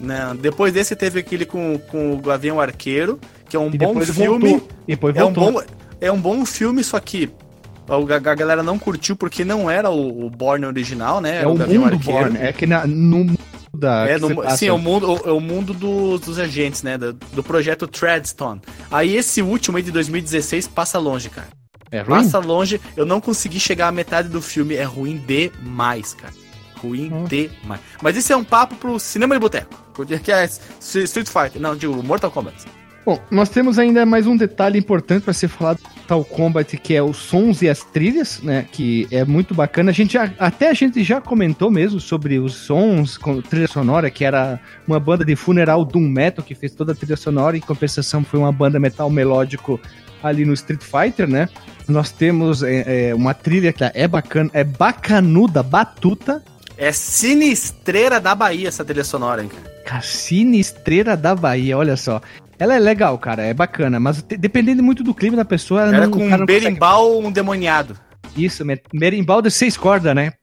Né? 0.00 0.18
Depois 0.40 0.72
desse 0.72 0.96
teve 0.96 1.20
aquele 1.20 1.44
com, 1.44 1.78
com 1.90 2.14
o 2.14 2.18
Gavião 2.18 2.60
Arqueiro, 2.60 3.18
que 3.48 3.56
é 3.56 3.60
um 3.60 3.68
E 3.72 3.78
bom 3.78 4.00
filme. 4.00 4.48
voltou. 4.50 4.68
E 4.88 4.92
depois 4.92 5.14
É 5.16 5.24
um, 5.24 5.32
voltou. 5.32 5.52
bom, 5.52 5.62
é 6.00 6.10
um 6.12 6.20
bom 6.20 6.44
filme, 6.46 6.82
só 6.82 6.98
que 7.00 7.30
a, 7.88 8.34
galera 8.34 8.62
não 8.62 8.78
curtiu 8.78 9.16
porque 9.16 9.44
não 9.44 9.70
era 9.70 9.90
o, 9.90 10.26
o 10.26 10.30
Born 10.30 10.66
original, 10.66 11.20
né? 11.20 11.42
É 11.42 11.46
o 11.46 11.54
Gavião 11.54 11.82
mundo 11.84 11.94
Arqueiro. 11.94 12.20
Born. 12.30 12.38
É 12.38 12.52
que 12.52 12.66
na, 12.66 12.86
no 12.86 13.18
mundo 13.24 13.38
da. 13.72 14.06
É, 14.08 14.18
no- 14.18 14.34
passa- 14.36 14.56
sim, 14.56 14.66
é 14.66 14.72
o 14.72 14.78
mundo, 14.78 15.20
é 15.24 15.30
o 15.32 15.40
mundo 15.40 15.72
dos, 15.72 16.20
dos 16.20 16.38
agentes, 16.38 16.82
né? 16.82 16.98
Do, 16.98 17.12
do 17.12 17.42
projeto 17.42 17.86
Treadstone. 17.86 18.60
Aí 18.90 19.16
esse 19.16 19.40
último 19.42 19.76
aí 19.76 19.82
de 19.82 19.90
2016 19.90 20.68
passa 20.68 20.98
longe, 20.98 21.28
cara. 21.30 21.48
É 21.90 22.00
ruim? 22.02 22.22
Passa 22.22 22.38
longe. 22.38 22.80
Eu 22.96 23.06
não 23.06 23.20
consegui 23.20 23.58
chegar 23.58 23.88
à 23.88 23.92
metade 23.92 24.28
do 24.28 24.42
filme. 24.42 24.74
É 24.74 24.84
ruim 24.84 25.16
demais, 25.26 26.12
cara. 26.14 26.34
Ruim 26.76 27.10
Hum. 27.12 27.24
demais. 27.24 27.80
Mas 28.02 28.16
isso 28.16 28.32
é 28.32 28.36
um 28.36 28.44
papo 28.44 28.74
pro 28.76 28.98
cinema 29.00 29.34
de 29.34 29.40
boteco. 29.40 29.74
Que 30.24 30.30
é 30.30 30.44
Street 30.80 31.26
Fighter. 31.26 31.60
Não, 31.60 31.74
digo, 31.74 32.00
Mortal 32.04 32.30
Kombat. 32.30 32.54
Bom, 33.08 33.18
nós 33.30 33.48
temos 33.48 33.78
ainda 33.78 34.04
mais 34.04 34.26
um 34.26 34.36
detalhe 34.36 34.78
importante 34.78 35.22
para 35.22 35.32
ser 35.32 35.48
falado 35.48 35.78
do 35.78 35.88
Tal 36.06 36.22
Kombat, 36.22 36.76
que 36.76 36.94
é 36.94 37.02
os 37.02 37.16
sons 37.16 37.62
e 37.62 37.68
as 37.70 37.82
trilhas, 37.82 38.42
né? 38.42 38.66
Que 38.70 39.08
é 39.10 39.24
muito 39.24 39.54
bacana. 39.54 39.90
A 39.90 39.94
gente 39.94 40.12
já, 40.12 40.30
até 40.38 40.68
a 40.68 40.74
gente 40.74 41.02
já 41.02 41.18
comentou 41.18 41.70
mesmo 41.70 42.00
sobre 42.00 42.38
os 42.38 42.52
sons 42.52 43.16
com 43.16 43.40
trilha 43.40 43.66
sonora, 43.66 44.10
que 44.10 44.26
era 44.26 44.60
uma 44.86 45.00
banda 45.00 45.24
de 45.24 45.34
funeral 45.34 45.86
Doom 45.86 46.06
Metal 46.06 46.44
que 46.44 46.54
fez 46.54 46.74
toda 46.74 46.92
a 46.92 46.94
trilha 46.94 47.16
sonora, 47.16 47.56
em 47.56 47.60
compensação 47.60 48.22
foi 48.22 48.38
uma 48.40 48.52
banda 48.52 48.78
metal 48.78 49.08
melódico 49.08 49.80
ali 50.22 50.44
no 50.44 50.52
Street 50.52 50.82
Fighter, 50.82 51.26
né? 51.26 51.48
Nós 51.88 52.12
temos 52.12 52.62
é, 52.62 53.08
é, 53.08 53.14
uma 53.14 53.32
trilha 53.32 53.72
que 53.72 53.84
é 53.84 54.06
bacana, 54.06 54.50
é 54.52 54.62
bacanuda, 54.62 55.62
batuta, 55.62 56.42
É 56.76 56.92
sinistreira 56.92 58.20
da 58.20 58.34
Bahia 58.34 58.68
essa 58.68 58.84
trilha 58.84 59.02
sonora, 59.02 59.42
hein, 59.42 59.48
cara. 59.48 59.78
Cassina 59.86 60.56
Estreira 60.56 61.16
da 61.16 61.34
Bahia, 61.34 61.78
olha 61.78 61.96
só. 61.96 62.20
Ela 62.58 62.74
é 62.74 62.78
legal, 62.78 63.16
cara, 63.18 63.42
é 63.42 63.54
bacana, 63.54 64.00
mas 64.00 64.20
dependendo 64.22 64.82
muito 64.82 65.02
do 65.04 65.14
clima 65.14 65.36
da 65.36 65.44
pessoa, 65.44 65.82
ela 65.82 65.94
Era 65.94 66.06
não, 66.06 66.10
com 66.12 66.18
um 66.24 66.28
não 66.28 66.38
consegue- 66.40 66.60
berimbau 66.60 67.20
um 67.20 67.30
demoniado. 67.30 67.96
Isso, 68.36 68.64
me- 68.64 68.80
merimbau 68.92 69.40
de 69.40 69.50
seis 69.50 69.76
cordas, 69.76 70.14
né? 70.14 70.32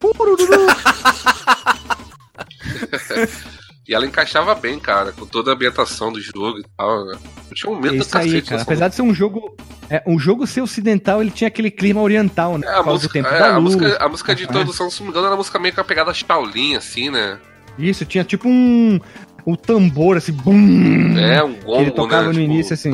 E 3.88 3.94
ela 3.94 4.04
encaixava 4.04 4.52
bem, 4.56 4.80
cara, 4.80 5.12
com 5.12 5.24
toda 5.24 5.52
a 5.52 5.54
ambientação 5.54 6.10
do 6.12 6.20
jogo 6.20 6.58
e 6.58 6.64
tal. 6.76 7.06
né? 7.06 7.16
Eu 7.48 7.54
tinha 7.54 7.70
um 7.72 7.76
medo 7.76 7.94
É 7.94 7.98
do 7.98 8.02
isso 8.02 8.18
aí, 8.18 8.24
cacete. 8.30 8.48
cara. 8.50 8.62
Apesar 8.62 8.88
de 8.88 8.96
ser 8.96 9.02
um 9.02 9.14
jogo. 9.14 9.56
É, 9.88 10.02
um 10.04 10.18
jogo 10.18 10.44
ser 10.44 10.60
ocidental, 10.60 11.22
ele 11.22 11.30
tinha 11.30 11.46
aquele 11.46 11.70
clima 11.70 12.00
oriental, 12.00 12.58
né? 12.58 12.66
É, 12.66 12.74
a 12.74 12.82
música, 12.82 13.20
é, 13.20 13.22
da 13.22 13.54
a, 13.54 13.58
luz. 13.58 13.76
música, 13.76 14.04
a 14.04 14.08
música 14.08 14.34
de 14.34 14.42
É. 14.42 14.46
introdução, 14.46 14.90
se 14.90 14.98
não 14.98 15.04
me 15.06 15.10
engano, 15.12 15.26
era 15.26 15.34
uma 15.34 15.38
música 15.38 15.56
meio 15.60 15.72
com 15.72 15.80
a 15.80 15.84
pegada 15.84 16.12
Shaolin, 16.12 16.74
assim, 16.74 17.10
né? 17.10 17.38
Isso, 17.78 18.04
tinha 18.04 18.24
tipo 18.24 18.48
um. 18.48 18.98
Um 19.46 19.54
tambor, 19.54 20.16
assim, 20.16 20.32
bum. 20.32 21.16
É, 21.18 21.42
um 21.42 21.54
gongo, 21.54 21.80
Ele 21.80 21.90
tocava 21.92 22.28
né? 22.28 22.32
no 22.32 22.40
início, 22.40 22.74
assim. 22.74 22.90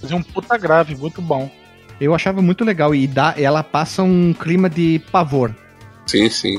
Fazia 0.00 0.16
um 0.16 0.22
puta 0.22 0.56
grave, 0.56 0.94
muito 0.94 1.20
bom. 1.20 1.50
Eu 2.00 2.14
achava 2.14 2.40
muito 2.40 2.64
legal. 2.64 2.94
E 2.94 3.06
dá, 3.06 3.34
ela 3.36 3.62
passa 3.62 4.02
um 4.02 4.32
clima 4.32 4.70
de 4.70 5.00
pavor. 5.10 5.54
Sim, 6.06 6.28
sim. 6.30 6.58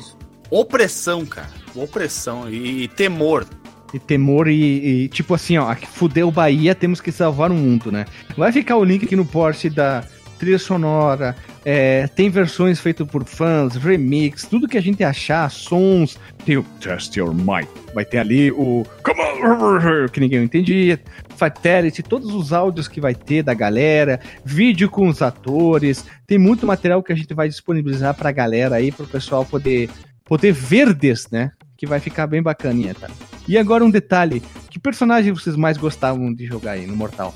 Opressão, 0.50 1.26
cara. 1.26 1.50
Opressão 1.76 2.50
e 2.50 2.88
temor. 2.90 3.46
E 3.94 4.00
temor 4.00 4.48
e, 4.48 5.04
e, 5.04 5.08
tipo 5.08 5.34
assim, 5.34 5.58
ó, 5.58 5.74
fudeu 5.76 6.32
Bahia, 6.32 6.74
temos 6.74 7.00
que 7.00 7.12
salvar 7.12 7.52
o 7.52 7.56
mundo, 7.56 7.92
né? 7.92 8.06
Vai 8.36 8.52
ficar 8.52 8.76
o 8.76 8.84
link 8.84 9.06
aqui 9.06 9.16
no 9.16 9.26
post 9.26 9.70
da 9.70 10.04
trilha 10.44 10.60
sonora, 10.60 11.36
é, 11.64 12.06
tem 12.08 12.30
versões 12.30 12.80
feitas 12.80 13.08
por 13.08 13.24
fãs, 13.24 13.76
remix, 13.76 14.46
tudo 14.46 14.68
que 14.68 14.78
a 14.78 14.82
gente 14.82 15.02
achar, 15.02 15.50
sons, 15.50 16.20
tem 16.46 16.58
o 16.58 16.64
Test 16.82 17.16
Your 17.16 17.34
Might, 17.34 17.70
vai 17.94 18.04
ter 18.04 18.18
ali 18.18 18.52
o 18.52 18.86
Come 19.04 19.22
on, 19.22 20.10
que 20.10 20.20
ninguém 20.20 20.44
entendia, 20.44 21.02
Fatality, 21.38 22.04
todos 22.04 22.34
os 22.34 22.52
áudios 22.52 22.90
que 22.90 23.00
vai 23.00 23.16
ter 23.16 23.42
da 23.42 23.54
galera, 23.54 24.20
vídeo 24.44 24.90
com 24.90 25.08
os 25.08 25.22
atores, 25.22 26.06
tem 26.28 26.38
muito 26.38 26.68
material 26.68 27.02
que 27.02 27.14
a 27.14 27.16
gente 27.16 27.34
vai 27.34 27.48
disponibilizar 27.48 28.14
pra 28.14 28.32
galera 28.32 28.76
aí, 28.76 28.92
pro 28.92 29.08
pessoal 29.08 29.46
poder, 29.46 29.90
poder 30.26 30.52
verdes, 30.52 31.30
né? 31.32 31.52
Que 31.78 31.88
vai 31.88 32.00
ficar 32.00 32.28
bem 32.28 32.42
bacaninha, 32.42 32.94
tá? 32.94 33.10
E 33.48 33.58
agora 33.58 33.84
um 33.84 33.90
detalhe: 33.90 34.42
que 34.70 34.80
personagem 34.80 35.34
vocês 35.34 35.56
mais 35.56 35.78
gostavam 35.78 36.34
de 36.34 36.46
jogar 36.46 36.74
aí 36.74 36.88
no 36.88 36.96
Mortal? 36.96 37.34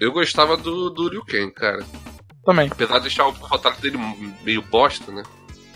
Eu 0.00 0.10
gostava 0.10 0.56
do, 0.56 0.90
do 0.90 1.08
Liu 1.08 1.24
Kang, 1.24 1.52
cara. 1.52 1.84
Também. 2.44 2.68
Apesar 2.70 2.96
de 2.96 3.02
deixar 3.02 3.26
o 3.26 3.32
fatality 3.32 3.82
dele 3.82 3.98
meio 4.44 4.62
bosta, 4.62 5.10
né? 5.10 5.22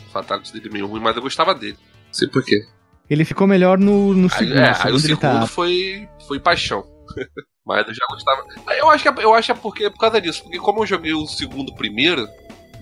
O 0.08 0.10
fatality 0.10 0.52
dele 0.52 0.70
meio 0.70 0.86
ruim, 0.86 1.00
mas 1.00 1.16
eu 1.16 1.22
gostava 1.22 1.54
dele. 1.54 1.76
Não 2.06 2.12
sei 2.14 2.28
porquê. 2.28 2.66
Ele 3.08 3.24
ficou 3.24 3.46
melhor 3.46 3.78
no, 3.78 4.12
no 4.14 4.24
Aí, 4.32 4.38
segundo. 4.38 4.58
é, 4.58 4.70
no 4.70 4.76
aí 4.86 4.92
o 4.92 4.98
segundo 4.98 5.20
tá- 5.20 5.46
foi, 5.46 6.08
foi 6.26 6.38
paixão. 6.38 6.84
mas 7.64 7.86
eu 7.88 7.94
já 7.94 8.04
gostava. 8.10 8.44
Eu 8.76 8.90
acho 8.90 9.02
que 9.02 9.08
é, 9.20 9.24
eu 9.24 9.34
acho 9.34 9.46
que 9.46 9.52
é 9.52 9.62
porque, 9.62 9.90
por 9.90 9.98
causa 9.98 10.20
disso. 10.20 10.42
Porque 10.42 10.58
como 10.58 10.82
eu 10.82 10.86
joguei 10.86 11.14
o 11.14 11.26
segundo 11.26 11.74
primeiro, 11.74 12.28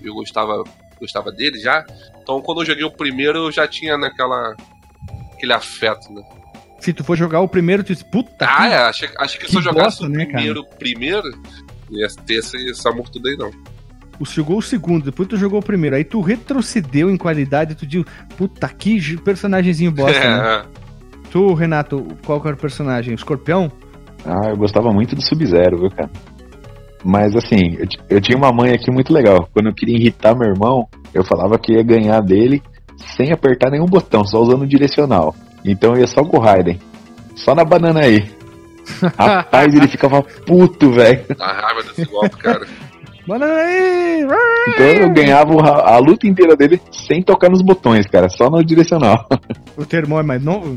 eu 0.03 0.13
gostava, 0.13 0.63
gostava 0.99 1.31
dele 1.31 1.59
já. 1.59 1.85
Então 2.21 2.41
quando 2.41 2.61
eu 2.61 2.65
joguei 2.65 2.83
o 2.83 2.91
primeiro, 2.91 3.37
eu 3.39 3.51
já 3.51 3.67
tinha 3.67 3.97
naquela. 3.97 4.53
aquele 5.33 5.53
afeto, 5.53 6.11
né? 6.11 6.21
Se 6.79 6.93
tu 6.93 7.03
for 7.03 7.15
jogar 7.17 7.39
o 7.39 7.47
primeiro, 7.47 7.83
tu 7.83 7.93
diz, 7.93 8.03
puta. 8.03 8.45
Ah, 8.47 8.67
é, 8.67 8.75
acho, 8.83 9.05
acho 9.17 9.39
que, 9.39 9.45
que 9.45 9.51
se 9.51 9.57
eu 9.57 9.61
jogasse 9.61 9.99
bosta, 9.99 10.05
o 10.05 10.09
né, 10.09 10.25
primeiro, 10.25 10.63
primeiro, 10.77 11.27
ia 11.89 12.07
ter 12.25 12.35
esse, 12.35 12.55
esse 12.69 12.87
amor 12.87 13.09
tudo 13.09 13.27
aí 13.29 13.35
não. 13.37 13.49
Tu 14.19 14.25
jogou 14.25 14.57
o 14.57 14.61
segundo, 14.61 15.05
depois 15.05 15.27
tu 15.27 15.37
jogou 15.37 15.59
o 15.59 15.63
primeiro. 15.63 15.95
Aí 15.95 16.03
tu 16.03 16.21
retrocedeu 16.21 17.09
em 17.09 17.17
qualidade, 17.17 17.75
tu 17.75 17.85
diz, 17.85 18.03
puta, 18.37 18.67
que 18.69 19.17
personagemzinho 19.17 19.91
bosta, 19.91 20.19
né? 20.19 20.63
É, 20.83 20.87
Tu, 21.29 21.53
Renato, 21.53 22.07
qual 22.25 22.39
que 22.39 22.47
era 22.47 22.55
o 22.55 22.59
personagem? 22.59 23.13
O 23.13 23.15
escorpião? 23.15 23.69
Ah, 24.25 24.49
eu 24.49 24.57
gostava 24.57 24.91
muito 24.91 25.15
do 25.15 25.21
Sub-Zero, 25.21 25.77
viu, 25.77 25.89
cara? 25.89 26.09
Mas 27.03 27.35
assim, 27.35 27.75
eu, 27.77 27.87
eu 28.09 28.21
tinha 28.21 28.37
uma 28.37 28.51
mãe 28.51 28.71
aqui 28.71 28.89
muito 28.91 29.13
legal. 29.13 29.47
Quando 29.53 29.67
eu 29.67 29.73
queria 29.73 29.97
irritar 29.97 30.35
meu 30.35 30.49
irmão, 30.49 30.87
eu 31.13 31.23
falava 31.23 31.59
que 31.59 31.73
ia 31.73 31.83
ganhar 31.83 32.21
dele 32.21 32.61
sem 33.15 33.31
apertar 33.31 33.69
nenhum 33.69 33.85
botão, 33.85 34.25
só 34.25 34.41
usando 34.41 34.63
o 34.63 34.67
direcional. 34.67 35.35
Então 35.63 35.93
eu 35.93 36.01
ia 36.01 36.07
só 36.07 36.23
com 36.23 36.37
o 36.37 36.39
Raiden. 36.39 36.79
Só 37.35 37.53
na 37.53 37.63
banana 37.63 38.01
aí. 38.01 38.29
Rapaz, 39.17 39.73
ele 39.73 39.87
ficava 39.87 40.23
puto, 40.23 40.91
velho. 40.91 41.25
a 41.39 41.53
raiva 41.53 41.83
desse 41.83 42.05
golpe, 42.05 42.37
cara. 42.37 42.65
Aí! 43.29 44.21
Então 44.69 44.85
eu 44.85 45.09
ganhava 45.13 45.53
a 45.81 45.97
luta 45.97 46.27
inteira 46.27 46.55
dele 46.55 46.81
sem 46.91 47.21
tocar 47.21 47.49
nos 47.49 47.61
botões, 47.61 48.05
cara, 48.07 48.29
só 48.29 48.49
no 48.49 48.63
direcional. 48.63 49.27
O 49.77 49.85
teu 49.85 49.99
irmão 49.99 50.19
é 50.19 50.23
mais 50.23 50.43
novo? 50.43 50.75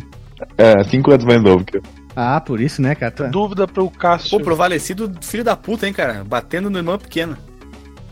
É, 0.58 0.82
cinco 0.84 1.10
anos 1.10 1.24
mais 1.24 1.42
novo 1.42 1.64
que 1.64 1.78
eu. 1.78 1.82
Ah, 2.14 2.38
por 2.40 2.60
isso, 2.60 2.82
né, 2.82 2.94
cara? 2.94 3.14
É- 3.20 3.28
Dúvida 3.28 3.66
pro 3.66 3.88
Cássio. 3.88 4.30
Pô, 4.38 4.44
provalecido 4.44 5.10
filho 5.22 5.42
da 5.44 5.56
puta, 5.56 5.86
hein, 5.86 5.92
cara? 5.92 6.22
Batendo 6.26 6.68
no 6.68 6.78
irmão 6.78 6.98
pequeno. 6.98 7.36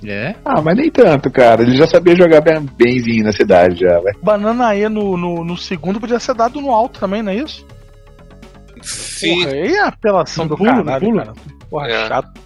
É? 0.05 0.35
Ah, 0.45 0.63
mas 0.63 0.77
nem 0.77 0.91
tanto, 0.91 1.31
cara. 1.31 1.63
Ele 1.63 1.77
já 1.77 1.87
sabia 1.87 2.15
jogar 2.17 2.41
bem, 2.41 2.61
benzinho 2.79 3.25
na 3.25 3.33
cidade 3.33 3.81
já, 3.81 3.99
velho. 4.01 4.17
Banana 4.23 4.75
E 4.77 4.89
no, 4.89 5.17
no, 5.17 5.45
no 5.45 5.57
segundo 5.59 6.01
podia 6.01 6.19
ser 6.21 6.35
dado 6.35 6.61
no 6.61 6.71
alto 6.71 7.01
também, 7.01 7.23
não 7.23 7.33
é 7.33 7.37
isso? 7.37 7.67
Sim. 8.81 9.43
Porra, 9.45 9.53
aí 9.53 9.73
é 9.75 9.81
apelação 9.83 10.45
No 10.45 10.51
do 10.51 10.57
pulo, 10.57 10.73
no 10.73 10.85
caralho, 10.85 11.05
pulo. 11.05 11.19
cara. 11.19 11.33
Porra, 11.69 11.89
É. 11.89 12.09
chato. 12.09 12.41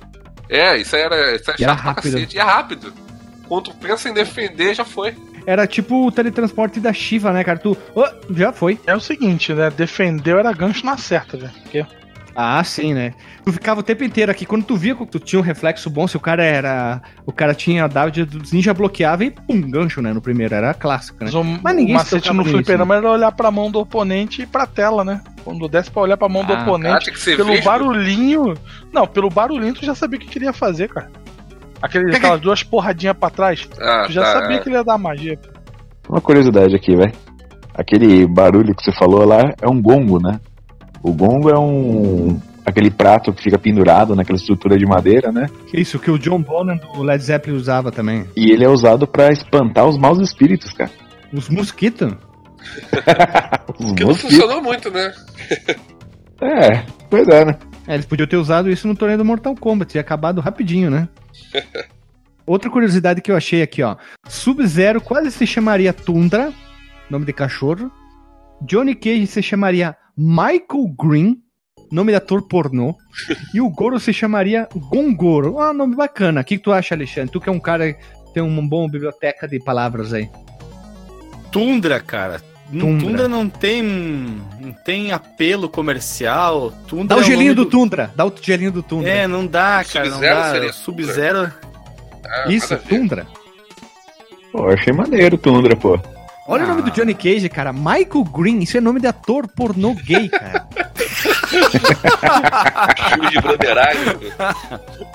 É, 0.52 0.76
isso 0.76 0.94
aí 0.94 1.02
era, 1.02 1.34
isso 1.34 1.50
aí 1.50 1.56
era 1.60 1.74
pra 1.74 1.82
rápido. 1.82 2.12
cacete. 2.12 2.36
E 2.36 2.38
é 2.38 2.42
rápido. 2.42 2.92
Quando 3.48 3.72
pensa 3.74 4.08
em 4.08 4.14
defender, 4.14 4.74
já 4.74 4.84
foi. 4.84 5.16
Era 5.46 5.66
tipo 5.66 6.06
o 6.06 6.12
teletransporte 6.12 6.78
da 6.78 6.92
Shiva, 6.92 7.32
né, 7.32 7.42
cara? 7.42 7.58
Tu. 7.58 7.76
Ô, 7.94 8.04
já 8.30 8.52
foi. 8.52 8.78
É 8.86 8.94
o 8.94 9.00
seguinte, 9.00 9.52
né? 9.52 9.70
Defendeu 9.70 10.38
era 10.38 10.52
gancho 10.52 10.86
na 10.86 10.96
certa, 10.96 11.36
velho. 11.36 11.52
Porque 11.62 11.84
Ah, 12.34 12.62
sim, 12.64 12.94
né? 12.94 13.12
Tu 13.44 13.52
ficava 13.52 13.80
o 13.80 13.82
tempo 13.82 14.02
inteiro 14.04 14.30
aqui. 14.32 14.46
Quando 14.46 14.64
tu 14.64 14.74
via 14.76 14.94
que 14.94 15.04
tu 15.06 15.18
tinha 15.18 15.38
um 15.38 15.42
reflexo 15.42 15.90
bom, 15.90 16.08
se 16.08 16.16
o 16.16 16.20
cara 16.20 16.42
era. 16.42 17.02
O 17.26 17.32
cara 17.32 17.54
tinha 17.54 17.84
a 17.84 17.88
David 17.88 18.24
dos 18.24 18.52
ninja 18.52 18.72
bloqueava 18.72 19.24
e 19.24 19.30
pum, 19.30 19.60
gancho, 19.60 20.00
né? 20.00 20.12
No 20.12 20.20
primeiro. 20.22 20.54
Era 20.54 20.72
clássico, 20.72 21.22
né? 21.24 21.30
Mas 21.62 21.76
ninguém 21.76 21.94
o 21.94 21.98
se 21.98 22.04
macete 22.04 22.22
tocava 22.28 22.42
no 22.42 22.44
fliperama 22.44 22.96
era 22.96 23.10
olhar 23.10 23.32
pra 23.32 23.50
mão 23.50 23.70
do 23.70 23.78
oponente 23.80 24.42
e 24.42 24.46
pra 24.46 24.66
tela, 24.66 25.04
né? 25.04 25.20
Quando 25.44 25.68
desce 25.68 25.90
pra 25.90 26.02
olhar 26.02 26.16
pra 26.16 26.28
mão 26.28 26.44
do 26.44 26.52
Ah, 26.52 26.58
Ah, 26.58 26.62
oponente, 26.62 27.18
ser 27.18 27.36
pelo 27.36 27.60
barulhinho. 27.62 28.54
Não, 28.92 29.06
pelo 29.06 29.28
barulhinho 29.28 29.74
tu 29.74 29.84
já 29.84 29.94
sabia 29.94 30.18
o 30.18 30.22
que 30.22 30.28
queria 30.28 30.52
fazer, 30.52 30.88
cara. 30.88 31.10
Aquele, 31.82 32.14
aquelas 32.16 32.40
duas 32.40 32.62
porradinhas 32.62 33.16
pra 33.16 33.28
trás, 33.28 33.68
Ah, 33.80 34.04
tu 34.06 34.12
já 34.12 34.22
tá, 34.22 34.32
sabia 34.40 34.56
é. 34.56 34.60
que 34.60 34.68
ele 34.68 34.76
ia 34.76 34.84
dar 34.84 34.96
magia. 34.96 35.38
Uma 36.08 36.20
curiosidade 36.20 36.74
aqui, 36.74 36.94
velho. 36.96 37.12
Aquele 37.74 38.26
barulho 38.26 38.74
que 38.74 38.82
você 38.84 38.92
falou 38.92 39.24
lá 39.26 39.52
é 39.60 39.68
um 39.68 39.80
gongo, 39.82 40.22
né? 40.22 40.40
O 41.02 41.12
gongo 41.12 41.50
é 41.50 41.58
um. 41.58 42.40
aquele 42.64 42.90
prato 42.90 43.32
que 43.32 43.42
fica 43.42 43.58
pendurado 43.58 44.14
naquela 44.14 44.38
estrutura 44.38 44.76
de 44.78 44.86
madeira, 44.86 45.32
né? 45.32 45.48
Isso 45.72 45.98
que 45.98 46.10
o 46.10 46.18
John 46.18 46.40
Bonham 46.42 46.76
do 46.76 47.02
Led 47.02 47.22
Zeppelin 47.22 47.56
usava 47.56 47.90
também. 47.90 48.24
E 48.36 48.50
ele 48.52 48.64
é 48.64 48.68
usado 48.68 49.06
pra 49.06 49.32
espantar 49.32 49.86
os 49.86 49.98
maus 49.98 50.18
espíritos, 50.20 50.72
cara. 50.72 50.90
Os 51.32 51.48
mosquitos. 51.50 52.12
Os 53.78 53.92
Que 53.92 54.04
não 54.04 54.06
maus 54.08 54.16
espíritos. 54.18 54.20
funcionou 54.22 54.62
muito, 54.62 54.90
né? 54.90 55.12
É, 56.44 56.84
pois 57.08 57.28
é, 57.28 57.44
né? 57.44 57.56
É, 57.86 57.94
eles 57.94 58.04
podiam 58.04 58.26
ter 58.26 58.36
usado 58.36 58.68
isso 58.68 58.88
no 58.88 58.96
torneio 58.96 59.18
do 59.18 59.24
Mortal 59.24 59.54
Kombat 59.54 59.96
e 59.96 60.00
acabado 60.00 60.40
rapidinho, 60.40 60.90
né? 60.90 61.08
Outra 62.44 62.68
curiosidade 62.68 63.20
que 63.22 63.30
eu 63.30 63.36
achei 63.36 63.62
aqui, 63.62 63.80
ó. 63.80 63.94
Sub-Zero 64.26 65.00
quase 65.00 65.30
se 65.30 65.46
chamaria 65.46 65.92
Tundra, 65.92 66.52
nome 67.08 67.24
de 67.24 67.32
cachorro. 67.32 67.92
Johnny 68.62 68.96
Cage 68.96 69.28
se 69.28 69.40
chamaria 69.40 69.96
Michael 70.16 70.94
Green, 70.98 71.36
nome 71.90 72.12
de 72.12 72.16
ator 72.16 72.42
pornô. 72.42 72.94
e 73.54 73.60
o 73.60 73.70
Goro 73.70 73.98
se 73.98 74.12
chamaria 74.12 74.68
Gongoro. 74.74 75.58
Ah, 75.58 75.72
nome 75.72 75.94
bacana. 75.96 76.40
O 76.40 76.44
que, 76.44 76.56
que 76.56 76.62
tu 76.62 76.72
acha, 76.72 76.94
Alexandre? 76.94 77.30
Tu 77.32 77.40
que 77.40 77.48
é 77.48 77.52
um 77.52 77.60
cara 77.60 77.92
que 77.92 78.00
tem 78.34 78.42
uma 78.42 78.62
boa 78.62 78.88
biblioteca 78.88 79.46
de 79.48 79.58
palavras 79.58 80.12
aí. 80.12 80.28
Tundra, 81.50 82.00
cara. 82.00 82.40
Tundra. 82.70 83.06
Tundra, 83.06 83.28
não 83.28 83.48
tem 83.50 83.82
não 83.82 84.72
tem 84.84 85.12
apelo 85.12 85.68
comercial. 85.68 86.72
Tundra 86.88 87.16
Dá 87.16 87.16
o 87.16 87.20
é 87.20 87.24
gelinho 87.24 87.54
nome 87.54 87.64
do 87.64 87.66
Tundra. 87.66 88.10
Dá 88.16 88.24
o 88.24 88.32
gelinho 88.40 88.72
do 88.72 88.82
Tundra. 88.82 89.10
É, 89.10 89.26
não 89.26 89.46
dá, 89.46 89.84
cara, 89.84 90.06
não 90.06 90.12
Sub-Zero 90.12 90.34
dá. 90.40 90.50
seria 90.50 90.72
Sub-Zero. 90.72 91.52
Ah, 92.24 92.44
Isso. 92.48 92.74
Tundra. 92.78 93.26
Pô, 94.50 94.70
eu 94.70 94.74
achei 94.74 94.92
maneiro 94.92 95.36
o 95.36 95.38
Tundra, 95.38 95.76
pô. 95.76 95.98
Olha 96.46 96.64
o 96.64 96.68
nome 96.68 96.82
do 96.82 96.88
Ah. 96.88 96.92
Johnny 96.92 97.14
Cage, 97.14 97.48
cara. 97.48 97.72
Michael 97.72 98.24
Green. 98.24 98.58
Isso 98.60 98.76
é 98.76 98.80
nome 98.80 99.00
de 99.00 99.06
ator 99.06 99.46
pornô 99.48 99.94
gay, 99.94 100.28
cara. 100.28 100.66
De 103.30 103.40
broderagem. 103.40 104.16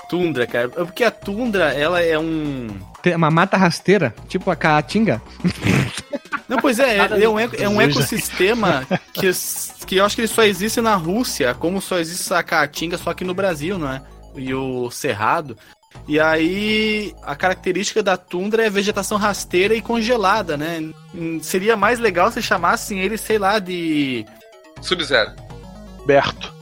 Tundra, 0.08 0.46
cara. 0.46 0.64
É 0.66 0.68
Porque 0.84 1.04
a 1.04 1.10
Tundra, 1.10 1.72
ela 1.72 2.00
é 2.00 2.18
um. 2.18 2.68
Tem 3.02 3.14
uma 3.14 3.30
mata 3.30 3.56
rasteira, 3.56 4.14
tipo 4.28 4.50
a 4.50 4.56
Caatinga. 4.56 5.20
Não, 6.48 6.56
pois 6.58 6.78
é, 6.78 7.04
ele 7.12 7.24
é 7.24 7.28
um, 7.28 7.38
eco- 7.38 7.56
é 7.58 7.68
um 7.68 7.80
ecossistema 7.80 8.86
que, 9.12 9.30
que 9.86 9.96
eu 9.96 10.04
acho 10.06 10.14
que 10.14 10.22
ele 10.22 10.28
só 10.28 10.42
existe 10.42 10.80
na 10.80 10.94
Rússia, 10.94 11.54
como 11.54 11.80
só 11.80 11.98
existe 11.98 12.32
a 12.32 12.42
Caatinga 12.42 12.96
só 12.96 13.10
aqui 13.10 13.22
no 13.22 13.34
Brasil, 13.34 13.78
não 13.78 13.92
é? 13.92 14.00
E 14.34 14.54
o 14.54 14.90
Cerrado. 14.90 15.58
E 16.06 16.18
aí, 16.18 17.14
a 17.22 17.36
característica 17.36 18.02
da 18.02 18.16
tundra 18.16 18.64
é 18.64 18.70
vegetação 18.70 19.18
rasteira 19.18 19.74
e 19.74 19.82
congelada, 19.82 20.56
né? 20.56 20.90
Seria 21.42 21.76
mais 21.76 21.98
legal 21.98 22.30
se 22.30 22.42
chamassem 22.42 23.00
ele, 23.00 23.18
sei 23.18 23.38
lá, 23.38 23.58
de. 23.58 24.24
Sub-Zero. 24.80 25.32
Berto. 26.06 26.54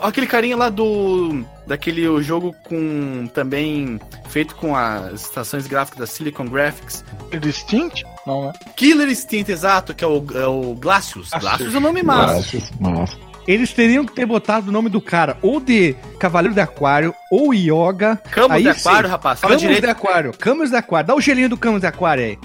Aquele 0.00 0.26
carinha 0.26 0.56
lá 0.56 0.68
do. 0.68 1.44
Daquele 1.66 2.22
jogo 2.22 2.54
com. 2.64 3.26
Também 3.34 4.00
feito 4.28 4.54
com 4.56 4.76
as 4.76 5.22
estações 5.22 5.66
gráficas 5.66 6.00
da 6.00 6.06
Silicon 6.06 6.46
Graphics. 6.46 7.04
Distinct? 7.40 8.04
Não, 8.26 8.46
né? 8.46 8.52
Killer 8.76 9.08
Instinct, 9.08 9.50
exato, 9.50 9.94
que 9.94 10.04
é 10.04 10.06
o, 10.06 10.24
é 10.34 10.46
o 10.46 10.74
Glacius. 10.74 11.30
Glacius. 11.30 11.40
Glacius 11.40 11.74
é 11.74 11.78
o 11.78 11.80
nome 11.80 12.02
massa. 12.02 12.34
Massa, 12.34 12.74
massa. 12.80 13.33
Eles 13.46 13.72
teriam 13.72 14.04
que 14.06 14.12
ter 14.14 14.24
botado 14.26 14.68
o 14.70 14.72
nome 14.72 14.88
do 14.88 15.00
cara 15.00 15.36
ou 15.42 15.60
de 15.60 15.94
Cavaleiro 16.18 16.54
de 16.54 16.60
Aquário 16.60 17.14
ou 17.30 17.52
Yoga. 17.52 18.16
Campos 18.30 18.52
Aí 18.52 18.62
de 18.64 18.74
sim. 18.74 18.88
aquário, 18.88 19.08
rapaz. 19.10 19.40
Fala 19.40 19.50
Camus 19.52 19.62
direito. 19.62 19.84
de 19.84 19.90
Aquário. 19.90 20.32
Camus 20.38 20.70
de 20.70 20.76
Aquário. 20.76 21.06
Dá 21.08 21.14
o 21.14 21.20
gelinho 21.20 21.48
do 21.48 21.56
Camus 21.56 21.80
de 21.80 21.86
Aquário 21.86 22.24
aí. 22.24 22.38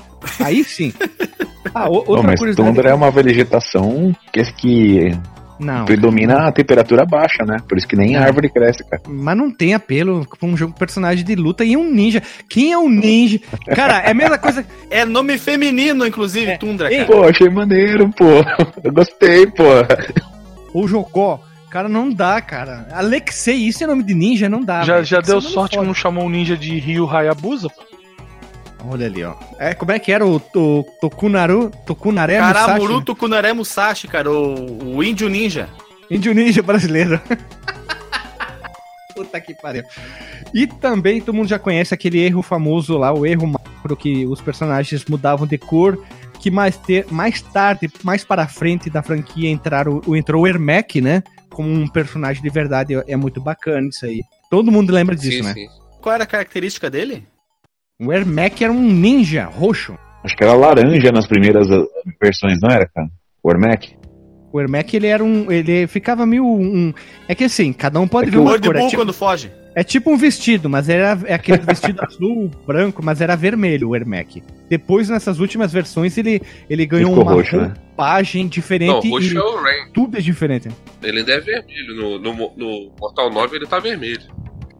Aí 0.44 0.64
sim. 0.64 0.94
Ah, 1.74 1.88
o- 1.88 1.96
outra 2.08 2.24
mas 2.24 2.40
curiosidade. 2.40 2.70
Tundra 2.70 2.90
é 2.90 2.94
uma 2.94 3.12
vegetação 3.12 4.16
que, 4.34 4.42
que 4.54 5.12
Não. 5.60 5.86
predomina 5.86 6.48
a 6.48 6.52
temperatura 6.52 7.06
baixa, 7.06 7.44
né? 7.46 7.58
Por 7.68 7.78
isso 7.78 7.88
que 7.88 7.96
nem 7.98 8.16
árvore 8.16 8.50
cresce, 8.50 8.84
cara. 8.90 9.04
Mas 9.08 9.38
não 9.38 9.52
tem 9.52 9.74
apelo 9.76 10.26
pra 10.40 10.48
um 10.50 10.58
jogo 10.58 10.72
com 10.74 10.80
personagem 10.80 11.24
de 11.24 11.36
luta 11.36 11.64
e 11.64 11.78
um 11.78 11.84
ninja. 11.92 12.24
Quem 12.50 12.72
é 12.72 12.78
um 12.78 12.90
ninja? 12.90 13.40
Cara, 13.76 14.00
é 14.00 14.12
a 14.12 14.14
mesma 14.16 14.38
coisa. 14.38 14.66
É 14.90 15.06
nome 15.06 15.38
feminino, 15.38 16.08
inclusive, 16.08 16.52
É. 16.52 16.58
Tundra, 16.58 16.90
cara. 16.90 17.06
Pô, 17.06 17.24
achei 17.24 17.50
maneiro, 17.50 18.10
pô. 18.18 18.26
Eu 18.84 18.92
gostei, 18.92 19.46
pô. 19.46 19.64
Ou 20.80 20.88
Jocó. 20.88 21.41
Cara, 21.69 21.89
não 21.89 22.11
dá, 22.11 22.41
cara. 22.41 22.88
Alexei, 22.93 23.56
isso 23.56 23.84
é 23.84 23.88
nome 23.88 24.01
de 24.01 24.14
ninja? 24.14 24.47
Não 24.47 24.64
dá. 24.64 24.81
já 24.81 25.03
já 25.03 25.22
ser 25.22 25.31
deu 25.31 25.41
sorte 25.41 25.77
que 25.77 25.85
não 25.85 25.93
chamou 25.93 26.26
o 26.26 26.30
ninja 26.30 26.56
de 26.56 26.80
Ryu 26.80 27.07
Hayabusa? 27.07 27.68
pô? 27.69 27.84
Olha 28.89 29.06
ali, 29.06 29.23
ó. 29.26 29.35
É, 29.60 29.73
como 29.73 29.91
é 29.91 29.99
que 29.99 30.10
era 30.10 30.26
o, 30.26 30.38
o 30.38 30.84
Tokunaru? 31.01 31.69
Tokunare 31.85 32.38
Karamuru 32.38 32.93
Musashi? 32.93 33.06
Tukunare 33.06 33.53
Musashi, 33.53 34.07
cara, 34.07 34.31
o, 34.31 34.95
o 34.95 35.03
índio 35.03 35.27
ninja. 35.27 35.68
Índio 36.10 36.34
ninja 36.34 36.64
brasileiro. 36.64 37.19
Puta 39.14 39.41
que 39.41 39.53
pariu. 39.53 39.84
E 40.53 40.65
também 40.65 41.19
todo 41.19 41.35
mundo 41.35 41.49
já 41.49 41.60
conhece 41.60 41.93
aquele 41.93 42.19
erro 42.19 42.41
famoso 42.41 42.97
lá, 42.97 43.14
o 43.14 43.26
erro 43.26 43.45
macro 43.47 43.97
que 43.97 44.26
os 44.26 44.39
personagens 44.39 45.03
mudavam 45.06 45.45
de 45.45 45.57
cor, 45.57 46.01
que 46.40 46.49
mais, 46.49 46.78
ter, 46.78 47.06
mais 47.11 47.41
tarde, 47.41 47.90
mais 48.03 48.24
para 48.24 48.48
frente 48.48 48.90
da 48.90 49.02
franquia 49.03 49.49
entraram, 49.49 50.02
o- 50.06 50.16
entrou 50.16 50.44
o 50.44 50.48
Ermac, 50.48 51.02
né? 51.02 51.22
Como 51.49 51.70
um 51.70 51.88
personagem 51.88 52.41
de 52.41 52.49
verdade, 52.49 52.94
é 53.07 53.16
muito 53.16 53.41
bacana 53.41 53.88
isso 53.90 54.06
aí. 54.06 54.22
Todo 54.49 54.72
mundo 54.72 54.94
lembra 54.94 55.16
disso, 55.16 55.38
sim, 55.38 55.44
né? 55.44 55.53
sim. 55.53 55.68
Qual 56.02 56.16
era 56.16 56.24
a 56.24 56.28
característica 56.28 56.90
dele? 56.90 57.26
O 57.99 58.14
Ermac 58.14 58.64
era 58.64 58.72
um 58.72 58.82
ninja 58.82 59.45
roxo. 59.45 59.98
Acho 60.24 60.36
que 60.36 60.44
era 60.44 60.53
laranja 60.53 61.11
nas 61.11 61.28
primeiras 61.28 61.70
uh, 61.70 61.88
versões, 62.22 62.57
não 62.61 62.70
era, 62.70 62.88
cara? 62.88 63.07
O 63.44 63.49
Ormec? 63.49 63.95
O 64.52 64.60
Ermac, 64.60 64.94
ele 64.94 65.07
era 65.07 65.24
um. 65.24 65.52
Ele 65.52 65.88
ficava 65.88 66.26
meio. 66.26 66.45
Um, 66.45 66.94
é 67.28 67.36
que 67.36 67.44
assim, 67.45 67.72
cada 67.72 67.99
um 67.99 68.07
pode 68.07 68.28
É 68.28 68.32
ver 68.32 68.38
que 68.38 68.41
uma 68.41 68.60
Cor. 68.60 68.76
É 68.76 68.82
tipo, 68.88 68.95
quando 69.02 69.14
foge. 69.14 69.52
É 69.76 69.84
tipo 69.84 70.12
um 70.12 70.18
vestido, 70.18 70.70
mas 70.70 70.90
era 70.90 71.20
é 71.26 71.34
aquele 71.34 71.60
vestido 71.60 72.02
azul, 72.06 72.50
branco, 72.66 73.04
mas 73.04 73.22
era 73.22 73.36
vermelho 73.36 73.90
o 73.90 73.96
Ermac. 73.96 74.44
Depois, 74.68 75.10
nessas 75.10 75.40
últimas 75.40 75.72
versões, 75.72 76.18
ele, 76.18 76.41
ele 76.70 76.86
ganhou 76.86 77.10
ficou 77.10 77.24
uma 77.24 77.34
roxo, 77.34 77.58
né? 77.58 77.74
roupagem 77.76 78.48
diferente 78.48 79.08
Não, 79.08 79.12
roxo 79.12 79.34
e 79.34 79.38
é 79.38 79.41
o 79.41 79.56
Rain. 79.56 79.91
tudo 79.94 80.18
é 80.18 80.22
diferente. 80.22 80.70
Ele 81.02 81.20
ainda 81.20 81.34
é 81.34 81.40
vermelho. 81.40 81.96
No, 81.96 82.20
no, 82.20 82.34
no 82.56 82.91
Mortal 83.00 83.32
9 83.32 83.56
ele 83.56 83.66
tá 83.66 83.80
vermelho. 83.80 84.22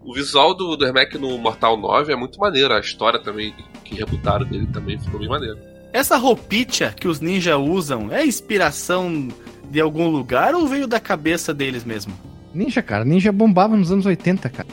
O 0.03 0.14
visual 0.14 0.56
do, 0.56 0.76
do 0.76 0.86
Ermac 0.86 1.18
no 1.18 1.38
Mortal 1.38 1.78
9 1.78 2.14
é 2.14 2.16
muito 2.16 2.40
maneiro. 2.40 2.74
A 2.74 2.80
história 2.80 3.20
também 3.20 3.53
que 3.84 3.95
rebutaram 3.95 4.45
dele 4.45 4.68
também 4.72 4.99
ficou 4.99 5.20
bem 5.20 5.30
maneiro. 5.30 5.57
Essa 5.91 6.18
roupinha 6.18 6.94
que 6.95 7.07
os 7.07 7.20
ninjas 7.20 7.57
usam 7.57 8.11
é 8.11 8.26
inspiração 8.26 9.28
de 9.70 9.80
algum 9.80 10.07
lugar 10.07 10.53
ou 10.53 10.68
veio 10.68 10.88
da 10.88 10.99
cabeça 10.99 11.53
deles 11.53 11.84
mesmo? 11.84 12.14
Ninja, 12.53 12.81
cara, 12.81 13.05
ninja 13.05 13.31
bombava 13.31 13.76
nos 13.77 13.91
anos 13.91 14.05
80, 14.05 14.49
cara. 14.49 14.67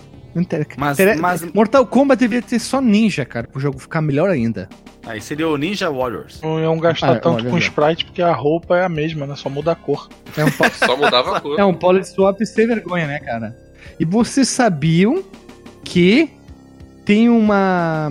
Mas- 0.76 0.96
mas- 1.20 1.52
Mortal 1.52 1.86
Kombat 1.86 2.20
deveria 2.20 2.42
ter 2.42 2.58
só 2.58 2.80
ninja, 2.80 3.24
cara, 3.24 3.46
pro 3.46 3.58
jogo 3.60 3.78
ficar 3.78 4.00
melhor 4.02 4.28
ainda. 4.30 4.68
Aí 5.06 5.20
seria 5.20 5.48
o 5.48 5.56
Ninja 5.56 5.88
Warriors. 5.88 6.40
Não 6.42 6.58
iam 6.58 6.76
gastar 6.78 7.12
Ah, 7.12 7.20
tanto 7.20 7.42
olha, 7.42 7.50
com 7.50 7.56
sprite 7.58 8.04
porque 8.04 8.20
a 8.20 8.32
roupa 8.32 8.76
é 8.76 8.84
a 8.84 8.88
mesma, 8.88 9.24
né? 9.24 9.36
Só 9.36 9.48
muda 9.48 9.72
a 9.72 9.74
cor. 9.76 10.08
É 10.36 10.44
um, 10.44 10.48
Só 10.84 10.96
mudava 10.96 11.36
a 11.36 11.40
cor. 11.40 11.58
é 11.60 11.64
um 11.64 11.72
polyswap 11.72 12.44
sem 12.44 12.66
vergonha, 12.66 13.06
né, 13.06 13.18
cara? 13.20 13.56
E 14.00 14.04
vocês 14.04 14.48
sabiam 14.48 15.22
que 15.84 16.28
tem 17.04 17.28
uma 17.28 18.10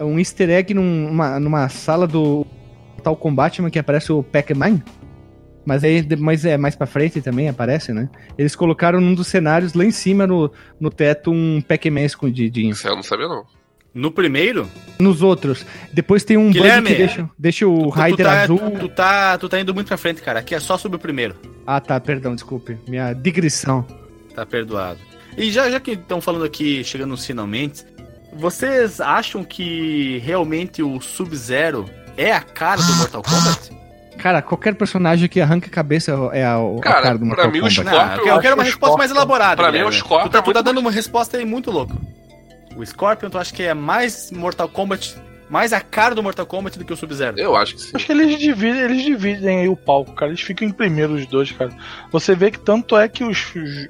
um 0.00 0.18
easter 0.18 0.50
egg 0.50 0.74
num- 0.74 1.08
numa, 1.08 1.38
numa 1.38 1.68
sala 1.68 2.08
do 2.08 2.44
Mortal 2.94 3.14
Kombat 3.16 3.70
que 3.70 3.78
aparece 3.78 4.12
o 4.12 4.22
Pac-Man? 4.22 4.82
Mas 5.64 5.84
aí, 5.84 6.06
mas 6.18 6.44
é 6.44 6.56
mais 6.56 6.74
pra 6.74 6.86
frente 6.86 7.20
também 7.20 7.48
aparece, 7.48 7.92
né? 7.92 8.08
Eles 8.36 8.56
colocaram 8.56 9.00
num 9.00 9.14
dos 9.14 9.28
cenários 9.28 9.74
lá 9.74 9.84
em 9.84 9.90
cima 9.92 10.26
no, 10.26 10.50
no 10.80 10.90
teto 10.90 11.30
um 11.30 11.60
Pac-Man 11.60 12.02
escondidinho. 12.02 12.72
Isso 12.72 12.88
eu 12.88 12.96
não 12.96 13.02
sabia, 13.02 13.28
não. 13.28 13.44
No 13.94 14.10
primeiro, 14.10 14.66
Nos 14.98 15.20
outros, 15.20 15.66
depois 15.92 16.24
tem 16.24 16.38
um 16.38 16.50
Guilherme, 16.50 16.88
que 16.88 16.94
deixa, 16.94 17.30
deixa 17.38 17.68
o 17.68 17.82
tu, 17.82 17.88
Raider 17.90 18.24
tá, 18.26 18.42
azul. 18.42 18.58
tu, 18.58 18.78
tu 18.78 18.88
tá, 18.88 19.36
tu 19.38 19.48
tá 19.50 19.60
indo 19.60 19.74
muito 19.74 19.88
pra 19.88 19.98
frente, 19.98 20.22
cara. 20.22 20.40
Aqui 20.40 20.54
é 20.54 20.60
só 20.60 20.78
sobre 20.78 20.96
o 20.96 20.98
primeiro. 20.98 21.36
Ah, 21.66 21.78
tá, 21.78 22.00
perdão, 22.00 22.34
desculpe. 22.34 22.78
Minha 22.88 23.12
digressão. 23.12 23.86
Tá 24.34 24.46
perdoado. 24.46 24.98
E 25.36 25.50
já, 25.50 25.70
já 25.70 25.78
que 25.78 25.92
estão 25.92 26.22
falando 26.22 26.44
aqui, 26.46 26.82
chegando 26.82 27.10
nos 27.10 27.26
finalmente, 27.26 27.84
vocês 28.32 28.98
acham 28.98 29.44
que 29.44 30.18
realmente 30.24 30.82
o 30.82 30.98
Sub-Zero 30.98 31.84
é 32.16 32.32
a 32.32 32.40
cara 32.40 32.80
do 32.80 32.94
Mortal 32.96 33.22
Kombat? 33.22 33.81
Cara, 34.18 34.40
qualquer 34.42 34.74
personagem 34.74 35.28
que 35.28 35.40
arranca 35.40 35.66
a 35.66 35.70
cabeça 35.70 36.12
é 36.32 36.44
a, 36.44 36.56
a 36.56 36.80
Cara, 36.80 37.02
cara 37.02 37.18
do 37.18 37.20
pra 37.20 37.26
Mortal 37.28 37.50
mim, 37.50 37.58
o 37.58 37.60
Kombat. 37.62 37.74
Scorpion- 37.74 37.98
Não, 37.98 38.12
eu 38.14 38.22
quero, 38.22 38.36
eu 38.36 38.40
quero 38.40 38.54
uma 38.54 38.62
resposta 38.64 38.96
mais 38.98 39.10
Scorpion- 39.10 39.32
elaborada. 39.34 39.62
pra 39.62 39.72
mim, 39.72 39.82
o 39.82 39.92
Scorpion 39.92 40.28
Tu 40.28 40.32
tá, 40.32 40.38
é 40.38 40.42
tu 40.42 40.52
tá 40.52 40.62
dando 40.62 40.74
mais- 40.76 40.86
uma 40.86 40.90
resposta 40.92 41.36
aí 41.38 41.44
muito 41.44 41.70
louca. 41.70 41.94
O 42.76 42.84
Scorpion, 42.86 43.30
tu 43.30 43.38
acha 43.38 43.52
que 43.52 43.62
é 43.62 43.74
mais 43.74 44.30
Mortal 44.30 44.68
Kombat, 44.68 45.16
mais 45.50 45.72
a 45.74 45.80
cara 45.80 46.14
do 46.14 46.22
Mortal 46.22 46.46
Kombat 46.46 46.78
do 46.78 46.84
que 46.84 46.92
o 46.92 46.96
Sub-Zero? 46.96 47.38
Eu 47.38 47.54
acho 47.56 47.74
que 47.74 47.82
sim. 47.82 47.90
Acho 47.94 48.06
que 48.06 48.12
eles 48.12 48.38
dividem, 48.38 48.80
eles 48.80 49.02
dividem 49.02 49.60
aí 49.60 49.68
o 49.68 49.76
palco, 49.76 50.12
cara. 50.14 50.30
Eles 50.30 50.40
ficam 50.40 50.66
em 50.66 50.72
primeiro 50.72 51.14
os 51.14 51.26
dois, 51.26 51.50
cara. 51.52 51.70
Você 52.10 52.34
vê 52.34 52.50
que 52.50 52.58
tanto 52.60 52.96
é 52.96 53.08
que 53.08 53.24
os, 53.24 53.54
os- 53.54 53.88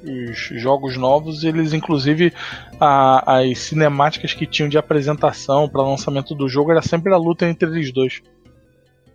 os 0.51 0.61
jogos 0.61 0.97
novos, 0.97 1.43
eles 1.43 1.71
inclusive 1.73 2.33
a- 2.79 3.39
as 3.39 3.59
cinemáticas 3.59 4.33
que 4.33 4.45
tinham 4.45 4.67
de 4.67 4.77
apresentação 4.77 5.69
para 5.69 5.81
lançamento 5.83 6.33
do 6.35 6.49
jogo 6.49 6.71
era 6.71 6.81
sempre 6.81 7.13
a 7.13 7.17
luta 7.17 7.45
entre 7.47 7.69
eles 7.69 7.93
dois. 7.93 8.21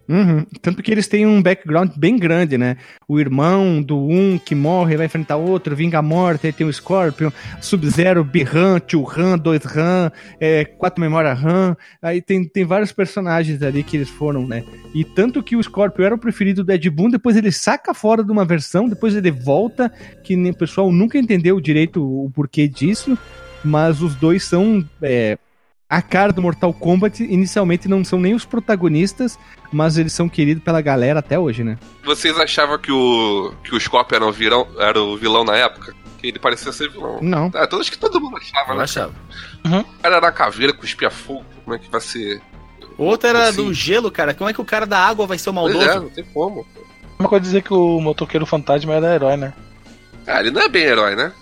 Uhum. 0.08 0.46
Tanto 0.62 0.82
que 0.82 0.90
eles 0.90 1.06
têm 1.06 1.26
um 1.26 1.42
background 1.42 1.90
bem 1.96 2.16
grande, 2.16 2.56
né? 2.56 2.78
O 3.06 3.20
irmão 3.20 3.82
do 3.82 3.98
um 3.98 4.38
que 4.38 4.54
morre 4.54 4.96
vai 4.96 5.04
enfrentar 5.04 5.36
outro, 5.36 5.76
vinga 5.76 5.98
a 5.98 6.02
morte, 6.02 6.46
aí 6.46 6.52
tem 6.52 6.66
o 6.66 6.72
Scorpion, 6.72 7.30
Sub-Zero, 7.60 8.24
Bihan, 8.24 8.80
Tio 8.80 9.06
Han, 9.06 9.36
Dois 9.36 9.64
Han, 9.76 10.10
é, 10.40 10.64
Quatro 10.64 11.00
Memória 11.00 11.32
Han. 11.32 11.76
Aí 12.00 12.22
tem, 12.22 12.42
tem 12.44 12.64
vários 12.64 12.90
personagens 12.90 13.62
ali 13.62 13.82
que 13.82 13.98
eles 13.98 14.08
foram, 14.08 14.46
né? 14.46 14.64
E 14.94 15.04
tanto 15.04 15.42
que 15.42 15.54
o 15.54 15.62
Scorpion 15.62 16.06
era 16.06 16.14
o 16.14 16.18
preferido 16.18 16.64
do 16.64 16.72
Ed 16.72 16.88
Boon, 16.88 17.10
depois 17.10 17.36
ele 17.36 17.52
saca 17.52 17.92
fora 17.92 18.24
de 18.24 18.32
uma 18.32 18.46
versão, 18.46 18.88
depois 18.88 19.14
ele 19.14 19.30
volta, 19.30 19.92
que 20.24 20.34
o 20.34 20.56
pessoal 20.56 20.90
nunca 20.90 21.18
entendeu 21.18 21.60
direito 21.60 22.02
o 22.02 22.30
porquê 22.30 22.66
disso, 22.66 23.18
mas 23.62 24.00
os 24.00 24.14
dois 24.14 24.42
são. 24.44 24.82
É, 25.02 25.36
a 25.88 26.02
cara 26.02 26.32
do 26.32 26.42
Mortal 26.42 26.72
Kombat, 26.74 27.22
inicialmente 27.24 27.88
não 27.88 28.04
são 28.04 28.20
nem 28.20 28.34
os 28.34 28.44
protagonistas, 28.44 29.38
mas 29.72 29.96
eles 29.96 30.12
são 30.12 30.28
queridos 30.28 30.62
pela 30.62 30.80
galera 30.82 31.20
até 31.20 31.38
hoje, 31.38 31.64
né? 31.64 31.78
Vocês 32.04 32.38
achavam 32.38 32.78
que 32.78 32.92
o, 32.92 33.54
que 33.64 33.74
o 33.74 33.80
Scorpion 33.80 34.16
era 34.16 34.26
o, 34.26 34.32
virão, 34.32 34.66
era 34.78 35.00
o 35.00 35.16
vilão 35.16 35.44
na 35.44 35.56
época? 35.56 35.94
Que 36.18 36.26
ele 36.28 36.38
parecia 36.38 36.72
ser 36.72 36.90
vilão. 36.90 37.18
Não. 37.22 37.50
É, 37.54 37.66
todos 37.66 37.88
que 37.88 37.96
todo 37.96 38.20
mundo 38.20 38.36
achava, 38.36 38.74
né? 38.74 38.82
achava. 38.82 39.14
O 39.64 39.70
cara 39.70 40.16
era 40.16 40.20
na 40.20 40.32
caveira, 40.32 40.72
cuspia 40.72 41.10
fogo. 41.10 41.44
Como 41.64 41.74
é 41.76 41.78
que 41.78 41.90
vai 41.90 42.00
ser? 42.00 42.42
O 42.98 43.04
outro 43.04 43.28
era 43.28 43.48
Assim. 43.48 43.64
do 43.64 43.72
gelo, 43.72 44.10
cara. 44.10 44.34
Como 44.34 44.50
é 44.50 44.52
que 44.52 44.60
o 44.60 44.64
cara 44.64 44.84
da 44.84 44.98
água 44.98 45.26
vai 45.26 45.38
ser 45.38 45.50
o 45.50 45.54
Pois 45.54 45.72
maldoso? 45.74 45.90
é, 45.90 46.00
não 46.00 46.10
tem 46.10 46.24
como. 46.24 46.66
Uma 47.18 47.28
coisa 47.28 47.42
dizer 47.42 47.62
que 47.62 47.72
o 47.72 48.00
motoqueiro 48.00 48.44
fantasma 48.44 48.92
era 48.94 49.14
herói, 49.14 49.36
né? 49.36 49.54
Ah, 50.26 50.40
ele 50.40 50.50
não 50.50 50.60
é 50.60 50.68
bem 50.68 50.82
herói, 50.84 51.14
né? 51.16 51.32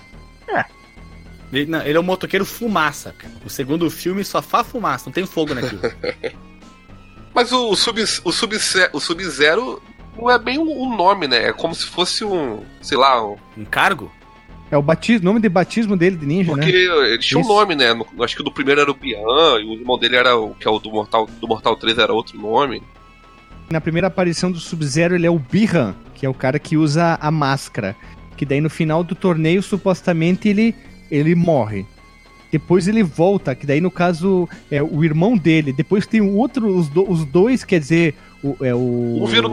Ele, 1.52 1.66
não, 1.66 1.80
ele 1.82 1.96
é 1.96 2.00
o 2.00 2.02
motoqueiro 2.02 2.44
fumaça, 2.44 3.14
cara. 3.16 3.32
O 3.44 3.50
segundo 3.50 3.88
filme 3.90 4.24
só 4.24 4.42
faz 4.42 4.66
fumaça, 4.66 5.06
não 5.06 5.12
tem 5.12 5.24
fogo 5.26 5.54
naquilo. 5.54 5.80
Mas 7.34 7.52
o, 7.52 7.70
o 7.70 7.76
Sub- 7.76 8.00
o 8.24 8.32
Sub- 8.32 8.54
o 8.92 9.00
Sub-Zero 9.00 9.82
não 10.16 10.30
é 10.30 10.38
bem 10.38 10.58
um, 10.58 10.70
um 10.84 10.96
nome, 10.96 11.28
né? 11.28 11.48
É 11.48 11.52
como 11.52 11.74
se 11.74 11.84
fosse 11.86 12.24
um, 12.24 12.62
sei 12.80 12.96
lá, 12.96 13.22
um, 13.24 13.36
um 13.58 13.64
cargo? 13.64 14.10
É 14.70 14.76
o 14.76 14.82
batismo, 14.82 15.24
nome 15.26 15.38
de 15.40 15.48
batismo 15.48 15.96
dele 15.96 16.16
de 16.16 16.26
ninja, 16.26 16.50
porque 16.50 16.72
né? 16.72 17.08
ele 17.10 17.18
tinha 17.18 17.38
um 17.38 17.46
nome, 17.46 17.74
né? 17.76 17.92
No- 17.94 18.06
acho 18.24 18.34
que 18.34 18.40
o 18.40 18.44
do 18.44 18.50
primeiro 18.50 18.80
era 18.80 18.90
o 18.90 18.94
Bian, 18.94 19.20
e 19.60 19.64
o 19.64 19.74
irmão 19.74 19.98
dele 19.98 20.16
era 20.16 20.36
o 20.36 20.54
que 20.54 20.66
é 20.66 20.70
o 20.70 20.78
do 20.78 20.90
Mortal, 20.90 21.26
do 21.40 21.46
Mortal 21.46 21.76
3 21.76 21.98
era 21.98 22.12
outro 22.12 22.36
nome. 22.40 22.82
Na 23.70 23.80
primeira 23.80 24.06
aparição 24.08 24.50
do 24.50 24.58
Sub-Zero, 24.58 25.14
ele 25.14 25.26
é 25.26 25.30
o 25.30 25.38
Bihan, 25.38 25.94
que 26.14 26.24
é 26.24 26.28
o 26.28 26.34
cara 26.34 26.58
que 26.58 26.76
usa 26.76 27.18
a 27.20 27.30
máscara. 27.30 27.94
Que 28.36 28.44
daí 28.46 28.60
no 28.60 28.70
final 28.70 29.04
do 29.04 29.14
torneio, 29.14 29.62
supostamente, 29.62 30.48
ele, 30.48 30.74
ele 31.10 31.34
morre. 31.34 31.84
Depois 32.50 32.86
ele 32.88 33.02
volta, 33.02 33.54
que 33.54 33.66
daí 33.66 33.80
no 33.80 33.90
caso 33.90 34.48
é 34.70 34.82
o 34.82 35.04
irmão 35.04 35.36
dele. 35.36 35.72
Depois 35.72 36.06
tem 36.06 36.20
o 36.20 36.34
outro, 36.36 36.68
os, 36.68 36.88
do- 36.88 37.10
os 37.10 37.24
dois, 37.24 37.64
quer 37.64 37.80
dizer, 37.80 38.14
o, 38.42 38.56
é 38.64 38.74
o. 38.74 39.18
Um 39.22 39.26
vira 39.26 39.46
o 39.46 39.50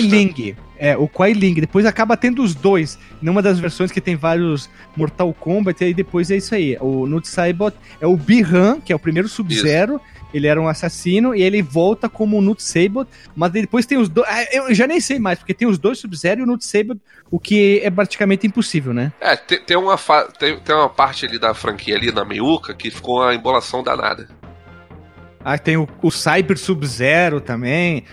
Ling. 0.00 0.56
É, 0.78 0.96
o 0.96 1.06
Kuai 1.06 1.32
Ling. 1.34 1.54
Depois 1.54 1.84
acaba 1.86 2.16
tendo 2.16 2.42
os 2.42 2.54
dois. 2.54 2.98
Numa 3.20 3.42
das 3.42 3.60
versões 3.60 3.92
que 3.92 4.00
tem 4.00 4.16
vários 4.16 4.68
Mortal 4.96 5.32
Kombat, 5.34 5.82
e 5.84 5.88
aí 5.88 5.94
depois 5.94 6.30
é 6.30 6.36
isso 6.38 6.54
aí. 6.54 6.76
O 6.80 7.06
Nut 7.06 7.28
Saibot 7.28 7.76
é 8.00 8.06
o 8.06 8.16
Bihan, 8.16 8.80
que 8.80 8.92
é 8.92 8.96
o 8.96 8.98
primeiro 8.98 9.28
Sub-Zero. 9.28 10.00
Ele 10.32 10.46
era 10.46 10.60
um 10.60 10.68
assassino 10.68 11.34
e 11.34 11.42
ele 11.42 11.60
volta 11.62 12.08
como 12.08 12.38
o 12.38 12.40
Nut 12.40 12.62
Sabot, 12.62 13.08
mas 13.36 13.50
depois 13.52 13.84
tem 13.86 13.98
os 13.98 14.08
dois. 14.08 14.26
Ah, 14.30 14.44
Eu 14.52 14.74
já 14.74 14.86
nem 14.86 15.00
sei 15.00 15.18
mais, 15.18 15.38
porque 15.38 15.54
tem 15.54 15.68
os 15.68 15.78
dois 15.78 15.98
Sub-Zero 15.98 16.40
e 16.40 16.42
o 16.44 16.46
Nut 16.46 16.64
Sabot, 16.64 17.00
o 17.30 17.38
que 17.38 17.80
é 17.82 17.90
praticamente 17.90 18.46
impossível, 18.46 18.92
né? 18.94 19.12
É, 19.20 19.36
tem, 19.36 19.60
tem 19.62 19.76
uma 19.76 19.96
fa- 19.96 20.28
tem, 20.38 20.58
tem 20.58 20.74
uma 20.74 20.88
parte 20.88 21.26
ali 21.26 21.38
da 21.38 21.52
franquia 21.54 21.96
ali 21.96 22.10
na 22.12 22.24
meiuca 22.24 22.74
que 22.74 22.90
ficou 22.90 23.20
uma 23.22 23.34
embolação 23.34 23.82
danada. 23.82 24.28
Ah, 25.44 25.58
tem 25.58 25.76
o, 25.76 25.88
o 26.00 26.10
Cyber 26.10 26.56
Sub-Zero 26.56 27.40
também, 27.40 28.04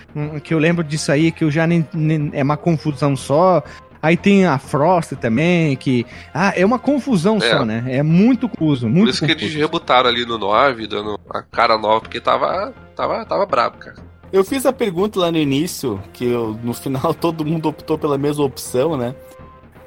que 0.43 0.51
eu 0.53 0.57
lembro 0.57 0.83
disso 0.83 1.11
aí, 1.11 1.31
que 1.31 1.43
eu 1.43 1.51
já 1.51 1.67
nem, 1.67 1.87
nem- 1.93 2.31
É 2.33 2.41
uma 2.43 2.57
confusão 2.57 3.15
só. 3.15 3.63
Aí 4.01 4.15
tem 4.15 4.45
a 4.45 4.57
Frost 4.57 5.11
também, 5.15 5.75
que. 5.75 6.05
Ah, 6.33 6.53
é 6.55 6.65
uma 6.65 6.79
confusão 6.79 7.37
É. 7.37 7.41
só, 7.41 7.65
né? 7.65 7.83
É 7.87 8.01
muito 8.01 8.47
confuso, 8.47 8.87
Por 8.87 8.93
muito 8.93 9.09
isso 9.09 9.25
que 9.25 9.31
eles 9.31 9.43
confuso. 9.43 9.59
rebutaram 9.59 10.09
ali 10.09 10.25
no 10.25 10.37
9, 10.37 10.87
dando 10.87 11.19
a 11.29 11.41
cara 11.41 11.77
nova, 11.77 11.99
porque 12.01 12.19
tava, 12.21 12.73
tava, 12.95 13.25
tava 13.25 13.45
brabo, 13.45 13.77
cara. 13.77 13.97
Eu 14.31 14.43
fiz 14.45 14.65
a 14.65 14.71
pergunta 14.71 15.19
lá 15.19 15.31
no 15.31 15.37
início, 15.37 15.99
que 16.13 16.23
eu- 16.23 16.57
no 16.63 16.73
final 16.73 17.13
todo 17.15 17.43
mundo 17.43 17.67
optou 17.67 17.97
pela 17.97 18.17
mesma 18.17 18.45
opção, 18.45 18.95
né? 18.95 19.13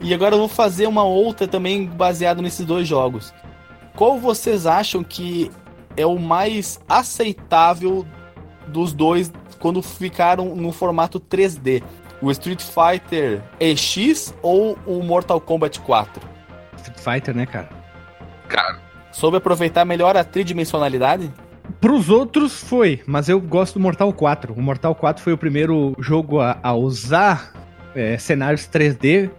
E 0.01 0.13
agora 0.13 0.35
eu 0.35 0.39
vou 0.41 0.49
fazer 0.49 0.87
uma 0.89 1.05
outra 1.05 1.47
também 1.49 1.87
baseada 1.87 2.43
nesses 2.43 2.67
dois 2.67 2.87
jogos. 2.89 3.33
Qual 3.95 4.19
vocês 4.19 4.67
acham 4.67 5.03
que 5.05 5.51
é 5.97 6.05
o 6.05 6.19
mais 6.19 6.81
aceitável 6.89 8.05
dos 8.67 8.93
dois 8.93 9.33
quando 9.61 9.81
ficaram 9.83 10.55
no 10.57 10.73
formato 10.73 11.21
3D? 11.21 11.83
O 12.23 12.31
Street 12.31 12.63
Fighter 12.63 13.43
EX 13.61 14.33
ou 14.41 14.79
o 14.87 15.03
Mortal 15.03 15.41
Kombat 15.41 15.81
4? 15.81 16.23
Street 16.77 16.99
Fighter, 16.99 17.37
né, 17.37 17.45
cara? 17.45 17.69
Cara, 18.49 18.79
Soube 19.13 19.37
aproveitar 19.37 19.85
melhor 19.85 20.17
a 20.17 20.25
tridimensionalidade? 20.25 21.31
Pros 21.81 22.09
outros 22.09 22.61
foi, 22.61 23.03
mas 23.07 23.29
eu 23.29 23.41
gosto 23.41 23.75
do 23.75 23.81
Mortal 23.81 24.13
4. 24.13 24.55
O 24.55 24.63
Mortal 24.63 24.95
4 24.95 25.23
foi 25.23 25.33
o 25.35 25.39
primeiro 25.39 25.95
jogo 25.99 26.41
a, 26.41 26.59
a 26.63 26.73
usar 26.75 27.53
é, 27.95 28.17
cenários 28.17 28.63
3D. 28.63 29.31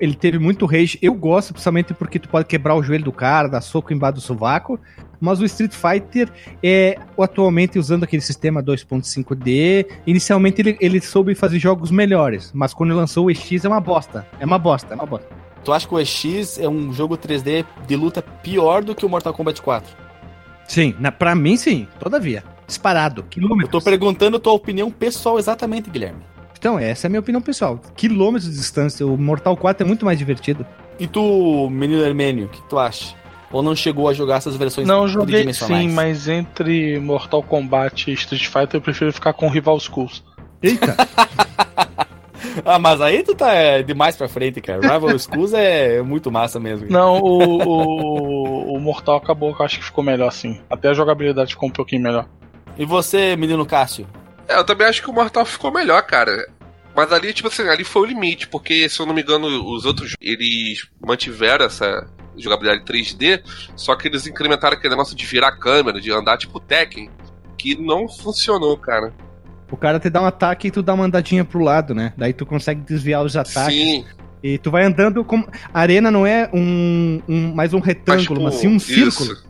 Ele 0.00 0.14
teve 0.14 0.38
muito 0.38 0.64
rage. 0.66 0.98
Eu 1.02 1.14
gosto, 1.14 1.52
principalmente 1.52 1.92
porque 1.94 2.18
tu 2.18 2.28
pode 2.28 2.46
quebrar 2.46 2.74
o 2.74 2.82
joelho 2.82 3.04
do 3.04 3.12
cara, 3.12 3.48
dar 3.48 3.60
soco 3.60 3.92
embaixo 3.92 4.14
do 4.14 4.20
sovaco. 4.20 4.80
Mas 5.20 5.38
o 5.40 5.44
Street 5.44 5.74
Fighter 5.74 6.30
é 6.62 6.98
atualmente 7.18 7.78
usando 7.78 8.04
aquele 8.04 8.22
sistema 8.22 8.62
2.5D. 8.62 9.86
Inicialmente 10.06 10.62
ele, 10.62 10.76
ele 10.80 11.00
soube 11.00 11.34
fazer 11.34 11.58
jogos 11.58 11.90
melhores, 11.90 12.50
mas 12.54 12.72
quando 12.72 12.94
lançou 12.94 13.26
o 13.26 13.30
EX 13.30 13.64
é 13.64 13.68
uma 13.68 13.80
bosta. 13.80 14.26
É 14.38 14.46
uma 14.46 14.58
bosta, 14.58 14.94
é 14.94 14.96
uma 14.96 15.04
bosta. 15.04 15.28
Tu 15.62 15.72
acha 15.72 15.86
que 15.86 15.94
o 15.94 16.00
EX 16.00 16.58
é 16.58 16.66
um 16.66 16.90
jogo 16.90 17.18
3D 17.18 17.66
de 17.86 17.96
luta 17.96 18.22
pior 18.22 18.82
do 18.82 18.94
que 18.94 19.04
o 19.04 19.08
Mortal 19.10 19.34
Kombat 19.34 19.60
4? 19.60 19.94
Sim, 20.66 20.94
na, 20.98 21.12
pra 21.12 21.34
mim 21.34 21.56
sim, 21.56 21.86
todavia. 21.98 22.42
Disparado. 22.66 23.22
Eu 23.22 23.26
Quilômetros. 23.26 23.70
tô 23.70 23.80
perguntando 23.80 24.38
tua 24.38 24.52
opinião 24.52 24.90
pessoal 24.90 25.38
exatamente, 25.38 25.90
Guilherme. 25.90 26.29
Então, 26.60 26.78
essa 26.78 27.06
é 27.06 27.08
a 27.08 27.10
minha 27.10 27.20
opinião 27.20 27.40
pessoal. 27.40 27.80
Quilômetros 27.96 28.50
de 28.50 28.54
distância, 28.54 29.06
o 29.06 29.16
Mortal 29.16 29.56
4 29.56 29.82
é 29.82 29.88
muito 29.88 30.04
mais 30.04 30.18
divertido. 30.18 30.66
E 30.98 31.06
tu, 31.06 31.70
menino 31.70 32.02
Hermênio, 32.02 32.44
o 32.44 32.48
que 32.50 32.60
tu 32.68 32.78
acha? 32.78 33.14
Ou 33.50 33.62
não 33.62 33.74
chegou 33.74 34.06
a 34.10 34.12
jogar 34.12 34.36
essas 34.36 34.56
versões 34.56 34.86
Não, 34.86 35.08
joguei 35.08 35.50
sim, 35.54 35.88
mas 35.88 36.28
entre 36.28 37.00
Mortal 37.00 37.42
Kombat 37.42 38.10
e 38.10 38.12
Street 38.12 38.44
Fighter 38.44 38.74
eu 38.74 38.80
prefiro 38.82 39.10
ficar 39.10 39.32
com 39.32 39.48
Rival 39.48 39.80
Schools. 39.80 40.22
Eita! 40.62 40.94
Ah, 42.64 42.78
mas 42.78 43.00
aí 43.00 43.22
tu 43.22 43.34
tá 43.34 43.52
é, 43.52 43.82
demais 43.82 44.16
pra 44.16 44.28
frente, 44.28 44.60
cara. 44.60 44.80
Rival 44.80 45.16
Schools 45.18 45.54
é 45.54 46.02
muito 46.02 46.32
massa 46.32 46.58
mesmo. 46.58 46.90
Não, 46.90 47.20
o, 47.20 47.62
o, 47.62 48.76
o 48.76 48.80
Mortal 48.80 49.16
acabou 49.16 49.54
que 49.54 49.62
eu 49.62 49.66
acho 49.66 49.78
que 49.78 49.84
ficou 49.84 50.02
melhor 50.02 50.28
assim. 50.28 50.60
Até 50.68 50.88
a 50.88 50.94
jogabilidade 50.94 51.52
ficou 51.52 51.68
um 51.68 51.72
pouquinho 51.72 52.02
melhor. 52.02 52.26
E 52.76 52.84
você, 52.84 53.36
menino 53.36 53.64
Cássio? 53.64 54.06
É, 54.50 54.58
eu 54.58 54.64
também 54.64 54.86
acho 54.86 55.02
que 55.02 55.10
o 55.10 55.12
Mortal 55.12 55.44
ficou 55.44 55.72
melhor, 55.72 56.02
cara. 56.02 56.48
Mas 56.94 57.12
ali, 57.12 57.32
tipo 57.32 57.48
assim, 57.48 57.68
ali 57.68 57.84
foi 57.84 58.02
o 58.02 58.04
limite, 58.04 58.48
porque 58.48 58.88
se 58.88 59.00
eu 59.00 59.06
não 59.06 59.14
me 59.14 59.22
engano, 59.22 59.46
os 59.72 59.84
outros, 59.84 60.14
eles 60.20 60.88
mantiveram 61.00 61.64
essa 61.64 62.06
jogabilidade 62.36 62.84
3D, 62.84 63.42
só 63.76 63.94
que 63.94 64.08
eles 64.08 64.26
incrementaram 64.26 64.76
aquele 64.76 64.94
negócio 64.94 65.14
de 65.14 65.24
virar 65.24 65.48
a 65.48 65.56
câmera, 65.56 66.00
de 66.00 66.10
andar 66.12 66.36
tipo 66.36 66.58
Tekken, 66.58 67.08
que 67.56 67.80
não 67.80 68.08
funcionou, 68.08 68.76
cara. 68.76 69.12
O 69.70 69.76
cara 69.76 70.00
te 70.00 70.10
dá 70.10 70.20
um 70.20 70.26
ataque 70.26 70.68
e 70.68 70.70
tu 70.70 70.82
dá 70.82 70.94
uma 70.94 71.04
andadinha 71.04 71.44
pro 71.44 71.60
lado, 71.60 71.94
né? 71.94 72.12
Daí 72.16 72.32
tu 72.32 72.44
consegue 72.44 72.80
desviar 72.80 73.22
os 73.22 73.36
ataques. 73.36 73.74
Sim, 73.74 74.04
E 74.42 74.58
tu 74.58 74.70
vai 74.70 74.84
andando 74.84 75.24
como. 75.24 75.48
A 75.72 75.80
arena 75.80 76.10
não 76.10 76.26
é 76.26 76.50
um, 76.52 77.22
um 77.28 77.54
mais 77.54 77.72
um 77.72 77.78
mas 77.78 77.86
retângulo, 77.86 78.40
tipo, 78.40 78.42
mas 78.42 78.54
sim 78.54 78.68
um 78.68 78.80
círculo. 78.80 79.32
isso. 79.32 79.49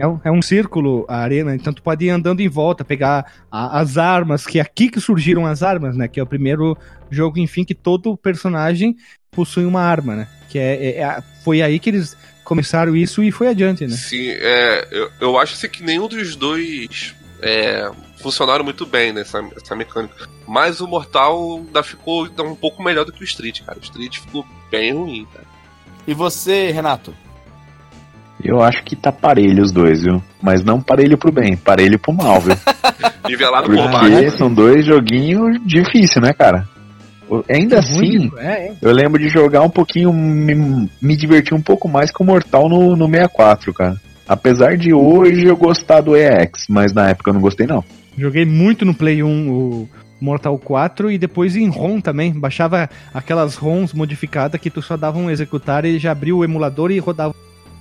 É 0.00 0.06
um, 0.06 0.20
é 0.24 0.30
um 0.30 0.40
círculo 0.40 1.04
a 1.08 1.18
arena, 1.18 1.54
então 1.54 1.72
tu 1.72 1.82
pode 1.82 2.04
ir 2.06 2.10
andando 2.10 2.40
em 2.40 2.48
volta, 2.48 2.84
pegar 2.84 3.30
a- 3.52 3.78
as 3.80 3.98
armas, 3.98 4.46
que 4.46 4.58
é 4.58 4.62
aqui 4.62 4.88
que 4.88 5.00
surgiram 5.00 5.44
as 5.46 5.62
armas, 5.62 5.94
né? 5.96 6.08
Que 6.08 6.18
é 6.18 6.22
o 6.22 6.26
primeiro 6.26 6.76
jogo, 7.10 7.38
enfim, 7.38 7.64
que 7.64 7.74
todo 7.74 8.16
personagem 8.16 8.96
possui 9.30 9.64
uma 9.66 9.82
arma, 9.82 10.16
né? 10.16 10.28
Que 10.48 10.58
é, 10.58 10.86
é- 10.86 10.98
é 11.02 11.22
foi 11.44 11.60
aí 11.60 11.78
que 11.78 11.90
eles 11.90 12.16
começaram 12.44 12.96
isso 12.96 13.22
e 13.22 13.30
foi 13.30 13.48
adiante, 13.48 13.86
né? 13.86 13.94
Sim, 13.94 14.30
é, 14.30 14.88
eu, 14.90 15.10
eu 15.20 15.38
acho 15.38 15.52
assim, 15.54 15.68
que 15.68 15.82
nenhum 15.84 16.08
dos 16.08 16.34
dois 16.34 17.14
é, 17.42 17.90
funcionaram 18.22 18.64
muito 18.64 18.86
bem 18.86 19.12
nessa 19.12 19.38
essa 19.56 19.76
mecânica. 19.76 20.26
Mas 20.48 20.80
o 20.80 20.88
Mortal 20.88 21.58
ainda 21.58 21.82
ficou 21.82 22.24
ainda 22.24 22.42
um 22.42 22.56
pouco 22.56 22.82
melhor 22.82 23.04
do 23.04 23.12
que 23.12 23.20
o 23.20 23.24
Street, 23.24 23.60
cara. 23.62 23.78
O 23.78 23.82
Street 23.82 24.18
ficou 24.18 24.44
bem 24.70 24.92
ruim, 24.94 25.26
cara. 25.32 25.46
E 26.06 26.14
você, 26.14 26.70
Renato? 26.70 27.14
Eu 28.42 28.62
acho 28.62 28.82
que 28.84 28.96
tá 28.96 29.12
parelho 29.12 29.62
os 29.62 29.72
dois, 29.72 30.02
viu? 30.02 30.22
Mas 30.42 30.64
não 30.64 30.80
parelho 30.80 31.18
pro 31.18 31.32
bem, 31.32 31.56
parelho 31.56 31.98
pro 31.98 32.12
mal, 32.12 32.40
viu? 32.40 32.56
Nivelado 33.28 33.66
por 33.66 33.76
Porque 33.76 34.10
baixo. 34.10 34.38
são 34.38 34.52
dois 34.52 34.84
joguinhos 34.84 35.58
difíceis, 35.64 36.22
né, 36.22 36.32
cara? 36.32 36.66
Ainda 37.48 37.78
assim, 37.78 38.30
É, 38.38 38.68
é. 38.68 38.72
eu 38.82 38.92
lembro 38.92 39.20
de 39.20 39.28
jogar 39.28 39.62
um 39.62 39.70
pouquinho, 39.70 40.12
me, 40.12 40.88
me 41.00 41.16
divertir 41.16 41.54
um 41.54 41.62
pouco 41.62 41.88
mais 41.88 42.10
com 42.10 42.24
o 42.24 42.26
Mortal 42.26 42.68
no, 42.68 42.96
no 42.96 43.06
64, 43.06 43.72
cara. 43.72 43.96
Apesar 44.26 44.76
de 44.76 44.92
hoje 44.92 45.44
eu 45.46 45.56
gostar 45.56 46.00
do 46.00 46.16
EX, 46.16 46.66
mas 46.68 46.92
na 46.92 47.08
época 47.08 47.30
eu 47.30 47.34
não 47.34 47.40
gostei 47.40 47.66
não. 47.66 47.84
Joguei 48.18 48.44
muito 48.44 48.84
no 48.84 48.94
Play 48.94 49.22
1 49.22 49.50
o, 49.50 49.88
Mortal 50.20 50.58
4 50.58 51.10
e 51.10 51.18
depois 51.18 51.56
em 51.56 51.68
ROM 51.68 52.00
também. 52.00 52.32
Baixava 52.32 52.90
aquelas 53.14 53.56
ROMs 53.56 53.96
modificadas 53.96 54.60
que 54.60 54.70
tu 54.70 54.82
só 54.82 54.96
dava 54.96 55.18
um 55.18 55.30
executar 55.30 55.84
e 55.84 55.98
já 55.98 56.12
abriu 56.12 56.38
o 56.38 56.44
emulador 56.44 56.90
e 56.90 56.98
rodava. 56.98 57.34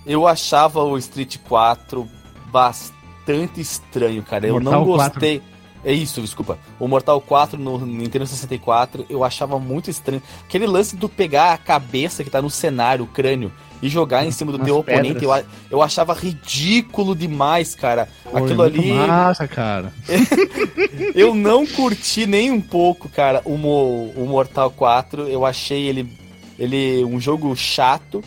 Eu 0.10 0.28
achava 0.28 0.84
o 0.84 0.98
Street 0.98 1.38
4 1.48 2.08
bastante 2.52 3.62
estranho, 3.62 4.24
cara. 4.24 4.48
Eu 4.48 4.56
Mortal 4.56 4.72
não 4.74 4.84
gostei. 4.86 5.42
É 5.86 5.94
isso, 5.94 6.20
desculpa. 6.20 6.58
O 6.78 6.88
Mortal 6.90 7.22
4 7.22 7.58
no 7.58 7.78
Nintendo 7.86 8.28
64 8.28 9.06
eu 9.10 9.24
achava 9.24 9.58
muito 9.60 9.90
estranho. 9.90 10.22
Aquele 10.46 10.68
lance 10.68 10.96
do 10.98 11.08
pegar 11.08 11.54
a 11.54 11.58
cabeça 11.58 12.22
que 12.24 12.30
tá 12.30 12.42
no 12.42 12.50
cenário, 12.50 13.06
o 13.06 13.08
crânio, 13.08 13.50
e 13.82 13.88
jogar 13.88 14.26
em 14.26 14.32
cima 14.32 14.52
do 14.52 14.58
Umas 14.58 14.66
teu 14.66 14.78
oponente, 14.78 15.24
eu, 15.24 15.32
eu 15.72 15.82
achava 15.82 16.14
ridículo 16.14 17.16
demais, 17.16 17.76
cara. 17.76 18.10
Pô, 18.26 18.38
Aquilo 18.38 18.64
é 18.64 18.66
ali. 18.66 18.92
Massa, 18.92 19.48
cara. 19.48 19.94
Eu 21.16 21.34
não 21.34 21.66
curti 21.66 22.26
nem 22.26 22.52
um 22.52 22.60
pouco, 22.60 23.08
cara, 23.08 23.42
o, 23.46 23.58
Mo- 23.58 24.12
o 24.18 24.26
Mortal 24.28 24.70
4. 24.72 25.28
Eu 25.30 25.46
achei 25.46 25.88
ele, 25.88 26.12
ele 26.58 27.06
um 27.06 27.22
jogo 27.22 27.56
chato. 27.56 28.22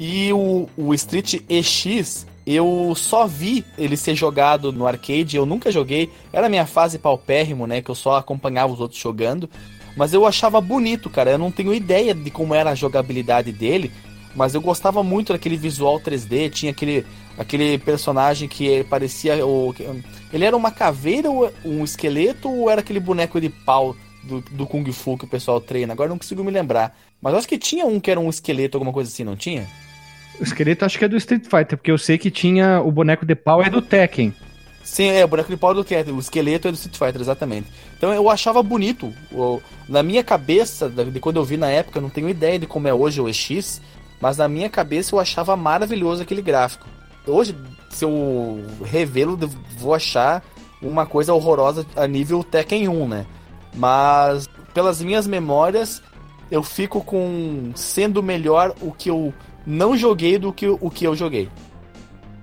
E 0.00 0.32
o, 0.32 0.68
o 0.76 0.94
Street 0.94 1.42
EX, 1.48 2.24
eu 2.46 2.94
só 2.94 3.26
vi 3.26 3.64
ele 3.76 3.96
ser 3.96 4.14
jogado 4.14 4.70
no 4.70 4.86
arcade. 4.86 5.36
Eu 5.36 5.44
nunca 5.44 5.72
joguei. 5.72 6.08
Era 6.32 6.46
a 6.46 6.48
minha 6.48 6.66
fase 6.66 7.00
paupérrimo, 7.00 7.66
né? 7.66 7.82
Que 7.82 7.90
eu 7.90 7.96
só 7.96 8.16
acompanhava 8.16 8.72
os 8.72 8.80
outros 8.80 9.00
jogando. 9.00 9.50
Mas 9.96 10.14
eu 10.14 10.24
achava 10.24 10.60
bonito, 10.60 11.10
cara. 11.10 11.32
Eu 11.32 11.38
não 11.38 11.50
tenho 11.50 11.74
ideia 11.74 12.14
de 12.14 12.30
como 12.30 12.54
era 12.54 12.70
a 12.70 12.74
jogabilidade 12.76 13.50
dele. 13.50 13.90
Mas 14.36 14.54
eu 14.54 14.60
gostava 14.60 15.02
muito 15.02 15.32
daquele 15.32 15.56
visual 15.56 15.98
3D. 15.98 16.48
Tinha 16.48 16.70
aquele, 16.70 17.04
aquele 17.36 17.76
personagem 17.76 18.48
que 18.48 18.84
parecia. 18.84 19.44
O, 19.44 19.74
ele 20.32 20.44
era 20.44 20.56
uma 20.56 20.70
caveira, 20.70 21.28
um 21.64 21.82
esqueleto, 21.82 22.48
ou 22.48 22.70
era 22.70 22.82
aquele 22.82 23.00
boneco 23.00 23.40
de 23.40 23.48
pau 23.48 23.96
do, 24.22 24.40
do 24.42 24.64
Kung 24.64 24.88
Fu 24.92 25.18
que 25.18 25.24
o 25.24 25.28
pessoal 25.28 25.60
treina? 25.60 25.92
Agora 25.92 26.08
não 26.08 26.18
consigo 26.18 26.44
me 26.44 26.52
lembrar. 26.52 26.96
Mas 27.20 27.34
acho 27.34 27.48
que 27.48 27.58
tinha 27.58 27.84
um 27.84 27.98
que 27.98 28.12
era 28.12 28.20
um 28.20 28.30
esqueleto, 28.30 28.76
alguma 28.76 28.92
coisa 28.92 29.10
assim, 29.10 29.24
não 29.24 29.34
tinha? 29.34 29.66
O 30.40 30.44
esqueleto 30.44 30.84
acho 30.84 30.98
que 30.98 31.04
é 31.04 31.08
do 31.08 31.16
Street 31.16 31.44
Fighter, 31.44 31.76
porque 31.76 31.90
eu 31.90 31.98
sei 31.98 32.16
que 32.18 32.30
tinha 32.30 32.80
o 32.80 32.90
boneco 32.92 33.26
de 33.26 33.34
pau 33.34 33.62
é 33.62 33.68
do 33.68 33.82
Tekken. 33.82 34.32
Sim, 34.84 35.08
é, 35.08 35.24
o 35.24 35.28
boneco 35.28 35.50
de 35.50 35.56
pau 35.56 35.74
do 35.74 35.84
Cat, 35.84 36.10
o 36.10 36.18
esqueleto 36.18 36.68
é 36.68 36.70
do 36.70 36.74
Street 36.74 36.96
Fighter, 36.96 37.20
exatamente. 37.20 37.66
Então 37.96 38.12
eu 38.14 38.30
achava 38.30 38.62
bonito. 38.62 39.12
O- 39.30 39.60
na 39.88 40.02
minha 40.02 40.24
cabeça, 40.24 40.88
de 40.88 41.20
quando 41.20 41.36
eu 41.36 41.44
vi 41.44 41.56
na 41.56 41.68
época, 41.68 41.98
eu 41.98 42.02
não 42.02 42.08
tenho 42.08 42.28
ideia 42.28 42.58
de 42.58 42.66
como 42.66 42.88
é 42.88 42.94
hoje 42.94 43.20
o 43.20 43.28
EX, 43.28 43.82
mas 44.20 44.36
na 44.38 44.48
minha 44.48 44.70
cabeça 44.70 45.14
eu 45.14 45.20
achava 45.20 45.54
maravilhoso 45.56 46.22
aquele 46.22 46.40
gráfico. 46.40 46.86
Hoje, 47.26 47.54
se 47.90 48.04
eu 48.04 48.64
revê-lo, 48.84 49.38
eu 49.40 49.50
vou 49.76 49.92
achar 49.94 50.42
uma 50.80 51.04
coisa 51.04 51.34
horrorosa 51.34 51.84
a 51.94 52.06
nível 52.06 52.42
Tekken 52.42 52.88
1, 52.88 53.08
né? 53.08 53.26
Mas 53.74 54.48
pelas 54.72 55.02
minhas 55.02 55.26
memórias, 55.26 56.02
eu 56.50 56.62
fico 56.62 57.02
com 57.04 57.72
sendo 57.74 58.22
melhor 58.22 58.74
o 58.80 58.90
que 58.92 59.10
eu 59.10 59.34
não 59.68 59.96
joguei 59.96 60.38
do 60.38 60.52
que 60.52 60.66
o 60.66 60.90
que 60.90 61.04
eu 61.04 61.14
joguei. 61.14 61.48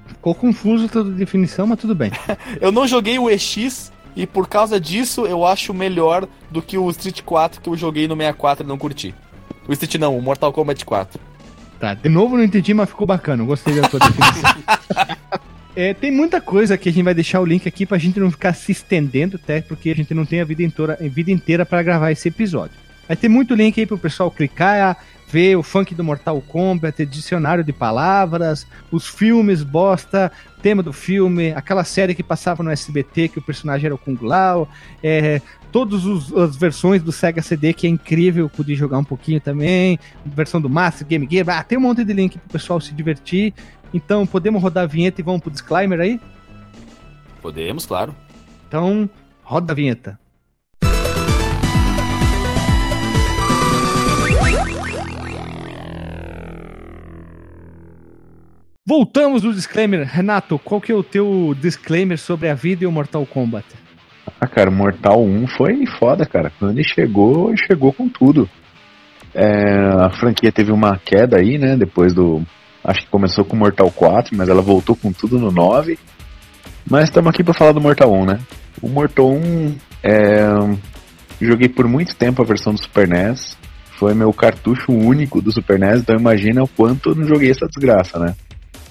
Ficou 0.05 0.35
confuso 0.35 0.87
toda 0.87 1.09
a 1.09 1.13
definição, 1.13 1.65
mas 1.65 1.79
tudo 1.79 1.95
bem. 1.95 2.11
Eu 2.61 2.71
não 2.71 2.87
joguei 2.87 3.17
o 3.17 3.29
EX 3.29 3.91
e 4.15 4.25
por 4.25 4.47
causa 4.47 4.79
disso 4.79 5.25
eu 5.25 5.45
acho 5.45 5.73
melhor 5.73 6.25
do 6.49 6.61
que 6.61 6.77
o 6.77 6.89
Street 6.89 7.21
4 7.21 7.59
que 7.59 7.67
eu 7.67 7.75
joguei 7.75 8.07
no 8.07 8.15
64 8.15 8.63
e 8.63 8.67
não 8.67 8.77
curti. 8.77 9.13
O 9.67 9.73
Street 9.73 9.95
não, 9.95 10.17
o 10.17 10.21
Mortal 10.21 10.53
Kombat 10.53 10.85
4. 10.85 11.19
Tá, 11.79 11.93
de 11.93 12.07
novo 12.07 12.37
não 12.37 12.43
entendi, 12.43 12.73
mas 12.73 12.87
ficou 12.87 13.05
bacana. 13.05 13.43
Gostei 13.43 13.75
da 13.75 13.89
tua 13.89 13.99
definição. 13.99 14.55
É, 15.77 15.93
tem 15.93 16.09
muita 16.09 16.39
coisa 16.39 16.77
que 16.77 16.87
a 16.87 16.91
gente 16.91 17.03
vai 17.03 17.13
deixar 17.13 17.41
o 17.41 17.45
link 17.45 17.67
aqui 17.67 17.85
pra 17.85 17.97
gente 17.97 18.17
não 18.17 18.31
ficar 18.31 18.53
se 18.53 18.71
estendendo, 18.71 19.35
até 19.35 19.59
porque 19.59 19.89
a 19.89 19.93
gente 19.93 20.13
não 20.13 20.25
tem 20.25 20.39
a 20.39 20.45
vida 20.45 20.63
inteira, 20.63 20.97
a 21.01 21.07
vida 21.09 21.31
inteira 21.31 21.65
para 21.65 21.83
gravar 21.83 22.11
esse 22.11 22.29
episódio. 22.29 22.77
Vai 23.05 23.17
ter 23.17 23.27
muito 23.27 23.53
link 23.53 23.77
aí 23.77 23.85
pro 23.85 23.97
pessoal 23.97 24.31
clicar, 24.31 24.97
ver 25.27 25.55
o 25.55 25.63
funk 25.63 25.93
do 25.95 26.03
Mortal 26.03 26.41
Kombat, 26.41 27.05
dicionário 27.05 27.63
de 27.63 27.73
palavras, 27.73 28.65
os 28.91 29.07
filmes 29.07 29.63
bosta, 29.63 30.31
tema 30.61 30.81
do 30.81 30.93
filme, 30.93 31.51
aquela 31.53 31.83
série 31.83 32.15
que 32.15 32.23
passava 32.23 32.63
no 32.63 32.71
SBT 32.71 33.29
que 33.29 33.39
o 33.39 33.41
personagem 33.41 33.87
era 33.87 33.95
o 33.95 33.97
Kung 33.97 34.17
Lao, 34.21 34.67
é, 35.03 35.41
todas 35.71 36.03
as 36.33 36.55
versões 36.55 37.01
do 37.03 37.11
Sega 37.11 37.41
CD 37.41 37.73
que 37.73 37.87
é 37.87 37.89
incrível, 37.89 38.49
pude 38.49 38.75
jogar 38.75 38.97
um 38.97 39.03
pouquinho 39.03 39.41
também, 39.41 39.99
versão 40.25 40.61
do 40.61 40.69
Master, 40.69 41.05
Game 41.05 41.27
Gear, 41.29 41.49
ah, 41.49 41.63
tem 41.63 41.77
um 41.77 41.81
monte 41.81 42.03
de 42.03 42.13
link 42.13 42.37
pro 42.37 42.49
pessoal 42.49 42.79
se 42.79 42.93
divertir. 42.93 43.53
Então, 43.93 44.25
podemos 44.25 44.61
rodar 44.61 44.83
a 44.83 44.87
vinheta 44.87 45.21
e 45.21 45.23
vamos 45.23 45.41
pro 45.41 45.51
disclaimer 45.51 45.99
aí? 45.99 46.19
Podemos, 47.41 47.85
claro. 47.85 48.15
Então, 48.67 49.09
roda 49.43 49.71
a 49.71 49.75
vinheta. 49.75 50.19
Voltamos 58.87 59.41
no 59.41 59.51
disclaimer. 59.51 60.07
Renato, 60.07 60.59
qual 60.59 60.79
que 60.79 60.91
é 60.91 60.95
o 60.95 61.01
teu 61.01 61.55
disclaimer 61.59 62.19
sobre 62.19 62.49
a 62.49 62.53
vida 62.53 62.83
e 62.83 62.87
o 62.87 62.91
Mortal 62.91 63.25
Kombat? 63.25 63.65
Ah, 64.39 64.45
cara, 64.45 64.69
Mortal 64.69 65.23
1 65.23 65.47
foi 65.47 65.87
foda, 65.97 66.23
cara. 66.23 66.51
Quando 66.59 66.71
ele 66.71 66.83
chegou, 66.83 67.49
ele 67.49 67.57
chegou 67.57 67.91
com 67.91 68.07
tudo. 68.07 68.47
É, 69.33 69.47
a 69.99 70.11
franquia 70.11 70.51
teve 70.51 70.71
uma 70.71 70.99
queda 70.99 71.37
aí, 71.37 71.57
né? 71.57 71.75
Depois 71.75 72.13
do. 72.13 72.43
Acho 72.83 73.01
que 73.01 73.07
começou 73.07 73.43
com 73.43 73.55
Mortal 73.55 73.89
4, 73.89 74.37
mas 74.37 74.49
ela 74.49 74.61
voltou 74.61 74.95
com 74.95 75.11
tudo 75.11 75.39
no 75.39 75.51
9. 75.51 75.97
Mas 76.87 77.05
estamos 77.05 77.31
aqui 77.31 77.43
para 77.43 77.55
falar 77.55 77.71
do 77.71 77.81
Mortal 77.81 78.13
1, 78.13 78.25
né? 78.25 78.39
O 78.83 78.87
Mortal 78.87 79.31
1 79.31 79.75
é, 80.03 80.45
joguei 81.41 81.67
por 81.67 81.87
muito 81.87 82.15
tempo 82.15 82.39
a 82.43 82.45
versão 82.45 82.71
do 82.71 82.79
Super 82.79 83.07
NES. 83.07 83.57
Foi 83.97 84.13
meu 84.13 84.31
cartucho 84.31 84.91
único 84.91 85.41
do 85.41 85.51
Super 85.51 85.79
NES, 85.79 86.01
então 86.01 86.15
imagina 86.15 86.61
o 86.61 86.67
quanto 86.67 87.09
eu 87.09 87.15
não 87.15 87.27
joguei 87.27 87.49
essa 87.49 87.65
desgraça, 87.65 88.19
né? 88.19 88.35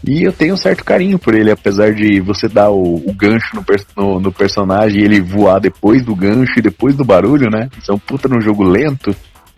E 0.06 0.22
eu 0.22 0.32
tenho 0.32 0.54
um 0.54 0.56
certo 0.56 0.84
carinho 0.84 1.18
por 1.18 1.34
ele, 1.34 1.50
apesar 1.50 1.94
de 1.94 2.20
você 2.20 2.46
dar 2.48 2.70
o, 2.70 2.96
o 2.96 3.12
gancho 3.14 3.54
no, 3.56 3.64
no- 3.96 4.20
no 4.20 4.32
personagem 4.32 5.00
e 5.00 5.04
ele 5.04 5.20
voar 5.20 5.58
depois 5.60 6.04
do 6.04 6.14
gancho 6.14 6.58
e 6.58 6.62
depois 6.62 6.94
do 6.94 7.04
barulho, 7.04 7.48
né? 7.50 7.68
Isso 7.80 7.90
é 7.90 7.94
um 7.94 7.98
puta 7.98 8.28
num 8.28 8.40
jogo 8.40 8.62
lento. 8.62 9.14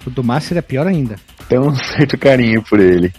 O 0.06 0.10
do 0.10 0.22
Master 0.22 0.58
é 0.58 0.62
pior 0.62 0.86
ainda. 0.86 1.16
Tenho 1.48 1.66
um 1.66 1.74
certo 1.74 2.16
carinho 2.16 2.62
por 2.62 2.78
ele. 2.78 3.12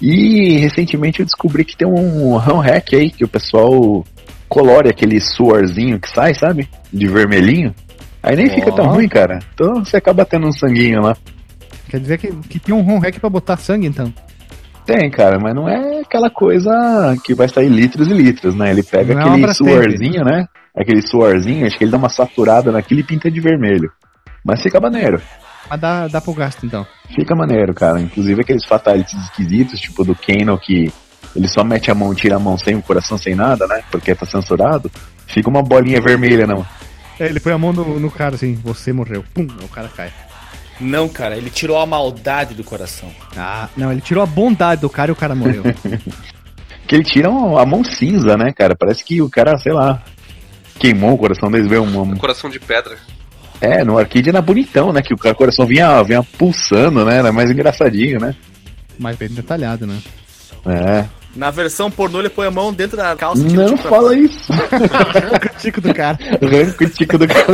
E 0.00 0.58
recentemente 0.58 1.20
eu 1.20 1.24
descobri 1.26 1.64
que 1.64 1.76
tem 1.76 1.86
um 1.88 2.36
RAM 2.36 2.60
hack 2.60 2.92
aí 2.94 3.10
que 3.10 3.24
o 3.24 3.28
pessoal 3.28 4.04
colore 4.48 4.88
aquele 4.90 5.18
suorzinho 5.20 5.98
que 5.98 6.10
sai, 6.10 6.34
sabe? 6.34 6.68
De 6.92 7.06
vermelhinho. 7.06 7.74
Aí 8.22 8.36
nem 8.36 8.50
fica 8.50 8.70
tão 8.72 8.86
ruim, 8.88 9.08
cara. 9.08 9.38
Então 9.54 9.82
você 9.84 9.96
acaba 9.96 10.24
tendo 10.24 10.46
um 10.46 10.52
sanguinho 10.52 11.00
lá. 11.00 11.16
Quer 11.88 12.00
dizer 12.00 12.18
que, 12.18 12.30
que 12.48 12.58
tem 12.58 12.74
um 12.74 12.82
ROM 12.82 12.98
hack 12.98 13.18
pra 13.20 13.30
botar 13.30 13.56
sangue, 13.56 13.86
então. 13.86 14.12
Tem, 14.84 15.10
cara, 15.10 15.38
mas 15.40 15.54
não 15.54 15.68
é 15.68 16.00
aquela 16.00 16.28
coisa 16.28 16.70
que 17.24 17.34
vai 17.34 17.48
sair 17.48 17.68
litros 17.68 18.08
e 18.08 18.12
litros, 18.12 18.54
né? 18.54 18.70
Ele 18.70 18.82
pega 18.82 19.14
Não 19.14 19.22
é 19.22 19.30
aquele 19.30 19.54
suorzinho, 19.54 20.24
né? 20.24 20.46
Aquele 20.76 21.02
suorzinho, 21.02 21.66
acho 21.66 21.78
que 21.78 21.84
ele 21.84 21.90
dá 21.90 21.96
uma 21.96 22.08
saturada 22.08 22.70
naquilo 22.70 23.00
e 23.00 23.04
pinta 23.04 23.30
de 23.30 23.40
vermelho. 23.40 23.90
Mas 24.44 24.62
fica 24.62 24.78
maneiro. 24.78 25.22
Mas 25.70 25.80
dá, 25.80 26.06
dá 26.08 26.20
pro 26.20 26.34
gasto, 26.34 26.66
então. 26.66 26.86
Fica 27.14 27.34
maneiro, 27.34 27.72
cara. 27.72 28.00
Inclusive 28.00 28.42
aqueles 28.42 28.64
fatalities 28.66 29.18
esquisitos, 29.24 29.80
tipo 29.80 30.04
do 30.04 30.14
Kano, 30.14 30.58
que 30.58 30.92
ele 31.34 31.48
só 31.48 31.64
mete 31.64 31.90
a 31.90 31.94
mão 31.94 32.12
e 32.12 32.16
tira 32.16 32.36
a 32.36 32.38
mão 32.38 32.58
sem 32.58 32.76
o 32.76 32.82
coração, 32.82 33.16
sem 33.16 33.34
nada, 33.34 33.66
né? 33.66 33.82
Porque 33.90 34.14
tá 34.14 34.26
censurado. 34.26 34.90
Fica 35.26 35.48
uma 35.48 35.62
bolinha 35.62 36.00
vermelha, 36.00 36.46
não. 36.46 36.66
É, 37.18 37.26
ele 37.26 37.40
põe 37.40 37.52
a 37.52 37.58
mão 37.58 37.72
no, 37.72 37.98
no 37.98 38.10
cara 38.10 38.34
assim, 38.34 38.54
você 38.54 38.92
morreu. 38.92 39.24
Pum, 39.32 39.46
o 39.62 39.68
cara 39.68 39.88
cai. 39.88 40.12
Não, 40.80 41.08
cara, 41.08 41.36
ele 41.36 41.50
tirou 41.50 41.78
a 41.78 41.86
maldade 41.86 42.54
do 42.54 42.64
coração. 42.64 43.10
Ah, 43.36 43.68
não, 43.76 43.92
ele 43.92 44.00
tirou 44.00 44.22
a 44.22 44.26
bondade 44.26 44.80
do 44.80 44.90
cara 44.90 45.10
e 45.10 45.12
o 45.12 45.16
cara 45.16 45.34
morreu. 45.34 45.62
Que 46.86 46.96
ele 46.96 47.02
tira 47.04 47.28
a 47.28 47.64
mão 47.64 47.82
cinza, 47.82 48.36
né, 48.36 48.52
cara? 48.52 48.76
Parece 48.76 49.02
que 49.02 49.22
o 49.22 49.30
cara, 49.30 49.56
sei 49.56 49.72
lá, 49.72 50.02
queimou 50.78 51.14
o 51.14 51.18
coração 51.18 51.50
deles, 51.50 51.66
veio 51.66 51.82
um, 51.82 52.00
um- 52.02 52.16
Coração 52.16 52.50
de 52.50 52.60
pedra. 52.60 52.98
É, 53.58 53.82
no 53.82 53.96
arcade 53.96 54.28
era 54.28 54.42
bonitão, 54.42 54.92
né? 54.92 55.00
Que 55.00 55.14
o 55.14 55.34
coração 55.34 55.64
vinha, 55.64 56.02
vinha 56.02 56.22
pulsando, 56.22 57.02
né? 57.04 57.16
Era 57.16 57.32
mais 57.32 57.50
engraçadinho, 57.50 58.20
né? 58.20 58.34
Mas 58.98 59.16
bem 59.16 59.28
detalhado, 59.30 59.86
né? 59.86 59.98
É. 60.66 61.06
Na 61.36 61.50
versão 61.50 61.90
pornô, 61.90 62.20
ele 62.20 62.28
põe 62.28 62.46
a 62.46 62.50
mão 62.50 62.72
dentro 62.72 62.96
da 62.96 63.14
calça 63.16 63.42
e 63.42 63.52
Não 63.52 63.76
pra 63.76 63.90
fala 63.90 64.16
isso. 64.16 64.52
o 64.52 65.58
tico 65.58 65.80
do 65.80 65.92
cara. 65.92 66.16
Arranca 66.40 66.84
o 66.84 66.88
tico 66.90 67.18
do 67.18 67.26
cara 67.26 67.46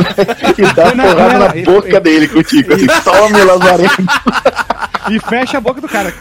e 0.57 0.73
dá 0.75 0.93
Não, 0.93 1.03
porrada 1.05 1.33
não, 1.33 1.47
na 1.47 1.55
ele- 1.55 1.63
boca 1.65 1.99
dele 1.99 2.27
com 2.27 2.39
o 2.39 2.43
tico. 2.43 2.73
Assim, 2.73 2.85
tome, 3.03 3.43
Lazarento. 3.43 4.03
E 5.09 5.19
fecha 5.19 5.57
a 5.57 5.61
boca 5.61 5.81
do 5.81 5.87
cara. 5.89 6.13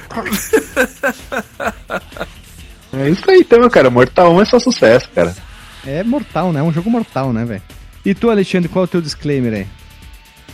É 2.92 3.08
isso 3.08 3.30
aí 3.30 3.40
então, 3.40 3.68
cara. 3.68 3.90
Mortal 3.90 4.32
1 4.34 4.40
é 4.40 4.44
só 4.46 4.58
sucesso, 4.58 5.08
cara. 5.14 5.34
É 5.86 6.02
mortal, 6.02 6.52
né? 6.52 6.60
É 6.60 6.62
um 6.62 6.72
jogo 6.72 6.90
mortal, 6.90 7.32
né, 7.32 7.44
velho? 7.44 7.62
E 8.04 8.14
tu, 8.14 8.30
Alexandre, 8.30 8.68
qual 8.68 8.84
é 8.84 8.86
o 8.86 8.88
teu 8.88 9.00
disclaimer 9.00 9.52
aí? 9.52 9.66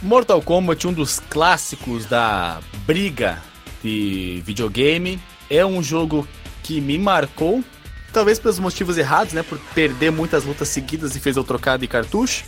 Mortal 0.03 0.43
Kombat, 0.43 0.87
um 0.87 0.93
dos 0.93 1.21
clássicos 1.31 2.05
da 2.07 2.59
briga 2.87 3.39
de 3.83 4.43
videogame, 4.45 5.19
é 5.49 5.65
um 5.65 5.83
jogo 5.83 6.27
que 6.67 6.81
me 6.81 6.99
marcou, 6.99 7.63
talvez 8.13 8.41
pelos 8.41 8.59
motivos 8.59 8.99
errados, 8.99 9.33
né? 9.33 9.45
Por 9.45 9.57
perder 9.73 10.11
muitas 10.11 10.45
lutas 10.45 10.69
seguidas 10.69 11.15
e 11.15 11.21
fez 11.21 11.37
eu 11.37 11.45
trocar 11.45 11.79
de 11.79 11.87
cartucho. 11.87 12.45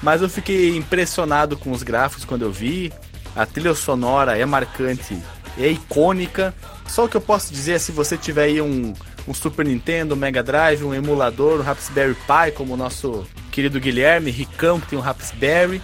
Mas 0.00 0.22
eu 0.22 0.28
fiquei 0.28 0.76
impressionado 0.76 1.56
com 1.56 1.72
os 1.72 1.82
gráficos 1.82 2.24
quando 2.24 2.42
eu 2.42 2.52
vi. 2.52 2.92
A 3.34 3.44
trilha 3.44 3.74
sonora 3.74 4.38
é 4.38 4.46
marcante, 4.46 5.18
é 5.58 5.66
icônica. 5.66 6.54
Só 6.86 7.04
o 7.04 7.08
que 7.08 7.16
eu 7.16 7.20
posso 7.20 7.52
dizer 7.52 7.72
é 7.72 7.78
se 7.80 7.90
você 7.90 8.16
tiver 8.16 8.44
aí 8.44 8.60
um, 8.60 8.94
um 9.26 9.34
Super 9.34 9.66
Nintendo, 9.66 10.14
um 10.14 10.18
Mega 10.18 10.42
Drive, 10.42 10.84
um 10.84 10.94
emulador, 10.94 11.58
um 11.58 11.62
Raspberry 11.64 12.14
Pi, 12.14 12.52
como 12.54 12.74
o 12.74 12.76
nosso 12.76 13.26
querido 13.50 13.80
Guilherme, 13.80 14.30
Ricão, 14.30 14.78
que 14.78 14.86
tem 14.86 14.98
um 14.98 15.02
Raspberry. 15.02 15.82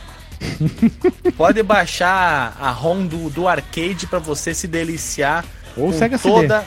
pode 1.36 1.60
baixar 1.64 2.56
a 2.60 2.70
ROM 2.70 3.04
do, 3.04 3.30
do 3.30 3.48
arcade 3.48 4.06
para 4.06 4.18
você 4.18 4.52
se 4.52 4.68
deliciar 4.68 5.44
Ou 5.76 5.90
com 5.90 5.98
Sega 5.98 6.18
toda... 6.18 6.64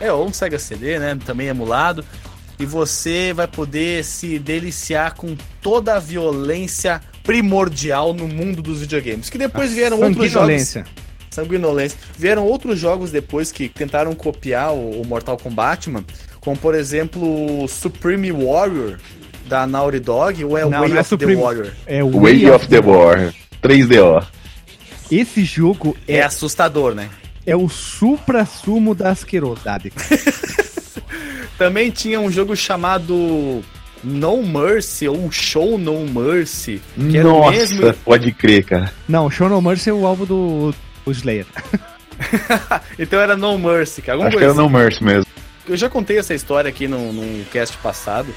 É, 0.00 0.12
ou 0.12 0.26
um 0.26 0.32
Sega 0.32 0.58
CD, 0.58 0.98
né? 0.98 1.16
Também 1.24 1.48
emulado. 1.48 2.04
E 2.58 2.64
você 2.64 3.32
vai 3.34 3.46
poder 3.46 4.02
se 4.04 4.38
deliciar 4.38 5.14
com 5.14 5.36
toda 5.60 5.96
a 5.96 5.98
violência 5.98 7.02
primordial 7.22 8.14
no 8.14 8.26
mundo 8.26 8.62
dos 8.62 8.80
videogames. 8.80 9.28
Que 9.28 9.36
depois 9.36 9.72
vieram 9.72 10.00
outros 10.00 10.30
jogos. 10.30 10.76
Sanguinolência. 11.30 11.98
Vieram 12.16 12.46
outros 12.46 12.78
jogos 12.78 13.10
depois 13.10 13.52
que 13.52 13.68
tentaram 13.68 14.14
copiar 14.14 14.72
o, 14.72 15.02
o 15.02 15.06
Mortal 15.06 15.36
Kombat, 15.36 15.90
mano. 15.90 16.06
Como 16.40 16.56
por 16.56 16.74
exemplo 16.74 17.66
Supreme 17.68 18.32
Warrior 18.32 18.98
da 19.46 19.66
Naughty 19.66 19.98
Dog, 20.00 20.44
ou 20.44 20.56
é 20.56 20.62
Não, 20.64 20.70
Way 20.80 20.88
não 20.88 20.96
é 20.96 21.00
of 21.00 21.08
Supreme- 21.08 21.36
the 21.36 21.42
Warrior? 21.42 21.72
É 21.86 22.02
o 22.02 22.10
Way 22.10 22.50
of 22.50 22.68
the 22.68 22.80
War. 22.80 23.34
3DO. 23.62 24.26
Esse 25.10 25.44
jogo 25.44 25.96
É 26.08 26.16
é, 26.16 26.22
assustador, 26.22 26.94
né? 26.94 27.08
É 27.46 27.54
o 27.56 27.68
supra-sumo 27.68 28.94
da 28.94 29.10
asquerosidade. 29.10 29.92
Também 31.56 31.90
tinha 31.90 32.20
um 32.20 32.30
jogo 32.30 32.54
chamado 32.54 33.62
No 34.02 34.42
Mercy, 34.42 35.08
ou 35.08 35.30
Show 35.30 35.78
No 35.78 36.06
Mercy, 36.06 36.82
que 37.10 37.16
era 37.16 37.28
o 37.28 37.40
Nossa, 37.40 37.52
mesmo. 37.52 37.94
pode 38.04 38.32
crer, 38.32 38.64
cara. 38.64 38.92
Não, 39.08 39.30
Show 39.30 39.48
No 39.48 39.62
Mercy 39.62 39.88
é 39.88 39.92
o 39.92 40.04
álbum 40.06 40.24
do, 40.26 40.74
do 41.04 41.12
Slayer. 41.12 41.46
Então 42.98 43.20
era 43.20 43.36
No 43.36 43.58
Mercy, 43.58 44.00
cara. 44.00 44.14
Alguma 44.14 44.28
Acho 44.28 44.38
que 44.38 44.44
era 44.44 44.54
No 44.54 44.70
Mercy 44.70 45.04
mesmo. 45.04 45.26
Eu 45.68 45.76
já 45.76 45.88
contei 45.88 46.18
essa 46.18 46.32
história 46.32 46.68
aqui 46.68 46.88
num, 46.88 47.12
num 47.12 47.44
cast 47.52 47.76
passado. 47.78 48.34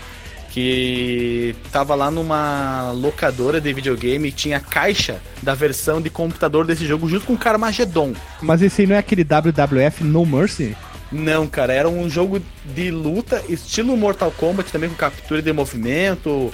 Que 0.51 1.55
tava 1.71 1.93
lá 1.95 2.09
numa 2.09 2.91
locadora 2.91 3.61
de 3.61 3.71
videogame 3.71 4.29
e 4.29 4.31
tinha 4.31 4.59
caixa 4.59 5.21
da 5.43 5.53
versão 5.53 6.01
de 6.01 6.09
computador 6.09 6.65
desse 6.65 6.85
jogo 6.85 7.07
junto 7.07 7.25
com 7.25 7.33
o 7.33 7.37
Carmageddon. 7.37 8.13
Mas 8.41 8.61
esse 8.61 8.81
aí 8.81 8.87
não 8.87 8.95
é 8.95 8.99
aquele 8.99 9.23
WWF 9.23 10.03
No 10.03 10.25
Mercy? 10.25 10.75
Não, 11.11 11.47
cara, 11.47 11.73
era 11.73 11.89
um 11.89 12.09
jogo 12.09 12.41
de 12.65 12.91
luta, 12.91 13.43
estilo 13.49 13.97
Mortal 13.97 14.31
Kombat, 14.31 14.71
também 14.71 14.89
com 14.89 14.95
captura 14.95 15.41
de 15.41 15.51
movimento, 15.51 16.51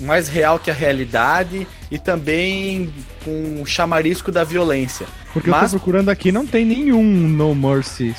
mais 0.00 0.28
real 0.28 0.58
que 0.58 0.70
a 0.70 0.74
realidade 0.74 1.66
e 1.90 1.98
também 1.98 2.92
com 3.24 3.62
o 3.62 3.66
chamarisco 3.66 4.30
da 4.30 4.44
violência. 4.44 5.06
Porque 5.32 5.48
eu 5.48 5.52
Mas 5.52 5.72
tô 5.72 5.78
procurando 5.78 6.08
aqui, 6.08 6.30
não 6.30 6.46
tem 6.46 6.64
nenhum 6.64 7.02
No 7.02 7.54
Mercy. 7.54 8.14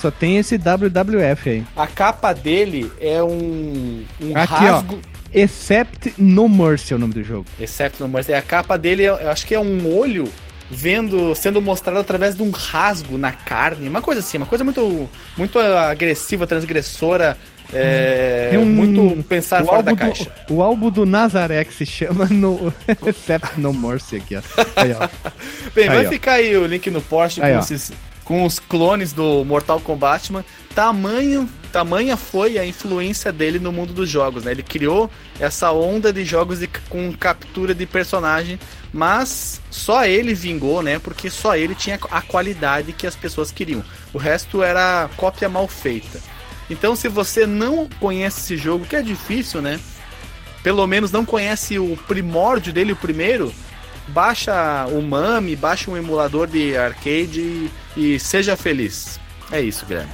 Só 0.00 0.10
tem 0.10 0.38
esse 0.38 0.56
WWF 0.56 1.48
aí. 1.50 1.64
a 1.76 1.86
capa 1.86 2.32
dele 2.32 2.90
é 3.00 3.22
um, 3.22 4.02
um 4.20 4.36
Aqui, 4.36 4.52
rasgo. 4.54 4.98
Except 5.32 6.14
No 6.18 6.48
Mercy 6.48 6.92
é 6.92 6.96
o 6.96 6.98
nome 6.98 7.14
do 7.14 7.22
jogo. 7.22 7.46
Except 7.60 8.00
no 8.02 8.08
Mercy. 8.08 8.32
A 8.32 8.42
capa 8.42 8.76
dele, 8.78 9.04
eu 9.04 9.30
acho 9.30 9.46
que 9.46 9.54
é 9.54 9.60
um 9.60 9.94
olho 9.96 10.28
vendo, 10.70 11.34
sendo 11.34 11.60
mostrado 11.60 11.98
através 11.98 12.34
de 12.36 12.42
um 12.42 12.50
rasgo 12.50 13.18
na 13.18 13.32
carne, 13.32 13.88
uma 13.88 14.00
coisa 14.00 14.20
assim, 14.20 14.36
uma 14.38 14.46
coisa 14.46 14.62
muito, 14.64 15.08
muito 15.36 15.58
agressiva, 15.58 16.46
transgressora, 16.46 17.36
é, 17.72 18.48
Tem 18.50 18.58
um- 18.58 18.64
muito 18.66 19.22
pensar 19.24 19.62
o, 19.62 19.66
fora 19.66 19.82
da 19.82 19.90
álbum 19.92 20.06
caixa. 20.06 20.30
do, 20.48 20.54
o 20.54 20.62
álbum 20.62 20.90
do 20.90 21.06
Nazaré 21.06 21.64
que 21.64 21.72
se 21.74 21.86
chama 21.86 22.24
no 22.26 22.72
Except 23.06 23.60
No 23.60 23.72
Mercy 23.72 24.16
aqui, 24.16 24.36
ó. 24.36 24.40
Aí, 24.76 24.92
ó. 24.92 25.08
Bem, 25.74 25.86
vai 25.88 25.98
Aí, 25.98 26.06
ó. 26.06 26.08
ficar 26.08 26.32
aí 26.34 26.56
o 26.56 26.66
link 26.66 26.88
no 26.90 27.00
post 27.00 27.40
Aí, 27.42 27.52
com, 27.52 27.58
ó. 27.58 27.60
esses- 27.62 27.92
com 28.30 28.44
os 28.44 28.60
clones 28.60 29.12
do 29.12 29.44
Mortal 29.44 29.80
Kombat. 29.80 30.32
Man. 30.32 30.44
Tamanho, 30.72 31.50
tamanha 31.72 32.16
foi 32.16 32.58
a 32.58 32.64
influência 32.64 33.32
dele 33.32 33.58
no 33.58 33.72
mundo 33.72 33.92
dos 33.92 34.08
jogos, 34.08 34.44
né? 34.44 34.52
Ele 34.52 34.62
criou 34.62 35.10
essa 35.40 35.72
onda 35.72 36.12
de 36.12 36.24
jogos 36.24 36.60
de- 36.60 36.68
com 36.88 37.12
captura 37.12 37.74
de 37.74 37.84
personagem, 37.86 38.56
mas 38.92 39.60
só 39.68 40.04
ele 40.04 40.32
vingou, 40.32 40.80
né? 40.80 41.00
Porque 41.00 41.28
só 41.28 41.56
ele 41.56 41.74
tinha 41.74 41.98
a 42.08 42.22
qualidade 42.22 42.92
que 42.92 43.04
as 43.04 43.16
pessoas 43.16 43.50
queriam. 43.50 43.82
O 44.12 44.18
resto 44.18 44.62
era 44.62 45.10
cópia 45.16 45.48
mal 45.48 45.66
feita. 45.66 46.20
Então, 46.70 46.94
se 46.94 47.08
você 47.08 47.44
não 47.48 47.88
conhece 47.98 48.42
esse 48.42 48.56
jogo, 48.56 48.86
que 48.86 48.94
é 48.94 49.02
difícil, 49.02 49.60
né? 49.60 49.80
Pelo 50.62 50.86
menos 50.86 51.10
não 51.10 51.24
conhece 51.24 51.80
o 51.80 51.98
primórdio 52.06 52.72
dele, 52.72 52.92
o 52.92 52.96
primeiro, 52.96 53.52
baixa 54.10 54.86
o 54.88 55.00
Mami, 55.00 55.56
baixa 55.56 55.90
um 55.90 55.96
emulador 55.96 56.46
de 56.46 56.76
arcade 56.76 57.40
e, 57.40 57.70
e 57.96 58.20
seja 58.20 58.56
feliz. 58.56 59.18
É 59.50 59.60
isso, 59.60 59.86
Guilherme. 59.86 60.12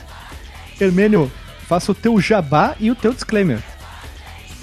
Hermênio, 0.80 1.30
faça 1.66 1.92
o 1.92 1.94
teu 1.94 2.20
jabá 2.20 2.76
e 2.78 2.90
o 2.90 2.94
teu 2.94 3.12
disclaimer. 3.12 3.62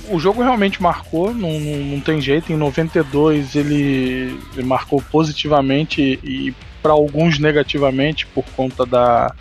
O 0.09 0.19
jogo 0.19 0.41
realmente 0.41 0.81
marcou, 0.81 1.33
não, 1.33 1.59
não, 1.59 1.77
não 1.77 1.99
tem 1.99 2.19
jeito. 2.19 2.51
Em 2.51 2.57
92 2.57 3.55
ele, 3.55 4.39
ele 4.53 4.63
marcou 4.63 5.01
positivamente 5.01 6.19
e 6.23 6.53
para 6.81 6.91
alguns 6.91 7.39
negativamente 7.39 8.25
por 8.27 8.43
conta 8.55 8.85
da, 8.85 9.33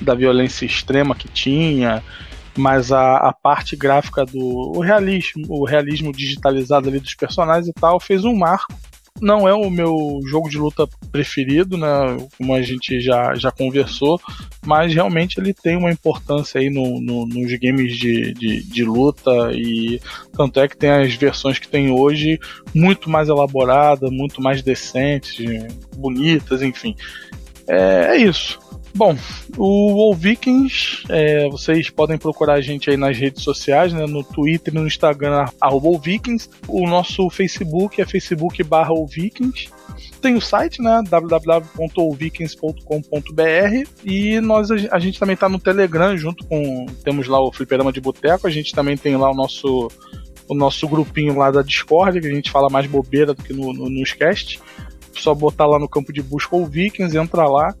da 0.00 0.14
violência 0.14 0.64
extrema 0.64 1.14
que 1.14 1.28
tinha, 1.28 2.02
mas 2.56 2.90
a, 2.90 3.18
a 3.18 3.32
parte 3.32 3.76
gráfica 3.76 4.24
do 4.24 4.38
o 4.40 4.80
realismo, 4.80 5.44
o 5.48 5.64
realismo 5.66 6.12
digitalizado 6.12 6.88
ali 6.88 6.98
dos 6.98 7.14
personagens 7.14 7.68
e 7.68 7.72
tal 7.72 8.00
fez 8.00 8.24
um 8.24 8.34
marco. 8.34 8.74
Não 9.20 9.48
é 9.48 9.54
o 9.54 9.70
meu 9.70 10.20
jogo 10.28 10.48
de 10.48 10.58
luta 10.58 10.86
preferido, 11.10 11.76
né? 11.78 11.88
Como 12.36 12.54
a 12.54 12.60
gente 12.60 13.00
já, 13.00 13.34
já 13.34 13.50
conversou, 13.50 14.20
mas 14.64 14.92
realmente 14.92 15.40
ele 15.40 15.54
tem 15.54 15.76
uma 15.76 15.90
importância 15.90 16.60
aí 16.60 16.68
no, 16.68 17.00
no- 17.00 17.26
nos 17.26 17.52
games 17.58 17.96
de, 17.96 18.32
de, 18.34 18.62
de 18.62 18.84
luta 18.84 19.30
e 19.52 20.00
tanto 20.36 20.60
é 20.60 20.68
que 20.68 20.76
tem 20.76 20.90
as 20.90 21.14
versões 21.14 21.58
que 21.58 21.68
tem 21.68 21.90
hoje 21.90 22.38
muito 22.74 23.08
mais 23.08 23.28
elaboradas, 23.28 24.10
muito 24.10 24.42
mais 24.42 24.60
decentes, 24.62 25.36
bonitas, 25.96 26.60
enfim. 26.62 26.94
É, 27.66 28.12
é 28.12 28.16
isso. 28.18 28.58
Bom, 28.96 29.14
o 29.58 30.14
Vikings, 30.14 31.04
é, 31.10 31.50
vocês 31.50 31.90
podem 31.90 32.16
procurar 32.16 32.54
a 32.54 32.62
gente 32.62 32.88
aí 32.88 32.96
nas 32.96 33.18
redes 33.18 33.42
sociais, 33.42 33.92
né, 33.92 34.06
no 34.06 34.24
Twitter 34.24 34.72
no 34.72 34.86
Instagram, 34.86 35.44
arroba 35.60 35.98
Vikings. 35.98 36.48
O 36.66 36.88
nosso 36.88 37.28
Facebook 37.28 38.00
é 38.00 38.06
facebook 38.06 38.62
barra 38.62 38.94
Vikings. 39.06 39.68
Tem 40.22 40.34
o 40.34 40.40
site, 40.40 40.80
né, 40.80 41.02
www.allvikings.com.br 41.10 43.90
e 44.02 44.40
nós, 44.40 44.70
a 44.70 44.98
gente 44.98 45.18
também 45.18 45.34
está 45.34 45.46
no 45.46 45.58
Telegram, 45.58 46.16
junto 46.16 46.46
com, 46.46 46.86
temos 47.04 47.28
lá 47.28 47.38
o 47.38 47.52
Fliperama 47.52 47.92
de 47.92 48.00
Boteco, 48.00 48.46
a 48.46 48.50
gente 48.50 48.74
também 48.74 48.96
tem 48.96 49.14
lá 49.14 49.30
o 49.30 49.34
nosso 49.34 49.90
o 50.48 50.54
nosso 50.54 50.88
grupinho 50.88 51.36
lá 51.36 51.50
da 51.50 51.60
Discord, 51.60 52.18
que 52.18 52.28
a 52.28 52.34
gente 52.34 52.50
fala 52.50 52.70
mais 52.70 52.86
bobeira 52.86 53.34
do 53.34 53.42
que 53.42 53.52
no, 53.52 53.74
no, 53.74 53.90
nos 53.90 54.14
cast. 54.14 54.58
Só 55.12 55.34
botar 55.34 55.66
lá 55.66 55.78
no 55.78 55.88
campo 55.88 56.12
de 56.12 56.22
busca 56.22 56.54
o 56.54 56.64
Vikings, 56.64 57.16
entra 57.16 57.48
lá. 57.48 57.74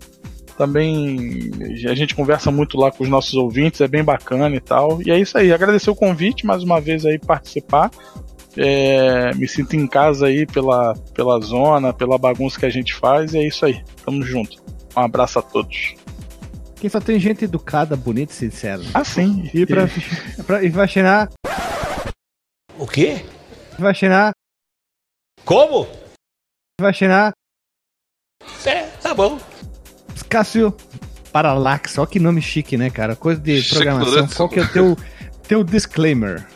Também 0.56 1.50
a 1.88 1.94
gente 1.94 2.14
conversa 2.14 2.50
muito 2.50 2.78
lá 2.78 2.90
com 2.90 3.04
os 3.04 3.10
nossos 3.10 3.34
ouvintes, 3.34 3.80
é 3.80 3.88
bem 3.88 4.02
bacana 4.02 4.54
e 4.54 4.60
tal. 4.60 5.00
E 5.02 5.10
é 5.10 5.18
isso 5.18 5.36
aí, 5.36 5.52
agradecer 5.52 5.90
o 5.90 5.94
convite 5.94 6.46
mais 6.46 6.62
uma 6.62 6.80
vez 6.80 7.04
aí 7.04 7.18
participar. 7.18 7.90
É, 8.56 9.34
me 9.34 9.46
sinto 9.46 9.76
em 9.76 9.86
casa 9.86 10.26
aí 10.26 10.46
pela, 10.46 10.94
pela 11.14 11.38
zona, 11.40 11.92
pela 11.92 12.16
bagunça 12.16 12.58
que 12.58 12.64
a 12.64 12.70
gente 12.70 12.94
faz, 12.94 13.34
e 13.34 13.38
é 13.38 13.46
isso 13.46 13.66
aí. 13.66 13.84
Tamo 14.04 14.22
junto. 14.22 14.62
Um 14.96 15.00
abraço 15.00 15.38
a 15.38 15.42
todos. 15.42 15.94
Quem 16.76 16.88
só 16.88 17.00
tem 17.00 17.18
gente 17.20 17.44
educada, 17.44 17.96
bonita 17.96 18.32
e 18.32 18.36
sincera. 18.36 18.82
Ah, 18.94 19.04
sim. 19.04 19.50
E, 19.52 19.66
pra, 19.66 19.86
pra, 20.46 20.62
e 20.62 20.70
vai 20.70 20.88
cheirar. 20.88 21.28
O 22.78 22.86
quê? 22.86 23.24
Vai 23.78 23.94
cheirar. 23.94 24.32
Como? 25.44 25.86
Vai 26.80 26.94
cheirar. 26.94 27.32
É, 28.64 28.82
tá 29.02 29.14
bom. 29.14 29.38
Cássio 30.28 30.74
Paralax. 31.32 31.98
Olha 31.98 32.06
que 32.06 32.18
nome 32.18 32.40
chique, 32.42 32.76
né, 32.76 32.90
cara? 32.90 33.14
Coisa 33.16 33.40
de 33.40 33.62
programação. 33.62 34.28
Qual 34.28 34.48
que 34.48 34.60
é 34.60 34.62
o 34.62 34.68
teu, 34.68 34.96
teu 35.46 35.64
disclaimer? 35.64 36.46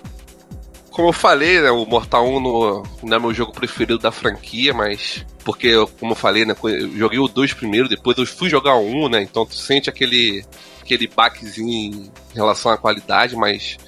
Como 0.91 1.09
eu 1.09 1.13
falei, 1.13 1.61
né, 1.61 1.71
o 1.71 1.87
Mortal 1.87 2.29
1 2.29 2.41
no- 2.41 2.83
não 3.03 3.17
é 3.17 3.21
meu 3.21 3.33
jogo 3.33 3.53
preferido 3.53 3.99
da 3.99 4.11
franquia, 4.11 4.75
mas. 4.75 5.25
Porque, 5.45 5.73
como 5.99 6.13
eu 6.13 6.17
falei, 6.17 6.45
né, 6.45 6.55
eu 6.65 6.97
joguei 6.99 7.19
o 7.19 7.29
2 7.29 7.55
primeiro, 7.55 7.89
depois 7.89 8.19
eu 8.19 8.27
fui 8.27 8.51
jogar 8.51 8.75
o 8.75 8.85
1, 8.87 9.09
né? 9.09 9.23
Então 9.23 9.47
tu 9.47 9.55
sente 9.55 9.89
aquele, 9.89 10.45
aquele 10.83 11.07
baquezinho 11.07 11.71
em 11.71 12.11
relação 12.35 12.71
à 12.73 12.77
qualidade, 12.77 13.37
mas 13.37 13.79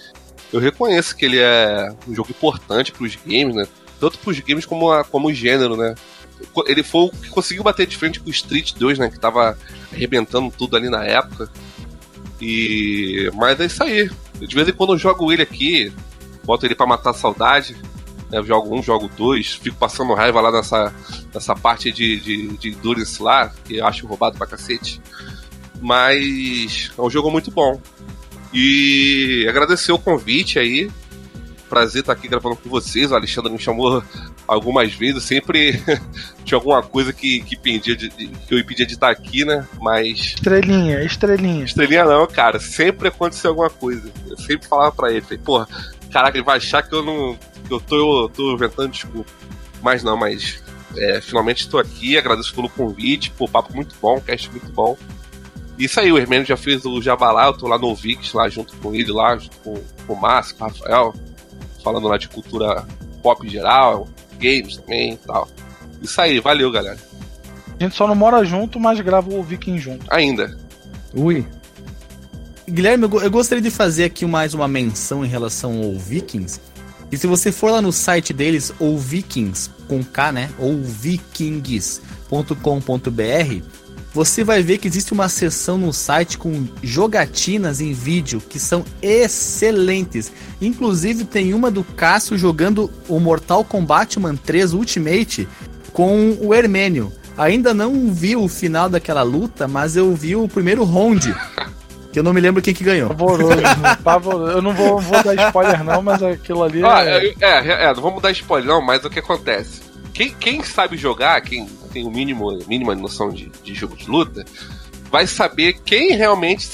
eu 0.53 0.61
reconheço 0.61 1.15
que 1.17 1.25
ele 1.25 1.39
é 1.39 1.89
um 2.09 2.15
jogo 2.15 2.31
importante 2.31 2.93
pros 2.93 3.17
games, 3.17 3.55
né? 3.55 3.67
Tanto 4.01 4.19
pros 4.19 4.39
games 4.41 4.65
como, 4.65 4.91
a, 4.91 5.05
como 5.05 5.29
o 5.29 5.35
gênero, 5.35 5.77
né? 5.77 5.95
Ele 6.67 6.83
foi 6.83 7.03
o 7.03 7.11
que 7.11 7.29
conseguiu 7.29 7.63
bater 7.63 7.87
de 7.87 7.97
frente 7.97 8.21
com 8.21 8.29
o 8.29 8.31
Street 8.31 8.75
2, 8.75 8.99
né? 8.99 9.11
Que 9.11 9.19
tava 9.19 9.57
arrebentando 9.93 10.53
tudo 10.57 10.77
ali 10.77 10.89
na 10.89 11.05
época. 11.05 11.51
E. 12.41 13.31
Mas 13.35 13.61
é 13.61 13.67
isso 13.67 13.83
aí. 13.83 14.11
De 14.41 14.55
vez 14.55 14.69
em 14.69 14.73
quando 14.73 14.93
eu 14.93 14.99
jogo 14.99 15.33
ele 15.33 15.43
aqui, 15.43 15.93
boto 16.45 16.67
ele 16.67 16.75
pra 16.75 16.87
matar 16.87 17.11
a 17.11 17.15
saudade. 17.15 17.77
né? 18.31 18.39
Eu 18.39 18.45
jogo 18.45 18.77
um, 18.77 18.83
jogo 18.83 19.11
dois, 19.17 19.53
fico 19.55 19.77
passando 19.77 20.15
raiva 20.15 20.41
lá 20.41 20.51
nessa, 20.51 20.93
nessa 21.33 21.55
parte 21.55 21.93
de, 21.93 22.21
de, 22.21 22.49
de 22.57 22.71
Endurance 22.71 23.23
lá, 23.23 23.53
que 23.65 23.77
eu 23.77 23.87
acho 23.87 24.07
roubado 24.07 24.37
pra 24.37 24.47
cacete. 24.47 25.01
Mas 25.81 26.91
é 26.97 27.03
um 27.03 27.11
jogo 27.11 27.31
muito 27.31 27.51
bom. 27.51 27.81
E 28.53 29.47
agradecer 29.49 29.93
o 29.93 29.99
convite 29.99 30.59
aí. 30.59 30.91
Prazer 31.73 32.01
estar 32.01 32.13
aqui 32.13 32.29
gravando 32.29 32.57
com 32.57 32.69
vocês. 32.69 33.11
O 33.11 33.15
Alexandre 33.15 33.51
me 33.51 33.59
chamou 33.59 34.05
algumas 34.47 34.93
vezes. 34.93 35.25
Sempre 35.25 35.83
tinha 36.45 36.59
alguma 36.59 36.83
coisa 36.83 37.15
que, 37.15 37.41
que, 37.41 37.55
impedia 37.55 37.97
de, 37.97 38.11
que 38.11 38.29
eu 38.51 38.59
impedia 38.59 38.85
de 38.85 38.93
estar 38.93 39.09
aqui, 39.09 39.43
né? 39.43 39.67
Mas. 39.81 40.19
Estrelinha, 40.19 41.03
estrelinha. 41.03 41.65
Estrelinha 41.65 42.05
não, 42.05 42.27
cara. 42.27 42.61
Sempre 42.61 43.09
aconteceu 43.09 43.53
alguma 43.53 43.71
coisa. 43.71 44.13
Eu 44.29 44.37
sempre 44.37 44.69
falava 44.69 44.93
pra 44.93 45.11
ele, 45.11 45.23
falei, 45.23 45.39
porra, 45.39 45.67
caraca, 46.13 46.37
ele 46.37 46.45
vai 46.45 46.59
achar 46.59 46.83
que 46.83 46.95
eu 46.95 47.03
não. 47.03 47.39
que 47.67 47.73
eu 47.73 47.81
tô, 47.81 48.25
eu 48.25 48.29
tô 48.29 48.53
inventando 48.53 48.91
desculpa. 48.91 49.31
Mas 49.81 50.05
não, 50.05 50.15
mas. 50.15 50.63
É, 50.95 51.23
finalmente 51.23 51.61
estou 51.61 51.81
aqui, 51.81 52.19
agradeço 52.19 52.55
pelo 52.55 52.69
convite, 52.69 53.31
pô, 53.31 53.49
papo 53.49 53.75
muito 53.75 53.95
bom, 53.99 54.21
cast 54.21 54.51
muito 54.51 54.71
bom. 54.73 54.95
Isso 55.79 55.99
aí, 55.99 56.13
o 56.13 56.19
Hermênio 56.19 56.45
já 56.45 56.55
fez 56.55 56.85
o 56.85 57.01
Jabalá, 57.01 57.47
eu 57.47 57.55
tô 57.55 57.67
lá 57.67 57.79
no 57.79 57.95
Vix, 57.95 58.35
lá 58.35 58.47
junto 58.51 58.77
com 58.77 58.95
ele, 58.95 59.11
lá, 59.11 59.39
junto 59.39 59.57
com, 59.61 59.83
com 60.07 60.13
o 60.13 60.21
Márcio, 60.21 60.55
com 60.57 60.65
o 60.65 60.69
Rafael, 60.69 61.15
falando 61.83 62.09
lá 62.09 62.17
de 62.19 62.29
cultura 62.29 62.87
pop 63.23 63.47
em 63.47 63.51
geral, 63.51 64.09
games 64.39 64.77
também 64.79 65.13
e 65.15 65.17
tal. 65.17 65.49
Isso 66.01 66.21
aí, 66.21 66.41
valeu, 66.41 66.71
galera. 66.71 66.99
A 67.79 67.83
gente 67.83 67.95
só 67.97 68.07
não 68.07 68.15
mora 68.15 68.45
junto, 68.45 68.79
mas 68.81 69.01
grava 69.01 69.33
o 69.33 69.43
Viking 69.43 69.79
junto. 69.79 70.07
Ainda. 70.11 70.57
Ui. 71.15 71.45
Guilherme, 72.69 73.05
eu 73.05 73.09
go- 73.09 73.21
eu 73.21 73.31
gostaria 73.31 73.63
de 73.63 73.71
fazer 73.71 74.05
aqui 74.05 74.25
mais 74.25 74.55
uma 74.55 74.69
menção 74.69 75.25
em 75.25 75.29
relação 75.29 75.83
ao 75.83 75.95
Vikings. 75.95 76.61
E 77.11 77.17
se 77.19 77.27
você 77.27 77.53
for 77.53 77.71
lá 77.71 77.83
no 77.83 77.93
site 77.93 78.33
deles, 78.33 78.73
ou 78.79 78.97
Vikings, 78.99 79.69
com 79.89 80.03
K, 80.03 80.33
né? 80.33 80.51
Ou 80.59 80.81
vikings.com.br, 82.31 83.67
você 84.15 84.45
vai 84.45 84.63
ver 84.63 84.79
que 84.79 84.87
existe 84.87 85.13
uma 85.13 85.29
seção 85.29 85.79
no 85.79 85.93
site 85.93 86.37
com 86.37 86.67
jogatinas 86.83 87.81
em 87.81 87.93
vídeo 87.93 88.43
que 88.47 88.59
são 88.59 88.85
excelentes. 89.01 90.31
Inclusive 90.61 91.25
tem 91.25 91.55
uma 91.55 91.71
do 91.71 91.83
Cássio 91.83 92.37
jogando 92.37 92.91
o 93.09 93.19
Mortal 93.19 93.65
Kombat 93.65 94.19
Man 94.21 94.37
3 94.37 94.75
Ultimate 94.75 95.49
com 95.93 96.37
o 96.41 96.55
Hermênio. 96.55 97.13
Ainda 97.37 97.73
não 97.73 98.13
vi 98.13 98.37
o 98.37 98.47
final 98.49 98.89
daquela 98.89 99.23
luta, 99.23 99.67
mas 99.67 99.97
eu 99.97 100.15
vi 100.15 100.37
o 100.37 100.47
primeiro 100.49 100.85
round. 100.85 101.35
Que 102.13 102.19
eu 102.19 102.23
não 102.23 102.35
me 102.35 102.43
lembro 102.43 102.61
quem 102.61 102.75
que 102.75 102.85
ganhou. 102.85 103.09
Pavoroso, 103.09 103.55
pavoroso. 104.05 104.53
Eu 104.53 104.61
não 104.61 104.75
vou, 104.75 104.99
vou 104.99 105.23
dar 105.25 105.35
spoiler, 105.47 105.83
não, 105.83 106.03
mas 106.03 106.23
aquilo 106.23 106.63
ali 106.63 106.85
Ah, 106.85 107.03
é. 107.03 107.29
é, 107.29 107.35
é, 107.41 107.85
é, 107.87 107.95
não 107.95 108.03
vamos 108.03 108.21
dar 108.21 108.31
spoiler, 108.33 108.69
não, 108.69 108.83
mas 108.83 109.03
o 109.03 109.09
que 109.09 109.19
acontece? 109.21 109.81
Quem, 110.13 110.35
quem 110.35 110.63
sabe 110.63 110.97
jogar, 110.97 111.41
quem 111.41 111.67
tem 111.93 112.07
o 112.07 112.11
mínimo, 112.11 112.59
mínima 112.67 112.95
noção 112.95 113.31
de, 113.31 113.51
de 113.63 113.75
jogo 113.75 113.97
de 113.97 114.09
luta, 114.09 114.45
vai 115.11 115.27
saber 115.27 115.75
quem 115.85 116.17
realmente 116.17 116.67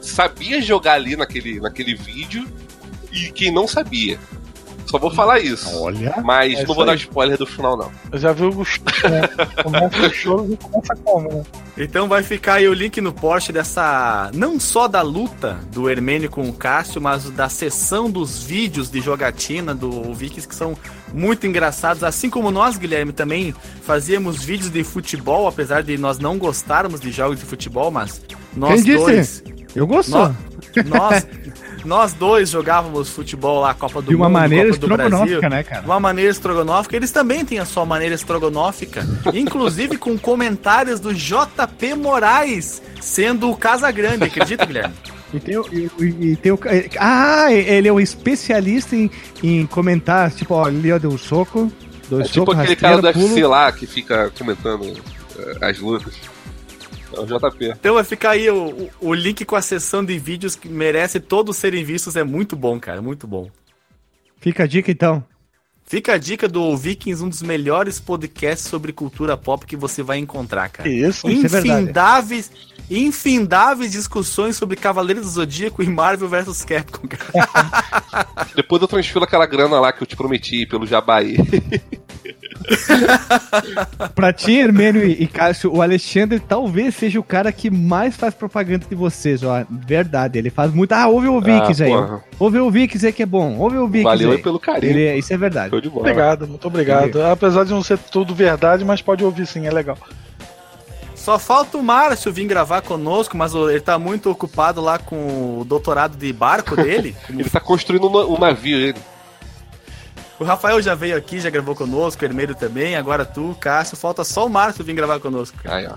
sabia 0.00 0.60
jogar 0.60 0.94
ali 0.94 1.16
naquele, 1.16 1.60
naquele 1.60 1.94
vídeo 1.94 2.46
e 3.12 3.30
quem 3.32 3.50
não 3.50 3.66
sabia. 3.66 4.18
Só 4.86 4.98
vou 4.98 5.10
falar 5.10 5.40
isso. 5.40 5.68
Olha. 5.82 6.14
Mas 6.24 6.58
É 6.60 6.64
não 6.64 6.74
vou 6.74 6.84
dar 6.84 6.92
aí. 6.92 6.98
spoiler 6.98 7.36
do 7.36 7.46
final, 7.46 7.76
não. 7.76 7.90
Eu 8.12 8.18
já 8.18 8.32
vi 8.32 8.44
o 8.44 8.52
Gustavo. 8.52 9.08
Né? 9.08 9.28
Começa 9.62 10.06
o 10.06 10.10
choro 10.10 10.52
e 10.52 10.56
começa 10.56 10.96
como, 11.04 11.28
né? 11.32 11.42
Então 11.78 12.08
vai 12.08 12.22
ficar 12.22 12.54
aí 12.54 12.68
o 12.68 12.72
link 12.72 13.00
no 13.00 13.12
post 13.12 13.52
dessa. 13.52 14.30
Não 14.34 14.58
só 14.58 14.88
da 14.88 15.02
luta 15.02 15.58
do 15.72 15.90
Hermênio 15.90 16.30
com 16.30 16.48
o 16.48 16.52
Cássio, 16.52 17.00
mas 17.00 17.28
da 17.30 17.48
sessão 17.48 18.10
dos 18.10 18.42
vídeos 18.42 18.88
de 18.90 19.00
jogatina 19.00 19.74
do 19.74 20.14
Vikings 20.14 20.48
que 20.48 20.54
são 20.54 20.76
muito 21.12 21.46
engraçados. 21.46 22.02
Assim 22.02 22.30
como 22.30 22.50
nós, 22.50 22.78
Guilherme, 22.78 23.12
também 23.12 23.54
fazíamos 23.82 24.42
vídeos 24.42 24.70
de 24.70 24.82
futebol, 24.84 25.46
apesar 25.48 25.82
de 25.82 25.98
nós 25.98 26.18
não 26.18 26.38
gostarmos 26.38 27.00
de 27.00 27.10
jogos 27.10 27.38
de 27.40 27.44
futebol, 27.44 27.90
mas 27.90 28.22
nós 28.56 28.82
Quem 28.82 28.94
disse? 28.94 28.96
dois. 29.04 29.44
Eu 29.74 29.86
gostou. 29.86 30.34
Nós, 30.86 30.86
nós, 30.86 31.26
nós 31.86 32.12
dois 32.12 32.50
jogávamos 32.50 33.08
futebol 33.08 33.60
lá, 33.60 33.72
Copa 33.72 34.02
do 34.02 34.08
De 34.08 34.14
uma 34.14 34.26
Mundo, 34.28 34.32
maneira 34.40 34.68
Copa 34.70 34.78
do 34.80 34.86
Brasil. 34.88 35.06
estrogonófica, 35.14 35.48
né, 35.48 35.62
cara? 35.62 35.80
De 35.82 35.86
uma 35.86 36.00
maneira 36.00 36.30
estrogonófica. 36.30 36.96
Eles 36.96 37.10
também 37.10 37.44
têm 37.44 37.58
a 37.58 37.64
sua 37.64 37.86
maneira 37.86 38.14
estrogonófica. 38.14 39.06
inclusive 39.32 39.96
com 39.96 40.18
comentários 40.18 41.00
do 41.00 41.14
JP 41.14 41.94
Moraes, 41.96 42.82
sendo 43.00 43.50
o 43.50 43.56
Casa 43.56 43.90
Grande, 43.90 44.24
acredita, 44.24 44.66
Guilherme? 44.66 44.94
E 45.34 45.40
tem, 45.40 45.58
o- 45.58 45.66
e, 45.72 45.90
e- 46.04 46.36
tem 46.36 46.52
o. 46.52 46.58
Ah, 47.00 47.52
ele 47.52 47.88
é 47.88 47.92
um 47.92 47.98
especialista 47.98 48.94
em, 48.94 49.10
em 49.42 49.66
comentar, 49.66 50.30
tipo, 50.30 50.54
ó, 50.54 50.64
ali 50.64 50.96
deu 51.00 51.10
um 51.10 51.18
soco, 51.18 51.70
dois 52.08 52.26
É 52.26 52.28
tipo 52.28 52.46
socos, 52.46 52.60
aquele 52.60 52.76
cara 52.76 52.98
do 52.98 53.02
rasteira, 53.02 53.26
UFC 53.28 53.40
pulo. 53.40 53.50
lá 53.50 53.72
que 53.72 53.86
fica 53.88 54.30
comentando 54.38 54.84
eh, 55.36 55.58
as 55.68 55.78
lutas. 55.80 56.14
É 57.16 57.20
o 57.20 57.26
JP. 57.26 57.64
Então 57.70 57.94
vai 57.94 58.04
ficar 58.04 58.30
aí 58.30 58.48
o, 58.50 58.68
o, 58.68 58.90
o 59.08 59.14
link 59.14 59.44
com 59.44 59.56
a 59.56 59.62
sessão 59.62 60.04
de 60.04 60.18
vídeos 60.18 60.54
que 60.54 60.68
merece 60.68 61.18
todos 61.18 61.56
serem 61.56 61.84
vistos. 61.84 62.16
É 62.16 62.22
muito 62.22 62.54
bom, 62.54 62.78
cara, 62.78 63.00
muito 63.00 63.26
bom. 63.26 63.50
Fica 64.38 64.64
a 64.64 64.66
dica 64.66 64.90
então. 64.90 65.24
Fica 65.88 66.14
a 66.14 66.18
dica 66.18 66.48
do 66.48 66.76
Vikings, 66.76 67.22
um 67.22 67.28
dos 67.28 67.42
melhores 67.42 68.00
podcasts 68.00 68.68
sobre 68.68 68.92
cultura 68.92 69.36
pop 69.36 69.64
que 69.64 69.76
você 69.76 70.02
vai 70.02 70.18
encontrar, 70.18 70.68
cara. 70.68 70.88
Isso? 70.88 71.28
Isso 71.30 71.46
é 71.46 71.48
verdade. 71.48 71.82
infindáveis, 71.82 72.50
infindáveis 72.90 73.92
discussões 73.92 74.56
sobre 74.56 74.74
Cavaleiros 74.74 75.24
do 75.24 75.30
Zodíaco 75.30 75.84
e 75.84 75.86
Marvel 75.86 76.28
vs 76.28 76.64
Capcom, 76.64 77.06
cara. 77.06 78.26
Depois 78.56 78.82
eu 78.82 78.88
transfiro 78.88 79.24
aquela 79.24 79.46
grana 79.46 79.78
lá 79.78 79.92
que 79.92 80.02
eu 80.02 80.06
te 80.06 80.16
prometi 80.16 80.66
pelo 80.66 80.88
Jabaí. 80.88 81.36
Pra 84.14 84.32
ti, 84.32 84.56
Hermênio 84.58 85.04
e, 85.04 85.26
Cássio, 85.26 85.72
o 85.74 85.82
Alexandre 85.82 86.40
talvez 86.40 86.94
seja 86.94 87.18
o 87.20 87.22
cara 87.22 87.50
que 87.52 87.70
mais 87.70 88.16
faz 88.16 88.34
propaganda 88.34 88.86
de 88.88 88.94
vocês, 88.94 89.42
ó. 89.42 89.64
Verdade, 89.70 90.38
ele 90.38 90.50
faz 90.50 90.72
muito. 90.72 90.92
Ah, 90.92 91.06
ouve 91.06 91.28
o 91.28 91.40
Vikings 91.40 91.82
aí. 91.84 91.90
porra. 91.90 92.24
Ouve 92.38 92.58
o 92.58 92.70
Vikings 92.70 93.06
aí 93.06 93.12
que 93.12 93.22
é 93.22 93.26
bom. 93.26 93.56
Ouve 93.58 93.78
o 93.78 93.86
Vikings 93.86 94.04
Valeu 94.04 94.30
aí. 94.30 94.36
aí 94.36 94.42
pelo 94.42 94.58
carinho. 94.58 94.92
Ele 94.92 95.04
é- 95.06 95.18
isso 95.18 95.32
é 95.32 95.36
verdade. 95.36 95.70
Show 95.70 95.80
de 95.80 95.88
bola. 95.88 96.00
Obrigado, 96.02 96.46
muito 96.46 96.66
obrigado. 96.66 97.22
Apesar 97.22 97.64
de 97.64 97.70
não 97.70 97.82
ser 97.82 97.98
tudo 97.98 98.34
verdade, 98.34 98.84
mas 98.84 99.00
pode 99.02 99.24
ouvir 99.24 99.46
sim, 99.46 99.66
é 99.66 99.70
legal. 99.70 99.96
Só 101.14 101.38
falta 101.40 101.76
o 101.76 101.82
Márcio 101.82 102.32
vir 102.32 102.46
gravar 102.46 102.82
conosco, 102.82 103.36
mas 103.36 103.52
ele 103.52 103.80
tá 103.80 103.98
muito 103.98 104.30
ocupado 104.30 104.80
lá 104.80 104.96
com 104.96 105.58
o 105.60 105.64
doutorado 105.64 106.16
de 106.16 106.32
barco 106.32 106.76
dele. 106.76 107.16
Ele 107.28 107.50
tá 107.50 107.58
construindo 107.58 108.06
um, 108.08 108.34
um 108.34 108.38
navio, 108.38 108.78
ele. 108.78 108.94
O 110.38 110.44
Rafael 110.44 110.82
já 110.82 110.94
veio 110.94 111.16
aqui, 111.16 111.40
já 111.40 111.48
gravou 111.48 111.74
conosco, 111.74 112.22
o 112.22 112.24
Hermeiro 112.26 112.54
também, 112.54 112.94
agora 112.96 113.24
tu, 113.24 113.56
Cássio. 113.58 113.96
Falta 113.96 114.22
só 114.22 114.46
o 114.46 114.50
Márcio 114.50 114.84
vir 114.84 114.94
gravar 114.94 115.18
conosco, 115.18 115.56
cara. 115.62 115.76
Aí, 115.76 115.86
ó. 115.86 115.96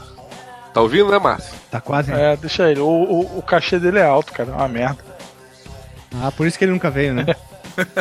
Tá 0.73 0.81
ouvindo, 0.81 1.11
né, 1.11 1.19
Márcio? 1.19 1.53
Tá 1.69 1.81
quase. 1.81 2.11
É, 2.11 2.37
deixa 2.37 2.69
ele. 2.69 2.79
O, 2.79 2.87
o, 2.87 3.39
o 3.39 3.41
cachê 3.41 3.79
dele 3.79 3.99
é 3.99 4.05
alto, 4.05 4.31
cara. 4.31 4.51
É 4.51 4.53
uma 4.53 4.67
merda. 4.67 5.03
Ah, 6.21 6.31
por 6.31 6.47
isso 6.47 6.57
que 6.57 6.63
ele 6.63 6.71
nunca 6.71 6.89
veio, 6.89 7.13
né? 7.13 7.25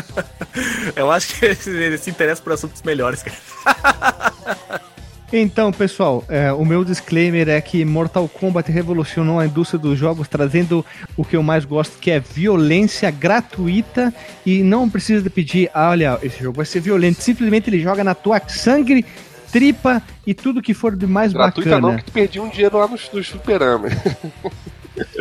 Eu 0.94 1.10
acho 1.10 1.34
que 1.34 1.44
ele, 1.44 1.58
ele 1.66 1.98
se 1.98 2.10
interessa 2.10 2.42
por 2.42 2.52
assuntos 2.52 2.82
melhores, 2.82 3.22
cara. 3.22 4.80
Então, 5.30 5.70
pessoal, 5.70 6.24
é, 6.28 6.50
o 6.52 6.64
meu 6.64 6.84
disclaimer 6.84 7.48
é 7.50 7.60
que 7.60 7.84
Mortal 7.84 8.26
Kombat 8.28 8.72
revolucionou 8.72 9.38
a 9.38 9.46
indústria 9.46 9.78
dos 9.78 9.98
jogos, 9.98 10.26
trazendo 10.26 10.84
o 11.16 11.24
que 11.24 11.36
eu 11.36 11.42
mais 11.42 11.66
gosto, 11.66 11.98
que 11.98 12.10
é 12.10 12.18
violência 12.18 13.10
gratuita 13.10 14.12
e 14.46 14.62
não 14.62 14.88
precisa 14.88 15.22
de 15.22 15.28
pedir, 15.28 15.70
ah, 15.74 15.90
olha, 15.90 16.18
esse 16.22 16.42
jogo 16.42 16.56
vai 16.56 16.66
ser 16.66 16.80
violento. 16.80 17.20
Simplesmente 17.20 17.68
ele 17.68 17.80
joga 17.80 18.02
na 18.02 18.14
tua 18.14 18.40
sangue, 18.48 19.04
tripa 19.52 20.02
e 20.26 20.32
tudo 20.32 20.62
que 20.62 20.72
for 20.72 20.96
de 20.96 21.06
mais 21.06 21.32
Gratuita 21.32 21.70
bacana. 21.70 21.88
não, 21.92 21.98
que 21.98 22.04
tu 22.04 22.12
perdi 22.12 22.40
um 22.40 22.48
dinheiro 22.48 22.78
lá 22.78 22.88
nos, 22.88 23.10
nos 23.12 23.28
fliperama. 23.28 23.88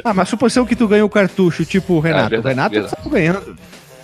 Ah, 0.03 0.11
mas 0.11 0.27
suposição 0.27 0.65
que 0.65 0.75
tu 0.75 0.87
ganhou 0.87 1.05
o 1.05 1.09
cartucho, 1.09 1.63
tipo 1.63 1.93
o 1.93 1.99
Renato. 1.99 2.29
verdade, 2.31 2.45
o 2.45 2.49
Renato 2.49 2.73
verdade. 2.73 2.95
tá 3.03 3.09
ganhando. 3.11 3.57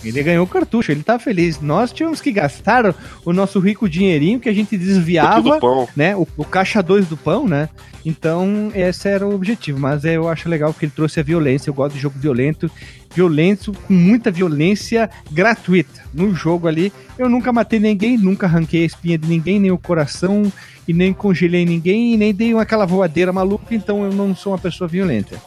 Ele 0.04 0.22
ganhou 0.24 0.46
o 0.46 0.48
cartucho, 0.48 0.92
ele 0.92 1.04
tá 1.04 1.18
feliz. 1.18 1.62
Nós 1.62 1.92
tínhamos 1.92 2.20
que 2.20 2.32
gastar 2.32 2.96
o 3.26 3.34
nosso 3.34 3.60
rico 3.60 3.88
dinheirinho 3.88 4.40
que 4.40 4.50
a 4.50 4.54
gente 4.54 4.78
desviava 4.78 5.60
né? 5.96 6.16
O, 6.16 6.28
o 6.38 6.46
caixa 6.46 6.82
2 6.82 7.08
do 7.08 7.18
pão, 7.18 7.48
né? 7.48 7.70
Então, 8.06 8.72
esse 8.76 9.08
era 9.08 9.26
o 9.26 9.34
objetivo. 9.34 9.80
Mas 9.80 10.04
eu 10.04 10.28
acho 10.28 10.50
legal 10.50 10.74
que 10.74 10.86
ele 10.86 10.92
trouxe 10.96 11.20
a 11.20 11.24
violência. 11.24 11.70
Eu 11.70 11.74
gosto 11.74 11.96
de 11.96 12.02
jogo 12.02 12.20
violento. 12.20 12.70
Violento, 13.14 13.72
com 13.72 13.94
muita 13.94 14.32
violência 14.32 15.10
gratuita. 15.32 16.02
No 16.14 16.34
jogo 16.34 16.68
ali, 16.68 16.92
eu 17.18 17.30
nunca 17.30 17.54
matei 17.54 17.80
ninguém, 17.80 18.18
nunca 18.18 18.48
arranquei 18.48 18.84
a 18.84 18.88
espinha 18.88 19.18
de 19.18 19.28
ninguém, 19.28 19.60
nem 19.60 19.72
o 19.72 19.78
coração, 19.78 20.52
e 20.88 20.94
nem 20.94 21.14
congelei 21.14 21.64
ninguém, 21.64 22.14
e 22.14 22.18
nem 22.18 22.34
dei 22.34 22.58
aquela 22.58 22.86
voadeira 22.86 23.32
maluca. 23.32 23.74
Então, 23.74 24.04
eu 24.04 24.12
não 24.12 24.36
sou 24.36 24.52
uma 24.52 24.60
pessoa 24.60 24.88
violenta. 24.88 25.38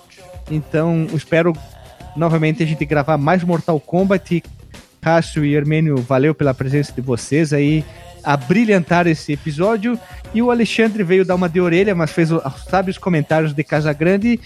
Então, 0.51 1.09
espero 1.13 1.53
novamente 2.17 2.63
a 2.63 2.67
gente 2.67 2.85
gravar 2.85 3.17
mais 3.17 3.43
Mortal 3.43 3.79
Kombat. 3.81 4.43
Cássio 5.01 5.45
e 5.45 5.55
Hermênio, 5.55 5.97
valeu 5.99 6.35
pela 6.35 6.53
presença 6.53 6.93
de 6.93 7.01
vocês 7.01 7.53
aí, 7.53 7.85
a 8.25 8.37
brilhantar 8.37 9.07
esse 9.07 9.33
episódio. 9.35 9.97
E 10.35 10.43
o 10.43 10.51
Alexandre 10.51 11.05
veio 11.05 11.25
dar 11.25 11.37
uma 11.37 11.49
de 11.49 11.61
orelha, 11.61 11.95
mas 11.95 12.11
fez 12.11 12.31
os 12.33 12.99
comentários 12.99 13.53
de 13.53 13.63
Casa 13.63 13.93
Grande. 13.93 14.41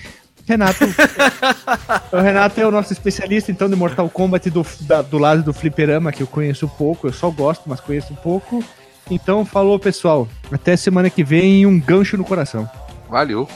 Renato. 0.47 0.85
o 2.13 2.21
Renato 2.21 2.61
é 2.61 2.67
o 2.67 2.71
nosso 2.71 2.93
especialista, 2.93 3.51
então, 3.51 3.71
de 3.71 3.77
Mortal 3.77 4.11
Kombat 4.11 4.51
do, 4.51 4.67
da- 4.83 5.01
do 5.01 5.17
lado 5.17 5.43
do 5.43 5.55
fliperama, 5.55 6.13
que 6.13 6.23
eu 6.23 6.27
conheço 6.27 6.69
pouco, 6.69 7.07
eu 7.07 7.13
só 7.13 7.31
gosto, 7.31 7.63
mas 7.67 7.81
conheço 7.81 8.13
pouco. 8.17 8.63
Então, 9.11 9.47
falou, 9.47 9.79
pessoal. 9.79 10.29
Até 10.53 10.77
semana 10.77 11.09
que 11.09 11.25
vem, 11.25 11.65
um 11.65 11.81
gancho 11.81 12.19
no 12.19 12.25
coração. 12.25 12.69
Valeu. 13.09 13.49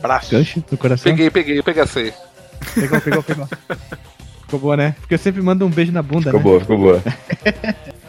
Braço. 0.00 0.30
Gancho 0.30 0.64
no 0.70 0.78
coração? 0.78 1.10
Peguei, 1.10 1.28
peguei, 1.28 1.60
peguei 1.62 1.82
aí. 1.82 2.12
Pegou, 2.74 3.00
pegou, 3.00 3.22
pegou. 3.22 3.48
Ficou 4.42 4.60
boa, 4.60 4.76
né? 4.76 4.94
Porque 5.00 5.14
eu 5.14 5.18
sempre 5.18 5.40
mando 5.42 5.64
um 5.64 5.70
beijo 5.70 5.92
na 5.92 6.02
bunda, 6.02 6.24
Ficou 6.30 6.38
né? 6.40 6.44
boa, 6.44 6.60
ficou 6.60 6.78
boa. 6.78 7.02